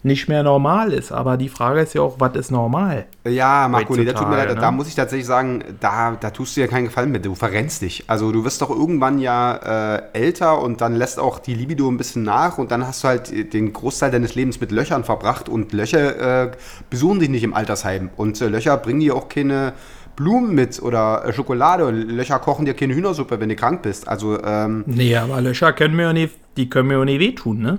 nicht 0.06 0.28
mehr 0.28 0.42
normal 0.42 0.92
ist. 0.92 1.12
Aber 1.12 1.36
die 1.36 1.48
Frage 1.48 1.80
ist 1.80 1.94
ja 1.94 2.00
auch, 2.00 2.16
was 2.18 2.34
ist 2.36 2.50
normal? 2.50 3.06
Ja, 3.26 3.68
Marco, 3.68 3.94
nee, 3.96 4.04
da 4.04 4.12
tut 4.12 4.28
mir 4.28 4.36
leid, 4.36 4.48
ne? 4.48 4.54
da 4.54 4.70
muss 4.70 4.88
ich 4.88 4.94
tatsächlich 4.94 5.26
sagen, 5.26 5.62
da, 5.80 6.16
da 6.18 6.30
tust 6.30 6.56
du 6.56 6.60
dir 6.60 6.68
keinen 6.68 6.84
Gefallen 6.84 7.10
mit, 7.10 7.24
du 7.26 7.34
verrennst 7.34 7.82
dich. 7.82 8.04
Also 8.06 8.32
du 8.32 8.44
wirst 8.44 8.62
doch 8.62 8.70
irgendwann 8.70 9.18
ja 9.18 9.96
äh, 9.96 10.02
älter 10.12 10.62
und 10.62 10.80
dann 10.80 10.94
lässt 10.94 11.18
auch 11.18 11.38
die 11.40 11.54
Libido 11.54 11.90
ein 11.90 11.98
bisschen 11.98 12.22
nach 12.22 12.56
und 12.56 12.70
dann 12.70 12.86
hast 12.86 13.04
du 13.04 13.08
halt 13.08 13.52
den 13.52 13.72
Großteil 13.72 14.10
deines 14.10 14.34
Lebens 14.34 14.60
mit 14.60 14.70
Löchern 14.70 15.04
verbracht 15.04 15.48
und 15.48 15.72
Löcher 15.72 16.44
äh, 16.44 16.50
besuchen 16.88 17.18
dich 17.20 17.28
nicht 17.28 17.42
im 17.42 17.52
Altersheim 17.52 18.10
und 18.16 18.40
äh, 18.40 18.46
Löcher 18.48 18.76
bringen 18.76 19.00
dir 19.00 19.16
auch 19.16 19.28
keine 19.28 19.74
Blumen 20.14 20.54
mit 20.54 20.80
oder 20.80 21.24
äh, 21.26 21.32
Schokolade 21.32 21.84
und 21.84 21.94
Löcher 22.10 22.38
kochen 22.38 22.64
dir 22.64 22.74
keine 22.74 22.94
Hühnersuppe, 22.94 23.38
wenn 23.38 23.48
du 23.48 23.56
krank 23.56 23.82
bist. 23.82 24.08
Also 24.08 24.42
ähm, 24.42 24.84
Nee, 24.86 25.16
aber 25.16 25.40
Löcher 25.40 25.72
können 25.72 25.96
mir 25.96 26.04
ja 26.04 26.12
nicht, 26.12 26.34
die 26.56 26.70
können 26.70 26.88
mir 26.88 26.98
ja 26.98 27.04
nicht 27.04 27.20
wehtun, 27.20 27.58
ne? 27.58 27.78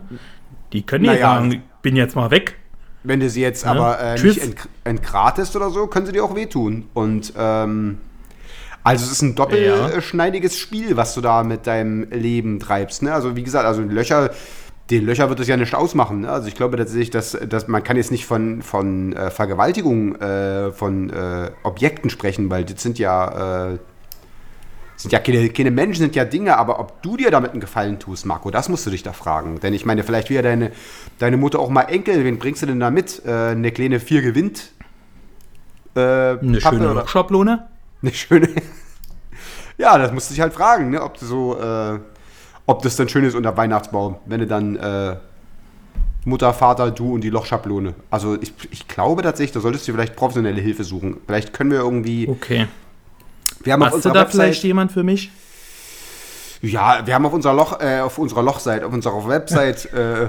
Die 0.74 0.84
können 0.84 1.04
nicht 1.04 1.14
Naja. 1.14 1.36
sagen, 1.36 1.64
bin 1.88 1.96
jetzt 1.96 2.18
mal 2.18 2.32
weg. 2.32 2.56
Wenn 3.04 3.22
du 3.22 3.30
sie 3.30 3.42
jetzt 3.42 3.66
aber 3.66 3.98
äh, 3.98 4.22
nicht 4.22 4.44
ent 4.44 4.68
entgratest 4.84 5.56
oder 5.56 5.70
so, 5.70 5.88
können 5.88 6.06
sie 6.06 6.12
dir 6.12 6.26
auch 6.26 6.36
wehtun. 6.36 6.90
Und 6.94 7.32
ähm, 7.38 8.00
also 8.84 9.06
es 9.06 9.12
ist 9.14 9.22
ein 9.22 9.36
doppelschneidiges 9.36 10.58
Spiel, 10.58 10.98
was 10.98 11.14
du 11.14 11.22
da 11.22 11.44
mit 11.44 11.66
deinem 11.66 12.10
Leben 12.12 12.60
treibst. 12.60 13.04
Ne? 13.04 13.14
Also 13.14 13.38
wie 13.38 13.44
gesagt, 13.44 13.66
also 13.66 13.82
Löcher, 13.84 14.32
den 14.90 15.06
Löcher 15.06 15.30
wird 15.30 15.40
es 15.40 15.48
ja 15.48 15.56
nicht 15.56 15.74
ausmachen. 15.76 16.22
Ne? 16.22 16.30
Also 16.30 16.50
ich 16.50 16.56
glaube 16.56 16.76
tatsächlich, 16.76 17.10
dass, 17.10 17.38
dass 17.48 17.70
man 17.70 17.86
kann 17.86 17.96
jetzt 17.96 18.12
nicht 18.12 18.26
von, 18.26 18.62
von 18.62 19.14
äh, 19.14 19.32
Vergewaltigung 19.32 20.16
äh, 20.18 20.74
von 20.74 21.10
äh, 21.10 21.52
Objekten 21.64 22.10
sprechen, 22.10 22.50
weil 22.50 22.66
das 22.66 22.84
sind 22.84 23.00
ja 23.00 23.70
äh, 23.72 23.78
sind 24.98 25.14
ja 25.14 25.20
keine, 25.20 25.48
keine 25.50 25.72
Menschen, 25.72 26.02
sind 26.02 26.16
ja 26.16 26.26
Dinge, 26.26 26.58
aber 26.58 26.80
ob 26.80 27.02
du 27.04 27.16
dir 27.18 27.32
damit 27.32 27.52
einen 27.52 27.62
Gefallen 27.62 28.00
tust, 28.00 28.26
Marco, 28.26 28.52
das 28.52 28.68
musst 28.68 28.86
du 28.86 28.90
dich 28.90 29.04
da 29.04 29.14
fragen. 29.14 29.60
Denn 29.60 29.74
ich 29.74 29.86
meine, 29.86 30.04
vielleicht 30.04 30.30
will 30.30 30.36
ja 30.36 30.42
deine, 30.42 30.72
deine 31.20 31.38
Mutter 31.38 31.60
auch 31.60 31.70
mal 31.70 31.84
Enkel, 31.84 32.24
wen 32.26 32.40
bringst 32.40 32.64
du 32.64 32.66
denn 32.66 32.80
da 32.80 32.90
mit? 32.90 33.22
Äh, 33.26 33.32
eine 33.52 33.72
kleine 33.72 34.00
vier 34.00 34.22
gewinnt? 34.22 34.72
Äh, 35.96 36.00
Eine 36.00 36.60
Pappe 36.60 36.76
schöne 36.78 36.92
oder- 36.92 37.02
Lochschablone. 37.02 37.68
Eine 38.02 38.14
schöne. 38.14 38.50
ja, 39.78 39.98
das 39.98 40.12
musst 40.12 40.30
du 40.30 40.34
dich 40.34 40.42
halt 40.42 40.54
fragen, 40.54 40.90
ne? 40.92 41.02
ob 41.02 41.18
du 41.20 41.26
so, 41.26 41.60
äh, 41.60 42.00
ob 42.66 42.82
das 42.82 42.96
dann 42.96 43.10
schön 43.10 43.24
ist 43.24 43.36
unter 43.36 43.56
Weihnachtsbaum, 43.56 44.18
wenn 44.26 44.40
du 44.42 44.48
dann 44.48 44.76
äh, 44.76 45.16
Mutter, 46.26 46.54
Vater, 46.54 46.92
du 46.92 47.14
und 47.14 47.22
die 47.22 47.30
Lochschablone. 47.30 47.94
Also 48.12 48.38
ich, 48.42 48.52
ich 48.72 48.88
glaube 48.88 49.22
tatsächlich, 49.22 49.54
da 49.54 49.60
solltest 49.62 49.88
du 49.88 49.94
vielleicht 49.94 50.16
professionelle 50.16 50.60
Hilfe 50.60 50.84
suchen. 50.84 51.18
Vielleicht 51.26 51.54
können 51.54 51.72
wir 51.72 51.80
irgendwie. 51.80 52.28
Okay. 52.28 52.68
Wir 53.64 53.74
haben 53.74 53.82
auf 53.84 53.88
Hast 53.88 53.94
du 53.94 53.98
unserer 53.98 54.14
da 54.14 54.22
Website. 54.22 54.42
vielleicht 54.42 54.64
jemand 54.64 54.92
für 54.92 55.04
mich? 55.04 55.32
Ja, 56.62 57.06
wir 57.06 57.14
haben 57.14 57.26
auf 57.26 57.34
unserer 57.34 57.54
Loch, 57.54 57.80
äh, 57.80 58.00
auf 58.00 58.18
unserer 58.18 58.44
Lochseite, 58.44 58.86
auf 58.86 58.94
unserer 58.94 59.28
Website 59.28 59.86
äh, 59.94 60.28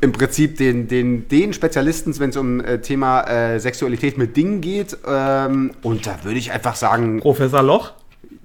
im 0.00 0.12
Prinzip 0.12 0.56
den, 0.56 0.88
den, 0.88 1.28
den 1.28 1.52
Spezialisten, 1.52 2.18
wenn 2.18 2.30
es 2.30 2.36
um 2.36 2.60
äh, 2.60 2.80
Thema 2.80 3.22
äh, 3.22 3.60
Sexualität 3.60 4.18
mit 4.18 4.36
Dingen 4.36 4.60
geht. 4.60 4.96
Ähm, 5.06 5.72
und 5.82 6.06
da 6.06 6.22
würde 6.22 6.38
ich 6.38 6.52
einfach 6.52 6.76
sagen, 6.76 7.20
Professor 7.20 7.62
Loch? 7.62 7.92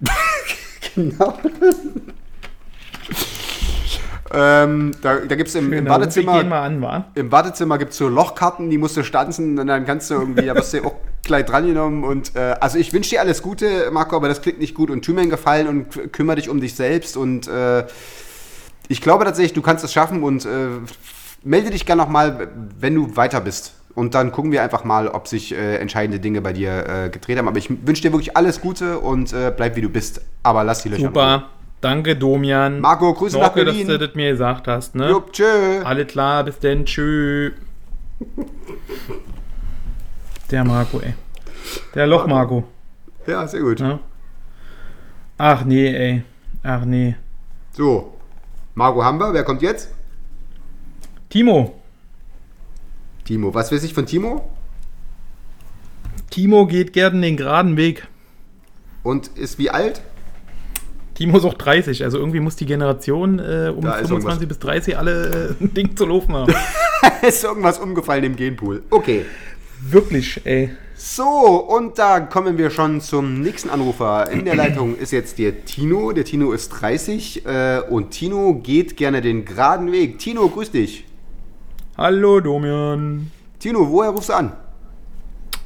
genau. 0.95 1.38
Ähm, 4.36 4.91
da 5.02 5.15
da 5.17 5.36
gibt 5.36 5.50
es 5.50 5.56
im, 5.56 5.71
im 5.74 5.86
Genau, 6.41 6.50
mal 6.80 6.89
an? 6.89 7.06
Im 7.15 7.30
Badezimmer 7.30 7.78
gibt 7.78 7.93
so 7.93 8.08
Lochkarten, 8.08 8.69
die 8.69 8.78
musst 8.78 8.98
du 8.98 9.04
stanzen 9.04 9.58
und 9.58 9.67
dann 9.67 9.86
kannst 9.86 10.10
du 10.10 10.15
irgendwie, 10.15 10.45
da 10.45 10.56
wirst 10.56 10.74
du 10.74 10.84
auch 10.84 10.95
gleich 11.24 11.45
drangenommen. 11.45 12.04
Und 12.04 12.36
äh, 12.36 12.56
also 12.60 12.78
ich 12.78 12.93
wünsche 12.93 13.12
dir 13.12 13.21
alles 13.21 13.41
Gute, 13.41 13.89
Marco, 13.91 14.15
aber 14.15 14.28
das 14.28 14.41
klingt 14.41 14.60
nicht 14.60 14.76
gut 14.76 14.89
und 14.89 15.04
tu 15.04 15.13
mir 15.13 15.21
einen 15.21 15.30
Gefallen 15.30 15.67
und 15.67 16.13
kümmere 16.13 16.38
dich 16.38 16.50
um 16.50 16.62
dich 16.62 16.76
selbst. 16.76 17.17
Und 17.17 17.48
äh, 17.48 17.86
ich 18.88 19.02
glaube 19.02 19.26
tatsächlich, 19.26 19.54
du 19.54 19.62
kannst 19.62 19.84
es 19.84 19.91
schaffen 19.91 20.24
und 20.24 20.45
äh, 20.45 20.67
melde 21.43 21.71
dich 21.71 21.86
gerne 21.86 22.02
nochmal, 22.02 22.50
wenn 22.80 22.95
du 22.95 23.15
weiter 23.15 23.41
bist. 23.41 23.74
Und 23.95 24.13
dann 24.13 24.34
gucken 24.34 24.52
wir 24.52 24.62
einfach 24.62 24.84
mal, 24.84 25.08
ob 25.08 25.28
sich 25.28 25.54
äh, 25.54 25.78
entscheidende 25.78 26.19
Dinge 26.19 26.41
bei 26.41 26.52
dir 26.52 26.86
äh, 26.88 27.10
gedreht 27.10 27.38
haben. 27.38 27.48
Aber 27.48 27.58
ich 27.58 27.69
wünsche 27.69 28.02
dir 28.02 28.12
wirklich 28.12 28.36
alles 28.36 28.60
Gute 28.60 29.00
und 29.00 29.32
äh, 29.32 29.54
bleib 29.56 29.78
wie 29.78 29.82
du 29.82 29.89
bist. 29.89 30.21
Aber 30.43 30.65
lass 30.65 30.84
die 30.84 30.89
Löcher 30.89 31.08
in 31.08 31.08
Ruhe. 31.08 31.45
Danke, 31.86 32.15
Domian. 32.15 32.80
Marco, 32.80 33.13
Grüße 33.13 33.38
nach 33.38 33.50
Danke, 33.50 33.65
dass 33.65 33.76
Berlin. 33.76 33.88
du 33.88 34.00
das 34.00 34.15
mir 34.15 34.32
gesagt 34.32 34.67
hast, 34.67 34.95
ne? 34.95 35.08
Jupp, 35.08 35.32
tschö. 35.32 35.84
Alles 35.84 36.08
klar, 36.08 36.43
bis 36.43 36.58
denn. 36.58 36.84
Tschö. 36.84 37.52
Der 40.50 40.63
Marco, 40.63 41.00
ey. 41.00 41.13
Der 41.93 42.08
Loch 42.08 42.26
Marco. 42.26 42.63
Ja, 43.28 43.48
sehr 43.48 43.60
gut. 43.60 43.82
Ja. 43.82 44.00
Ach 45.38 45.63
nee, 45.63 45.95
ey. 45.95 46.24
Ach 46.63 46.86
nee. 46.86 47.17
So, 47.74 48.17
Marco 48.74 49.04
haben 49.04 49.19
wir. 49.19 49.32
Wer 49.32 49.43
kommt 49.43 49.62
jetzt? 49.62 49.91
Timo. 51.30 51.80
Timo. 53.26 53.54
Was 53.54 53.71
weiß 53.71 53.84
ich 53.84 53.93
von 53.93 54.08
Timo? 54.08 54.50
Timo 56.32 56.65
geht 56.65 56.93
gerne 56.93 57.21
den 57.21 57.38
geraden 57.38 57.78
Weg. 57.78 58.08
Und 59.04 59.28
ist 59.38 59.60
wie 59.60 59.69
alt? 59.69 60.02
Timo 61.15 61.38
ist 61.38 61.45
auch 61.45 61.54
30, 61.54 62.04
also 62.04 62.17
irgendwie 62.17 62.41
muss 62.41 62.58
die 62.58 62.65
Generation 62.65 63.39
äh, 63.39 63.71
um 63.75 63.82
Da 63.82 63.95
ist 63.95 64.10
25 64.10 64.47
bis 64.47 64.60
30 64.60 64.97
alle 64.97 65.56
äh, 65.60 65.63
ein 65.63 65.73
Ding 65.73 65.95
zu 65.95 66.06
laufen 66.06 66.36
haben. 66.36 66.54
ist 67.21 67.43
irgendwas 67.43 67.80
umgefallen 67.80 68.25
im 68.25 68.36
Genpool. 68.36 68.84
Okay. 68.89 69.25
Wirklich, 69.82 70.41
ey. 70.45 70.71
So, 70.95 71.23
und 71.23 71.97
da 71.99 72.19
kommen 72.19 72.58
wir 72.58 72.69
schon 72.69 72.99
zum 72.99 73.41
nächsten 73.41 73.69
Anrufer. 73.69 74.30
In 74.30 74.45
der 74.45 74.56
Leitung 74.56 74.97
ist 74.97 75.12
jetzt 75.12 75.38
der 75.39 75.65
Tino. 75.65 76.12
Der 76.12 76.25
Tino 76.25 76.51
ist 76.51 76.69
30 76.69 77.45
äh, 77.45 77.82
und 77.89 78.12
Tino 78.12 78.56
geht 78.56 78.97
gerne 78.97 79.21
den 79.21 79.45
geraden 79.45 79.91
Weg. 79.91 80.19
Tino, 80.19 80.47
grüß 80.49 80.71
dich. 80.71 81.06
Hallo, 81.97 82.41
Domian. 82.41 83.32
Tino, 83.60 83.89
woher 83.89 84.12
rufst 84.12 84.30
du 84.30 84.34
an? 84.34 84.51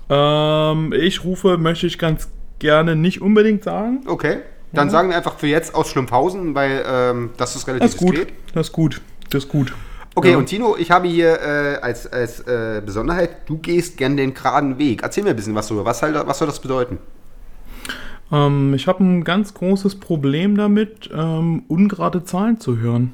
Ähm, 0.10 0.94
ich 0.94 1.24
rufe, 1.24 1.58
möchte 1.58 1.88
ich 1.88 1.98
ganz 1.98 2.30
gerne 2.60 2.96
nicht 2.96 3.22
unbedingt 3.22 3.64
sagen. 3.64 4.02
Okay. 4.06 4.40
Dann 4.72 4.90
sagen 4.90 5.10
wir 5.10 5.18
einfach 5.18 5.38
für 5.38 5.48
jetzt 5.48 5.74
aus 5.74 5.90
Schlumpfhausen, 5.90 6.54
weil 6.54 6.84
ähm, 6.88 7.30
das 7.38 7.56
ist 7.56 7.68
relativ 7.68 7.86
Das 7.86 7.96
ist 7.96 7.98
gut. 8.00 8.16
diskret. 8.18 8.34
Das 8.54 8.68
ist 8.68 8.74
gut. 8.74 9.02
Das 9.32 9.44
ist 9.46 9.50
gut. 9.50 9.74
Okay, 10.16 10.32
Ja. 10.32 10.38
und 10.38 10.46
Tino, 10.48 10.76
ich 10.78 10.92
habe 10.92 11.08
hier 11.08 11.40
äh, 11.42 11.78
als, 11.82 12.06
als 12.12 12.42
äh, 12.42 12.82
Besonderheit, 12.86 13.48
du 13.48 13.58
gehst 13.58 13.98
gern 13.98 14.18
den 14.18 14.34
geraden 14.34 14.78
Weg. 14.78 15.02
Erzähl 15.04 15.24
mir 15.24 15.32
ein 15.32 15.36
bisschen 15.36 15.56
was 15.56 15.68
darüber. 15.68 15.86
Was, 15.86 16.02
halt, 16.02 16.16
was 16.28 16.38
soll 16.38 16.48
das 16.48 16.60
bedeuten? 16.60 16.98
Ähm, 18.32 18.74
ich 18.74 18.88
habe 18.88 19.04
ein 19.04 19.24
ganz 19.24 19.54
großes 19.54 20.00
Problem 20.00 20.56
damit, 20.56 21.10
ähm, 21.14 21.64
ungerade 21.68 22.24
Zahlen 22.24 22.60
zu 22.60 22.78
hören. 22.78 23.14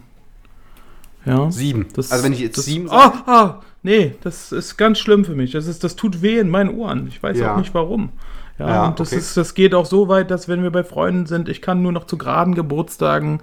Ja. 1.26 1.50
Sieben. 1.52 1.88
Das, 1.94 2.12
also 2.12 2.24
wenn 2.24 2.34
ich 2.34 2.39
jetzt 2.39 2.58
das, 2.58 2.65
sieben 2.65 2.88
sage. 2.88 3.18
Ah, 3.26 3.32
ah, 3.32 3.62
nee, 3.82 4.15
das 4.22 4.52
ist 4.52 4.78
ganz 4.78 5.00
schlimm 5.00 5.26
für 5.26 5.36
mich. 5.36 5.52
Das, 5.52 5.68
ist, 5.68 5.84
das 5.84 5.96
tut 5.96 6.22
weh 6.22 6.38
in 6.39 6.50
meinen 6.50 6.70
Ohren. 6.78 7.08
Ich 7.08 7.22
weiß 7.24 7.38
Ja. 7.39 7.54
auch 7.54 7.58
nicht 7.58 7.74
warum. 7.74 8.10
Ja, 8.58 8.68
Ja, 8.70 8.86
und 8.88 9.00
das, 9.00 9.10
okay. 9.10 9.18
ist, 9.20 9.36
das 9.38 9.54
geht 9.54 9.74
auch 9.76 9.86
so 9.86 10.08
weit, 10.08 10.32
dass 10.32 10.48
wenn 10.48 10.63
wir 10.63 10.72
bei 10.72 10.84
Freunden 10.84 11.26
sind, 11.26 11.50
ich 11.50 11.62
kann 11.62 11.82
nur 11.82 11.91
noch 11.91 12.06
zu 12.06 12.18
geraden 12.18 12.56
Geburtstagen, 12.56 13.41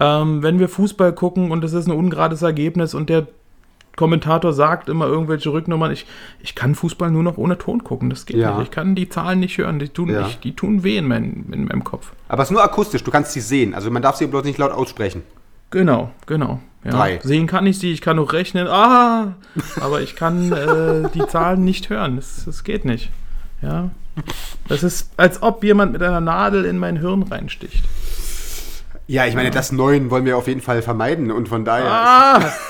ähm, 0.00 0.42
wenn 0.42 0.58
wir 0.58 0.68
Fußball 0.68 1.12
gucken 1.14 1.50
und 1.50 1.64
es 1.64 1.72
ist 1.72 1.86
ein 1.86 1.92
ungerades 1.92 2.42
Ergebnis 2.42 2.92
und 2.94 3.08
der 3.08 3.26
Kommentator 3.96 4.52
sagt 4.52 4.88
immer 4.88 5.06
irgendwelche 5.06 5.52
Rücknummern, 5.52 5.90
ich, 5.90 6.06
ich 6.40 6.54
kann 6.54 6.74
Fußball 6.74 7.10
nur 7.10 7.22
noch 7.22 7.36
ohne 7.38 7.58
Ton 7.58 7.84
gucken. 7.84 8.08
Das 8.08 8.24
geht 8.24 8.36
Ja. 8.36 8.52
nicht. 8.58 8.68
Ich 8.68 8.70
kann 8.70 8.94
die 8.94 9.08
Zahlen 9.08 9.40
nicht 9.40 9.58
hören. 9.58 9.78
Die 9.78 9.88
tun, 9.88 10.08
Ja. 10.10 10.22
nicht, 10.22 10.42
die 10.44 10.54
tun 10.54 10.84
weh 10.84 10.96
in, 10.96 11.06
mein, 11.08 11.46
in 11.52 11.64
meinem 11.66 11.84
Kopf. 11.84 12.12
Aber 12.28 12.42
es 12.42 12.48
ist 12.48 12.52
nur 12.52 12.62
akustisch, 12.62 13.02
du 13.04 13.10
kannst 13.10 13.32
sie 13.32 13.40
sehen. 13.40 13.74
Also 13.74 13.90
man 13.90 14.00
darf 14.00 14.16
sie 14.16 14.26
bloß 14.26 14.44
nicht 14.44 14.58
laut 14.58 14.70
aussprechen. 14.72 15.22
Genau, 15.70 16.10
genau. 16.26 16.60
Ja. 16.84 16.92
Drei. 16.92 17.20
Sehen 17.22 17.46
kann 17.46 17.66
ich 17.66 17.78
sie, 17.78 17.92
ich 17.92 18.00
kann 18.00 18.18
auch 18.18 18.32
rechnen. 18.32 18.68
Ah! 18.68 19.34
Aber 19.80 20.00
ich 20.00 20.16
kann 20.16 20.50
äh, 20.52 21.08
die 21.12 21.26
Zahlen 21.26 21.64
nicht 21.64 21.90
hören. 21.90 22.16
Das, 22.16 22.44
das 22.46 22.64
geht 22.64 22.84
nicht. 22.86 23.10
Ja. 23.60 23.90
Das 24.68 24.82
ist, 24.82 25.10
als 25.16 25.42
ob 25.42 25.64
jemand 25.64 25.92
mit 25.92 26.02
einer 26.02 26.20
Nadel 26.20 26.64
in 26.64 26.78
mein 26.78 26.96
Hirn 26.98 27.22
reinsticht. 27.24 27.84
Ja, 29.06 29.26
ich 29.26 29.34
meine, 29.34 29.50
das 29.50 29.72
Neuen 29.72 30.10
wollen 30.10 30.24
wir 30.24 30.36
auf 30.36 30.46
jeden 30.46 30.60
Fall 30.60 30.82
vermeiden 30.82 31.32
und 31.32 31.48
von 31.48 31.64
daher. 31.64 31.90
Ah! 31.90 32.52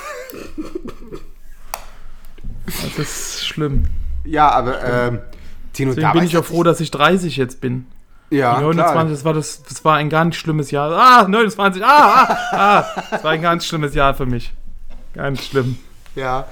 Das 2.97 2.99
ist 2.99 3.47
schlimm. 3.47 3.87
Ja, 4.25 4.49
aber 4.51 4.85
ähm, 4.85 5.19
Tino, 5.73 5.93
Deswegen 5.93 6.13
bin 6.13 6.23
ich 6.23 6.37
auch 6.37 6.45
froh, 6.45 6.63
dass 6.63 6.81
ich 6.81 6.91
30 6.93 7.37
jetzt 7.37 7.61
bin. 7.61 7.87
Ja, 8.31 8.57
Die 8.59 8.63
29, 8.63 8.93
klar. 8.93 9.05
das 9.09 9.25
war, 9.25 9.35
das, 9.35 9.63
das 9.65 9.85
war 9.85 9.97
ein 9.97 10.09
ganz 10.09 10.37
schlimmes 10.37 10.71
Jahr. 10.71 10.93
Ah, 10.93 11.27
29, 11.27 11.85
ah, 11.85 11.89
ah, 11.89 12.37
ah. 12.53 13.03
Das 13.11 13.25
war 13.25 13.33
ein 13.33 13.43
ganz 13.43 13.67
schlimmes 13.67 13.95
Jahr 13.95 14.15
für 14.15 14.27
mich. 14.27 14.53
Ganz 15.15 15.47
schlimm. 15.47 15.79
Ja. 16.15 16.47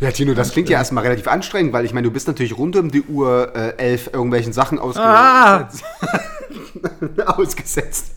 Ja, 0.00 0.10
Tino, 0.10 0.32
das 0.32 0.52
klingt 0.52 0.70
ja 0.70 0.78
erstmal 0.78 1.04
relativ 1.04 1.28
anstrengend, 1.28 1.74
weil 1.74 1.84
ich 1.84 1.92
meine, 1.92 2.06
du 2.06 2.10
bist 2.12 2.26
natürlich 2.26 2.56
rund 2.56 2.74
um 2.76 2.90
die 2.90 3.02
Uhr 3.02 3.54
äh, 3.54 3.76
elf 3.76 4.08
irgendwelchen 4.12 4.52
Sachen 4.54 4.78
ausge 4.78 5.00
Ah! 5.02 5.68
ausgesetzt. 7.26 8.12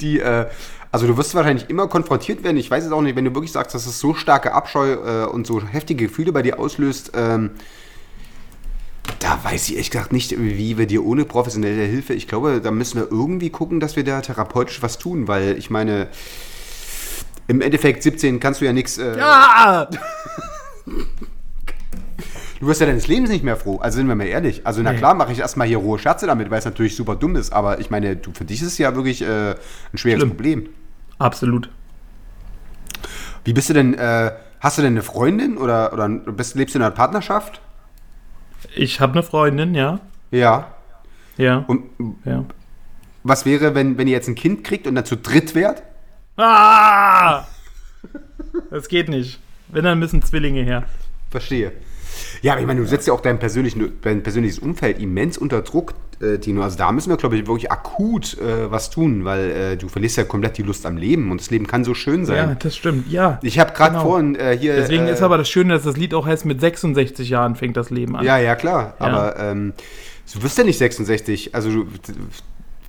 Die, 0.00 0.18
äh, 0.18 0.46
also 0.90 1.06
du 1.06 1.16
wirst 1.16 1.34
wahrscheinlich 1.36 1.70
immer 1.70 1.86
konfrontiert 1.86 2.42
werden. 2.42 2.56
Ich 2.56 2.70
weiß 2.70 2.84
es 2.84 2.90
auch 2.92 3.02
nicht, 3.02 3.14
wenn 3.14 3.24
du 3.24 3.34
wirklich 3.34 3.52
sagst, 3.52 3.74
dass 3.74 3.86
es 3.86 4.00
so 4.00 4.14
starke 4.14 4.52
Abscheu 4.52 4.92
äh, 4.94 5.26
und 5.26 5.46
so 5.46 5.62
heftige 5.64 6.06
Gefühle 6.08 6.32
bei 6.32 6.42
dir 6.42 6.58
auslöst. 6.58 7.12
Ähm, 7.14 7.50
da 9.20 9.38
weiß 9.42 9.68
ich 9.68 9.74
ehrlich 9.74 9.90
gesagt 9.90 10.12
nicht, 10.12 10.34
wie 10.38 10.76
wir 10.76 10.86
dir 10.86 11.04
ohne 11.04 11.24
professionelle 11.24 11.84
Hilfe, 11.84 12.14
ich 12.14 12.26
glaube, 12.28 12.60
da 12.60 12.70
müssen 12.70 13.00
wir 13.00 13.08
irgendwie 13.10 13.50
gucken, 13.50 13.80
dass 13.80 13.96
wir 13.96 14.04
da 14.04 14.20
therapeutisch 14.20 14.82
was 14.82 14.98
tun, 14.98 15.28
weil 15.28 15.56
ich 15.58 15.70
meine, 15.70 16.08
im 17.46 17.60
Endeffekt 17.60 18.02
17 18.02 18.40
kannst 18.40 18.60
du 18.60 18.64
ja 18.64 18.72
nichts. 18.72 18.98
Äh, 18.98 19.16
Ah! 19.20 19.88
Du 22.60 22.66
wirst 22.66 22.80
ja 22.80 22.86
deines 22.86 23.06
Lebens 23.06 23.30
nicht 23.30 23.44
mehr 23.44 23.56
froh. 23.56 23.78
Also 23.78 23.96
sind 23.96 24.08
wir 24.08 24.16
mal 24.16 24.26
ehrlich. 24.26 24.66
Also 24.66 24.82
na 24.82 24.92
klar 24.92 25.14
mache 25.14 25.32
ich 25.32 25.38
erstmal 25.38 25.68
hier 25.68 25.78
rohe 25.78 25.98
Scherze 25.98 26.26
damit, 26.26 26.50
weil 26.50 26.58
es 26.58 26.64
natürlich 26.64 26.96
super 26.96 27.14
dumm 27.14 27.36
ist. 27.36 27.52
Aber 27.52 27.78
ich 27.78 27.90
meine, 27.90 28.16
du, 28.16 28.32
für 28.32 28.44
dich 28.44 28.60
ist 28.60 28.68
es 28.68 28.78
ja 28.78 28.96
wirklich 28.96 29.22
äh, 29.22 29.50
ein 29.92 29.98
schweres 29.98 30.18
Schlimm. 30.18 30.30
Problem. 30.30 30.68
Absolut. 31.18 31.70
Wie 33.44 33.52
bist 33.52 33.70
du 33.70 33.74
denn, 33.74 33.94
äh, 33.94 34.32
hast 34.60 34.78
du 34.78 34.82
denn 34.82 34.94
eine 34.94 35.02
Freundin 35.02 35.56
oder, 35.56 35.92
oder 35.92 36.08
bist, 36.08 36.56
lebst 36.56 36.74
du 36.74 36.80
in 36.80 36.84
einer 36.84 36.94
Partnerschaft? 36.94 37.60
Ich 38.74 39.00
habe 39.00 39.12
eine 39.12 39.22
Freundin, 39.22 39.74
ja. 39.74 40.00
Ja. 40.32 40.74
Ja. 41.36 41.64
Und 41.68 41.84
ja. 42.24 42.44
was 43.22 43.46
wäre, 43.46 43.76
wenn, 43.76 43.96
wenn 43.98 44.08
ihr 44.08 44.14
jetzt 44.14 44.28
ein 44.28 44.34
Kind 44.34 44.64
kriegt 44.64 44.86
und 44.88 44.96
dann 44.96 45.04
zu 45.04 45.16
dritt 45.16 45.54
wärt? 45.54 45.84
Ah! 46.36 47.44
Das 48.70 48.88
geht 48.88 49.08
nicht. 49.08 49.40
Wenn, 49.70 49.84
dann 49.84 49.98
müssen 49.98 50.22
Zwillinge 50.22 50.62
her. 50.62 50.84
Verstehe. 51.30 51.72
Ja, 52.42 52.52
aber 52.52 52.60
ich 52.60 52.66
meine, 52.66 52.80
du 52.80 52.86
setzt 52.86 53.06
ja 53.06 53.12
auch 53.12 53.20
dein, 53.20 53.38
persönlichen, 53.38 53.92
dein 54.02 54.22
persönliches 54.22 54.58
Umfeld 54.58 54.98
immens 55.00 55.38
unter 55.38 55.62
Druck, 55.62 55.94
äh, 56.20 56.38
Tino. 56.38 56.62
Also 56.62 56.76
da 56.76 56.90
müssen 56.90 57.10
wir, 57.10 57.16
glaube 57.16 57.36
ich, 57.36 57.46
wirklich 57.46 57.70
akut 57.70 58.36
äh, 58.38 58.70
was 58.70 58.90
tun, 58.90 59.24
weil 59.24 59.50
äh, 59.50 59.76
du 59.76 59.88
verlierst 59.88 60.16
ja 60.16 60.24
komplett 60.24 60.58
die 60.58 60.62
Lust 60.62 60.84
am 60.86 60.96
Leben 60.96 61.30
und 61.30 61.40
das 61.40 61.50
Leben 61.50 61.66
kann 61.66 61.84
so 61.84 61.94
schön 61.94 62.20
Ja, 62.20 62.26
sein. 62.26 62.56
das 62.60 62.76
stimmt. 62.76 63.10
Ja. 63.12 63.38
Ich 63.42 63.58
habe 63.58 63.72
gerade 63.72 63.92
Genau. 63.92 64.02
vorhin 64.04 64.34
äh, 64.34 64.56
hier. 64.58 64.74
Deswegen 64.76 65.06
äh, 65.06 65.12
ist 65.12 65.22
aber 65.22 65.38
das 65.38 65.48
Schöne, 65.48 65.74
dass 65.74 65.84
das 65.84 65.96
Lied 65.96 66.12
auch 66.14 66.26
heißt, 66.26 66.44
mit 66.44 66.60
66 66.60 67.28
Jahren 67.28 67.54
fängt 67.54 67.76
das 67.76 67.90
Leben 67.90 68.16
an. 68.16 68.24
Ja, 68.24 68.38
ja, 68.38 68.56
klar. 68.56 68.94
Ja. 68.98 69.06
Aber 69.06 69.38
ähm, 69.38 69.74
du 70.34 70.42
wirst 70.42 70.58
ja 70.58 70.64
nicht 70.64 70.78
66. 70.78 71.54
Also, 71.54 71.70
du, 71.70 71.86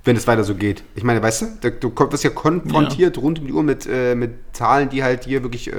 wenn 0.04 0.16
es 0.16 0.26
weiter 0.26 0.44
so 0.44 0.54
geht. 0.54 0.82
Ich 0.96 1.04
meine, 1.04 1.22
weißt 1.22 1.42
du, 1.62 1.70
du 1.70 1.92
wirst 2.10 2.24
ja 2.24 2.30
konfrontiert 2.30 3.18
rund 3.18 3.38
um 3.40 3.46
die 3.46 3.52
Uhr 3.52 3.62
mit, 3.62 3.86
äh, 3.86 4.14
mit 4.14 4.32
Zahlen, 4.54 4.88
die 4.88 5.04
halt 5.04 5.26
dir 5.26 5.42
wirklich 5.42 5.70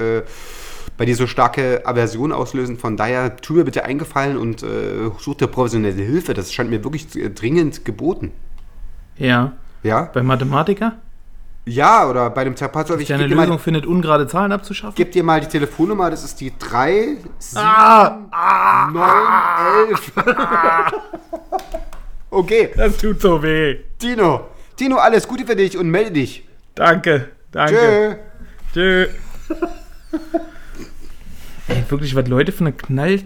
bei 0.96 1.04
dir 1.06 1.16
so 1.16 1.26
starke 1.26 1.82
Aversion 1.86 2.32
auslösen. 2.32 2.78
Von 2.78 2.96
daher, 2.96 3.36
tu 3.36 3.54
mir 3.54 3.64
bitte 3.64 3.84
eingefallen 3.84 4.36
und 4.36 4.62
äh, 4.62 5.10
such 5.18 5.36
dir 5.36 5.46
professionelle 5.48 6.02
Hilfe. 6.02 6.34
Das 6.34 6.52
scheint 6.52 6.70
mir 6.70 6.84
wirklich 6.84 7.14
äh, 7.16 7.30
dringend 7.30 7.84
geboten. 7.84 8.32
Ja. 9.16 9.52
Ja? 9.82 10.10
Bei 10.12 10.22
Mathematiker? 10.22 10.96
Ja, 11.64 12.08
oder 12.08 12.28
bei 12.30 12.44
dem 12.44 12.54
Therapeut. 12.56 12.90
Ich 12.96 13.02
Ist 13.02 13.08
ja 13.08 13.16
eine 13.16 13.24
geb 13.24 13.30
dir, 13.32 13.36
Lösung 13.40 13.56
mal, 13.56 13.62
findet, 13.62 13.86
ungerade 13.86 14.26
Zahlen 14.26 14.50
abzuschaffen? 14.52 14.96
geb 14.96 15.12
dir 15.12 15.22
mal 15.22 15.40
die 15.40 15.46
Telefonnummer. 15.46 16.10
Das 16.10 16.24
ist 16.24 16.40
die 16.40 16.52
3, 16.58 17.16
7, 17.38 17.64
Ah! 17.64 18.88
9, 18.92 19.90
11. 19.90 20.12
okay, 22.30 22.70
Das 22.76 22.96
tut 22.96 23.20
so 23.20 23.42
weh. 23.42 23.76
Tino. 23.98 24.48
Tino, 24.76 24.96
alles 24.96 25.26
Gute 25.28 25.46
für 25.46 25.54
dich 25.56 25.76
und 25.78 25.88
melde 25.88 26.10
dich. 26.12 26.48
Danke. 26.74 27.28
Danke. 27.52 28.18
Tschö. 28.72 29.06
Tschö. 29.06 29.08
Ey, 31.72 31.84
wirklich, 31.88 32.14
was 32.14 32.28
Leute 32.28 32.52
für 32.52 32.64
eine 32.64 32.72
Knall 32.72 33.20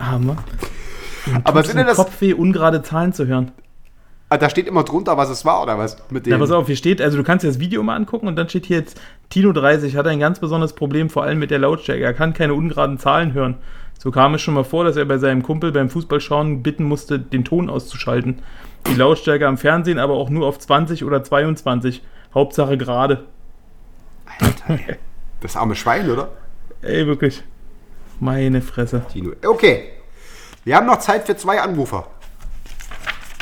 haben? 0.00 0.36
Aber 1.44 1.62
sind 1.62 1.76
denn 1.76 1.86
das. 1.86 1.96
Kopfweh, 1.96 2.34
ungerade 2.34 2.82
Zahlen 2.82 3.12
zu 3.12 3.26
hören. 3.26 3.52
Ah, 4.28 4.38
da 4.38 4.48
steht 4.50 4.66
immer 4.66 4.82
drunter, 4.82 5.16
was 5.16 5.28
es 5.28 5.44
war, 5.44 5.62
oder 5.62 5.78
was? 5.78 5.98
Mit 6.10 6.26
dem. 6.26 6.32
Ja, 6.32 6.38
pass 6.38 6.50
auf, 6.50 6.66
hier 6.66 6.76
steht, 6.76 7.00
also 7.00 7.18
du 7.18 7.22
kannst 7.22 7.44
dir 7.44 7.48
das 7.48 7.60
Video 7.60 7.82
mal 7.82 7.94
angucken 7.94 8.26
und 8.26 8.34
dann 8.34 8.48
steht 8.48 8.66
hier 8.66 8.78
jetzt, 8.78 9.00
Tino 9.28 9.52
30 9.52 9.94
hat 9.94 10.06
ein 10.06 10.18
ganz 10.18 10.40
besonderes 10.40 10.72
Problem, 10.72 11.10
vor 11.10 11.22
allem 11.22 11.38
mit 11.38 11.50
der 11.50 11.58
Lautstärke. 11.58 12.02
Er 12.02 12.14
kann 12.14 12.32
keine 12.32 12.54
ungeraden 12.54 12.98
Zahlen 12.98 13.34
hören. 13.34 13.58
So 13.98 14.10
kam 14.10 14.34
es 14.34 14.40
schon 14.40 14.54
mal 14.54 14.64
vor, 14.64 14.84
dass 14.84 14.96
er 14.96 15.04
bei 15.04 15.18
seinem 15.18 15.42
Kumpel 15.42 15.70
beim 15.70 15.90
Fußballschauen 15.90 16.62
bitten 16.62 16.84
musste, 16.84 17.20
den 17.20 17.44
Ton 17.44 17.70
auszuschalten. 17.70 18.40
Die 18.88 18.94
Lautstärke 18.94 19.46
am 19.46 19.58
Fernsehen 19.58 19.98
aber 20.00 20.14
auch 20.14 20.28
nur 20.28 20.46
auf 20.46 20.58
20 20.58 21.04
oder 21.04 21.22
22. 21.22 22.02
Hauptsache 22.34 22.76
gerade. 22.76 23.24
Das 25.40 25.56
arme 25.56 25.76
Schwein, 25.76 26.10
oder? 26.10 26.30
Ey, 26.80 27.06
wirklich. 27.06 27.44
Meine 28.22 28.62
Fresse. 28.62 29.02
Tino. 29.12 29.32
Okay. 29.44 29.88
Wir 30.64 30.76
haben 30.76 30.86
noch 30.86 31.00
Zeit 31.00 31.26
für 31.26 31.36
zwei 31.36 31.60
Anrufer. 31.60 32.06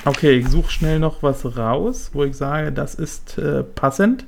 Okay, 0.07 0.39
ich 0.39 0.49
suche 0.49 0.70
schnell 0.70 0.99
noch 0.99 1.22
was 1.22 1.45
raus, 1.59 2.09
wo 2.14 2.24
ich 2.24 2.35
sage, 2.35 2.72
das 2.72 2.95
ist 2.95 3.37
äh, 3.37 3.62
passend 3.62 4.24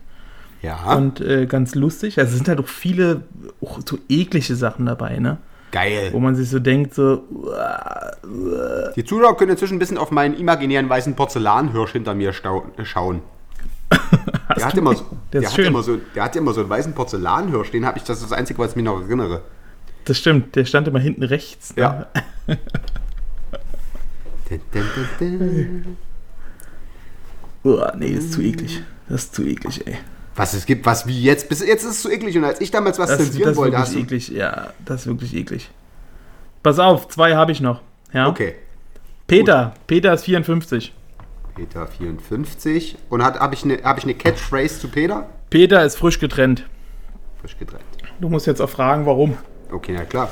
Ja. 0.61 0.95
und 0.95 1.23
äh, 1.23 1.47
ganz 1.47 1.75
lustig. 1.75 2.19
Also 2.19 2.37
sind 2.37 2.49
halt 2.49 2.61
auch 2.61 2.69
viele 2.69 3.23
auch 3.63 3.81
so 3.89 3.97
eklige 4.11 4.55
Sachen 4.55 4.85
dabei, 4.85 5.17
ne? 5.19 5.39
Wo 5.71 5.79
Geil. 5.79 6.13
man 6.21 6.37
sich 6.37 6.51
so 6.51 6.59
denkt, 6.59 6.93
so, 6.93 7.23
Die 8.95 9.05
Zuschauer 9.07 9.39
können 9.39 9.53
inzwischen 9.53 9.77
ein 9.77 9.79
bisschen 9.79 9.97
auf 9.97 10.11
meinen 10.11 10.35
imaginären 10.39 10.87
weißen 10.87 11.17
Porzellanhirsch 11.17 11.93
hinter 11.93 12.13
mir 12.15 12.35
stau 12.35 12.67
schauen. 12.85 13.23
Der 14.55 14.67
hat, 14.67 14.77
immer 14.77 14.95
so, 14.95 15.07
Der 15.33 15.51
hat 15.51 15.59
immer 15.59 15.83
so, 15.83 15.97
der 16.15 16.25
hat 16.25 16.37
immer 16.37 16.53
so 16.53 16.61
einen 16.61 16.69
weißen 16.69 16.93
Porzellanhirsch. 16.93 17.71
Den 17.71 17.87
habe 17.87 17.97
ich, 17.97 18.05
das 18.05 18.19
ist 18.19 18.31
das 18.31 18.39
Einzige, 18.39 18.59
was 18.59 18.73
ich 18.73 18.77
mir 18.77 18.83
noch 18.83 19.01
erinnere. 19.01 19.41
Das 20.05 20.19
stimmt, 20.19 20.55
der 20.57 20.65
stand 20.65 20.89
immer 20.89 20.99
hinten 21.01 21.23
rechts. 21.23 21.75
ne? 21.77 21.83
Ja. 21.83 22.07
Uah, 27.65 27.95
nee, 27.97 28.09
ist 28.09 28.33
zu 28.33 28.43
eklig. 28.43 28.83
Das 29.09 29.25
ist 29.25 29.35
zu 29.35 29.45
eklig, 29.45 29.87
ey. 29.87 29.97
Was 30.35 30.55
es 30.55 30.65
gibt, 30.67 30.87
was 30.87 31.07
wie 31.07 31.23
jetzt. 31.23 31.49
Bis 31.49 31.61
jetzt 31.61 31.85
ist 31.85 31.91
es 31.91 32.03
so 32.03 32.11
eklig. 32.11 32.37
Und 32.37 32.45
als 32.45 32.61
ich 32.61 32.71
damals 32.71 32.99
was 32.99 33.09
Das, 33.11 33.19
das 33.19 33.27
zensieren 33.29 33.51
ist 33.53 33.57
wollte, 33.57 33.79
hast 33.79 33.95
du. 33.95 33.99
eklig. 33.99 34.29
Ja, 34.29 34.73
das 34.85 35.03
ist 35.03 35.07
wirklich 35.07 35.35
eklig. 35.35 35.71
Pass 36.63 36.79
auf, 36.79 37.09
zwei 37.09 37.35
habe 37.37 37.53
ich 37.53 37.61
noch. 37.61 37.81
Ja? 38.13 38.29
Okay. 38.29 38.55
Peter, 39.27 39.75
Peter 39.87 40.13
ist 40.15 40.25
54. 40.25 40.93
Peter 41.55 41.87
54. 41.87 42.97
Und 43.11 43.23
habe 43.23 43.55
ich 43.55 43.65
eine 43.65 43.83
hab 43.83 43.99
ich 43.99 44.05
eine 44.05 44.15
Catchphrase 44.15 44.81
zu 44.81 44.89
Peter? 44.89 45.29
Peter 45.51 45.85
ist 45.85 45.97
frisch 45.97 46.19
getrennt. 46.19 46.65
Frisch 47.41 47.59
getrennt. 47.59 47.85
Du 48.21 48.29
musst 48.29 48.47
jetzt 48.47 48.61
auch 48.63 48.71
fragen, 48.71 49.05
warum. 49.07 49.37
Okay, 49.73 49.95
na 49.97 50.05
klar. 50.05 50.29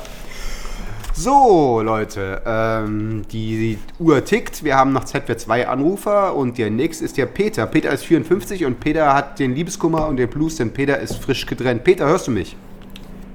So, 1.14 1.82
Leute, 1.82 2.40
ähm, 2.46 3.22
die 3.32 3.78
Uhr 3.98 4.24
tickt. 4.24 4.64
Wir 4.64 4.76
haben 4.76 4.92
noch 4.92 5.04
Zeit 5.04 5.26
für 5.26 5.36
zwei 5.36 5.66
Anrufer 5.68 6.34
und 6.34 6.56
der 6.56 6.70
nächste 6.70 7.04
ist 7.04 7.16
der 7.16 7.26
Peter. 7.26 7.66
Peter 7.66 7.90
ist 7.90 8.04
54 8.04 8.64
und 8.64 8.80
Peter 8.80 9.12
hat 9.14 9.38
den 9.38 9.54
Liebeskummer 9.54 10.06
und 10.06 10.16
den 10.16 10.30
Blues, 10.30 10.56
denn 10.56 10.72
Peter 10.72 10.98
ist 10.98 11.16
frisch 11.16 11.44
getrennt. 11.46 11.84
Peter, 11.84 12.06
hörst 12.06 12.28
du 12.28 12.30
mich? 12.30 12.56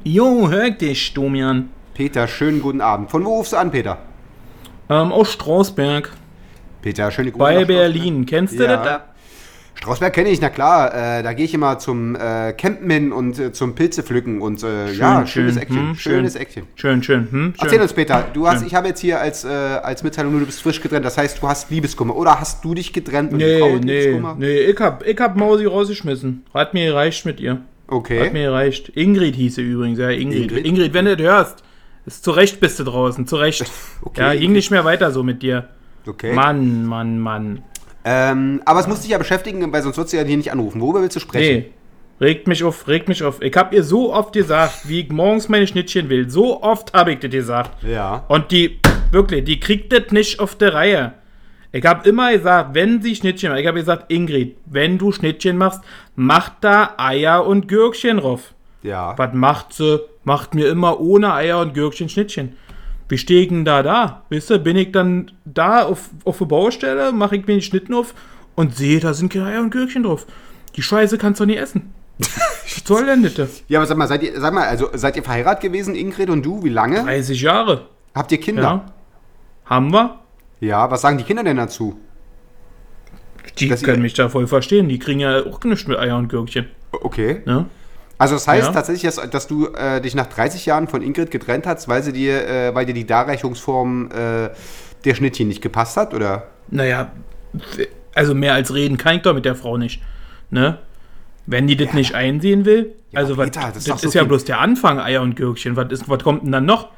Jo, 0.04 0.50
hör 0.50 0.70
dich, 0.72 1.14
Domian. 1.14 1.70
Peter, 1.94 2.28
schönen 2.28 2.62
guten 2.62 2.82
Abend. 2.82 3.12
Von 3.12 3.24
wo 3.26 3.38
rufst 3.38 3.54
du 3.54 3.58
an, 3.58 3.72
Peter? 3.72 3.98
Ähm, 4.90 5.12
aus 5.12 5.32
Strausberg. 5.32 6.12
Peter, 6.82 7.10
schöne 7.12 7.32
Grüße. 7.32 7.40
Bei. 7.40 7.66
Berlin. 7.66 8.26
Kennst 8.26 8.58
du 8.60 8.64
Ja. 8.64 8.78
das? 8.78 8.86
da? 8.86 9.04
Strausberg 9.76 10.14
kenne 10.14 10.30
ich, 10.30 10.42
na 10.42 10.50
klar. 10.50 10.94
Äh, 11.20 11.22
da 11.24 11.34
gehe 11.34 11.46
ich 11.46 11.54
immer 11.54 11.78
zum 11.80 12.16
äh, 12.16 12.54
Campen 12.54 13.12
und 13.12 13.38
äh, 13.40 13.52
zum 13.52 13.76
Pilze 13.76 14.04
pflücken 14.04 14.42
und 14.42 14.64
äh, 14.64 14.92
ja, 14.94 15.26
schönes 15.28 15.58
Eckchen. 15.58 15.90
hm, 15.90 15.96
schönes 15.96 16.34
schön. 16.34 16.42
Eckchen. 16.42 16.64
Schön, 16.76 17.04
schön. 17.04 17.20
Hm, 17.30 17.30
schön. 17.30 17.54
Erzähl 17.62 17.82
uns, 17.82 17.94
Peter, 17.94 18.26
du 18.34 18.48
hast, 18.48 18.60
Schön. 18.60 18.68
ich 18.68 18.76
habe 18.76 18.88
jetzt 18.88 19.02
hier 19.02 19.20
als, 19.20 19.44
äh, 19.44 19.50
als 19.50 20.02
Mitteilung 20.04 20.32
nur, 20.32 20.40
du 20.42 20.46
bist 20.48 20.62
frisch 20.62 20.82
getrennt, 20.82 21.06
das 21.06 21.18
heißt, 21.18 21.42
du 21.42 21.48
hast 21.48 21.70
Liebeskummer. 21.70 22.16
Oder 22.16 22.40
hast 22.40 22.64
du 22.64 22.74
dich 22.74 22.94
getrennt 22.94 23.32
und 23.34 23.38
Nee, 23.38 23.60
Frau 23.60 23.74
hat 23.76 23.84
nee, 23.84 24.00
Liebeskummer? 24.00 24.36
nee, 24.40 24.58
ich 24.60 24.80
hab, 24.80 25.06
ich 25.06 25.20
hab 25.20 25.36
Mausi 25.36 25.66
rausgeschmissen. 25.66 26.46
Hat 26.54 26.74
mir 26.74 26.88
gereicht 26.88 27.26
mit 27.26 27.40
ihr. 27.40 27.52
Hat 27.54 27.62
Okay. 27.88 28.30
mir 28.32 28.48
gereicht. 28.48 28.90
Ingrid 28.96 29.36
hieß 29.36 29.56
sie 29.56 29.62
übrigens, 29.62 30.00
ja, 30.00 30.10
Ingrid. 30.10 30.44
Ingrid? 30.52 30.66
Ingrid, 30.66 30.94
wenn 30.94 31.06
du 31.06 31.16
das 31.18 31.26
hörst, 31.26 31.64
ist 32.08 32.24
zu 32.24 32.32
Recht 32.32 32.60
bist 32.60 32.80
du 32.80 32.84
draußen, 32.86 33.28
zu 33.28 33.36
Recht. 33.36 33.66
Okay, 34.02 34.22
ja, 34.22 34.32
ging 34.32 34.42
Ingrid. 34.44 34.56
nicht 34.56 34.72
mehr 34.72 34.86
weiter 34.86 35.12
so 35.12 35.22
mit 35.24 35.42
dir. 35.44 35.68
okay. 36.08 36.34
Mann, 36.34 36.86
Mann, 36.86 37.20
Mann. 37.20 37.64
Ähm, 38.08 38.62
aber 38.66 38.80
es 38.80 38.88
muss 38.88 39.02
dich 39.02 39.10
ja 39.10 39.18
beschäftigen, 39.18 39.74
weil 39.74 39.82
sonst 39.82 39.98
wird 39.98 40.10
sie 40.10 40.18
ja 40.18 40.24
hier 40.24 40.38
nicht 40.38 40.52
anrufen. 40.52 40.80
Worüber 40.80 41.02
willst 41.02 41.16
du 41.16 41.20
sprechen? 41.20 41.64
Nee. 41.64 41.72
Regt 42.22 42.48
mich 42.48 42.64
auf, 42.64 42.88
regt 42.88 43.10
mich 43.10 43.24
auf. 43.24 43.42
Ich 43.42 43.56
hab 43.58 43.74
ihr 43.74 43.84
so 43.84 44.14
oft 44.14 44.32
gesagt, 44.32 44.88
wie 44.88 45.02
ich 45.02 45.10
morgens 45.10 45.50
meine 45.50 45.68
Schnittchen 45.68 46.08
will. 46.08 46.30
So 46.30 46.62
oft 46.62 46.94
habe 46.94 47.14
ich 47.14 47.20
das 47.20 47.32
gesagt. 47.32 47.84
Ja. 47.84 48.24
Und 48.30 48.52
die, 48.52 48.80
wirklich, 49.12 49.44
die 49.44 49.60
kriegt 49.60 49.92
das 49.92 50.12
nicht 50.12 50.40
auf 50.40 50.56
der 50.56 50.74
Reihe. 50.76 51.14
Ich 51.72 51.84
habe 51.84 52.08
immer 52.08 52.32
gesagt, 52.32 52.74
wenn 52.74 53.02
sie 53.02 53.16
Schnittchen 53.16 53.50
macht, 53.50 53.60
ich 53.60 53.68
habe 53.68 53.80
gesagt, 53.80 54.10
Ingrid, 54.10 54.56
wenn 54.66 54.98
du 54.98 55.12
Schnittchen 55.12 55.58
machst, 55.58 55.82
mach 56.16 56.52
da 56.62 56.94
Eier 56.98 57.46
und 57.46 57.68
Gürkchen 57.68 58.18
drauf. 58.18 58.54
Ja. 58.82 59.18
Was 59.18 59.34
macht 59.34 59.74
sie? 59.74 60.00
Macht 60.24 60.56
mir 60.56 60.70
immer 60.70 61.02
ohne 61.02 61.34
Eier 61.34 61.60
und 61.60 61.74
Gürkchen 61.74 62.08
Schnittchen. 62.08 62.56
Wie 63.08 63.18
stehe 63.18 63.42
ich 63.44 63.50
denn 63.50 63.66
da 63.66 63.84
da? 63.84 64.24
Wisst 64.30 64.50
ihr, 64.50 64.58
bin 64.58 64.76
ich 64.78 64.92
dann 64.92 65.32
da 65.46 65.84
auf, 65.86 66.10
auf 66.24 66.40
der 66.40 66.46
Baustelle, 66.46 67.12
mache 67.12 67.36
ich 67.36 67.42
mir 67.46 67.54
den 67.54 67.62
Schnitten 67.62 67.94
auf 67.94 68.14
und 68.56 68.76
sehe, 68.76 69.00
da 69.00 69.14
sind 69.14 69.32
keine 69.32 69.46
Eier 69.46 69.62
und 69.62 69.70
Gürkchen 69.70 70.04
drauf. 70.04 70.26
Die 70.76 70.82
Scheiße 70.82 71.18
kannst 71.18 71.40
du 71.40 71.46
nicht 71.46 71.60
essen. 71.60 71.94
Was 72.20 72.82
soll 72.86 73.06
denn 73.06 73.30
das? 73.36 73.64
Ja, 73.68 73.80
aber 73.80 73.86
sag 73.88 73.98
mal, 73.98 74.08
seid 74.08 74.24
ihr, 74.24 74.40
sag 74.40 74.54
mal, 74.54 74.68
also 74.68 74.90
seid 74.94 75.16
ihr 75.18 75.24
verheiratet 75.24 75.62
gewesen, 75.62 75.96
Ingrid 75.96 76.30
und 76.30 76.44
du? 76.46 76.64
Wie 76.64 76.70
lange? 76.70 77.04
30 77.04 77.42
Jahre. 77.42 77.88
Habt 78.16 78.32
ihr 78.32 78.40
Kinder? 78.40 78.62
Ja. 78.62 78.86
Haben 79.66 79.92
wir? 79.94 80.20
Ja, 80.62 80.90
was 80.90 81.02
sagen 81.02 81.18
die 81.18 81.24
Kinder 81.26 81.44
denn 81.44 81.58
dazu? 81.58 82.00
Die 83.60 83.70
Dass 83.70 83.84
können 83.84 83.98
ihr- 83.98 84.04
mich 84.04 84.14
da 84.14 84.30
voll 84.30 84.48
verstehen. 84.48 84.90
Die 84.90 85.00
kriegen 85.00 85.20
ja 85.20 85.46
auch 85.46 85.64
nichts 85.64 85.88
mit 85.88 85.98
Eier 86.00 86.18
und 86.18 86.30
Gürkchen. 86.30 86.68
Okay. 86.92 87.42
Ne? 87.46 87.66
Also 88.18 88.36
das 88.36 88.48
heißt 88.48 88.68
Ja. 88.68 88.72
tatsächlich, 88.74 89.04
dass, 89.14 89.30
dass 89.30 89.48
du 89.48 89.68
äh, 89.74 90.00
dich 90.02 90.16
nach 90.16 90.28
30 90.28 90.66
Jahren 90.66 90.88
von 90.88 91.02
Ingrid 91.02 91.32
getrennt 91.32 91.68
hast, 91.68 91.88
weil 91.90 92.02
sie 92.02 92.14
dir, 92.14 92.48
äh, 92.48 92.74
weil 92.76 92.86
dir 92.86 92.94
die 92.94 93.06
Darreichungsform 93.06 94.10
äh, 94.12 94.50
der 95.04 95.16
Schnittchen 95.16 95.48
nicht 95.50 95.62
gepasst 95.62 95.98
hat, 95.98 96.14
oder? 96.14 96.48
Naja, 96.70 97.12
also 98.14 98.34
mehr 98.34 98.54
als 98.54 98.74
reden 98.74 98.98
kann 98.98 99.18
ich 99.18 99.22
doch 99.24 99.34
mit 99.34 99.46
der 99.46 99.56
Frau 99.56 99.78
nicht. 99.78 100.02
Ne? 100.50 100.80
Wenn 101.46 101.68
die 101.68 101.76
das 101.76 101.94
nicht 101.94 102.16
einsehen 102.16 102.66
will, 102.66 102.94
Ja, 103.12 103.20
also 103.20 103.38
was, 103.38 103.46
Peter, 103.52 103.72
das 103.74 103.84
das, 103.84 104.04
ist 104.04 104.12
so 104.14 104.18
ja 104.18 104.24
viel- 104.24 104.30
bloß 104.30 104.46
der 104.46 104.60
Anfang, 104.60 105.00
Eier 105.00 105.22
und 105.22 105.36
Gürkchen. 105.36 105.76
Was, 105.76 105.92
ist, 105.92 106.10
was 106.10 106.24
kommt 106.24 106.44
denn 106.44 106.52
dann 106.52 106.66
noch? 106.66 106.90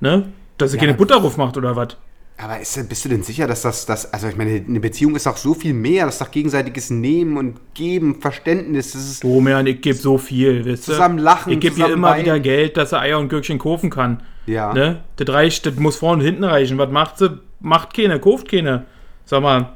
Ne? 0.00 0.28
Dass 0.58 0.70
sie 0.72 0.76
Ja, 0.76 0.80
keine 0.82 0.92
aber- 0.92 0.98
Butter 0.98 1.20
drauf 1.20 1.36
macht 1.38 1.56
oder 1.56 1.74
was? 1.74 1.96
Aber 2.36 2.58
ist, 2.58 2.88
bist 2.88 3.04
du 3.04 3.08
denn 3.08 3.22
sicher, 3.22 3.46
dass 3.46 3.62
das, 3.62 3.86
das, 3.86 4.12
also 4.12 4.26
ich 4.26 4.36
meine, 4.36 4.62
eine 4.66 4.80
Beziehung 4.80 5.14
ist 5.14 5.26
doch 5.26 5.36
so 5.36 5.54
viel 5.54 5.72
mehr, 5.72 6.04
das 6.06 6.16
ist 6.16 6.20
doch 6.20 6.32
gegenseitiges 6.32 6.90
Nehmen 6.90 7.36
und 7.36 7.60
Geben, 7.74 8.20
Verständnis, 8.20 8.92
das 8.92 9.02
ist, 9.02 9.24
Domian, 9.24 9.66
ich 9.68 9.80
gebe 9.80 9.96
so 9.96 10.18
viel, 10.18 10.66
ihr? 10.66 10.76
Zusammen 10.80 11.18
lachen, 11.18 11.52
Ich 11.52 11.60
gebe 11.60 11.78
ihr 11.78 11.92
immer 11.92 12.10
weinen. 12.10 12.24
wieder 12.24 12.40
Geld, 12.40 12.76
dass 12.76 12.90
er 12.90 13.00
Eier 13.00 13.20
und 13.20 13.28
Gürkchen 13.28 13.58
kaufen 13.58 13.88
kann. 13.88 14.20
Ja. 14.46 14.74
Ne? 14.74 15.04
Das 15.16 15.28
reicht, 15.28 15.64
das 15.66 15.76
muss 15.76 15.96
vorne 15.96 16.22
und 16.22 16.26
hinten 16.26 16.44
reichen. 16.44 16.76
Was 16.76 16.90
macht 16.90 17.18
sie? 17.18 17.38
Macht 17.60 17.94
keine, 17.94 18.18
kauft 18.18 18.50
keine. 18.50 18.84
Sag 19.24 19.40
mal, 19.42 19.72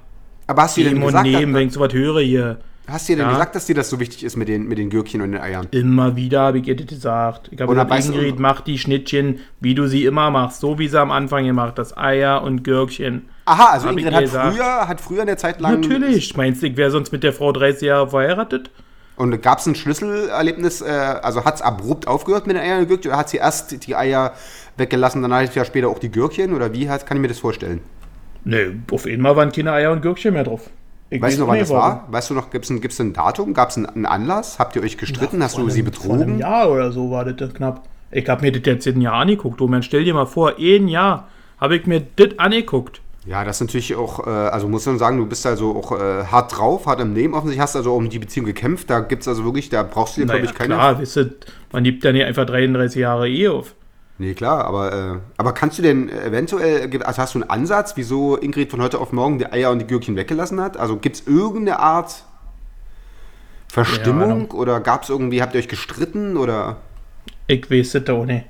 aber 0.49 0.63
hast 0.63 0.77
du 0.77 0.83
denn 0.83 0.95
geben 0.95 1.03
und 1.03 1.09
gesagt, 1.09 1.27
nehmen, 1.27 1.53
dass, 1.53 1.61
wenn 1.61 1.69
ich 1.69 1.73
sowas 1.75 1.93
höre 1.93 2.21
hier. 2.21 2.59
Hast 2.89 3.09
du 3.09 3.15
denn 3.15 3.27
Ja. 3.27 3.31
gesagt, 3.33 3.55
dass 3.55 3.67
dir 3.67 3.75
das 3.75 3.91
so 3.91 4.01
wichtig 4.01 4.25
ist 4.25 4.37
mit 4.37 4.49
den, 4.49 4.67
mit 4.67 4.79
den 4.79 4.91
Gürkchen 4.91 5.21
und 5.21 5.33
den 5.33 5.41
Eiern? 5.41 5.69
Immer 5.71 6.17
wieder 6.17 6.41
habe 6.41 6.59
ich 6.59 6.67
ihr 6.67 6.77
das 6.77 6.87
gesagt. 6.87 7.49
Ich 7.53 7.61
habe 7.61 7.75
gesagt, 7.75 8.05
Ingrid, 8.07 8.39
mach 8.39 8.61
die 8.63 8.79
Schnittchen, 8.79 9.41
wie 9.61 9.75
du 9.75 9.87
sie 9.87 10.05
immer 10.05 10.31
machst. 10.31 10.61
So 10.61 10.79
wie 10.79 10.89
sie 10.89 11.01
am 11.01 11.11
Anfang 11.11 11.45
gemacht 11.45 11.75
hast. 11.79 11.97
Eier 11.97 12.43
und 12.43 12.65
Gürkchen. 12.65 13.29
Aha, 13.45 13.73
also 13.73 13.87
Hab 13.89 13.93
Ingrid 13.97 14.13
hat 14.15 14.21
gesagt. 14.23 14.55
früher, 14.57 14.89
hat 14.89 15.01
früher 15.01 15.23
eine 15.23 15.37
Zeit 15.37 15.61
lang... 15.61 15.81
Natürlich. 15.81 16.37
Meinst 16.37 16.63
du, 16.63 16.67
ich 16.67 16.77
wäre 16.77 16.91
sonst 16.91 17.13
mit 17.13 17.23
der 17.23 17.33
Frau 17.33 17.53
30 17.53 17.83
Jahre 17.87 18.09
verheiratet? 18.11 18.71
Und 19.17 19.43
gab 19.43 19.59
es 19.59 19.67
ein 19.67 19.75
Schlüsselerlebnis, 19.75 20.81
äh, 20.81 20.85
also 20.87 21.45
hat 21.45 21.57
es 21.57 21.63
abrupt 21.63 22.07
aufgehört 22.07 22.47
mit 22.47 22.57
den 22.57 22.63
Eiern 22.63 22.81
und 22.83 22.89
Gürkchen 22.89 23.11
oder 23.11 23.19
hat 23.19 23.29
sie 23.31 23.39
erst 23.39 23.87
die 23.87 23.97
Eier 23.97 24.33
weggelassen, 24.77 25.23
dann 25.23 25.35
halt 25.35 25.55
ja 25.57 25.65
später 25.65 25.89
auch 25.89 25.99
die 25.99 26.11
Gürkchen 26.11 26.55
oder 26.55 26.73
wie 26.73 26.89
hat, 26.89 27.05
kann 27.05 27.17
ich 27.17 27.23
mir 27.23 27.29
das 27.29 27.41
vorstellen? 27.41 27.81
Nee, 28.45 28.69
auf 28.93 29.07
einmal 29.07 29.35
waren 29.35 29.51
keine 29.51 29.73
Eier 29.73 29.91
und 29.91 30.03
Gürkchen 30.03 30.35
mehr 30.35 30.45
drauf. 30.45 30.71
Ich 31.11 31.23
Weißt 31.23 31.39
du 31.39 31.43
noch, 31.43 31.49
wann 31.49 31.59
das 31.59 31.71
war? 31.71 32.07
Weißt 32.11 32.29
du 32.31 32.35
noch, 32.35 32.51
gibt 32.51 32.65
es 32.67 32.71
ein, 32.71 32.81
gibt's 32.81 33.01
ein 33.01 33.13
Datum? 33.15 33.55
Gab 33.55 33.71
es 33.71 33.77
einen, 33.79 34.05
Anlass? 34.05 34.59
Habt 34.59 34.77
ihr 34.77 34.83
euch 34.83 34.99
gestritten? 34.99 35.43
Hast 35.43 35.57
du 35.57 35.69
sie 35.71 35.81
einem- 35.81 35.93
Vor 35.93 36.05
einem 36.15 36.21
betrogen? 36.21 36.39
Jahr 36.39 36.71
oder 36.71 36.93
so 36.93 37.11
war 37.11 37.25
das 37.25 37.55
knapp. 37.55 37.85
Ich 38.11 38.29
habe 38.29 38.43
mir 38.43 38.53
das 38.53 38.63
jetzt 38.65 38.87
ein 38.87 39.01
Jahr 39.01 39.15
angeguckt. 39.15 39.61
Domian, 39.61 39.83
stell 39.83 40.05
dir 40.05 40.13
mal 40.15 40.27
vor, 40.27 40.55
ein 40.59 40.89
Jahr 40.89 41.29
habe 41.59 41.77
ich 41.77 41.87
mir 41.87 42.03
das 42.17 42.39
angeguckt. 42.39 43.01
Ja, 43.27 43.45
das 43.45 43.57
ist 43.61 43.67
natürlich 43.67 43.95
auch, 43.95 44.27
äh, 44.27 44.31
also 44.31 44.69
muss 44.69 44.87
man 44.87 44.99
sagen, 44.99 45.19
du 45.19 45.27
bist 45.27 45.45
also 45.47 45.77
auch 45.77 45.93
äh, 45.93 46.25
hart 46.25 46.57
drauf, 46.57 46.87
hart 46.87 47.01
im 47.01 47.15
Leben. 47.15 47.35
Offensichtlich 47.35 47.61
hast 47.63 47.77
also 47.77 47.95
um 47.95 48.09
die 48.09 48.19
Beziehung 48.19 48.47
gekämpft. 48.47 48.89
Da 48.89 49.01
gibt 49.01 49.23
es 49.23 49.29
also 49.29 49.45
wirklich, 49.45 49.69
da 49.69 49.83
brauchst 49.83 50.17
du 50.17 50.21
dir, 50.23 50.27
glaube 50.27 50.41
Naja, 50.41 50.51
ich, 50.51 50.57
keine. 50.59 50.75
klar, 50.75 50.99
wisst 50.99 51.17
ihr, 51.19 51.31
man 51.73 51.85
gibt 51.85 52.05
ja 52.05 52.13
nicht 52.13 52.25
einfach 52.25 52.47
33 52.47 53.01
Jahre 53.01 53.29
Ehe 53.29 53.53
auf. 53.53 53.75
Nee, 54.21 54.35
klar, 54.35 54.65
aber, 54.65 54.93
äh, 54.93 55.19
aber 55.37 55.53
kannst 55.53 55.79
du 55.79 55.83
denn 55.83 56.09
eventuell, 56.09 56.91
also 57.05 57.23
hast 57.23 57.35
du 57.37 57.41
einen 57.41 57.51
Ansatz, 57.51 57.93
wieso 57.97 58.37
Ingrid 58.37 58.71
von 58.71 58.83
heute 58.83 58.99
auf 58.99 59.13
morgen 59.13 59.39
die 59.39 59.47
Eier 59.47 59.71
und 59.71 59.79
die 59.79 59.87
Gürkchen 59.87 60.17
weggelassen 60.17 60.61
hat? 60.61 60.77
Also 60.77 60.97
gibt 60.97 61.17
es 61.17 61.27
irgendeine 61.29 61.79
Art 61.79 62.25
Verstimmung 63.69 64.51
oder 64.51 64.81
gab 64.81 65.05
es 65.05 65.09
irgendwie, 65.11 65.41
habt 65.43 65.55
ihr 65.55 65.61
euch 65.61 65.69
gestritten 65.69 66.37
oder? 66.37 66.79
Ich 67.47 67.71
weiß 67.71 67.93
das 67.93 68.09
auch 68.09 68.25
nicht. 68.25 68.47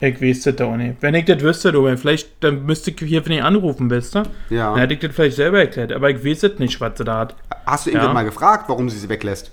Ich 0.00 0.20
weiß 0.20 0.42
das 0.42 0.60
auch 0.60 0.76
nicht. 0.76 0.96
Wenn 1.00 1.14
ich 1.14 1.24
das 1.24 1.40
wüsste, 1.40 1.72
Domian, 1.72 1.96
vielleicht, 1.98 2.44
dann 2.44 2.64
müsste 2.66 2.90
ich 2.90 2.98
hier 3.00 3.22
für 3.22 3.30
nicht 3.30 3.42
anrufen, 3.42 3.88
wisst 3.90 4.14
ihr? 4.16 4.24
Ja. 4.50 4.70
Dann 4.70 4.80
hätte 4.80 4.94
ich 4.94 5.00
das 5.00 5.12
vielleicht 5.14 5.36
selber 5.36 5.58
erklärt. 5.60 5.92
Aber 5.92 6.10
ich 6.10 6.24
weiß 6.24 6.42
es 6.44 6.58
nicht, 6.58 6.80
was 6.80 6.98
sie 6.98 7.04
da 7.04 7.20
hat. 7.20 7.36
Hast 7.66 7.86
du 7.86 7.90
Ingrid 7.90 8.06
Ja. 8.06 8.12
mal 8.12 8.24
gefragt, 8.24 8.66
warum 8.68 8.88
sie 8.90 8.98
sie 8.98 9.08
weglässt? 9.08 9.50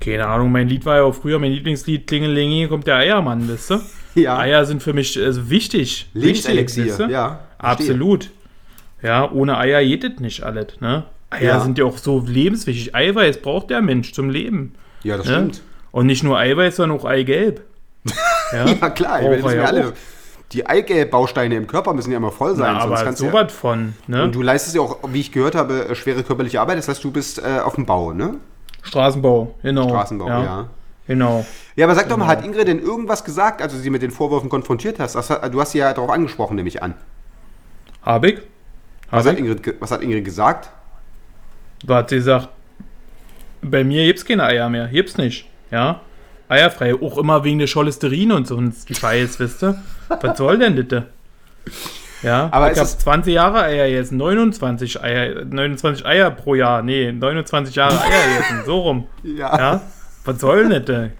Keine 0.00 0.26
Ahnung, 0.26 0.52
mein 0.52 0.68
Lied 0.68 0.84
war 0.84 0.96
ja 0.96 1.02
auch 1.04 1.14
früher, 1.14 1.38
mein 1.38 1.52
Lieblingslied, 1.52 2.06
Klingelingi, 2.06 2.68
kommt 2.68 2.86
der 2.86 2.96
Eiermann, 2.96 3.48
wisst 3.48 3.70
ihr? 3.72 3.80
Ja. 4.16 4.38
Eier 4.38 4.64
sind 4.64 4.82
für 4.82 4.92
mich 4.92 5.18
also 5.22 5.50
wichtig. 5.50 6.08
Lebenselixier, 6.14 7.08
ja. 7.08 7.40
Absolut. 7.58 8.30
Ja, 9.02 9.30
ohne 9.30 9.58
Eier 9.58 9.82
geht 9.84 10.04
das 10.04 10.18
nicht 10.20 10.42
alles, 10.42 10.80
ne? 10.80 11.04
Eier 11.30 11.42
Ja. 11.42 11.60
sind 11.60 11.78
ja 11.78 11.84
auch 11.84 11.98
so 11.98 12.24
lebenswichtig. 12.26 12.94
Eiweiß 12.94 13.42
braucht 13.42 13.70
der 13.70 13.82
Mensch 13.82 14.12
zum 14.12 14.30
Leben. 14.30 14.74
Ja, 15.02 15.16
das 15.16 15.26
Ne? 15.26 15.32
stimmt. 15.34 15.62
Und 15.92 16.06
nicht 16.06 16.22
nur 16.22 16.38
Eiweiß, 16.38 16.76
sondern 16.76 16.98
auch 16.98 17.04
Eigelb. 17.04 17.62
Ja, 18.52 18.66
Ja, 18.66 18.90
klar, 18.90 19.22
ich 19.32 19.42
meine, 19.42 19.56
ja 19.60 19.64
alle. 19.64 19.88
auch. 19.88 19.92
Die 20.52 20.64
Eigelb-Bausteine 20.64 21.56
im 21.56 21.66
Körper 21.66 21.92
müssen 21.92 22.12
ja 22.12 22.18
immer 22.18 22.30
voll 22.30 22.54
sein. 22.54 22.74
Na, 22.74 22.80
sonst 22.82 22.92
aber 22.94 23.04
kannst 23.04 23.20
du 23.20 23.26
ja, 23.26 23.48
von, 23.48 23.94
ne? 24.06 24.22
und 24.22 24.32
du 24.34 24.40
leistest 24.42 24.76
ja 24.76 24.80
auch, 24.82 24.98
wie 25.12 25.20
ich 25.20 25.32
gehört 25.32 25.56
habe, 25.56 25.88
äh, 25.88 25.94
schwere 25.96 26.22
körperliche 26.22 26.60
Arbeit. 26.60 26.78
Das 26.78 26.86
heißt, 26.88 27.02
du 27.02 27.10
bist 27.10 27.40
äh, 27.40 27.58
auf 27.58 27.74
dem 27.74 27.84
Bau, 27.84 28.12
ne? 28.12 28.34
Straßenbau, 28.82 29.56
genau. 29.62 29.88
Straßenbau, 29.88 30.28
ja. 30.28 30.68
Genau. 31.06 31.46
Ja, 31.76 31.86
aber 31.86 31.94
sag 31.94 32.08
doch 32.08 32.16
mal, 32.16 32.24
Genau. 32.26 32.38
hat 32.38 32.44
Ingrid 32.44 32.68
denn 32.68 32.80
irgendwas 32.80 33.22
gesagt, 33.24 33.62
als 33.62 33.72
du 33.72 33.78
sie 33.78 33.90
mit 33.90 34.02
den 34.02 34.10
Vorwürfen 34.10 34.48
konfrontiert 34.48 34.98
hast? 34.98 35.14
Hat- 35.16 35.52
Du 35.54 35.60
hast 35.60 35.72
sie 35.72 35.78
ja 35.78 35.92
darauf 35.92 36.10
angesprochen, 36.10 36.56
nehme 36.56 36.68
ich 36.68 36.82
an. 36.82 36.94
Hab 38.02 38.24
ich? 38.24 38.40
Was 39.10 39.24
Hab 39.24 39.32
hat, 39.32 39.40
ich? 39.40 39.46
Ingrid, 39.46 39.80
was 39.80 39.90
hat 39.90 40.02
Ingrid 40.02 40.24
gesagt? 40.24 40.70
Da 41.84 41.96
hat 41.96 42.08
sie 42.10 42.16
gesagt, 42.16 42.48
bei 43.62 43.84
mir 43.84 44.04
gibt's 44.06 44.24
keine 44.24 44.44
Eier 44.44 44.68
mehr. 44.68 44.88
Gibt's 44.88 45.16
nicht. 45.16 45.48
Ja? 45.70 46.00
Eierfrei. 46.48 46.94
Auch 46.94 47.18
immer 47.18 47.44
wegen 47.44 47.58
der 47.58 47.68
Cholesterin 47.68 48.32
und 48.32 48.46
so 48.46 48.56
ein 48.56 48.74
Scheiß, 48.92 49.38
wisst 49.40 49.62
ihr? 49.62 49.82
Was 50.08 50.38
soll 50.38 50.58
denn 50.58 50.88
das? 50.88 51.04
Ja, 52.22 52.48
Aber 52.52 52.72
ich 52.72 52.78
hab 52.78 52.84
es- 52.86 52.98
20 52.98 53.34
Jahre 53.34 53.62
Eier 53.64 53.86
jetzt, 53.86 54.10
29 54.12 55.02
Eier, 55.02 55.44
29 55.44 56.06
Eier 56.06 56.30
pro 56.30 56.54
Jahr, 56.54 56.82
nee, 56.82 57.12
29 57.12 57.74
Jahre 57.74 58.00
Eier 58.00 58.38
jetzt, 58.38 58.66
so 58.66 58.78
rum. 58.80 59.06
Ja. 59.22 59.58
Ja, 59.58 59.80
was 60.26 60.40
soll 60.40 60.68
denn 60.68 60.84
das? 60.84 61.10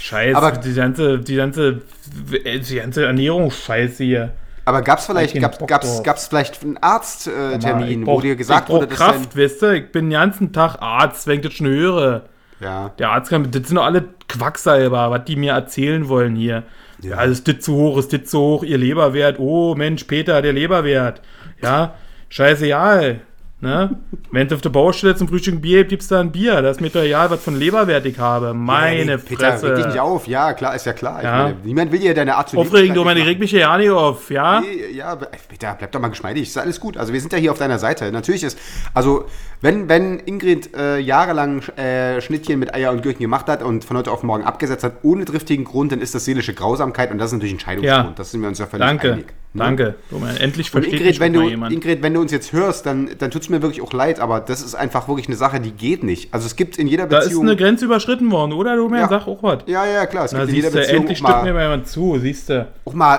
Scheiß, 0.00 0.36
Aber- 0.36 0.52
die 0.52 0.74
ganze, 0.74 1.18
die 1.18 1.36
ganze, 1.36 1.82
die 2.14 2.76
ganze 2.76 3.06
Ernährungsscheiße 3.06 4.04
hier. 4.04 4.32
Aber 4.64 4.82
gab 4.82 4.98
es 4.98 5.06
vielleicht, 5.06 5.32
keinen 5.32 5.42
gab's, 5.66 6.02
gab's, 6.02 6.26
vielleicht 6.26 6.62
einen 6.62 6.76
Arzttermin, 6.78 8.02
äh, 8.02 8.06
wo 8.06 8.20
dir 8.20 8.34
gesagt 8.34 8.68
ich 8.68 8.74
wurde, 8.74 8.88
dass 8.88 8.96
Kraft, 8.98 9.36
wisst 9.36 9.62
ihr? 9.62 9.74
Ich 9.74 9.92
bin 9.92 10.06
den 10.06 10.18
ganzen 10.18 10.52
Tag 10.52 10.82
Arzt, 10.82 11.28
wenn 11.28 11.36
ich 11.36 11.46
das 11.46 11.54
schon 11.54 11.68
höre. 11.68 12.22
dein, 12.60 12.66
ja, 12.68 12.88
Der 12.98 13.10
Arzt 13.10 13.30
kann, 13.30 13.48
das 13.50 13.68
sind 13.68 13.76
doch 13.76 13.84
alle 13.84 14.04
Quacksalber, 14.28 15.10
was 15.12 15.24
die 15.24 15.36
mir 15.36 15.52
erzählen 15.52 16.08
wollen 16.08 16.34
hier. 16.34 16.64
Ja, 17.00 17.22
ist 17.22 17.46
das 17.46 17.60
zu 17.60 17.74
hoch, 17.74 17.98
ist 17.98 18.12
das 18.12 18.24
zu 18.24 18.40
hoch, 18.40 18.64
ihr 18.64 18.78
Leberwert. 18.78 19.38
Oh 19.38 19.74
Mensch, 19.76 20.04
Peter, 20.04 20.42
der 20.42 20.52
Leberwert. 20.52 21.20
Ja, 21.62 21.94
scheißegal. 22.28 23.20
Ne? 23.66 23.96
Wenn 24.30 24.46
es 24.46 24.52
auf 24.52 24.60
der 24.60 24.68
Baustelle 24.70 25.16
zum 25.16 25.26
Frühstück 25.26 25.54
ein 25.54 25.60
Bier 25.60 25.78
gibt, 25.78 25.90
gibt's 25.90 26.06
da 26.06 26.20
ein 26.20 26.30
Bier. 26.30 26.62
Das 26.62 26.76
ist 26.76 26.80
mir 26.80 26.88
doch 26.90 27.02
egal, 27.02 27.30
was 27.30 27.42
von 27.42 27.58
Leberwert 27.58 28.06
ich 28.06 28.16
habe. 28.16 28.54
Meine 28.54 28.98
Ja, 28.98 29.16
nee, 29.16 29.22
Peter, 29.22 29.50
Fresse. 29.50 29.68
reg 29.70 29.76
dich 29.76 29.86
nicht 29.86 29.98
auf. 29.98 30.28
Ja, 30.28 30.52
klar, 30.52 30.76
ist 30.76 30.86
ja 30.86 30.92
klar. 30.92 31.20
Ja. 31.24 31.42
meine, 31.44 31.56
niemand 31.64 31.90
will 31.90 31.98
dir 31.98 32.14
deine 32.14 32.36
Art 32.36 32.48
zu 32.50 32.58
Aufregend, 32.58 32.96
du 32.96 33.02
machen. 33.02 33.20
reg 33.20 33.40
mich 33.40 33.50
hier 33.50 33.60
ja 33.60 33.76
nicht 33.76 33.90
auf, 33.90 34.30
ja? 34.30 34.60
Nee, 34.60 34.94
Ja, 34.96 35.16
Peter, 35.16 35.74
bleib 35.76 35.90
doch 35.90 35.98
mal 36.00 36.08
geschmeidig. 36.08 36.44
Ist 36.44 36.58
alles 36.58 36.78
gut. 36.78 36.96
Also 36.96 37.12
wir 37.12 37.20
sind 37.20 37.32
ja 37.32 37.38
hier 37.40 37.50
auf 37.50 37.58
deiner 37.58 37.80
Seite. 37.80 38.12
Natürlich 38.12 38.44
ist, 38.44 38.56
also 38.94 39.24
wenn, 39.62 39.88
wenn 39.88 40.20
Ingrid 40.20 40.76
äh, 40.76 40.98
jahrelang 40.98 41.62
äh, 41.76 42.20
Schnittchen 42.20 42.60
mit 42.60 42.72
Eier 42.72 42.92
und 42.92 43.02
Gürkchen 43.02 43.22
gemacht 43.22 43.46
hat 43.48 43.64
und 43.64 43.84
von 43.84 43.96
heute 43.96 44.12
auf 44.12 44.22
morgen 44.22 44.44
abgesetzt 44.44 44.84
hat, 44.84 44.92
ohne 45.02 45.24
triftigen 45.24 45.64
Grund, 45.64 45.90
dann 45.90 46.00
ist 46.00 46.14
das 46.14 46.24
seelische 46.24 46.54
Grausamkeit 46.54 47.10
und 47.10 47.18
das 47.18 47.30
ist 47.30 47.32
natürlich 47.32 47.54
ein 47.54 47.60
Scheidungsgrund. 47.60 48.06
Ja. 48.10 48.12
Das 48.14 48.30
sind 48.30 48.42
wir 48.42 48.48
uns 48.48 48.58
ja 48.60 48.66
völlig 48.66 48.86
Danke, 48.86 49.12
einig. 49.14 49.32
Ne? 49.56 49.64
danke. 49.64 49.94
Meine, 50.10 50.38
endlich 50.40 50.66
Und 50.68 50.82
versteht 50.82 50.92
Ingrid 51.00 51.06
mich 51.08 51.20
wenn, 51.20 51.32
du, 51.32 51.42
jemand. 51.48 51.72
Ingrid, 51.74 52.02
wenn 52.02 52.14
du 52.14 52.20
uns 52.20 52.32
jetzt 52.32 52.52
hörst, 52.52 52.86
dann, 52.86 53.10
dann 53.18 53.30
tut 53.30 53.42
es 53.42 53.48
mir 53.48 53.62
wirklich 53.62 53.82
auch 53.82 53.92
leid, 53.92 54.20
aber 54.20 54.40
das 54.40 54.62
ist 54.62 54.74
einfach 54.74 55.08
wirklich 55.08 55.26
eine 55.26 55.36
Sache, 55.36 55.60
die 55.60 55.72
geht 55.72 56.02
nicht. 56.04 56.32
Also 56.32 56.46
es 56.46 56.56
gibt 56.56 56.78
in 56.78 56.86
jeder 56.86 57.06
da 57.06 57.18
ist 57.18 57.24
Beziehung. 57.24 57.42
eine 57.46 57.56
Grenze 57.56 57.84
überschritten 57.86 58.30
worden, 58.30 58.52
oder? 58.52 58.76
Du 58.76 58.88
mir 58.88 59.00
Ja. 59.00 59.08
sag 59.08 59.26
auch 59.26 59.42
was. 59.42 59.58
ja, 59.66 59.84
ja, 59.86 60.06
klar. 60.06 60.24
Es 60.26 60.32
Na, 60.32 60.38
gibt 60.40 60.50
in 60.50 60.54
jeder 60.56 60.70
du, 60.70 60.78
Beziehung 60.78 61.00
endlich 61.02 61.18
stimmt 61.18 61.42
mir 61.44 61.52
mal, 61.54 61.62
jemand 61.64 61.88
zu, 61.88 62.18
siehst 62.18 62.48
du. 62.48 62.68
auch 62.84 62.94
mal. 62.94 63.18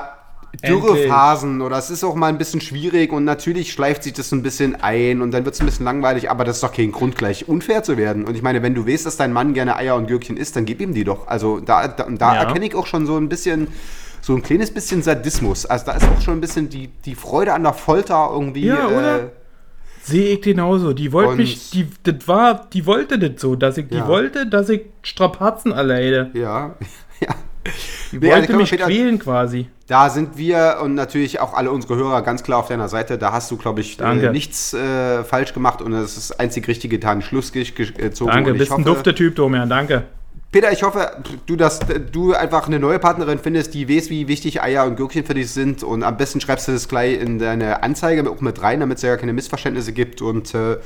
Dürrephasen 0.65 1.61
oder 1.61 1.77
es 1.77 1.89
ist 1.89 2.03
auch 2.03 2.15
mal 2.15 2.27
ein 2.27 2.37
bisschen 2.37 2.61
schwierig 2.61 3.11
und 3.11 3.25
natürlich 3.25 3.71
schleift 3.71 4.03
sich 4.03 4.13
das 4.13 4.29
so 4.29 4.35
ein 4.35 4.43
bisschen 4.43 4.75
ein 4.81 5.21
und 5.21 5.31
dann 5.31 5.45
wird 5.45 5.55
es 5.55 5.61
ein 5.61 5.65
bisschen 5.65 5.85
langweilig, 5.85 6.31
aber 6.31 6.43
das 6.45 6.57
ist 6.57 6.63
doch 6.63 6.73
kein 6.73 6.91
Grund, 6.91 7.15
gleich 7.15 7.47
unfair 7.47 7.83
zu 7.83 7.97
werden. 7.97 8.25
Und 8.25 8.35
ich 8.35 8.41
meine, 8.41 8.63
wenn 8.63 8.73
du 8.73 8.87
weißt, 8.87 9.05
dass 9.05 9.17
dein 9.17 9.33
Mann 9.33 9.53
gerne 9.53 9.75
Eier 9.75 9.95
und 9.95 10.07
Gürkchen 10.07 10.37
isst, 10.37 10.55
dann 10.55 10.65
gib 10.65 10.81
ihm 10.81 10.93
die 10.93 11.03
doch. 11.03 11.27
Also 11.27 11.59
da, 11.59 11.87
da, 11.87 12.07
da 12.09 12.33
Ja. 12.35 12.41
erkenne 12.43 12.65
ich 12.65 12.75
auch 12.75 12.87
schon 12.87 13.05
so 13.05 13.17
ein 13.17 13.29
bisschen, 13.29 13.67
so 14.27 14.35
ein 14.35 14.43
kleines 14.43 14.71
bisschen 14.73 15.01
Sadismus. 15.01 15.65
Also 15.65 15.85
da 15.85 15.93
ist 15.93 16.03
auch 16.05 16.21
schon 16.21 16.33
ein 16.37 16.41
bisschen 16.41 16.67
die, 16.69 16.89
die 17.05 17.15
Freude 17.15 17.53
an 17.53 17.63
der 17.63 17.71
Folter 17.73 18.29
irgendwie. 18.33 18.65
Ja, 18.65 18.89
äh, 18.89 18.93
oder? 18.93 19.19
Sehe 20.03 20.35
ich 20.35 20.41
genauso. 20.41 20.91
Die 20.93 21.13
wollte 21.13 21.35
mich, 21.35 21.69
die, 21.71 21.87
das 22.03 22.27
war, 22.27 22.67
die 22.73 22.85
wollte 22.85 23.17
das 23.19 23.41
so, 23.41 23.55
dass 23.55 23.77
ich, 23.77 23.87
die 23.87 23.95
Ja. 23.95 24.07
wollte, 24.07 24.45
dass 24.45 24.67
ich 24.67 24.81
Strapazen 25.01 25.71
erleide. 25.71 26.29
Ja, 26.33 26.75
ja. 27.21 27.29
Die 28.11 28.19
Nee, 28.19 28.31
also 28.31 28.41
wollte 28.41 28.53
wir 28.53 28.57
mich 28.59 28.71
quälen 28.71 29.19
quasi. 29.19 29.67
Da 29.87 30.09
sind 30.09 30.37
wir 30.37 30.79
und 30.83 30.93
natürlich 30.95 31.39
auch 31.39 31.53
alle 31.53 31.71
unsere 31.71 31.95
Hörer 31.95 32.21
ganz 32.21 32.43
klar 32.43 32.59
auf 32.59 32.67
deiner 32.67 32.89
Seite. 32.89 33.17
Da 33.17 33.31
hast 33.31 33.49
du, 33.51 33.55
glaube 33.57 33.79
ich, 33.79 33.95
äh, 33.95 34.03
Danke. 34.03 34.31
nichts 34.31 34.73
äh, 34.73 35.23
falsch 35.23 35.53
gemacht 35.53 35.81
und 35.81 35.93
es 35.93 36.17
ist 36.17 36.31
das 36.31 36.39
einzig 36.39 36.67
Richtige 36.67 36.97
getan, 36.97 37.21
Schluss 37.21 37.53
ge- 37.53 37.63
ge- 37.63 37.91
gezogen. 37.91 38.31
Danke, 38.31 38.53
bist 38.53 38.71
ein 38.71 38.79
hoffe, 38.79 38.83
dufter 38.89 39.15
Typ, 39.15 39.35
Domian, 39.35 39.69
danke. 39.69 40.03
Peter, 40.51 40.71
ich 40.71 40.81
hoffe, 40.81 41.11
du, 41.45 41.57
dass 41.57 41.79
du 42.11 42.33
einfach 42.33 42.67
eine 42.67 42.79
neue 42.79 42.99
Partnerin 42.99 43.37
findest, 43.37 43.73
die 43.73 43.89
weiß, 43.89 44.09
wie 44.09 44.29
wichtig 44.29 44.61
Eier 44.61 44.85
und 44.85 44.95
Gürkchen 44.95 45.25
für 45.25 45.33
dich 45.33 45.51
sind. 45.51 45.83
Und 45.83 46.03
am 46.03 46.15
besten 46.15 46.39
schreibst 46.39 46.67
du 46.67 46.71
das 46.71 46.87
gleich 46.87 47.19
in 47.19 47.37
deine 47.37 47.83
Anzeige 47.83 48.29
auch 48.29 48.39
mit 48.39 48.61
rein, 48.61 48.79
damit 48.79 48.97
es 48.97 49.03
ja 49.03 49.17
keine 49.17 49.33
Missverständnisse 49.33 49.91
gibt. 49.91 50.21
Und 50.21 50.53
äh, 50.55 50.77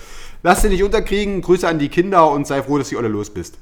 lass 0.42 0.64
dich 0.64 0.72
nicht 0.72 0.84
unterkriegen. 0.84 1.42
Grüße 1.42 1.68
an 1.68 1.78
die 1.78 1.90
Kinder 1.90 2.32
und 2.32 2.48
sei 2.48 2.64
froh, 2.64 2.80
dass 2.80 2.90
du 2.90 2.98
alle 2.98 3.08
los 3.08 3.30
bist. 3.30 3.60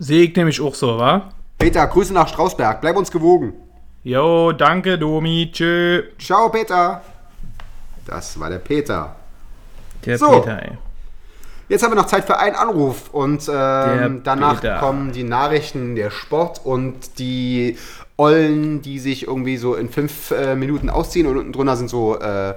Sehe 0.00 0.24
ich 0.24 0.34
nämlich 0.34 0.60
auch 0.60 0.74
so, 0.74 0.98
wa? 0.98 1.30
Peter, 1.56 1.86
Grüße 1.86 2.12
nach 2.12 2.26
Strausberg. 2.26 2.80
Bleib 2.80 2.96
uns 2.96 3.10
gewogen. 3.12 3.52
Jo, 4.02 4.50
danke, 4.52 4.98
Domi, 4.98 5.50
tschö. 5.52 6.02
Ciao, 6.18 6.48
Peter. 6.48 7.02
Das 8.06 8.40
war 8.40 8.50
der 8.50 8.58
Peter. 8.58 9.14
Der 10.04 10.18
So. 10.18 10.40
Peter, 10.40 10.62
ey. 10.62 10.78
Jetzt 11.70 11.84
haben 11.84 11.92
wir 11.92 11.96
noch 11.96 12.08
Zeit 12.08 12.24
für 12.24 12.36
einen 12.36 12.56
Anruf 12.56 13.10
und 13.12 13.48
ähm, 13.48 14.22
danach 14.24 14.60
Peter. 14.60 14.78
kommen 14.80 15.12
die 15.12 15.22
Nachrichten, 15.22 15.94
der 15.94 16.10
Sport 16.10 16.60
und 16.64 17.20
die 17.20 17.78
Ollen, 18.16 18.82
die 18.82 18.98
sich 18.98 19.28
irgendwie 19.28 19.56
so 19.56 19.76
in 19.76 19.88
fünf 19.88 20.32
äh, 20.32 20.56
Minuten 20.56 20.90
ausziehen 20.90 21.28
und 21.28 21.36
unten 21.36 21.52
drunter 21.52 21.76
sind 21.76 21.88
so 21.88 22.18
äh, 22.18 22.54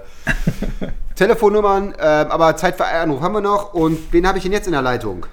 Telefonnummern. 1.15 1.93
Äh, 1.95 2.01
aber 2.01 2.57
Zeit 2.57 2.75
für 2.75 2.85
einen 2.85 3.11
Anruf 3.11 3.21
haben 3.21 3.33
wir 3.33 3.41
noch. 3.41 3.75
Und 3.75 3.99
wen 4.09 4.25
habe 4.25 4.39
ich 4.39 4.45
denn 4.45 4.51
jetzt 4.51 4.65
in 4.65 4.73
der 4.73 4.81
Leitung? 4.81 5.27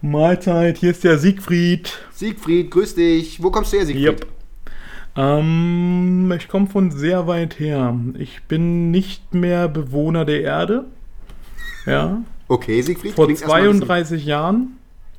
Mahlzeit, 0.00 0.78
hier 0.78 0.92
ist 0.92 1.02
der 1.02 1.18
Siegfried. 1.18 1.98
Siegfried, 2.14 2.70
grüß 2.70 2.94
dich. 2.94 3.42
Wo 3.42 3.50
kommst 3.50 3.72
du 3.72 3.78
her, 3.78 3.86
Siegfried? 3.86 4.06
Yep. 4.06 4.26
Ähm, 5.16 6.32
ich 6.38 6.46
komme 6.46 6.68
von 6.68 6.92
sehr 6.92 7.26
weit 7.26 7.58
her. 7.58 7.98
Ich 8.16 8.44
bin 8.44 8.92
nicht 8.92 9.34
mehr 9.34 9.66
Bewohner 9.66 10.24
der 10.24 10.42
Erde. 10.42 10.84
Ja. 11.86 12.22
Okay, 12.48 12.80
Siegfried. 12.82 13.14
Vor 13.14 13.26
klingt 13.26 13.40
erstmal 13.40 13.60
ein 13.62 13.66
bisschen- 13.68 13.86
32 13.86 14.24
Jahren 14.26 14.76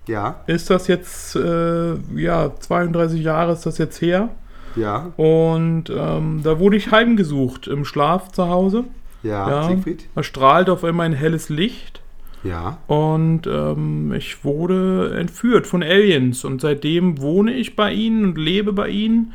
Ja, 0.08 0.42
ist 0.48 0.70
das 0.70 0.88
jetzt, 0.88 1.36
äh, 1.36 1.94
ja, 2.16 2.52
32 2.60 3.22
Jahre 3.24 3.54
ist 3.54 3.66
das 3.66 3.78
jetzt 3.78 4.02
her. 4.02 4.30
ja, 4.76 5.12
Und 5.18 5.86
ähm, 5.90 6.42
da 6.44 6.60
wurde 6.60 6.78
ich 6.78 6.92
heimgesucht 6.92 7.68
im 7.68 7.86
Schlaf 7.86 8.32
zu 8.32 8.48
Hause. 8.50 8.84
ja, 9.24 9.50
Ja, 9.50 9.64
Siegfried. 9.70 10.08
da 10.16 10.24
strahlt 10.24 10.70
auf 10.70 10.84
einmal 10.84 11.06
ein 11.06 11.14
helles 11.14 11.50
Licht. 11.50 12.02
Ja. 12.44 12.80
Und 12.88 13.46
ähm, 13.46 14.14
ich 14.14 14.44
wurde 14.44 15.16
entführt 15.20 15.68
von 15.68 15.84
Aliens. 15.84 16.44
Und 16.44 16.60
seitdem 16.62 17.22
wohne 17.22 17.54
ich 17.54 17.76
bei 17.76 17.94
ihnen 17.94 18.26
und 18.26 18.38
lebe 18.40 18.74
bei 18.74 18.90
ihnen. 18.90 19.34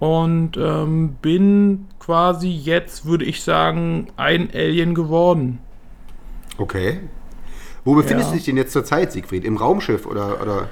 Und 0.00 0.56
ähm, 0.56 1.16
bin 1.22 1.86
quasi 2.00 2.48
jetzt, 2.48 3.06
würde 3.06 3.24
ich 3.24 3.42
sagen, 3.44 4.08
ein 4.16 4.48
Alien 4.52 4.94
geworden. 4.96 5.58
Okay. 6.58 7.00
Wo 7.84 7.94
befindest 7.94 8.28
Ja. 8.28 8.32
du 8.32 8.36
dich 8.36 8.44
denn 8.46 8.56
jetzt 8.56 8.72
zur 8.72 8.84
Zeit, 8.84 9.12
Siegfried? 9.12 9.44
Im 9.44 9.56
Raumschiff 9.56 10.04
oder, 10.06 10.42
oder? 10.42 10.68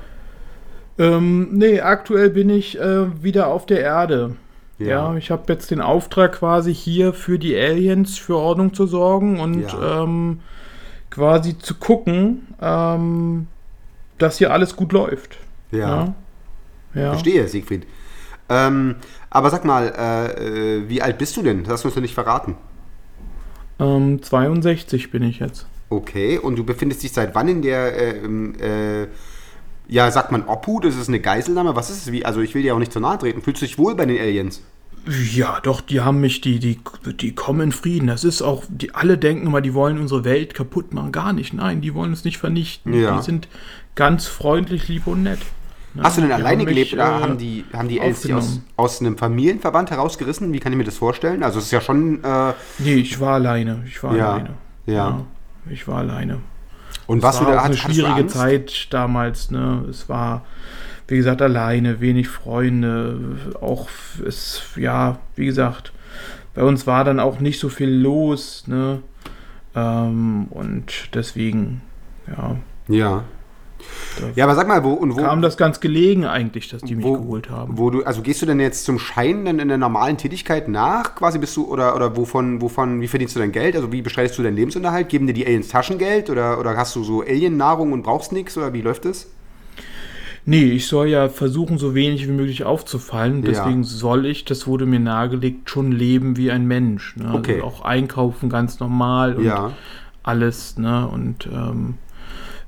Ähm, 0.98 1.48
nee, 1.52 1.80
aktuell 1.80 2.30
bin 2.30 2.50
ich 2.50 2.78
äh, 2.78 3.22
wieder 3.22 3.48
auf 3.48 3.64
der 3.66 3.80
Erde. 3.80 4.36
Ja. 4.78 4.86
Ja, 5.12 5.16
ich 5.16 5.30
habe 5.30 5.50
jetzt 5.52 5.70
den 5.70 5.80
Auftrag 5.80 6.32
quasi 6.32 6.74
hier 6.74 7.14
für 7.14 7.38
die 7.38 7.56
Aliens 7.56 8.18
für 8.18 8.36
Ordnung 8.36 8.74
zu 8.74 8.86
sorgen 8.86 9.40
und 9.40 9.62
Ja. 9.72 10.02
ähm, 10.02 10.40
quasi 11.10 11.56
zu 11.56 11.74
gucken, 11.76 12.48
ähm, 12.60 13.46
dass 14.18 14.36
hier 14.38 14.52
alles 14.52 14.76
gut 14.76 14.92
läuft. 14.92 15.38
Ja. 15.70 15.78
Ja. 15.78 16.14
ja. 16.94 17.10
Verstehe, 17.10 17.48
Siegfried. 17.48 17.86
Ähm, 18.48 18.96
aber 19.30 19.50
sag 19.50 19.64
mal, 19.64 19.92
äh, 19.96 20.76
äh, 20.78 20.88
wie 20.88 21.00
alt 21.02 21.18
bist 21.18 21.36
du 21.36 21.42
denn? 21.42 21.62
Das 21.64 21.72
hast 21.74 21.84
du 21.84 21.88
uns 21.88 21.96
noch 21.96 22.02
nicht 22.02 22.14
verraten. 22.14 22.56
Ähm, 23.78 24.22
62 24.22 25.10
bin 25.10 25.22
ich 25.22 25.38
jetzt. 25.40 25.66
Okay, 25.88 26.38
und 26.38 26.56
du 26.56 26.64
befindest 26.64 27.02
dich 27.02 27.12
seit 27.12 27.34
wann 27.34 27.48
in 27.48 27.62
der, 27.62 27.96
äh, 27.96 29.02
äh, 29.02 29.08
ja, 29.88 30.10
sagt 30.10 30.32
man 30.32 30.44
Obhut? 30.46 30.84
Ist 30.84 30.96
es 30.98 31.08
eine 31.08 31.20
Geiselnahme? 31.20 31.76
Was 31.76 31.90
ist 31.90 32.06
es? 32.06 32.12
Wie? 32.12 32.24
Also 32.24 32.40
ich 32.40 32.54
will 32.54 32.62
dir 32.62 32.74
auch 32.74 32.78
nicht 32.80 32.92
zu 32.92 32.98
nahe 33.00 33.18
treten. 33.18 33.40
Fühlst 33.42 33.62
du 33.62 33.66
dich 33.66 33.78
wohl 33.78 33.94
bei 33.94 34.04
den 34.04 34.18
Aliens? 34.18 34.62
Ja, 35.32 35.60
doch, 35.62 35.80
die 35.80 36.00
haben 36.00 36.20
mich, 36.20 36.40
die, 36.40 36.58
die, 36.58 36.80
die 37.20 37.32
kommen 37.36 37.60
in 37.60 37.72
Frieden. 37.72 38.08
Das 38.08 38.24
ist 38.24 38.42
auch, 38.42 38.64
die 38.68 38.92
alle 38.96 39.16
denken 39.18 39.46
immer, 39.46 39.60
die 39.60 39.72
wollen 39.74 40.00
unsere 40.00 40.24
Welt 40.24 40.54
kaputt 40.54 40.92
machen. 40.92 41.12
Gar 41.12 41.32
nicht. 41.32 41.54
Nein, 41.54 41.80
die 41.80 41.94
wollen 41.94 42.10
uns 42.10 42.24
nicht 42.24 42.38
vernichten. 42.38 42.92
Ja. 42.92 43.16
Die 43.18 43.22
sind 43.22 43.46
ganz 43.94 44.26
freundlich, 44.26 44.88
lieb 44.88 45.06
und 45.06 45.22
nett. 45.22 45.38
Ja, 45.94 46.02
Hast 46.02 46.16
du 46.18 46.22
denn 46.22 46.32
alleine 46.32 46.62
haben 46.62 46.66
gelebt 46.66 46.90
mich, 46.90 46.94
oder 47.00 47.18
äh, 47.18 47.22
haben 47.22 47.38
die, 47.38 47.64
haben 47.72 47.88
die 47.88 48.00
Aliens 48.00 48.22
dich 48.22 48.34
aus, 48.34 48.60
aus 48.76 49.00
einem 49.00 49.16
Familienverband 49.16 49.92
herausgerissen? 49.92 50.52
Wie 50.52 50.58
kann 50.58 50.72
ich 50.72 50.78
mir 50.78 50.84
das 50.84 50.96
vorstellen? 50.98 51.44
Also 51.44 51.60
es 51.60 51.66
ist 51.66 51.70
ja 51.70 51.80
schon, 51.80 52.24
äh, 52.24 52.52
Nee, 52.80 52.94
ich 52.94 53.20
war 53.20 53.34
alleine. 53.34 53.84
Ich 53.86 54.02
war 54.02 54.16
Ja, 54.16 54.32
alleine. 54.32 54.50
ja. 54.86 55.24
Ich 55.70 55.86
war 55.88 55.98
alleine. 55.98 56.40
und 57.06 57.22
was 57.22 57.40
war 57.40 57.46
du 57.46 57.52
da 57.52 57.62
eine 57.62 57.76
schwierige? 57.76 58.26
Zeit 58.26 58.88
damals, 58.90 59.50
ne? 59.50 59.84
Es 59.88 60.08
war, 60.08 60.44
wie 61.08 61.16
gesagt, 61.16 61.42
alleine, 61.42 62.00
wenig 62.00 62.28
Freunde, 62.28 63.18
auch 63.60 63.88
es, 64.26 64.62
ja, 64.76 65.18
wie 65.34 65.46
gesagt, 65.46 65.92
bei 66.54 66.62
uns 66.62 66.86
war 66.86 67.04
dann 67.04 67.20
auch 67.20 67.40
nicht 67.40 67.60
so 67.60 67.68
viel 67.68 67.90
los, 67.90 68.64
ne? 68.66 69.02
Ähm, 69.74 70.46
und 70.50 71.14
deswegen, 71.14 71.82
ja, 72.26 72.56
Ja. 72.88 73.24
Ja, 74.34 74.44
aber 74.44 74.54
sag 74.54 74.66
mal, 74.66 74.82
wo 74.82 74.92
und 74.92 75.16
wo, 75.16 75.22
kam 75.22 75.42
das 75.42 75.56
ganz 75.56 75.80
gelegen 75.80 76.24
eigentlich, 76.24 76.68
dass 76.68 76.82
die 76.82 76.96
mich 76.96 77.04
wo, 77.04 77.14
geholt 77.14 77.50
haben. 77.50 77.76
wo 77.76 77.90
du, 77.90 78.02
also 78.04 78.22
gehst 78.22 78.40
du 78.42 78.46
denn 78.46 78.60
jetzt 78.60 78.84
zum 78.84 78.98
Schein 78.98 79.44
dann 79.44 79.58
in 79.58 79.68
der 79.68 79.78
normalen 79.78 80.16
Tätigkeit 80.16 80.68
nach? 80.68 81.14
Quasi 81.14 81.38
bist 81.38 81.56
du, 81.56 81.66
oder, 81.66 81.94
oder 81.94 82.16
wovon, 82.16 82.60
wovon, 82.62 83.00
wie 83.00 83.08
verdienst 83.08 83.36
du 83.36 83.40
dein 83.40 83.52
Geld? 83.52 83.76
Also 83.76 83.92
wie 83.92 84.02
bestreitest 84.02 84.38
du 84.38 84.42
deinen 84.42 84.56
Lebensunterhalt? 84.56 85.08
Geben 85.08 85.26
dir 85.26 85.34
die 85.34 85.46
Aliens 85.46 85.68
Taschengeld 85.68 86.30
oder, 86.30 86.58
oder 86.58 86.76
hast 86.76 86.96
du 86.96 87.04
so 87.04 87.20
Alien-Nahrung 87.22 87.92
und 87.92 88.02
brauchst 88.02 88.32
nichts 88.32 88.56
oder 88.56 88.72
wie 88.72 88.82
läuft 88.82 89.04
das? 89.04 89.26
Nee, 90.48 90.62
ich 90.70 90.86
soll 90.86 91.08
ja 91.08 91.28
versuchen, 91.28 91.76
so 91.76 91.96
wenig 91.96 92.28
wie 92.28 92.32
möglich 92.32 92.62
aufzufallen. 92.62 93.42
Ja. 93.42 93.50
Deswegen 93.50 93.82
soll 93.82 94.26
ich, 94.26 94.44
das 94.44 94.68
wurde 94.68 94.86
mir 94.86 95.00
nahegelegt, 95.00 95.68
schon 95.68 95.90
leben 95.90 96.36
wie 96.36 96.52
ein 96.52 96.66
Mensch. 96.66 97.16
Ne? 97.16 97.34
Okay. 97.34 97.54
Also 97.54 97.64
auch 97.64 97.80
einkaufen 97.84 98.48
ganz 98.48 98.78
normal 98.78 99.34
und 99.34 99.44
Ja. 99.44 99.72
alles. 100.22 100.78
Ne? 100.78 101.08
Und 101.08 101.48
ähm, 101.52 101.94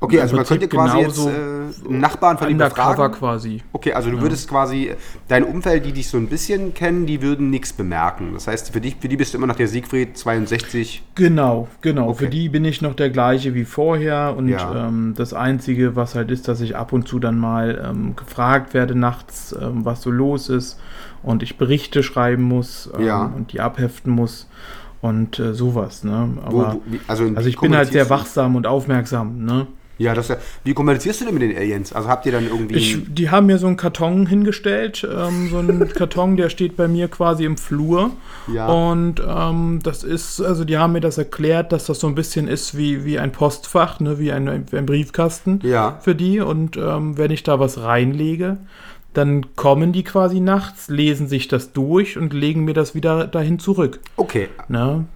Okay, 0.00 0.20
also 0.20 0.36
man 0.36 0.44
könnte 0.44 0.68
quasi 0.68 0.98
jetzt 0.98 1.18
äh, 1.26 1.92
Nachbarn 1.92 2.38
von 2.38 2.48
ihm 2.48 2.58
befragen. 2.58 3.10
quasi. 3.12 3.62
Okay, 3.72 3.92
also 3.92 4.10
du 4.10 4.20
würdest 4.20 4.48
quasi, 4.48 4.92
dein 5.26 5.42
Umfeld, 5.42 5.84
die 5.84 5.92
dich 5.92 6.08
so 6.08 6.16
ein 6.18 6.28
bisschen 6.28 6.72
kennen, 6.72 7.04
die 7.06 7.20
würden 7.20 7.50
nichts 7.50 7.72
bemerken. 7.72 8.30
Das 8.34 8.46
heißt, 8.46 8.70
für 8.72 8.80
dich, 8.80 8.96
für 9.00 9.08
die 9.08 9.16
bist 9.16 9.34
du 9.34 9.38
immer 9.38 9.48
noch 9.48 9.56
der 9.56 9.66
Siegfried 9.66 10.16
62. 10.16 11.02
Genau, 11.16 11.66
genau. 11.80 12.10
Okay. 12.10 12.18
Für 12.26 12.28
die 12.30 12.48
bin 12.48 12.64
ich 12.64 12.80
noch 12.80 12.94
der 12.94 13.10
gleiche 13.10 13.54
wie 13.54 13.64
vorher. 13.64 14.34
Und 14.36 14.48
Ja. 14.48 14.86
ähm, 14.86 15.14
das 15.16 15.34
Einzige, 15.34 15.96
was 15.96 16.14
halt 16.14 16.30
ist, 16.30 16.46
dass 16.46 16.60
ich 16.60 16.76
ab 16.76 16.92
und 16.92 17.08
zu 17.08 17.18
dann 17.18 17.36
mal 17.36 17.84
ähm, 17.84 18.14
gefragt 18.14 18.74
werde 18.74 18.94
nachts, 18.94 19.52
ähm, 19.60 19.84
was 19.84 20.02
so 20.02 20.10
los 20.12 20.48
ist. 20.48 20.78
Und 21.24 21.42
ich 21.42 21.58
Berichte 21.58 22.04
schreiben 22.04 22.44
muss 22.44 22.88
ähm, 22.96 23.04
Ja. 23.04 23.24
und 23.34 23.52
die 23.52 23.60
abheften 23.60 24.12
muss. 24.12 24.48
Und 25.00 25.38
äh, 25.38 25.54
sowas, 25.54 26.02
ne? 26.02 26.28
Wo, 26.50 26.60
Aber, 26.62 26.74
wo, 26.74 26.82
wie, 26.86 27.00
also, 27.06 27.24
also 27.34 27.48
ich 27.48 27.58
bin 27.58 27.76
halt 27.76 27.92
sehr 27.92 28.10
wachsam 28.10 28.56
und 28.56 28.66
aufmerksam, 28.66 29.44
ne? 29.44 29.66
Ja, 29.98 30.14
das 30.14 30.28
ja, 30.28 30.36
wie 30.64 30.74
kommunizierst 30.74 31.20
du 31.20 31.24
denn 31.26 31.34
mit 31.34 31.42
den 31.42 31.56
Aliens? 31.56 31.92
Also 31.92 32.08
habt 32.08 32.24
ihr 32.26 32.32
dann 32.32 32.46
irgendwie. 32.46 32.76
Ich, 32.76 32.98
die 33.08 33.30
haben 33.30 33.46
mir 33.46 33.58
so 33.58 33.66
einen 33.66 33.76
Karton 33.76 34.26
hingestellt, 34.26 35.06
ähm, 35.10 35.48
so 35.50 35.58
einen 35.58 35.88
Karton, 35.92 36.36
der 36.36 36.50
steht 36.50 36.76
bei 36.76 36.86
mir 36.88 37.08
quasi 37.08 37.44
im 37.44 37.56
Flur. 37.56 38.12
Ja. 38.52 38.66
Und 38.68 39.20
ähm, 39.26 39.80
das 39.82 40.04
ist, 40.04 40.40
also 40.40 40.64
die 40.64 40.78
haben 40.78 40.92
mir 40.92 41.00
das 41.00 41.18
erklärt, 41.18 41.72
dass 41.72 41.86
das 41.86 41.98
so 42.00 42.06
ein 42.06 42.14
bisschen 42.14 42.46
ist 42.48 42.76
wie, 42.76 43.04
wie 43.04 43.18
ein 43.18 43.32
Postfach, 43.32 43.98
ne, 44.00 44.18
wie 44.18 44.32
ein, 44.32 44.48
ein 44.48 44.86
Briefkasten 44.86 45.60
Ja. 45.64 45.98
für 46.00 46.14
die. 46.14 46.40
Und 46.40 46.76
ähm, 46.76 47.18
wenn 47.18 47.30
ich 47.30 47.42
da 47.42 47.58
was 47.58 47.80
reinlege, 47.80 48.58
dann 49.14 49.56
kommen 49.56 49.92
die 49.92 50.04
quasi 50.04 50.38
nachts, 50.38 50.88
lesen 50.88 51.26
sich 51.28 51.48
das 51.48 51.72
durch 51.72 52.16
und 52.16 52.32
legen 52.32 52.64
mir 52.64 52.74
das 52.74 52.94
wieder 52.94 53.26
dahin 53.26 53.58
zurück. 53.58 53.98
okay. 54.16 54.48
Ne? 54.68 55.06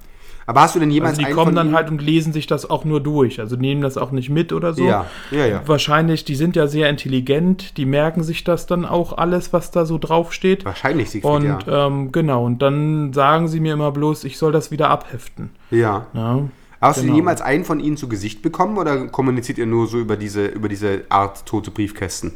Aber 0.47 0.63
hast 0.63 0.75
du 0.75 0.81
denn 0.81 0.91
jemals 0.91 1.19
Also 1.19 1.29
die 1.29 1.35
kommen 1.35 1.55
dann 1.55 1.75
halt 1.75 1.91
und 1.91 2.03
lesen 2.03 2.33
sich 2.33 2.47
das 2.47 2.69
auch 2.69 2.85
nur 2.85 3.01
durch. 3.01 3.41
Also 3.41 3.57
nehmen 3.57 3.81
das 3.81 3.97
auch 3.97 4.11
nicht 4.11 4.29
mit 4.29 4.53
oder 4.53 4.73
so. 4.73 4.85
Ja, 4.85 5.07
ja, 5.31 5.47
ja. 5.47 5.63
Wahrscheinlich, 5.67 6.25
die 6.25 6.35
sind 6.35 6.57
ja 6.57 6.67
sehr 6.67 6.89
intelligent, 6.89 7.77
die 7.77 7.87
merken 7.87 8.23
sich 8.23 8.45
das 8.45 8.67
dann 8.67 8.85
auch 8.85 9.17
alles, 9.17 9.53
was 9.53 9.71
da 9.71 9.85
so 9.87 9.99
draufsteht. 9.99 10.65
Wahrscheinlich, 10.65 11.11
Siegfried, 11.11 11.33
Und 11.33 11.67
ja. 11.67 11.87
ähm, 11.87 12.13
genau, 12.13 12.45
und 12.45 12.61
dann 12.63 13.13
sagen 13.13 13.49
sie 13.49 13.61
mir 13.61 13.75
immer 13.75 13.93
bloß, 13.93 14.25
ich 14.25 14.39
soll 14.39 14.53
das 14.53 14.71
wieder 14.71 14.91
abheften. 14.91 15.51
ja. 15.71 16.07
Ja, 16.15 16.43
Hast 16.81 16.99
du 16.99 17.03
genau. 17.05 17.15
jemals 17.15 17.41
einen 17.41 17.65
von 17.65 17.79
ihnen 17.79 17.97
zu 17.97 18.09
Gesicht 18.09 18.43
bekommen 18.43 18.77
oder 18.77 19.07
kommuniziert 19.07 19.57
ihr 19.57 19.67
nur 19.67 19.87
so 19.87 19.99
über 20.01 20.17
diese, 20.17 20.47
über 20.47 20.69
diese 20.69 21.03
Art 21.11 21.47
tote 21.47 21.71
Briefkästen? 21.71 22.33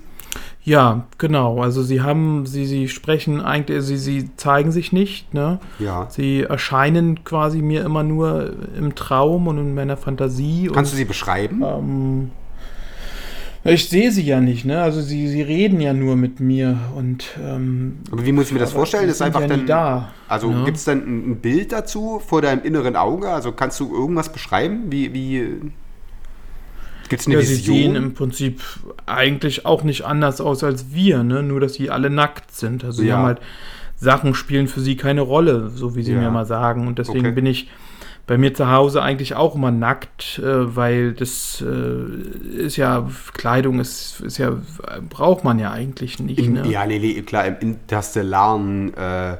Ja 0.67 1.07
genau. 1.17 1.63
Also 1.63 1.83
sie 1.83 2.03
haben, 2.03 2.45
sie, 2.45 2.67
sie 2.67 2.89
sprechen 2.89 3.41
eigentlich, 3.41 3.83
sie, 3.85 3.97
sie 3.97 4.37
zeigen 4.37 4.73
sich 4.73 4.93
nicht, 4.93 5.33
ne? 5.33 5.61
Ja. 5.79 6.09
Sie 6.11 6.43
erscheinen 6.43 7.25
quasi 7.25 7.63
mir 7.63 7.85
immer 7.85 8.03
nur 8.03 8.53
im 8.77 8.95
Traum 8.95 9.47
und 9.47 9.59
in 9.59 9.75
meiner 9.75 9.97
Fantasie. 9.97 10.69
Kannst 10.73 10.93
du 10.93 10.97
und, 10.97 10.99
sie 10.99 11.05
beschreiben? 11.05 11.63
ähm, 11.63 12.31
ich 13.65 13.89
sehe 13.89 14.11
sie 14.11 14.23
ja 14.23 14.41
nicht, 14.41 14.65
ne? 14.65 14.83
Also 14.83 15.01
sie, 15.01 15.29
sie 15.29 15.43
reden 15.43 15.81
ja 15.81 15.93
nur 15.93 16.17
mit 16.17 16.41
mir 16.41 16.79
und 16.97 17.27
ähm, 17.41 17.99
Aber 18.11 18.25
wie 18.27 18.33
muss 18.33 18.47
ich 18.47 18.53
mir 18.53 18.59
das 18.59 18.73
vorstellen? 18.73 19.07
Das 19.07 19.17
ist 19.17 19.23
einfach 19.23 19.43
ja 19.43 19.47
dann. 19.47 19.67
da, 19.67 20.09
also 20.29 20.51
ne? 20.51 20.65
gibt 20.65 20.77
es 20.79 20.85
dann 20.85 20.99
ein, 20.99 21.31
ein 21.31 21.37
Bild 21.37 21.73
dazu 21.73 22.21
vor 22.25 22.43
deinem 22.43 22.63
inneren 22.65 22.97
Auge? 22.97 23.29
Also 23.29 23.53
kannst 23.53 23.79
du 23.81 23.93
irgendwas 23.95 24.33
beschreiben? 24.33 24.85
Wie, 24.91 25.15
wie 25.15 25.61
gibt 27.09 27.21
es 27.23 27.27
eine 27.27 27.37
ja, 27.37 27.43
sie 27.43 27.55
Vision? 27.55 27.77
sehen 27.77 27.97
im 27.97 28.15
Prinzip 28.15 28.61
eigentlich 29.07 29.67
auch 29.67 29.83
nicht 29.83 30.05
anders 30.05 30.41
aus 30.41 30.63
als 30.65 30.93
wir, 30.93 31.23
ne? 31.23 31.43
Nur, 31.43 31.61
dass 31.61 31.75
sie 31.75 31.91
alle 31.91 32.11
nackt 32.11 32.53
sind. 32.53 32.85
Also 32.85 33.03
sie 33.03 33.09
Ja. 33.09 33.17
haben 33.19 33.27
halt 33.27 33.41
Sachen 33.99 34.35
spielen 34.35 34.69
für 34.69 34.81
sie 34.81 34.97
keine 34.97 35.23
Rolle, 35.23 35.71
so 35.75 35.97
wie 35.97 36.03
sie 36.03 36.13
Ja. 36.13 36.21
mir 36.21 36.31
mal 36.31 36.45
sagen. 36.47 36.87
Und 36.87 36.99
deswegen 36.99 37.21
Okay. 37.27 37.33
bin 37.33 37.47
ich 37.47 37.69
bei 38.27 38.37
mir 38.39 38.53
zu 38.55 38.69
Hause 38.71 39.03
eigentlich 39.03 39.37
auch 39.37 39.55
immer 39.55 39.71
nackt, 39.71 40.41
äh, 40.41 40.75
weil 40.77 41.13
das 41.13 41.65
äh, 41.67 42.59
ist 42.59 42.77
ja, 42.77 43.09
Kleidung 43.35 43.79
ist, 43.79 44.21
ist 44.21 44.39
ja, 44.39 44.53
braucht 45.09 45.45
man 45.45 45.59
ja 45.61 45.71
eigentlich 45.71 46.19
nicht. 46.19 46.49
Ne? 46.51 46.69
Ja, 46.69 46.85
nee, 46.87 46.99
nee, 46.99 47.23
klar, 47.23 47.47
im 47.47 47.57
interstellaren 47.61 48.93
äh, 48.95 49.37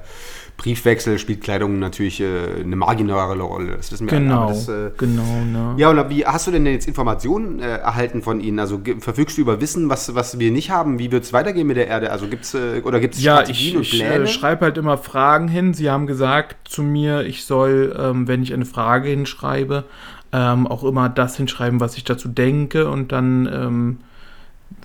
Briefwechsel 0.57 1.19
spielt 1.19 1.43
Kleidung 1.43 1.79
natürlich 1.79 2.21
äh, 2.21 2.61
eine 2.63 2.77
marginale 2.77 3.43
Rolle. 3.43 3.77
Das 3.77 3.93
wissen 3.93 4.11
wir 4.11 4.19
Genau, 4.19 4.49
das, 4.49 4.69
äh, 4.69 4.91
genau, 4.97 5.23
ne? 5.45 5.75
ja, 5.77 5.91
und 5.91 6.09
wie 6.11 6.25
hast 6.25 6.47
du 6.47 6.51
denn 6.51 6.65
jetzt 6.65 6.89
Informationen 6.89 7.61
äh, 7.61 7.77
erhalten 7.77 8.23
von 8.23 8.41
ihnen? 8.41 8.59
Also 8.59 8.81
verfügst 9.01 9.37
du 9.37 9.43
über 9.43 9.61
Wissen, 9.61 9.91
was, 9.91 10.15
was 10.15 10.39
wir 10.39 10.51
nicht 10.51 10.71
haben? 10.71 10.99
Wie 10.99 11.13
wird 11.13 11.25
es 11.25 11.33
weitergehen 11.35 11.67
mit 11.67 11.77
der 11.77 11.89
Erde? 11.89 12.11
Also 12.11 12.27
gibt's 12.27 12.55
äh, 12.55 12.81
oder 12.83 13.01
gibt 13.01 13.15
es 13.15 13.23
Ja, 13.23 13.37
Strategien 13.37 13.69
ich, 13.69 13.77
und 13.77 13.83
ich 13.83 13.91
Pläne? 13.91 14.25
äh, 14.25 14.27
schreibe 14.27 14.65
halt 14.65 14.79
immer 14.79 14.97
Fragen 14.97 15.49
hin. 15.49 15.75
Sie 15.75 15.91
haben 15.91 16.07
gesagt 16.07 16.69
zu 16.69 16.83
mir, 16.83 17.23
ich 17.27 17.45
soll, 17.45 17.95
ähm, 17.99 18.27
wenn 18.27 18.43
ich 18.43 18.55
eine 18.55 18.65
Frage 18.65 19.11
hinschreibe, 19.11 19.85
ähm, 20.33 20.67
auch 20.67 20.85
immer 20.85 21.09
das 21.11 21.37
hinschreiben, 21.37 21.81
was 21.81 21.97
ich 21.99 22.05
dazu 22.05 22.29
denke 22.29 22.89
und 22.91 23.13
dann 23.13 23.47
ähm, 23.53 23.99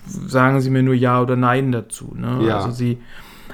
sagen 0.06 0.60
sie 0.60 0.70
mir 0.70 0.82
nur 0.82 0.94
Ja 0.94 1.20
oder 1.22 1.36
Nein 1.36 1.72
dazu. 1.72 2.12
Ne? 2.14 2.46
Ja. 2.46 2.56
Also 2.58 2.70
sie, 2.70 2.98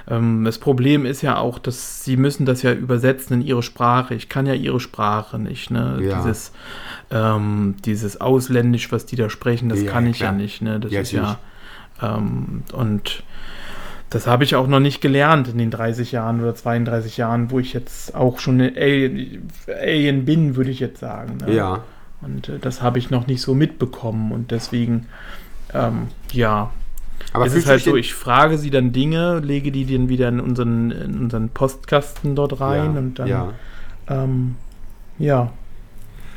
ähm, 0.08 0.44
das 0.44 0.58
Problem 0.58 1.04
ist 1.04 1.22
ja 1.22 1.36
auch, 1.38 1.58
dass 1.58 2.04
sie 2.04 2.16
müssen 2.16 2.46
das 2.46 2.62
ja 2.62 2.72
übersetzen 2.72 3.40
in 3.40 3.46
ihre 3.46 3.62
Sprache. 3.62 4.14
Ich 4.14 4.28
kann 4.28 4.46
ja 4.46 4.54
ihre 4.54 4.80
Sprache 4.80 5.38
nicht. 5.38 5.70
Ne? 5.70 5.98
Ja. 6.02 6.18
Dieses, 6.18 6.52
ähm, 7.10 7.76
dieses 7.84 8.20
Ausländisch, 8.20 8.90
was 8.92 9.06
die 9.06 9.16
da 9.16 9.28
sprechen, 9.30 9.68
das 9.68 9.82
Ja, 9.82 9.90
kann 9.90 10.06
ich 10.06 10.18
klar. 10.18 10.32
ja 10.32 10.38
nicht. 10.38 10.62
Ne? 10.62 10.80
Das 10.80 10.92
Ja, 10.92 11.00
ist 11.00 11.12
ja 11.12 11.38
ähm, 12.02 12.62
und 12.72 13.22
das 14.10 14.26
habe 14.26 14.44
ich 14.44 14.56
auch 14.56 14.66
noch 14.66 14.80
nicht 14.80 15.00
gelernt 15.00 15.48
in 15.48 15.58
den 15.58 15.70
30 15.70 16.12
Jahren 16.12 16.40
oder 16.40 16.54
32 16.54 17.18
Jahren, 17.18 17.50
wo 17.50 17.58
ich 17.58 17.74
jetzt 17.74 18.14
auch 18.14 18.38
schon 18.38 18.60
Alien, 18.60 19.48
Alien 19.68 20.24
bin, 20.24 20.56
würde 20.56 20.70
ich 20.70 20.80
jetzt 20.80 21.00
sagen. 21.00 21.38
Ne? 21.38 21.54
ja. 21.54 21.82
Und 22.20 22.48
äh, 22.48 22.58
das 22.58 22.82
habe 22.82 22.98
ich 22.98 23.10
noch 23.10 23.26
nicht 23.26 23.42
so 23.42 23.54
mitbekommen 23.54 24.32
und 24.32 24.50
deswegen, 24.50 25.06
ähm, 25.72 26.08
ja, 26.32 26.70
Aber 27.32 27.46
es 27.46 27.54
ist 27.54 27.66
halt 27.66 27.82
so, 27.82 27.96
ich 27.96 28.14
frage 28.14 28.58
sie 28.58 28.70
dann 28.70 28.92
Dinge, 28.92 29.40
lege 29.40 29.70
die 29.72 29.84
dann 29.86 30.08
wieder 30.08 30.28
in 30.28 30.40
unseren, 30.40 30.90
in 30.90 31.18
unseren 31.18 31.48
Postkasten 31.50 32.34
dort 32.34 32.60
rein 32.60 32.94
ja, 32.94 32.98
und 33.00 33.18
dann, 33.18 33.26
ja. 33.28 33.52
ähm, 34.08 34.54
ja, 35.18 35.52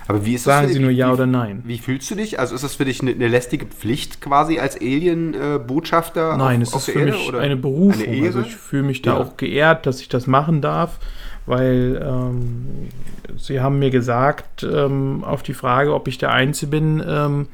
Aber 0.08 0.26
wie 0.26 0.34
ist 0.34 0.46
das 0.48 0.56
sagen 0.56 0.68
für 0.68 0.74
sie 0.74 0.80
dich? 0.80 0.82
nur 0.82 0.92
Ja 0.92 1.10
wie, 1.10 1.14
oder 1.14 1.26
Nein. 1.28 1.62
Wie 1.66 1.78
fühlst 1.78 2.10
du 2.12 2.16
dich? 2.16 2.40
Also 2.40 2.56
ist 2.56 2.64
das 2.64 2.76
für 2.76 2.86
dich 2.86 3.02
eine, 3.02 3.12
eine 3.12 3.28
lästige 3.28 3.66
Pflicht 3.66 4.22
quasi 4.22 4.60
als 4.60 4.76
Alien-Botschafter? 4.80 6.36
Nein, 6.38 6.62
auf, 6.62 6.68
es 6.68 6.74
auf 6.74 6.88
ist 6.88 6.94
für 6.94 7.00
Erde, 7.00 7.12
mich 7.14 7.28
oder? 7.30 7.40
eine 7.40 7.56
Berufung. 7.56 8.08
Eine 8.08 8.26
also 8.28 8.42
ich 8.42 8.56
fühle 8.56 8.84
mich 8.84 9.02
da 9.02 9.12
Ja. 9.12 9.18
auch 9.18 9.38
geehrt, 9.38 9.86
dass 9.86 10.02
ich 10.02 10.10
das 10.10 10.28
machen 10.28 10.62
darf, 10.62 11.00
weil 11.46 12.02
ähm, 12.06 12.90
sie 13.38 13.62
haben 13.62 13.80
mir 13.80 13.90
gesagt, 13.92 14.64
ähm, 14.64 15.24
auf 15.24 15.44
die 15.44 15.54
Frage, 15.54 15.94
ob 15.94 16.08
ich 16.08 16.18
der 16.18 16.32
Einzige 16.32 16.72
bin, 16.72 17.04
ähm, 17.08 17.48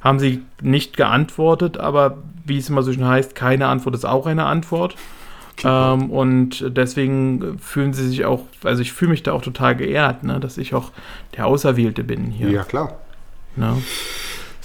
haben 0.00 0.18
sie 0.18 0.42
nicht 0.62 0.96
geantwortet, 0.96 1.78
aber 1.78 2.18
wie 2.44 2.58
es 2.58 2.68
immer 2.68 2.82
so 2.82 2.92
schön 2.92 3.06
heißt, 3.06 3.34
keine 3.34 3.68
Antwort 3.68 3.94
ist 3.94 4.04
auch 4.04 4.26
eine 4.26 4.46
Antwort. 4.46 4.96
Ähm, 5.62 6.10
und 6.10 6.64
deswegen 6.76 7.58
fühlen 7.58 7.92
sie 7.92 8.08
sich 8.08 8.24
auch, 8.24 8.44
also 8.64 8.80
ich 8.82 8.92
fühle 8.92 9.10
mich 9.10 9.22
da 9.22 9.32
auch 9.32 9.42
total 9.42 9.76
geehrt, 9.76 10.24
ne, 10.24 10.40
dass 10.40 10.58
ich 10.58 10.74
auch 10.74 10.90
der 11.36 11.46
Auserwählte 11.46 12.02
bin 12.02 12.30
hier. 12.30 12.50
ja, 12.50 12.64
klar. 12.64 12.98
Ne? 13.56 13.76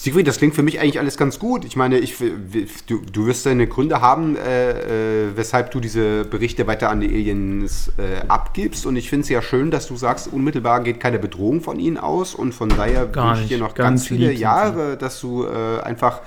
Siegfried, 0.06 0.28
das 0.28 0.38
klingt 0.38 0.53
für 0.53 0.62
mich 0.62 0.80
eigentlich 0.80 0.99
alles 0.99 1.18
ganz 1.18 1.39
gut. 1.39 1.66
Ich 1.66 1.76
meine, 1.76 1.97
ich, 1.97 2.16
du, 2.86 3.01
du 3.12 3.26
wirst 3.26 3.47
deine 3.47 3.66
Gründe 3.66 4.01
haben, 4.01 4.38
äh, 4.38 5.24
äh, 5.24 5.36
weshalb 5.36 5.72
du 5.72 5.80
diese 5.80 6.26
Berichte 6.26 6.68
weiter 6.68 6.91
an 6.91 6.99
die 6.99 7.08
Aliens 7.08 7.91
äh, 7.97 8.28
abgibst. 8.28 8.86
Und 8.86 8.97
ich 8.97 9.10
finde 9.10 9.24
es 9.24 9.30
ja 9.30 9.41
schön, 9.41 9.72
dass 9.72 9.88
du 9.88 9.95
sagst, 9.95 10.32
unmittelbar 10.32 10.82
geht 10.82 10.99
keine 10.99 11.18
Bedrohung 11.18 11.62
von 11.62 11.80
ihnen 11.80 11.97
aus. 11.97 12.36
Und 12.36 12.53
von 12.53 12.70
daher 12.70 13.14
wünsche 13.16 13.41
ich 13.41 13.47
dir 13.47 13.58
noch 13.58 13.74
ganz, 13.74 14.01
Ganz 14.01 14.08
viele 14.08 14.28
sind 14.28 14.39
Jahre, 14.39 14.95
dass 14.95 15.20
du 15.22 15.43
äh, 15.43 15.82
einfach 15.82 16.22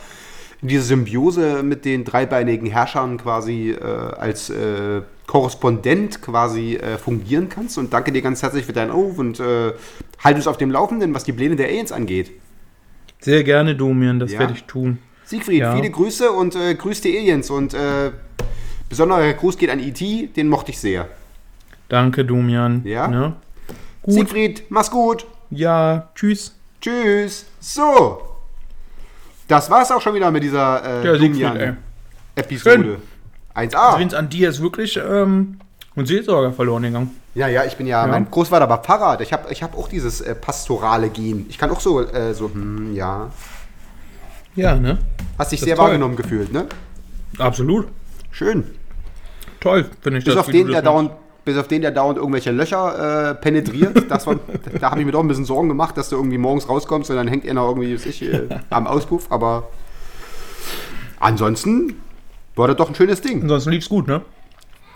diese 0.61 0.83
Symbiose 0.83 1.62
mit 1.62 1.85
den 1.85 2.05
dreibeinigen 2.05 2.66
Herrschern 2.66 3.16
quasi 3.16 3.70
äh, 3.70 3.81
als 3.81 4.53
Korrespondent 5.29 6.20
quasi 6.20 6.74
äh, 6.74 6.99
fungieren 6.99 7.49
kannst. 7.49 7.79
Und 7.79 7.93
danke 7.93 8.11
dir 8.11 8.22
ganz 8.22 8.43
herzlich 8.43 8.66
für 8.66 8.72
deinen 8.72 8.91
Anruf 8.91 9.18
und 9.18 9.39
äh, 9.39 9.72
halt 10.24 10.35
uns 10.35 10.49
auf 10.49 10.57
dem 10.57 10.72
Laufenden, 10.72 11.14
was 11.14 11.22
die 11.22 11.33
Pläne 11.33 11.55
der 11.55 11.68
Aliens 11.68 11.93
angeht. 11.93 12.33
Sehr 13.21 13.43
gerne, 13.45 13.75
Domian, 13.75 14.19
das 14.21 14.33
Ja. 14.33 14.41
werde 14.41 14.55
ich 14.55 14.64
tun. 14.64 14.99
Siegfried, 15.25 15.61
Ja. 15.61 15.75
viele 15.75 15.91
Grüße 15.91 16.31
und 16.31 16.55
äh, 16.55 16.75
grüß 16.75 17.01
die 17.03 17.16
Aliens. 17.19 17.51
Und 17.51 17.75
äh, 17.75 18.11
besonderer 18.89 19.33
Gruß 19.35 19.59
geht 19.59 19.71
an 19.71 19.81
E.T., 19.81 20.29
den 20.37 20.49
mochte 20.49 20.71
ich 20.71 20.79
sehr. 20.81 21.09
Danke, 21.89 22.25
Domian. 22.25 22.83
Ja? 22.85 23.09
Ne? 23.09 23.35
Gut. 24.03 24.14
Siegfried, 24.14 24.64
mach's 24.71 24.91
gut. 24.91 25.27
Ja, 25.51 26.11
tschüss. 26.14 26.55
Tschüss. 26.81 27.47
So. 27.61 28.23
Das 29.49 29.71
war's 29.71 29.91
auch 29.91 30.01
schon 30.01 30.14
wieder 30.14 30.31
mit 30.31 30.43
dieser 30.43 31.03
äh, 31.03 31.07
Ja, 31.07 31.12
Siegfried, 31.19 31.43
Domian 31.45 31.57
ey. 31.57 31.73
Episode. 32.37 32.99
1a. 33.55 33.99
Vince, 33.99 34.16
an 34.16 34.29
dir 34.29 34.51
ist 34.51 34.62
wirklich 34.62 34.97
ähm, 35.05 35.59
ein 35.97 36.07
Seelsorger 36.07 36.53
verloren 36.53 36.85
gegangen. 36.85 37.11
Ja, 37.39 37.47
ja, 37.47 37.64
ich 37.64 37.76
bin 37.76 37.86
ja, 37.86 38.05
Ja. 38.05 38.11
mein 38.11 38.28
Großvater 38.28 38.68
war 38.68 38.82
Pfarrer. 38.82 39.20
Ich 39.20 39.32
habe 39.32 39.53
ich 39.53 39.62
hab 39.62 39.78
auch 39.78 39.86
dieses 39.89 40.20
äh, 40.20 40.34
pastorale 40.34 41.09
Gen. 41.09 41.47
Ich 41.49 41.57
kann 41.57 41.70
auch 41.70 41.78
so, 41.78 42.01
äh, 42.03 42.34
so, 42.34 42.51
hm, 42.53 42.93
ja. 42.95 43.30
Ja, 44.57 44.74
ne? 44.74 44.99
Hast 45.39 45.53
dich 45.53 45.61
Das 45.61 45.66
sehr 45.68 45.76
toll. 45.76 45.84
wahrgenommen 45.84 46.16
gefühlt, 46.16 46.53
ne? 46.53 46.66
Absolut. 47.39 47.86
Schön. 48.32 48.64
Toll, 49.61 49.86
finde 50.01 50.18
ich 50.18 50.24
Bis 50.24 50.34
das. 50.34 50.47
auf, 50.47 50.51
den, 50.51 50.66
der 50.66 50.82
dauernd, 50.82 51.12
bis 51.45 51.57
auf 51.57 51.68
den, 51.68 51.82
der 51.82 51.93
dauernd 51.93 52.18
irgendwelche 52.18 52.51
Löcher 52.51 53.30
äh, 53.30 53.34
penetriert. 53.36 54.07
Das 54.11 54.26
war, 54.26 54.34
da 54.80 54.91
habe 54.91 54.99
ich 55.01 55.07
mir 55.07 55.12
doch 55.12 55.20
ein 55.20 55.28
bisschen 55.28 55.45
Sorgen 55.45 55.68
gemacht, 55.68 55.97
dass 55.97 56.09
du 56.09 56.16
irgendwie 56.16 56.39
morgens 56.39 56.68
rauskommst 56.68 57.09
und 57.11 57.16
dann 57.16 57.28
hängt 57.28 57.45
er 57.45 57.55
noch 57.55 57.68
irgendwie 57.68 57.95
ich, 57.95 58.20
äh, 58.22 58.49
am 58.70 58.89
Auspuff. 58.89 59.30
Aber 59.30 59.68
ansonsten 61.20 62.01
war 62.57 62.66
das 62.66 62.76
doch 62.76 62.89
ein 62.89 62.97
schönes 62.97 63.20
Ding. 63.20 63.43
Ansonsten 63.43 63.70
lief's 63.70 63.89
gut, 63.89 64.09
ne? 64.09 64.22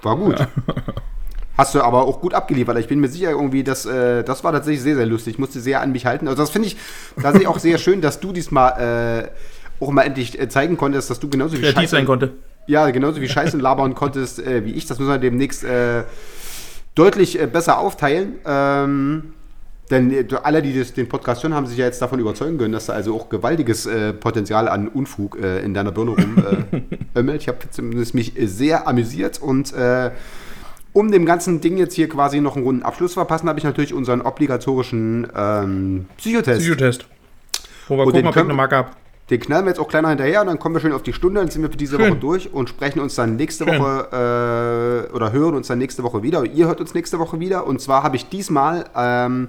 War 0.02 0.16
gut. 0.16 0.44
Hast 1.56 1.74
du 1.74 1.82
aber 1.82 2.06
auch 2.06 2.20
gut 2.20 2.34
abgeliefert. 2.34 2.78
Ich 2.78 2.88
bin 2.88 3.00
mir 3.00 3.08
sicher, 3.08 3.30
irgendwie, 3.30 3.62
dass, 3.62 3.84
äh, 3.84 4.24
das 4.24 4.42
war 4.42 4.52
tatsächlich 4.52 4.82
sehr, 4.82 4.96
sehr 4.96 5.06
lustig. 5.06 5.34
Ich 5.34 5.38
musste 5.38 5.60
sehr 5.60 5.82
an 5.82 5.92
mich 5.92 6.06
halten. 6.06 6.28
Also 6.28 6.42
das 6.42 6.50
finde 6.50 6.68
ich 6.68 6.76
tatsächlich 7.14 7.48
auch 7.48 7.58
sehr 7.58 7.78
schön, 7.78 8.00
dass 8.00 8.20
du 8.20 8.32
diesmal 8.32 9.28
äh, 9.28 9.84
auch 9.84 9.90
mal 9.90 10.02
endlich 10.02 10.40
äh, 10.40 10.48
zeigen 10.48 10.76
konntest, 10.76 11.10
dass 11.10 11.20
du 11.20 11.28
genauso 11.28 11.58
wie 11.58 11.60
Kreativ 11.60 11.90
sein 11.90 12.06
konnte. 12.06 12.32
ja, 12.66 12.88
genauso 12.90 13.20
wie 13.20 13.28
Scheiße 13.28 13.58
labern 13.58 13.94
konntest 13.94 14.38
äh, 14.38 14.64
wie 14.64 14.72
ich. 14.72 14.86
Das 14.86 14.98
müssen 14.98 15.10
wir 15.10 15.18
demnächst 15.18 15.62
äh, 15.64 16.04
deutlich 16.94 17.38
äh, 17.38 17.46
besser 17.46 17.78
aufteilen. 17.78 18.36
Ähm, 18.46 19.34
denn 19.90 20.10
äh, 20.10 20.24
alle, 20.42 20.62
die 20.62 20.78
das, 20.78 20.94
den 20.94 21.08
Podcast 21.08 21.42
hören, 21.42 21.52
haben 21.54 21.66
sich 21.66 21.76
ja 21.76 21.84
jetzt 21.84 22.00
davon 22.00 22.18
überzeugen 22.18 22.56
können, 22.56 22.72
dass 22.72 22.86
da 22.86 22.94
also 22.94 23.14
auch 23.14 23.28
gewaltiges 23.28 23.84
äh, 23.84 24.14
Potenzial 24.14 24.68
an 24.68 24.88
Unfug 24.88 25.38
äh, 25.38 25.62
in 25.62 25.74
deiner 25.74 25.92
Birne 25.92 26.12
rumömmelt. 26.12 27.42
ich 27.42 27.48
habe 27.48 27.58
zumindest 27.70 28.14
mich 28.14 28.38
äh, 28.38 28.46
sehr 28.46 28.88
amüsiert 28.88 29.40
und 29.42 29.74
äh, 29.74 30.10
um 30.92 31.10
dem 31.10 31.24
ganzen 31.24 31.60
Ding 31.60 31.76
jetzt 31.78 31.94
hier 31.94 32.08
quasi 32.08 32.40
noch 32.40 32.56
einen 32.56 32.64
runden 32.64 32.82
Abschluss 32.82 33.12
zu 33.12 33.14
verpassen, 33.14 33.48
habe 33.48 33.58
ich 33.58 33.64
natürlich 33.64 33.94
unseren 33.94 34.20
obligatorischen 34.20 35.26
ähm, 35.34 36.06
Psychotest. 36.18 36.60
Psychotest. 36.60 37.06
Wo 37.88 37.96
wir 37.96 38.06
Und 38.06 38.14
den 38.14 38.24
gucken, 38.24 38.28
ob 38.28 38.36
ich 38.36 38.42
eine 38.42 38.54
Marke 38.54 38.76
hab. 38.76 38.96
Den 39.30 39.40
knallen 39.40 39.64
wir 39.64 39.70
jetzt 39.70 39.78
auch 39.78 39.88
kleiner 39.88 40.08
hinterher 40.10 40.42
und 40.42 40.48
dann 40.48 40.58
kommen 40.58 40.74
wir 40.74 40.80
schön 40.80 40.92
auf 40.92 41.02
die 41.02 41.12
Stunde, 41.12 41.40
dann 41.40 41.48
sind 41.48 41.62
wir 41.62 41.70
für 41.70 41.76
diese 41.76 41.96
Schön. 41.96 42.10
Woche 42.10 42.18
durch 42.18 42.52
und 42.52 42.68
sprechen 42.68 43.00
uns 43.00 43.14
dann 43.14 43.36
nächste 43.36 43.64
Schön. 43.64 43.78
Woche 43.78 45.08
äh, 45.10 45.14
oder 45.14 45.32
hören 45.32 45.54
uns 45.54 45.68
dann 45.68 45.78
nächste 45.78 46.02
Woche 46.02 46.22
wieder. 46.22 46.44
Ihr 46.44 46.66
hört 46.66 46.80
uns 46.80 46.92
nächste 46.92 47.18
Woche 47.18 47.40
wieder 47.40 47.66
und 47.66 47.80
zwar 47.80 48.02
habe 48.02 48.16
ich 48.16 48.28
diesmal 48.28 48.84
ähm, 48.94 49.48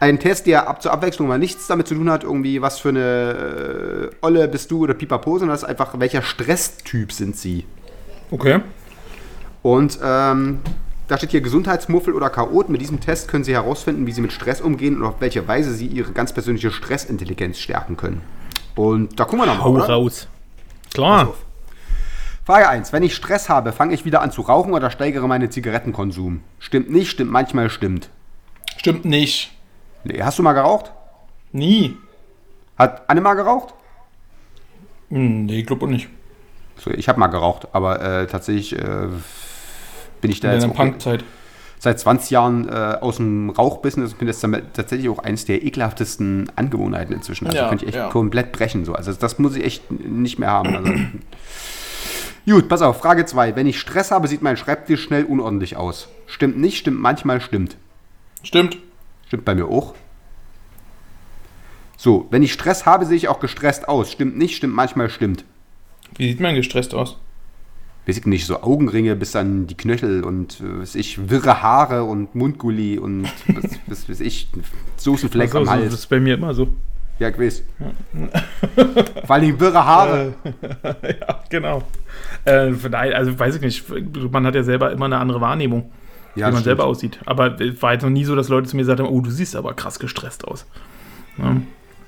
einen 0.00 0.18
Test, 0.18 0.46
der 0.46 0.68
ab 0.68 0.82
zur 0.82 0.92
Abwechslung 0.92 1.28
mal 1.28 1.38
nichts 1.38 1.66
damit 1.66 1.88
zu 1.88 1.94
tun 1.94 2.10
hat, 2.10 2.24
irgendwie 2.24 2.62
was 2.62 2.78
für 2.78 2.90
eine 2.90 4.10
äh, 4.12 4.24
Olle 4.24 4.48
bist 4.48 4.70
du 4.70 4.84
oder 4.84 4.94
Pipapo, 4.94 5.38
sondern 5.38 5.54
das 5.54 5.62
ist 5.62 5.68
einfach, 5.68 5.98
welcher 5.98 6.22
Stresstyp 6.22 7.12
sind 7.12 7.36
sie. 7.36 7.64
Okay. 8.30 8.60
Und 9.66 9.98
ähm, 10.00 10.60
da 11.08 11.18
steht 11.18 11.32
hier 11.32 11.40
Gesundheitsmuffel 11.40 12.14
oder 12.14 12.30
Chaot. 12.30 12.68
Mit 12.68 12.80
diesem 12.80 13.00
Test 13.00 13.26
können 13.26 13.42
Sie 13.42 13.52
herausfinden, 13.52 14.06
wie 14.06 14.12
Sie 14.12 14.20
mit 14.20 14.30
Stress 14.30 14.60
umgehen 14.60 14.98
und 14.98 15.04
auf 15.04 15.16
welche 15.18 15.48
Weise 15.48 15.74
Sie 15.74 15.88
Ihre 15.88 16.12
ganz 16.12 16.32
persönliche 16.32 16.70
Stressintelligenz 16.70 17.58
stärken 17.58 17.96
können. 17.96 18.22
Und 18.76 19.18
da 19.18 19.24
gucken 19.24 19.40
wir 19.40 19.46
nochmal. 19.46 19.64
Hau 19.64 19.72
oder? 19.72 19.88
raus. 19.88 20.28
Klar. 20.94 21.34
Frage 22.44 22.68
1. 22.68 22.92
Wenn 22.92 23.02
ich 23.02 23.16
Stress 23.16 23.48
habe, 23.48 23.72
fange 23.72 23.92
ich 23.92 24.04
wieder 24.04 24.22
an 24.22 24.30
zu 24.30 24.42
rauchen 24.42 24.72
oder 24.72 24.88
steigere 24.88 25.26
meinen 25.26 25.50
Zigarettenkonsum? 25.50 26.42
Stimmt 26.60 26.92
nicht, 26.92 27.10
stimmt 27.10 27.32
manchmal, 27.32 27.68
stimmt. 27.68 28.08
Stimmt 28.76 29.04
nicht. 29.04 29.50
Nee, 30.04 30.22
hast 30.22 30.38
du 30.38 30.44
mal 30.44 30.52
geraucht? 30.52 30.92
Nie. 31.50 31.96
Hat 32.78 33.10
Anne 33.10 33.20
mal 33.20 33.34
geraucht? 33.34 33.74
Hm, 35.08 35.46
nee, 35.46 35.58
ich 35.58 35.66
glaube 35.66 35.86
auch 35.86 35.90
nicht. 35.90 36.08
So, 36.76 36.92
ich 36.92 37.08
habe 37.08 37.18
mal 37.18 37.26
geraucht, 37.26 37.66
aber 37.72 38.00
äh, 38.00 38.26
tatsächlich 38.28 38.78
äh, 38.78 39.08
bin 40.20 40.30
ich 40.30 40.40
da 40.40 40.52
In 40.52 40.60
jetzt 40.60 40.74
Punkzeit. 40.74 41.24
seit 41.78 41.98
20 42.00 42.30
Jahren 42.30 42.68
äh, 42.68 42.72
aus 43.00 43.16
dem 43.16 43.50
Rauchbusiness 43.50 44.14
und 44.18 44.26
jetzt 44.26 44.42
damit 44.42 44.74
tatsächlich 44.74 45.08
auch 45.08 45.18
eines 45.18 45.44
der 45.44 45.62
ekelhaftesten 45.62 46.50
Angewohnheiten 46.56 47.14
inzwischen. 47.14 47.46
Also 47.46 47.58
Ja, 47.58 47.68
könnte 47.68 47.84
ich 47.84 47.88
echt 47.90 47.98
ja. 47.98 48.08
komplett 48.08 48.52
brechen. 48.52 48.84
So. 48.84 48.94
Also 48.94 49.12
das 49.12 49.38
muss 49.38 49.56
ich 49.56 49.64
echt 49.64 49.90
nicht 49.90 50.38
mehr 50.38 50.50
haben. 50.50 50.74
Also, 50.76 50.92
Gut, 52.48 52.68
pass 52.68 52.80
auf, 52.80 52.98
Frage 53.00 53.26
2. 53.26 53.56
Wenn 53.56 53.66
ich 53.66 53.80
Stress 53.80 54.12
habe, 54.12 54.28
sieht 54.28 54.40
mein 54.40 54.56
Schreibtisch 54.56 55.02
schnell 55.02 55.24
unordentlich 55.24 55.76
aus. 55.76 56.08
Stimmt 56.26 56.56
nicht, 56.58 56.78
stimmt 56.78 57.00
manchmal, 57.00 57.40
stimmt. 57.40 57.76
Stimmt. 58.44 58.78
Stimmt 59.26 59.44
bei 59.44 59.56
mir 59.56 59.66
auch. 59.66 59.94
So, 61.96 62.28
wenn 62.30 62.44
ich 62.44 62.52
Stress 62.52 62.86
habe, 62.86 63.04
sehe 63.04 63.16
ich 63.16 63.26
auch 63.28 63.40
gestresst 63.40 63.88
aus. 63.88 64.12
Stimmt 64.12 64.36
nicht, 64.38 64.54
stimmt 64.56 64.74
manchmal, 64.74 65.10
stimmt. 65.10 65.44
Wie 66.16 66.28
sieht 66.28 66.38
man 66.40 66.54
gestresst 66.54 66.94
aus? 66.94 67.16
Weiß 68.06 68.18
ich 68.18 68.26
nicht, 68.26 68.46
so 68.46 68.62
Augenringe 68.62 69.16
bis 69.16 69.34
an 69.36 69.66
die 69.66 69.76
Knöchel 69.76 70.22
und 70.24 70.60
äh, 70.60 70.80
weiß 70.80 70.94
ich, 70.94 71.28
wirre 71.30 71.62
Haare 71.62 72.04
und 72.04 72.34
Mundgulli 72.34 72.98
und 72.98 73.24
was, 73.48 73.70
was 73.86 74.08
weiß 74.08 74.20
ich, 74.20 74.48
Soßenfleck 74.96 75.50
So, 75.50 75.58
am 75.58 75.70
Hals. 75.70 75.90
das 75.90 76.00
ist 76.00 76.06
bei 76.06 76.20
mir 76.20 76.34
immer 76.34 76.54
so. 76.54 76.68
Ja, 77.18 77.36
weiß. 77.36 77.62
Vor 79.26 79.34
allem 79.34 79.58
wirre 79.58 79.84
Haare. 79.84 80.34
ja, 80.84 81.40
genau. 81.48 81.82
Äh, 82.44 82.72
daher, 82.90 83.16
also 83.16 83.38
weiß 83.38 83.56
ich 83.56 83.62
nicht, 83.62 83.84
man 84.30 84.44
hat 84.46 84.54
ja 84.54 84.62
selber 84.62 84.92
immer 84.92 85.06
eine 85.06 85.16
andere 85.18 85.40
Wahrnehmung, 85.40 85.90
Ja, 86.34 86.48
wie 86.48 86.52
man 86.52 86.62
selber 86.62 86.82
stimmt. 86.82 86.90
aussieht. 86.90 87.18
Aber 87.24 87.58
es 87.60 87.80
war 87.80 87.94
jetzt 87.94 88.02
noch 88.02 88.10
nie 88.10 88.24
so, 88.24 88.36
dass 88.36 88.48
Leute 88.50 88.68
zu 88.68 88.76
mir 88.76 88.82
gesagt 88.82 89.00
haben, 89.00 89.08
oh, 89.08 89.20
du 89.22 89.30
siehst 89.30 89.56
aber 89.56 89.72
krass 89.74 89.98
gestresst 89.98 90.46
aus. 90.46 90.66
Ja. 91.38 91.56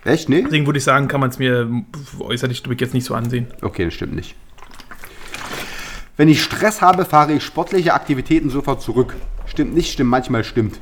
Echt, 0.04 0.28
nee? 0.28 0.42
Deswegen 0.42 0.66
würde 0.66 0.78
ich 0.78 0.84
sagen, 0.84 1.08
kann 1.08 1.20
man 1.20 1.30
es 1.30 1.38
mir 1.38 1.68
äußerlich 2.18 2.62
glaub 2.62 2.74
ich, 2.74 2.80
jetzt 2.80 2.94
nicht 2.94 3.04
so 3.04 3.14
ansehen. 3.14 3.46
Okay, 3.62 3.86
das 3.86 3.94
stimmt 3.94 4.14
nicht. 4.14 4.34
Wenn 6.18 6.28
ich 6.28 6.42
Stress 6.42 6.82
habe, 6.82 7.04
fahre 7.04 7.32
ich 7.32 7.44
sportliche 7.44 7.94
Aktivitäten 7.94 8.50
sofort 8.50 8.82
zurück. 8.82 9.14
Stimmt 9.46 9.72
nicht, 9.72 9.92
stimmt 9.92 10.10
manchmal, 10.10 10.42
stimmt. 10.42 10.80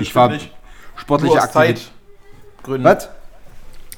Ich 0.00 0.14
war 0.16 0.32
sportliche 0.96 1.42
Aktivitäten. 1.42 1.90
Zeitgründen. 2.56 2.84
Was? 2.84 3.10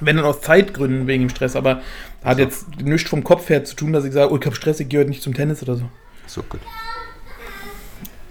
Wenn 0.00 0.16
dann 0.16 0.26
aus 0.26 0.40
Zeitgründen 0.40 1.06
wegen 1.06 1.28
dem 1.28 1.30
Stress, 1.30 1.54
aber 1.54 1.80
hat 2.24 2.38
jetzt 2.38 2.80
nichts 2.80 3.08
vom 3.08 3.22
Kopf 3.22 3.48
her 3.48 3.64
zu 3.64 3.76
tun, 3.76 3.92
dass 3.92 4.04
ich 4.04 4.12
sage, 4.12 4.32
oh, 4.32 4.36
ich 4.36 4.44
habe 4.44 4.56
Stress, 4.56 4.80
ich 4.80 4.88
gehe 4.88 4.98
heute 4.98 5.10
nicht 5.10 5.22
zum 5.22 5.32
Tennis 5.32 5.62
oder 5.62 5.76
so. 5.76 5.88
So, 6.26 6.42
gut. 6.42 6.60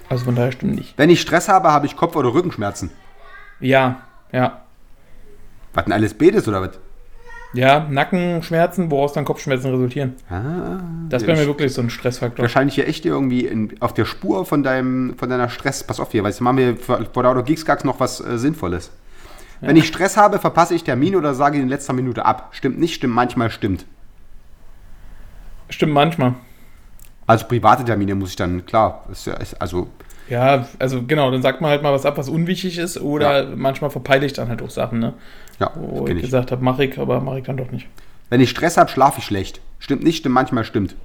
Also 0.10 0.26
von 0.26 0.36
daher 0.36 0.52
stimmt 0.52 0.76
nicht. 0.76 0.98
Wenn 0.98 1.10
ich 1.10 1.22
Stress 1.22 1.48
habe, 1.48 1.72
habe 1.72 1.86
ich 1.86 1.96
Kopf- 1.96 2.18
oder 2.18 2.34
Rückenschmerzen. 2.34 2.92
Ja, 3.62 4.02
ja. 4.34 4.64
Was 5.74 5.86
denn 5.86 5.94
alles 5.94 6.14
Betes 6.14 6.46
oder 6.48 6.62
was? 6.62 6.78
Ja, 7.56 7.88
Nackenschmerzen, 7.90 8.92
woraus 8.92 9.14
dann 9.14 9.24
Kopfschmerzen 9.26 9.72
resultieren. 9.72 10.14
Ah, 10.30 10.80
Das 11.10 11.24
bei 11.24 11.36
mir 11.36 11.46
wirklich 11.48 11.74
so 11.74 11.82
ein 11.82 11.90
Stressfaktor. 11.90 12.44
wahrscheinlich 12.44 12.76
hier 12.76 12.88
echt 12.88 13.06
irgendwie 13.06 13.46
in, 13.46 13.76
auf 13.82 13.94
der 13.94 14.06
Spur 14.06 14.46
von 14.46 14.62
deinem 14.62 15.16
von 15.18 15.30
deiner 15.30 15.50
Stress. 15.50 15.84
Pass 15.84 16.00
auf 16.00 16.12
hier, 16.12 16.24
weil 16.24 16.32
jetzt 16.32 16.42
machen 16.42 16.58
wir 16.58 16.76
vor 16.78 17.24
lauter 17.24 17.44
Geeksgags 17.44 17.84
noch 17.84 18.00
was 18.00 18.20
äh, 18.20 18.38
Sinnvolles. 18.38 18.92
Wenn 19.62 19.78
ich 19.78 19.88
Stress 19.88 20.18
habe, 20.18 20.38
verpasse 20.38 20.76
ich 20.76 20.84
Termine 20.84 21.18
oder 21.18 21.34
sage 21.34 21.58
in 21.58 21.70
letzter 21.70 21.94
Minute 21.94 22.26
ab. 22.26 22.50
Stimmt 22.52 22.78
nicht, 22.78 22.96
stimmt 22.96 23.16
manchmal, 23.16 23.50
stimmt. 23.50 23.86
Stimmt 25.70 25.94
manchmal. 25.94 26.36
Also 27.26 27.46
private 27.48 27.84
Termine 27.86 28.16
muss 28.16 28.32
ich 28.32 28.36
dann, 28.36 28.66
klar, 28.66 29.06
ist 29.12 29.26
ja, 29.26 29.34
ist, 29.36 29.60
also 29.60 29.88
Ja, 30.30 30.68
also 30.78 31.02
genau, 31.04 31.32
dann 31.32 31.42
sagt 31.42 31.62
man 31.62 31.72
halt 31.72 31.82
mal 31.82 31.94
was 31.94 32.06
ab, 32.06 32.18
was 32.18 32.30
unwichtig 32.30 32.78
ist, 32.78 33.00
oder 33.02 33.48
manchmal 33.56 33.90
verpeile 33.90 34.26
ich 34.26 34.34
dann 34.34 34.50
halt 34.50 34.62
auch 34.62 34.70
Sachen, 34.70 35.00
ne? 35.00 35.14
Ja, 35.60 35.72
Wo 35.76 36.08
ich 36.08 36.16
ich. 36.16 36.22
gesagt 36.24 36.52
habe, 36.52 36.64
mache 36.64 36.86
ich, 36.86 36.98
aber 37.00 37.22
mache 37.22 37.40
ich 37.40 37.46
dann 37.46 37.58
doch 37.58 37.72
nicht. 37.72 37.88
Wenn 38.30 38.42
ich 38.42 38.50
Stress 38.50 38.78
habe, 38.78 38.90
schlafe 38.90 39.20
ich 39.20 39.26
schlecht. 39.26 39.62
Stimmt 39.80 40.04
nicht, 40.04 40.18
stimmt 40.18 40.36
manchmal, 40.36 40.64
stimmt. 40.66 40.96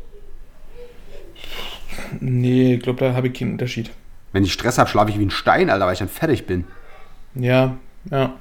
Nee, 2.21 2.75
ich 2.75 2.83
glaube, 2.83 3.01
da 3.05 3.15
habe 3.15 3.29
ich 3.29 3.35
keinen 3.39 3.53
Unterschied. 3.53 3.91
Wenn 4.33 4.45
ich 4.45 4.53
Stress 4.53 4.79
habe, 4.79 4.89
schlafe 4.89 5.11
ich 5.11 5.19
wie 5.19 5.27
ein 5.27 5.31
Stein, 5.31 5.71
Alter, 5.71 5.87
weil 5.87 5.93
ich 5.93 5.99
dann 5.99 6.09
fertig 6.09 6.47
bin. 6.47 6.65
Ja, 7.35 7.77
ja. 8.11 8.35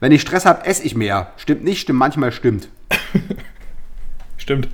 Wenn 0.00 0.12
ich 0.12 0.20
Stress 0.22 0.46
habe, 0.46 0.64
esse 0.66 0.82
ich 0.84 0.94
mehr. 0.94 1.32
Stimmt 1.36 1.64
nicht, 1.64 1.80
stimmt 1.82 1.98
manchmal, 1.98 2.32
stimmt. 2.32 2.68
Stimmt. 4.36 4.68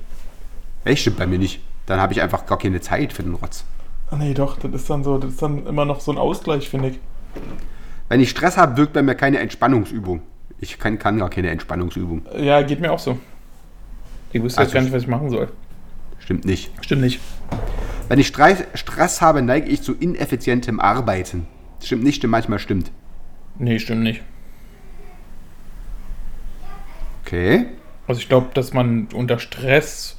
Echt, 0.83 1.01
stimmt 1.01 1.17
bei 1.17 1.27
mir 1.27 1.37
nicht. 1.37 1.61
Dann 1.85 2.01
habe 2.01 2.11
ich 2.11 2.21
einfach 2.21 2.47
gar 2.47 2.57
keine 2.57 2.81
Zeit 2.81 3.13
für 3.13 3.21
den 3.21 3.35
Rotz. 3.35 3.65
Nee, 4.17 4.33
doch, 4.33 4.57
das 4.57 4.71
ist 4.73 4.89
dann 4.89 5.03
so, 5.03 5.19
das 5.19 5.31
ist 5.33 5.41
dann 5.43 5.67
immer 5.67 5.85
noch 5.85 6.01
so 6.01 6.11
ein 6.11 6.17
Ausgleich, 6.17 6.67
finde 6.69 6.89
ich. 6.89 6.99
Wenn 8.09 8.19
ich 8.19 8.31
Stress 8.31 8.57
habe, 8.57 8.75
wirkt 8.77 8.93
bei 8.93 9.01
mir 9.01 9.15
keine 9.15 9.39
Entspannungsübung. 9.39 10.21
Ich 10.59 10.77
kann, 10.77 10.99
kann 10.99 11.19
gar 11.19 11.29
keine 11.29 11.49
Entspannungsübung. 11.51 12.25
Ja, 12.37 12.61
geht 12.63 12.81
mir 12.81 12.91
auch 12.91 12.99
so. 12.99 13.17
Ich 14.33 14.43
wüsste 14.43 14.59
Also 14.59 14.69
jetzt 14.69 14.73
gar 14.73 14.81
nicht, 14.81 14.93
was 14.93 15.03
ich 15.03 15.07
machen 15.07 15.29
soll. 15.29 15.49
Stimmt 16.19 16.43
nicht. 16.45 16.71
Stimmt 16.81 17.01
nicht. 17.01 17.19
Wenn 18.09 18.19
ich 18.19 18.27
Stress, 18.27 18.63
Stress 18.73 19.21
habe, 19.21 19.41
neige 19.41 19.69
ich 19.69 19.83
zu 19.83 19.93
ineffizientem 19.93 20.79
Arbeiten. 20.79 21.47
Stimmt 21.81 22.03
nicht, 22.03 22.17
stimmt 22.17 22.31
manchmal, 22.31 22.59
stimmt. 22.59 22.91
Nee, 23.57 23.79
stimmt 23.79 24.03
nicht. 24.03 24.21
Okay. 27.23 27.67
Also 28.07 28.19
ich 28.19 28.27
glaube, 28.27 28.47
dass 28.55 28.73
man 28.73 29.07
unter 29.13 29.37
Stress 29.37 30.15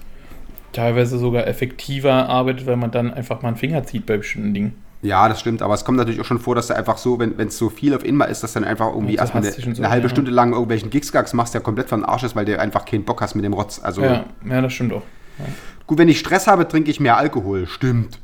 teilweise 0.72 1.18
sogar 1.18 1.49
effektiver 1.49 2.28
arbeitet, 2.28 2.66
weil 2.66 2.76
man 2.76 2.93
dann 2.93 3.12
einfach 3.12 3.43
mal 3.43 3.49
einen 3.49 3.57
Finger 3.57 3.82
zieht 3.84 4.07
bei 4.07 4.16
bestimmten 4.16 4.55
Dingen. 4.55 4.74
Ja, 5.03 5.28
das 5.30 5.40
stimmt, 5.40 5.62
aber 5.62 5.72
es 5.72 5.84
kommt 5.84 5.96
natürlich 5.96 6.20
auch 6.20 6.26
schon 6.26 6.38
vor, 6.38 6.55
dass 6.55 6.66
du 6.66 6.76
einfach 6.76 6.98
so, 6.98 7.18
wenn 7.18 7.34
es 7.38 7.57
so 7.57 7.70
viel 7.70 7.94
auf 7.94 8.05
einmal 8.05 8.28
ist, 8.30 8.42
dass 8.42 8.53
dann 8.53 8.64
einfach 8.64 8.88
irgendwie 8.92 9.14
Ja, 9.14 9.22
erstmal 9.22 9.42
eine, 9.42 9.53
so, 9.53 9.62
eine 9.82 9.88
halbe 9.88 10.09
ja. 10.09 10.11
Stunde 10.11 10.30
lang 10.30 10.53
irgendwelchen 10.53 10.90
Gigsgags 10.90 11.32
machst, 11.32 11.55
der 11.55 11.62
komplett 11.62 11.88
von 11.88 12.01
den 12.01 12.05
Arsch 12.05 12.22
ist, 12.22 12.36
weil 12.36 12.44
du 12.44 12.59
einfach 12.61 12.84
keinen 12.84 13.05
Bock 13.05 13.22
hast 13.22 13.34
mit 13.34 13.44
dem 13.44 13.55
Rotz. 13.55 13.80
Also 13.82 14.03
Ja, 14.03 14.26
ja, 14.46 14.61
das 14.61 14.72
stimmt 14.74 14.92
auch. 14.92 15.03
gut, 15.86 15.96
wenn 15.96 16.09
ich 16.11 16.18
Stress 16.18 16.46
habe, 16.46 16.68
trinke 16.68 16.90
ich 16.90 17.01
mehr 17.01 17.16
Alkohol. 17.16 17.66
Stimmt. 17.66 18.18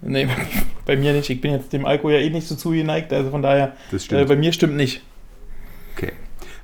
Nee, 0.00 0.28
bei 0.86 0.96
mir 0.96 1.12
nicht. 1.12 1.28
Ich 1.28 1.40
bin 1.42 1.52
jetzt 1.52 1.72
dem 1.74 1.84
Alkohol 1.84 2.12
ja 2.14 2.18
eh 2.20 2.30
nicht 2.30 2.48
so 2.48 2.54
zugeneigt, 2.54 3.12
also 3.12 3.30
von 3.30 3.42
daher, 3.42 3.74
Das 3.90 4.04
stimmt. 4.06 4.22
äh, 4.22 4.24
bei 4.24 4.36
mir 4.36 4.52
stimmt 4.54 4.76
nicht. 4.76 5.02
Okay. 5.94 6.12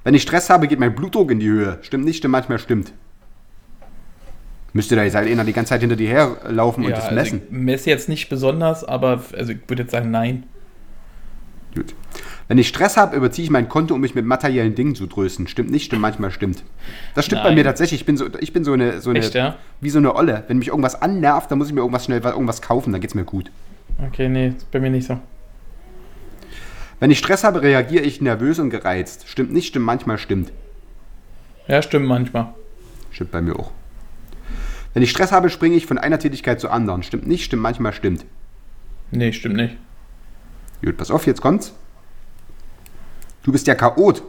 Wenn 0.05 0.15
ich 0.15 0.23
Stress 0.23 0.49
habe, 0.49 0.69
geht 0.69 0.81
mein 0.81 0.95
Blutdruck 0.95 1.31
in 1.31 1.39
die 1.39 1.49
Höhe. 1.49 1.79
Stimmt 1.83 2.05
nicht, 2.07 2.17
stimmt 2.19 2.33
manchmal, 2.33 2.59
stimmt. 2.59 2.93
Müsste 4.73 4.97
da 4.97 5.05
jetzt 5.05 5.15
halt 5.15 5.31
einer 5.31 5.45
die 5.45 5.53
ganze 5.53 5.71
Zeit 5.71 5.81
hinter 5.81 5.97
dir 5.97 6.09
herlaufen 6.09 6.85
und 6.85 6.91
ja, 6.91 6.97
das 6.97 7.07
also 7.07 7.15
messen. 7.15 7.43
ich 7.45 7.51
messe 7.51 7.91
jetzt 7.91 8.09
nicht 8.09 8.29
besonders, 8.29 8.85
aber 8.85 9.23
also 9.37 9.53
ich 9.53 9.59
würde 9.69 9.83
jetzt 9.83 9.93
sagen, 9.93 10.11
nein. 10.11 10.45
Gut. 11.75 11.95
Wenn 12.49 12.59
ich 12.59 12.69
Stress 12.69 12.97
habe, 12.97 13.17
überziehe 13.17 13.45
ich 13.45 13.51
mein 13.51 13.69
Konto, 13.69 13.95
um 13.95 14.01
mich 14.01 14.15
mit 14.15 14.27
materiellen 14.27 14.75
Dingen 14.75 14.95
zu 14.95 15.07
trösten. 15.07 15.47
Stimmt 15.47 15.71
nicht, 15.71 15.87
stimmt 15.87 16.03
manchmal, 16.03 16.31
stimmt. 16.31 16.65
Das 17.15 17.25
stimmt 17.25 17.43
bei 17.43 17.49
Nein. 17.49 17.57
mir 17.57 17.65
tatsächlich. 17.65 18.01
Ich 18.01 18.07
bin 18.07 18.17
so, 18.17 18.27
ich 18.41 18.53
bin 18.53 18.65
so 18.65 18.73
eine, 18.73 19.01
so 19.01 19.11
eine 19.11 19.21
Echt, 19.21 19.35
ja? 19.35 19.57
wie 19.81 19.91
so 19.91 19.99
eine 19.99 20.15
Olle. 20.15 20.45
Wenn 20.49 20.59
mich 20.59 20.69
irgendwas 20.69 21.01
annervt, 21.01 21.51
dann 21.51 21.59
muss 21.59 21.69
ich 21.69 21.75
mir 21.75 21.81
irgendwas 21.81 22.05
schnell 22.05 22.21
irgendwas 22.21 22.61
kaufen, 22.61 22.93
dann 22.93 23.01
geht's 23.01 23.15
mir 23.15 23.25
gut. 23.25 23.51
Okay, 24.07 24.29
nee, 24.29 24.53
bei 24.71 24.81
mir 24.81 24.91
nicht 24.91 25.07
so. 25.07 25.19
Wenn 27.01 27.11
ich 27.11 27.19
Stress 27.19 27.43
habe, 27.43 27.63
reagiere 27.63 28.05
ich 28.05 28.21
nervös 28.21 28.59
und 28.59 28.71
gereizt. 28.71 29.29
Stimmt 29.29 29.53
nicht, 29.53 29.69
stimmt 29.69 29.87
manchmal, 29.87 30.19
stimmt. 30.19 30.53
Ja, 31.69 31.81
stimmt 31.81 32.07
manchmal. 32.07 32.55
Stimmt 33.11 33.31
bei 33.31 33.41
mir 33.41 33.59
auch. 33.59 33.71
Wenn 34.95 35.03
ich 35.03 35.11
Stress 35.11 35.33
habe, 35.33 35.49
springe 35.51 35.77
ich 35.77 35.87
von 35.87 35.99
einer 35.99 36.19
Tätigkeit 36.19 36.61
zur 36.61 36.73
anderen. 36.73 37.03
Stimmt 37.03 37.27
nicht, 37.27 37.45
stimmt 37.45 37.63
manchmal, 37.63 37.93
stimmt. 37.93 38.25
Nee, 39.11 39.33
stimmt 39.33 39.57
nicht. 39.57 39.77
Gut, 40.85 40.97
pass 40.97 41.11
auf, 41.11 41.27
jetzt 41.27 41.41
kommt's. 41.41 41.73
Du 43.43 43.53
bist 43.53 43.67
der 43.67 43.77
Chaot. 43.77 44.23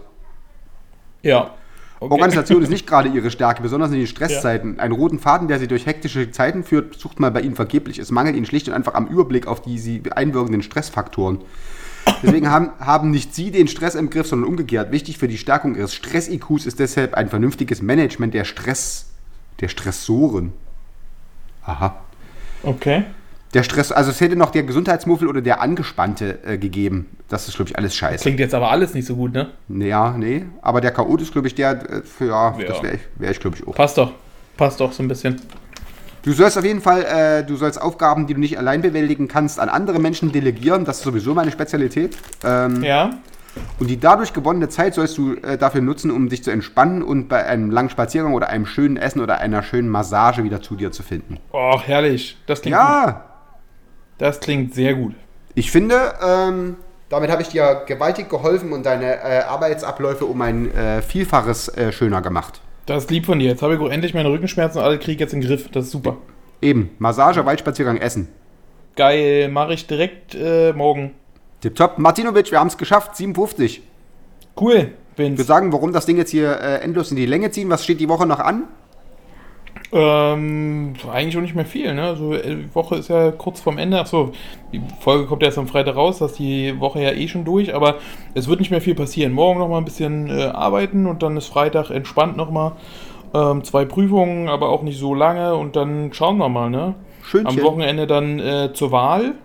Ja. 1.22 1.56
Okay. 2.00 2.12
Organisation 2.14 2.62
ist 2.62 2.70
nicht 2.72 2.88
gerade 2.88 3.10
ihre 3.10 3.32
Stärke, 3.32 3.62
besonders 3.62 3.92
in 3.92 3.98
den 3.98 4.08
Stresszeiten. 4.08 4.80
Einen 4.80 4.94
roten 4.94 5.20
Faden, 5.20 5.48
der 5.48 5.60
sie 5.60 5.68
durch 5.68 5.86
hektische 5.86 6.32
Zeiten 6.32 6.64
führt, 6.64 6.96
sucht 6.96 7.20
mal 7.20 7.32
bei 7.32 7.42
ihnen 7.42 7.56
vergeblich. 7.56 8.00
Es 8.00 8.12
mangelt 8.12 8.36
ihnen 8.36 8.46
schlicht 8.46 8.68
und 8.68 8.74
einfach 8.74 8.94
am 8.94 9.08
Überblick 9.08 9.48
auf 9.48 9.62
die 9.62 9.80
sie 9.80 10.02
einwirkenden 10.12 10.64
Stressfaktoren. 10.64 11.40
Deswegen 12.22 12.50
haben, 12.50 12.72
haben 12.80 13.12
nicht 13.12 13.34
sie 13.34 13.52
den 13.52 13.68
Stress 13.68 13.96
im 13.96 14.10
Griff, 14.10 14.28
sondern 14.28 14.50
umgekehrt. 14.50 14.92
Wichtig 14.92 15.18
für 15.18 15.28
die 15.28 15.38
Stärkung 15.38 15.76
ihres 15.76 15.94
Stress-IQs 15.94 16.66
ist 16.66 16.80
deshalb 16.80 17.14
ein 17.14 17.30
vernünftiges 17.30 17.82
Management 17.82 18.34
der 18.34 18.44
Stress, 18.44 19.13
der 19.60 19.68
Stressoren. 19.68 20.54
Aha. 21.66 21.96
Okay. 22.64 23.04
Der 23.54 23.62
Stress, 23.64 23.92
also 23.92 24.10
es 24.10 24.20
hätte 24.20 24.36
noch 24.36 24.50
der 24.50 24.64
Gesundheitsmuffel 24.64 25.28
oder 25.28 25.42
der 25.42 25.62
Angespannte 25.62 26.40
äh, 26.44 26.58
gegeben. 26.58 27.16
Das 27.30 27.48
ist, 27.48 27.56
glaube 27.56 27.70
ich, 27.70 27.78
alles 27.78 27.96
scheiße. 27.96 28.24
Klingt 28.24 28.40
jetzt 28.40 28.56
aber 28.56 28.72
alles 28.72 28.94
nicht 28.96 29.06
so 29.06 29.16
gut, 29.16 29.32
ne? 29.34 29.52
Ja, 29.70 30.16
nee. 30.18 30.46
Aber 30.62 30.82
der 30.82 30.92
Chaot 30.92 31.22
ist, 31.22 31.32
glaube 31.34 31.48
ich, 31.48 31.54
der, 31.56 31.72
äh, 31.90 32.02
für, 32.02 32.28
ja, 32.30 32.56
Ja. 32.58 32.66
das 32.68 32.82
wäre 32.82 32.96
ich, 32.96 33.02
wär 33.18 33.30
ich 33.32 33.40
glaube 33.40 33.56
ich, 33.58 33.68
auch. 33.68 33.76
Passt 33.76 33.98
doch. 34.00 34.12
Passt 34.58 34.80
doch 34.80 34.92
so 34.92 35.04
ein 35.04 35.08
bisschen. 35.08 35.40
Du 36.24 36.32
sollst 36.32 36.58
auf 36.58 36.64
jeden 36.64 36.82
Fall, 36.82 37.04
äh, 37.04 37.44
du 37.46 37.56
sollst 37.56 37.80
Aufgaben, 37.82 38.26
die 38.28 38.34
du 38.34 38.40
nicht 38.40 38.58
allein 38.58 38.82
bewältigen 38.82 39.28
kannst, 39.28 39.60
an 39.60 39.70
andere 39.70 40.00
Menschen 40.00 40.32
delegieren. 40.32 40.86
Das 40.86 40.98
ist 40.98 41.04
sowieso 41.04 41.34
meine 41.36 41.52
Spezialität. 41.52 42.18
Ähm, 42.44 42.82
Ja. 42.84 43.12
Und 43.80 43.90
die 43.90 44.00
dadurch 44.00 44.34
gewonnene 44.34 44.70
Zeit 44.70 44.94
sollst 44.96 45.18
du 45.18 45.36
äh, 45.36 45.58
dafür 45.58 45.82
nutzen, 45.82 46.10
um 46.12 46.30
dich 46.30 46.44
zu 46.44 46.52
entspannen 46.52 47.04
und 47.04 47.28
bei 47.28 47.46
einem 47.46 47.70
langen 47.72 47.90
Spaziergang 47.90 48.34
oder 48.34 48.50
einem 48.50 48.66
schönen 48.66 48.98
Essen 48.98 49.22
oder 49.22 49.40
einer 49.40 49.62
schönen 49.64 49.90
Massage 49.90 50.44
wieder 50.44 50.62
zu 50.62 50.76
dir 50.76 50.92
zu 50.92 51.04
finden. 51.04 51.38
Oh, 51.52 51.80
herrlich. 51.80 52.38
Das 52.48 52.62
klingt 52.62 52.78
gut. 52.78 52.84
Ja, 52.86 53.26
Das 54.18 54.40
klingt 54.40 54.74
sehr 54.74 54.94
gut. 54.96 55.14
ich 55.56 55.70
finde, 55.72 56.14
ähm, 56.26 56.78
damit 57.10 57.30
habe 57.30 57.42
ich 57.44 57.50
dir 57.50 57.84
gewaltig 57.86 58.30
geholfen 58.30 58.72
und 58.74 58.86
deine 58.86 59.18
äh, 59.24 59.42
Arbeitsabläufe 59.48 60.26
um 60.26 60.42
ein 60.42 60.74
äh, 60.74 61.02
Vielfaches 61.04 61.68
äh, 61.70 61.92
schöner 61.92 62.22
gemacht. 62.22 62.60
Das 62.88 63.04
ist 63.04 63.12
lieb 63.12 63.26
von 63.28 63.38
dir. 63.40 63.50
Jetzt 63.50 63.62
habe 63.62 63.76
ich 63.76 63.92
endlich 63.92 64.14
meine 64.14 64.30
Rückenschmerzen 64.30 64.80
und 64.80 64.84
alle 64.86 64.98
kriege 64.98 65.14
ich 65.14 65.20
jetzt 65.20 65.34
in 65.34 65.42
den 65.42 65.48
Griff. 65.48 65.70
Das 65.72 65.86
ist 65.86 65.92
super. 65.92 66.18
Eben, 66.62 66.90
Massage, 66.98 67.46
Waldspaziergang, 67.46 67.98
Essen. 67.98 68.30
Geil. 68.96 69.50
Mache 69.50 69.74
ich 69.74 69.86
direkt 69.88 70.34
äh, 70.36 70.74
morgen. 70.74 71.12
Tipptopp. 71.64 71.98
Martinovic, 71.98 72.52
wir 72.52 72.60
haben 72.60 72.68
es 72.68 72.78
geschafft, 72.78 73.16
57. 73.16 73.82
Cool, 74.60 74.92
Ich 75.14 75.18
Vince. 75.18 75.38
würde 75.38 75.44
sagen, 75.48 75.72
warum 75.72 75.94
das 75.94 76.06
Ding 76.06 76.18
jetzt 76.18 76.32
hier 76.32 76.60
äh, 76.60 76.82
endlos 76.82 77.10
in 77.10 77.16
die 77.16 77.26
Länge 77.26 77.52
ziehen? 77.52 77.70
Was 77.70 77.86
steht 77.86 78.02
die 78.02 78.10
Woche 78.10 78.26
noch 78.28 78.40
an? 78.40 78.64
Ähm, 79.94 80.94
eigentlich 81.10 81.38
auch 81.38 81.42
nicht 81.42 81.56
mehr 81.56 81.66
viel, 81.66 81.94
ne? 81.94 82.04
Also 82.04 82.34
äh, 82.34 82.56
die 82.56 82.76
Woche 82.76 82.96
ist 82.98 83.08
ja 83.10 83.32
kurz 83.32 83.62
vorm 83.62 83.78
Ende. 83.78 83.98
Achso, 83.98 84.34
die 84.74 84.82
Folge 85.00 85.26
kommt 85.26 85.42
ja 85.42 85.48
erst 85.48 85.58
am 85.58 85.68
Freitag 85.68 85.96
raus, 85.96 86.18
das 86.20 86.32
ist 86.32 86.40
die 86.40 86.78
Woche 86.82 87.02
ja 87.02 87.12
eh 87.12 87.30
schon 87.30 87.46
durch, 87.46 87.74
aber 87.74 87.96
es 88.34 88.50
wird 88.50 88.60
nicht 88.60 88.72
mehr 88.72 88.82
viel 88.82 88.96
passieren. 88.96 89.32
Morgen 89.32 89.60
noch 89.60 89.70
mal 89.70 89.78
ein 89.78 89.86
bisschen 89.86 90.30
äh, 90.30 90.44
arbeiten 90.46 91.06
und 91.08 91.24
dann 91.24 91.38
ist 91.38 91.48
Freitag 91.48 91.92
entspannt 91.92 92.36
noch 92.36 92.52
mal. 92.52 92.74
Ähm, 93.34 93.64
zwei 93.64 93.86
Prüfungen, 93.86 94.50
aber 94.50 94.68
auch 94.68 94.82
nicht 94.82 95.00
so 95.00 95.14
lange 95.14 95.56
und 95.56 95.78
dann 95.78 96.12
schauen 96.12 96.38
wir 96.40 96.50
mal, 96.50 96.70
ne? 96.70 96.96
Schönchen. 97.24 97.48
Am 97.48 97.64
Wochenende 97.64 98.06
dann 98.06 98.40
äh, 98.40 98.74
zur 98.74 98.92
Wahl. 98.92 99.36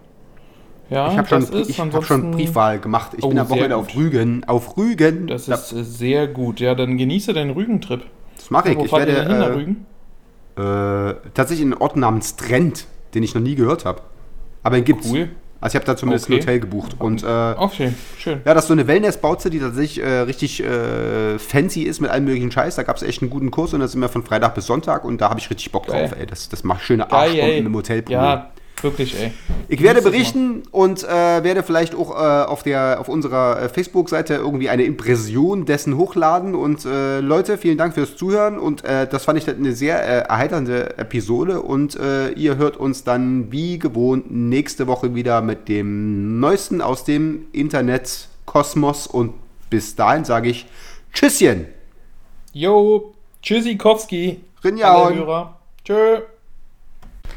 Ja, 0.91 1.11
Ich 1.12 1.18
habe 1.18 1.28
schon, 1.28 1.41
das 1.41 1.51
ist 1.51 1.70
ich 1.70 1.78
hab 1.80 2.05
schon 2.05 2.30
Briefwahl 2.30 2.78
gemacht. 2.78 3.12
Ich 3.16 3.22
Oh, 3.24 3.28
bin 3.28 3.39
am 3.39 3.49
Wochenende 3.51 3.76
auf 3.76 3.95
Rügen. 3.95 4.45
Auf 4.47 4.76
Rügen. 4.76 5.26
Das 5.26 5.47
Ja, 5.47 5.57
ist 5.57 5.68
sehr 5.70 6.26
gut. 6.26 6.61
Ja, 6.61 6.74
dann 6.74 6.97
genieße 6.97 7.32
deinen 7.34 7.51
Rügentrip. 7.51 8.03
das 8.36 8.51
mache 8.51 8.70
ich. 8.70 8.78
Ich 8.78 8.93
werde 8.93 9.12
hin 9.22 9.30
äh, 9.30 9.45
Rügen? 9.45 9.86
äh, 10.57 11.14
tatsächlich 11.34 11.66
in 11.66 11.72
einen 11.72 11.82
Ort 11.82 11.97
namens 11.97 12.36
Trent, 12.36 12.86
den 13.14 13.22
ich 13.22 13.34
noch 13.34 13.43
nie 13.43 13.55
gehört 13.55 13.84
habe. 13.84 14.03
Aber 14.62 14.76
den 14.76 14.84
gibt's. 14.84 15.11
Cool. 15.11 15.28
Also 15.61 15.72
ich 15.72 15.76
habe 15.82 15.86
da 15.86 15.97
zumindest 15.97 16.26
Okay. 16.26 16.34
ein 16.36 16.41
Hotel 16.41 16.61
gebucht. 16.61 16.97
Und 17.01 17.24
äh, 17.24 17.26
Okay, 17.26 17.93
schön. 18.16 18.41
ja, 18.45 18.55
das 18.55 18.64
ist 18.64 18.68
so 18.68 18.74
eine 18.74 18.86
Wellness-Bauze, 18.86 19.51
die 19.51 19.59
tatsächlich 19.59 20.01
äh, 20.05 20.20
richtig 20.20 20.62
äh, 20.62 21.36
fancy 21.41 21.82
ist 21.82 22.01
mit 22.01 22.11
allem 22.12 22.26
möglichen 22.26 22.53
Scheiß. 22.53 22.76
Da 22.76 22.84
gab 22.84 22.95
es 22.97 23.03
echt 23.03 23.22
einen 23.22 23.30
guten 23.30 23.51
Kurs 23.51 23.74
und 23.74 23.80
da 23.80 23.89
sind 23.89 24.01
wir 24.01 24.09
von 24.09 24.22
Freitag 24.22 24.55
bis 24.55 24.66
Sonntag 24.66 25.05
und 25.05 25.20
da 25.20 25.30
habe 25.30 25.41
ich 25.41 25.51
richtig 25.51 25.72
Bock 25.72 25.89
drauf, 25.89 26.12
ey. 26.16 26.26
Das, 26.26 26.49
das 26.49 26.62
macht 26.62 26.82
schöne 26.82 27.07
Geil, 27.09 27.18
Arschbomben 27.30 27.51
ey. 27.51 27.59
im 27.59 27.74
Hotelpool. 27.74 28.12
Ja, 28.12 28.51
wirklich, 28.83 29.18
ey. 29.18 29.33
Ich 29.68 29.83
werde 29.83 30.01
berichten 30.03 30.62
und 30.70 31.05
äh, 31.05 31.09
werde 31.45 31.62
vielleicht 31.62 31.95
auch 31.95 32.11
äh, 32.11 32.45
auf, 32.47 32.62
der, 32.62 32.99
auf 33.01 33.09
unserer 33.09 33.62
äh, 33.62 33.68
Facebook-Seite 33.68 34.35
irgendwie 34.35 34.68
eine 34.68 34.85
Impression 34.85 35.66
dessen 35.66 35.97
hochladen. 35.97 36.55
Und 36.55 36.85
äh, 36.85 37.20
Leute, 37.20 37.59
vielen 37.59 37.76
Dank 37.76 37.95
fürs 37.95 38.16
Zuhören. 38.16 38.59
Und 38.59 38.85
äh, 38.85 39.07
das 39.07 39.24
fand 39.24 39.39
ich 39.39 39.49
eine 39.49 39.72
sehr 39.72 40.03
äh, 40.03 40.29
erheiternde 40.29 40.99
Episode. 40.99 41.62
Und 41.62 41.99
ihr 42.37 42.57
hört 42.57 42.76
uns 42.76 43.05
dann 43.05 43.51
wie 43.53 43.79
gewohnt 43.79 44.31
nächste 44.31 44.87
Woche 44.87 45.14
wieder 45.14 45.43
mit 45.43 45.68
dem 45.68 46.41
Neuesten 46.41 46.81
aus 46.81 47.05
dem 47.05 47.47
Internet-Kosmos. 47.53 49.07
Und 49.07 49.35
bis 49.70 49.97
dahin 49.97 50.24
sage 50.24 50.49
ich 50.49 50.66
Tschüsschen. 51.12 51.66
Jo, 52.53 53.12
Tschüssikowski. 53.43 54.41
Hörer. 55.14 55.59
Tschö. 55.85 56.20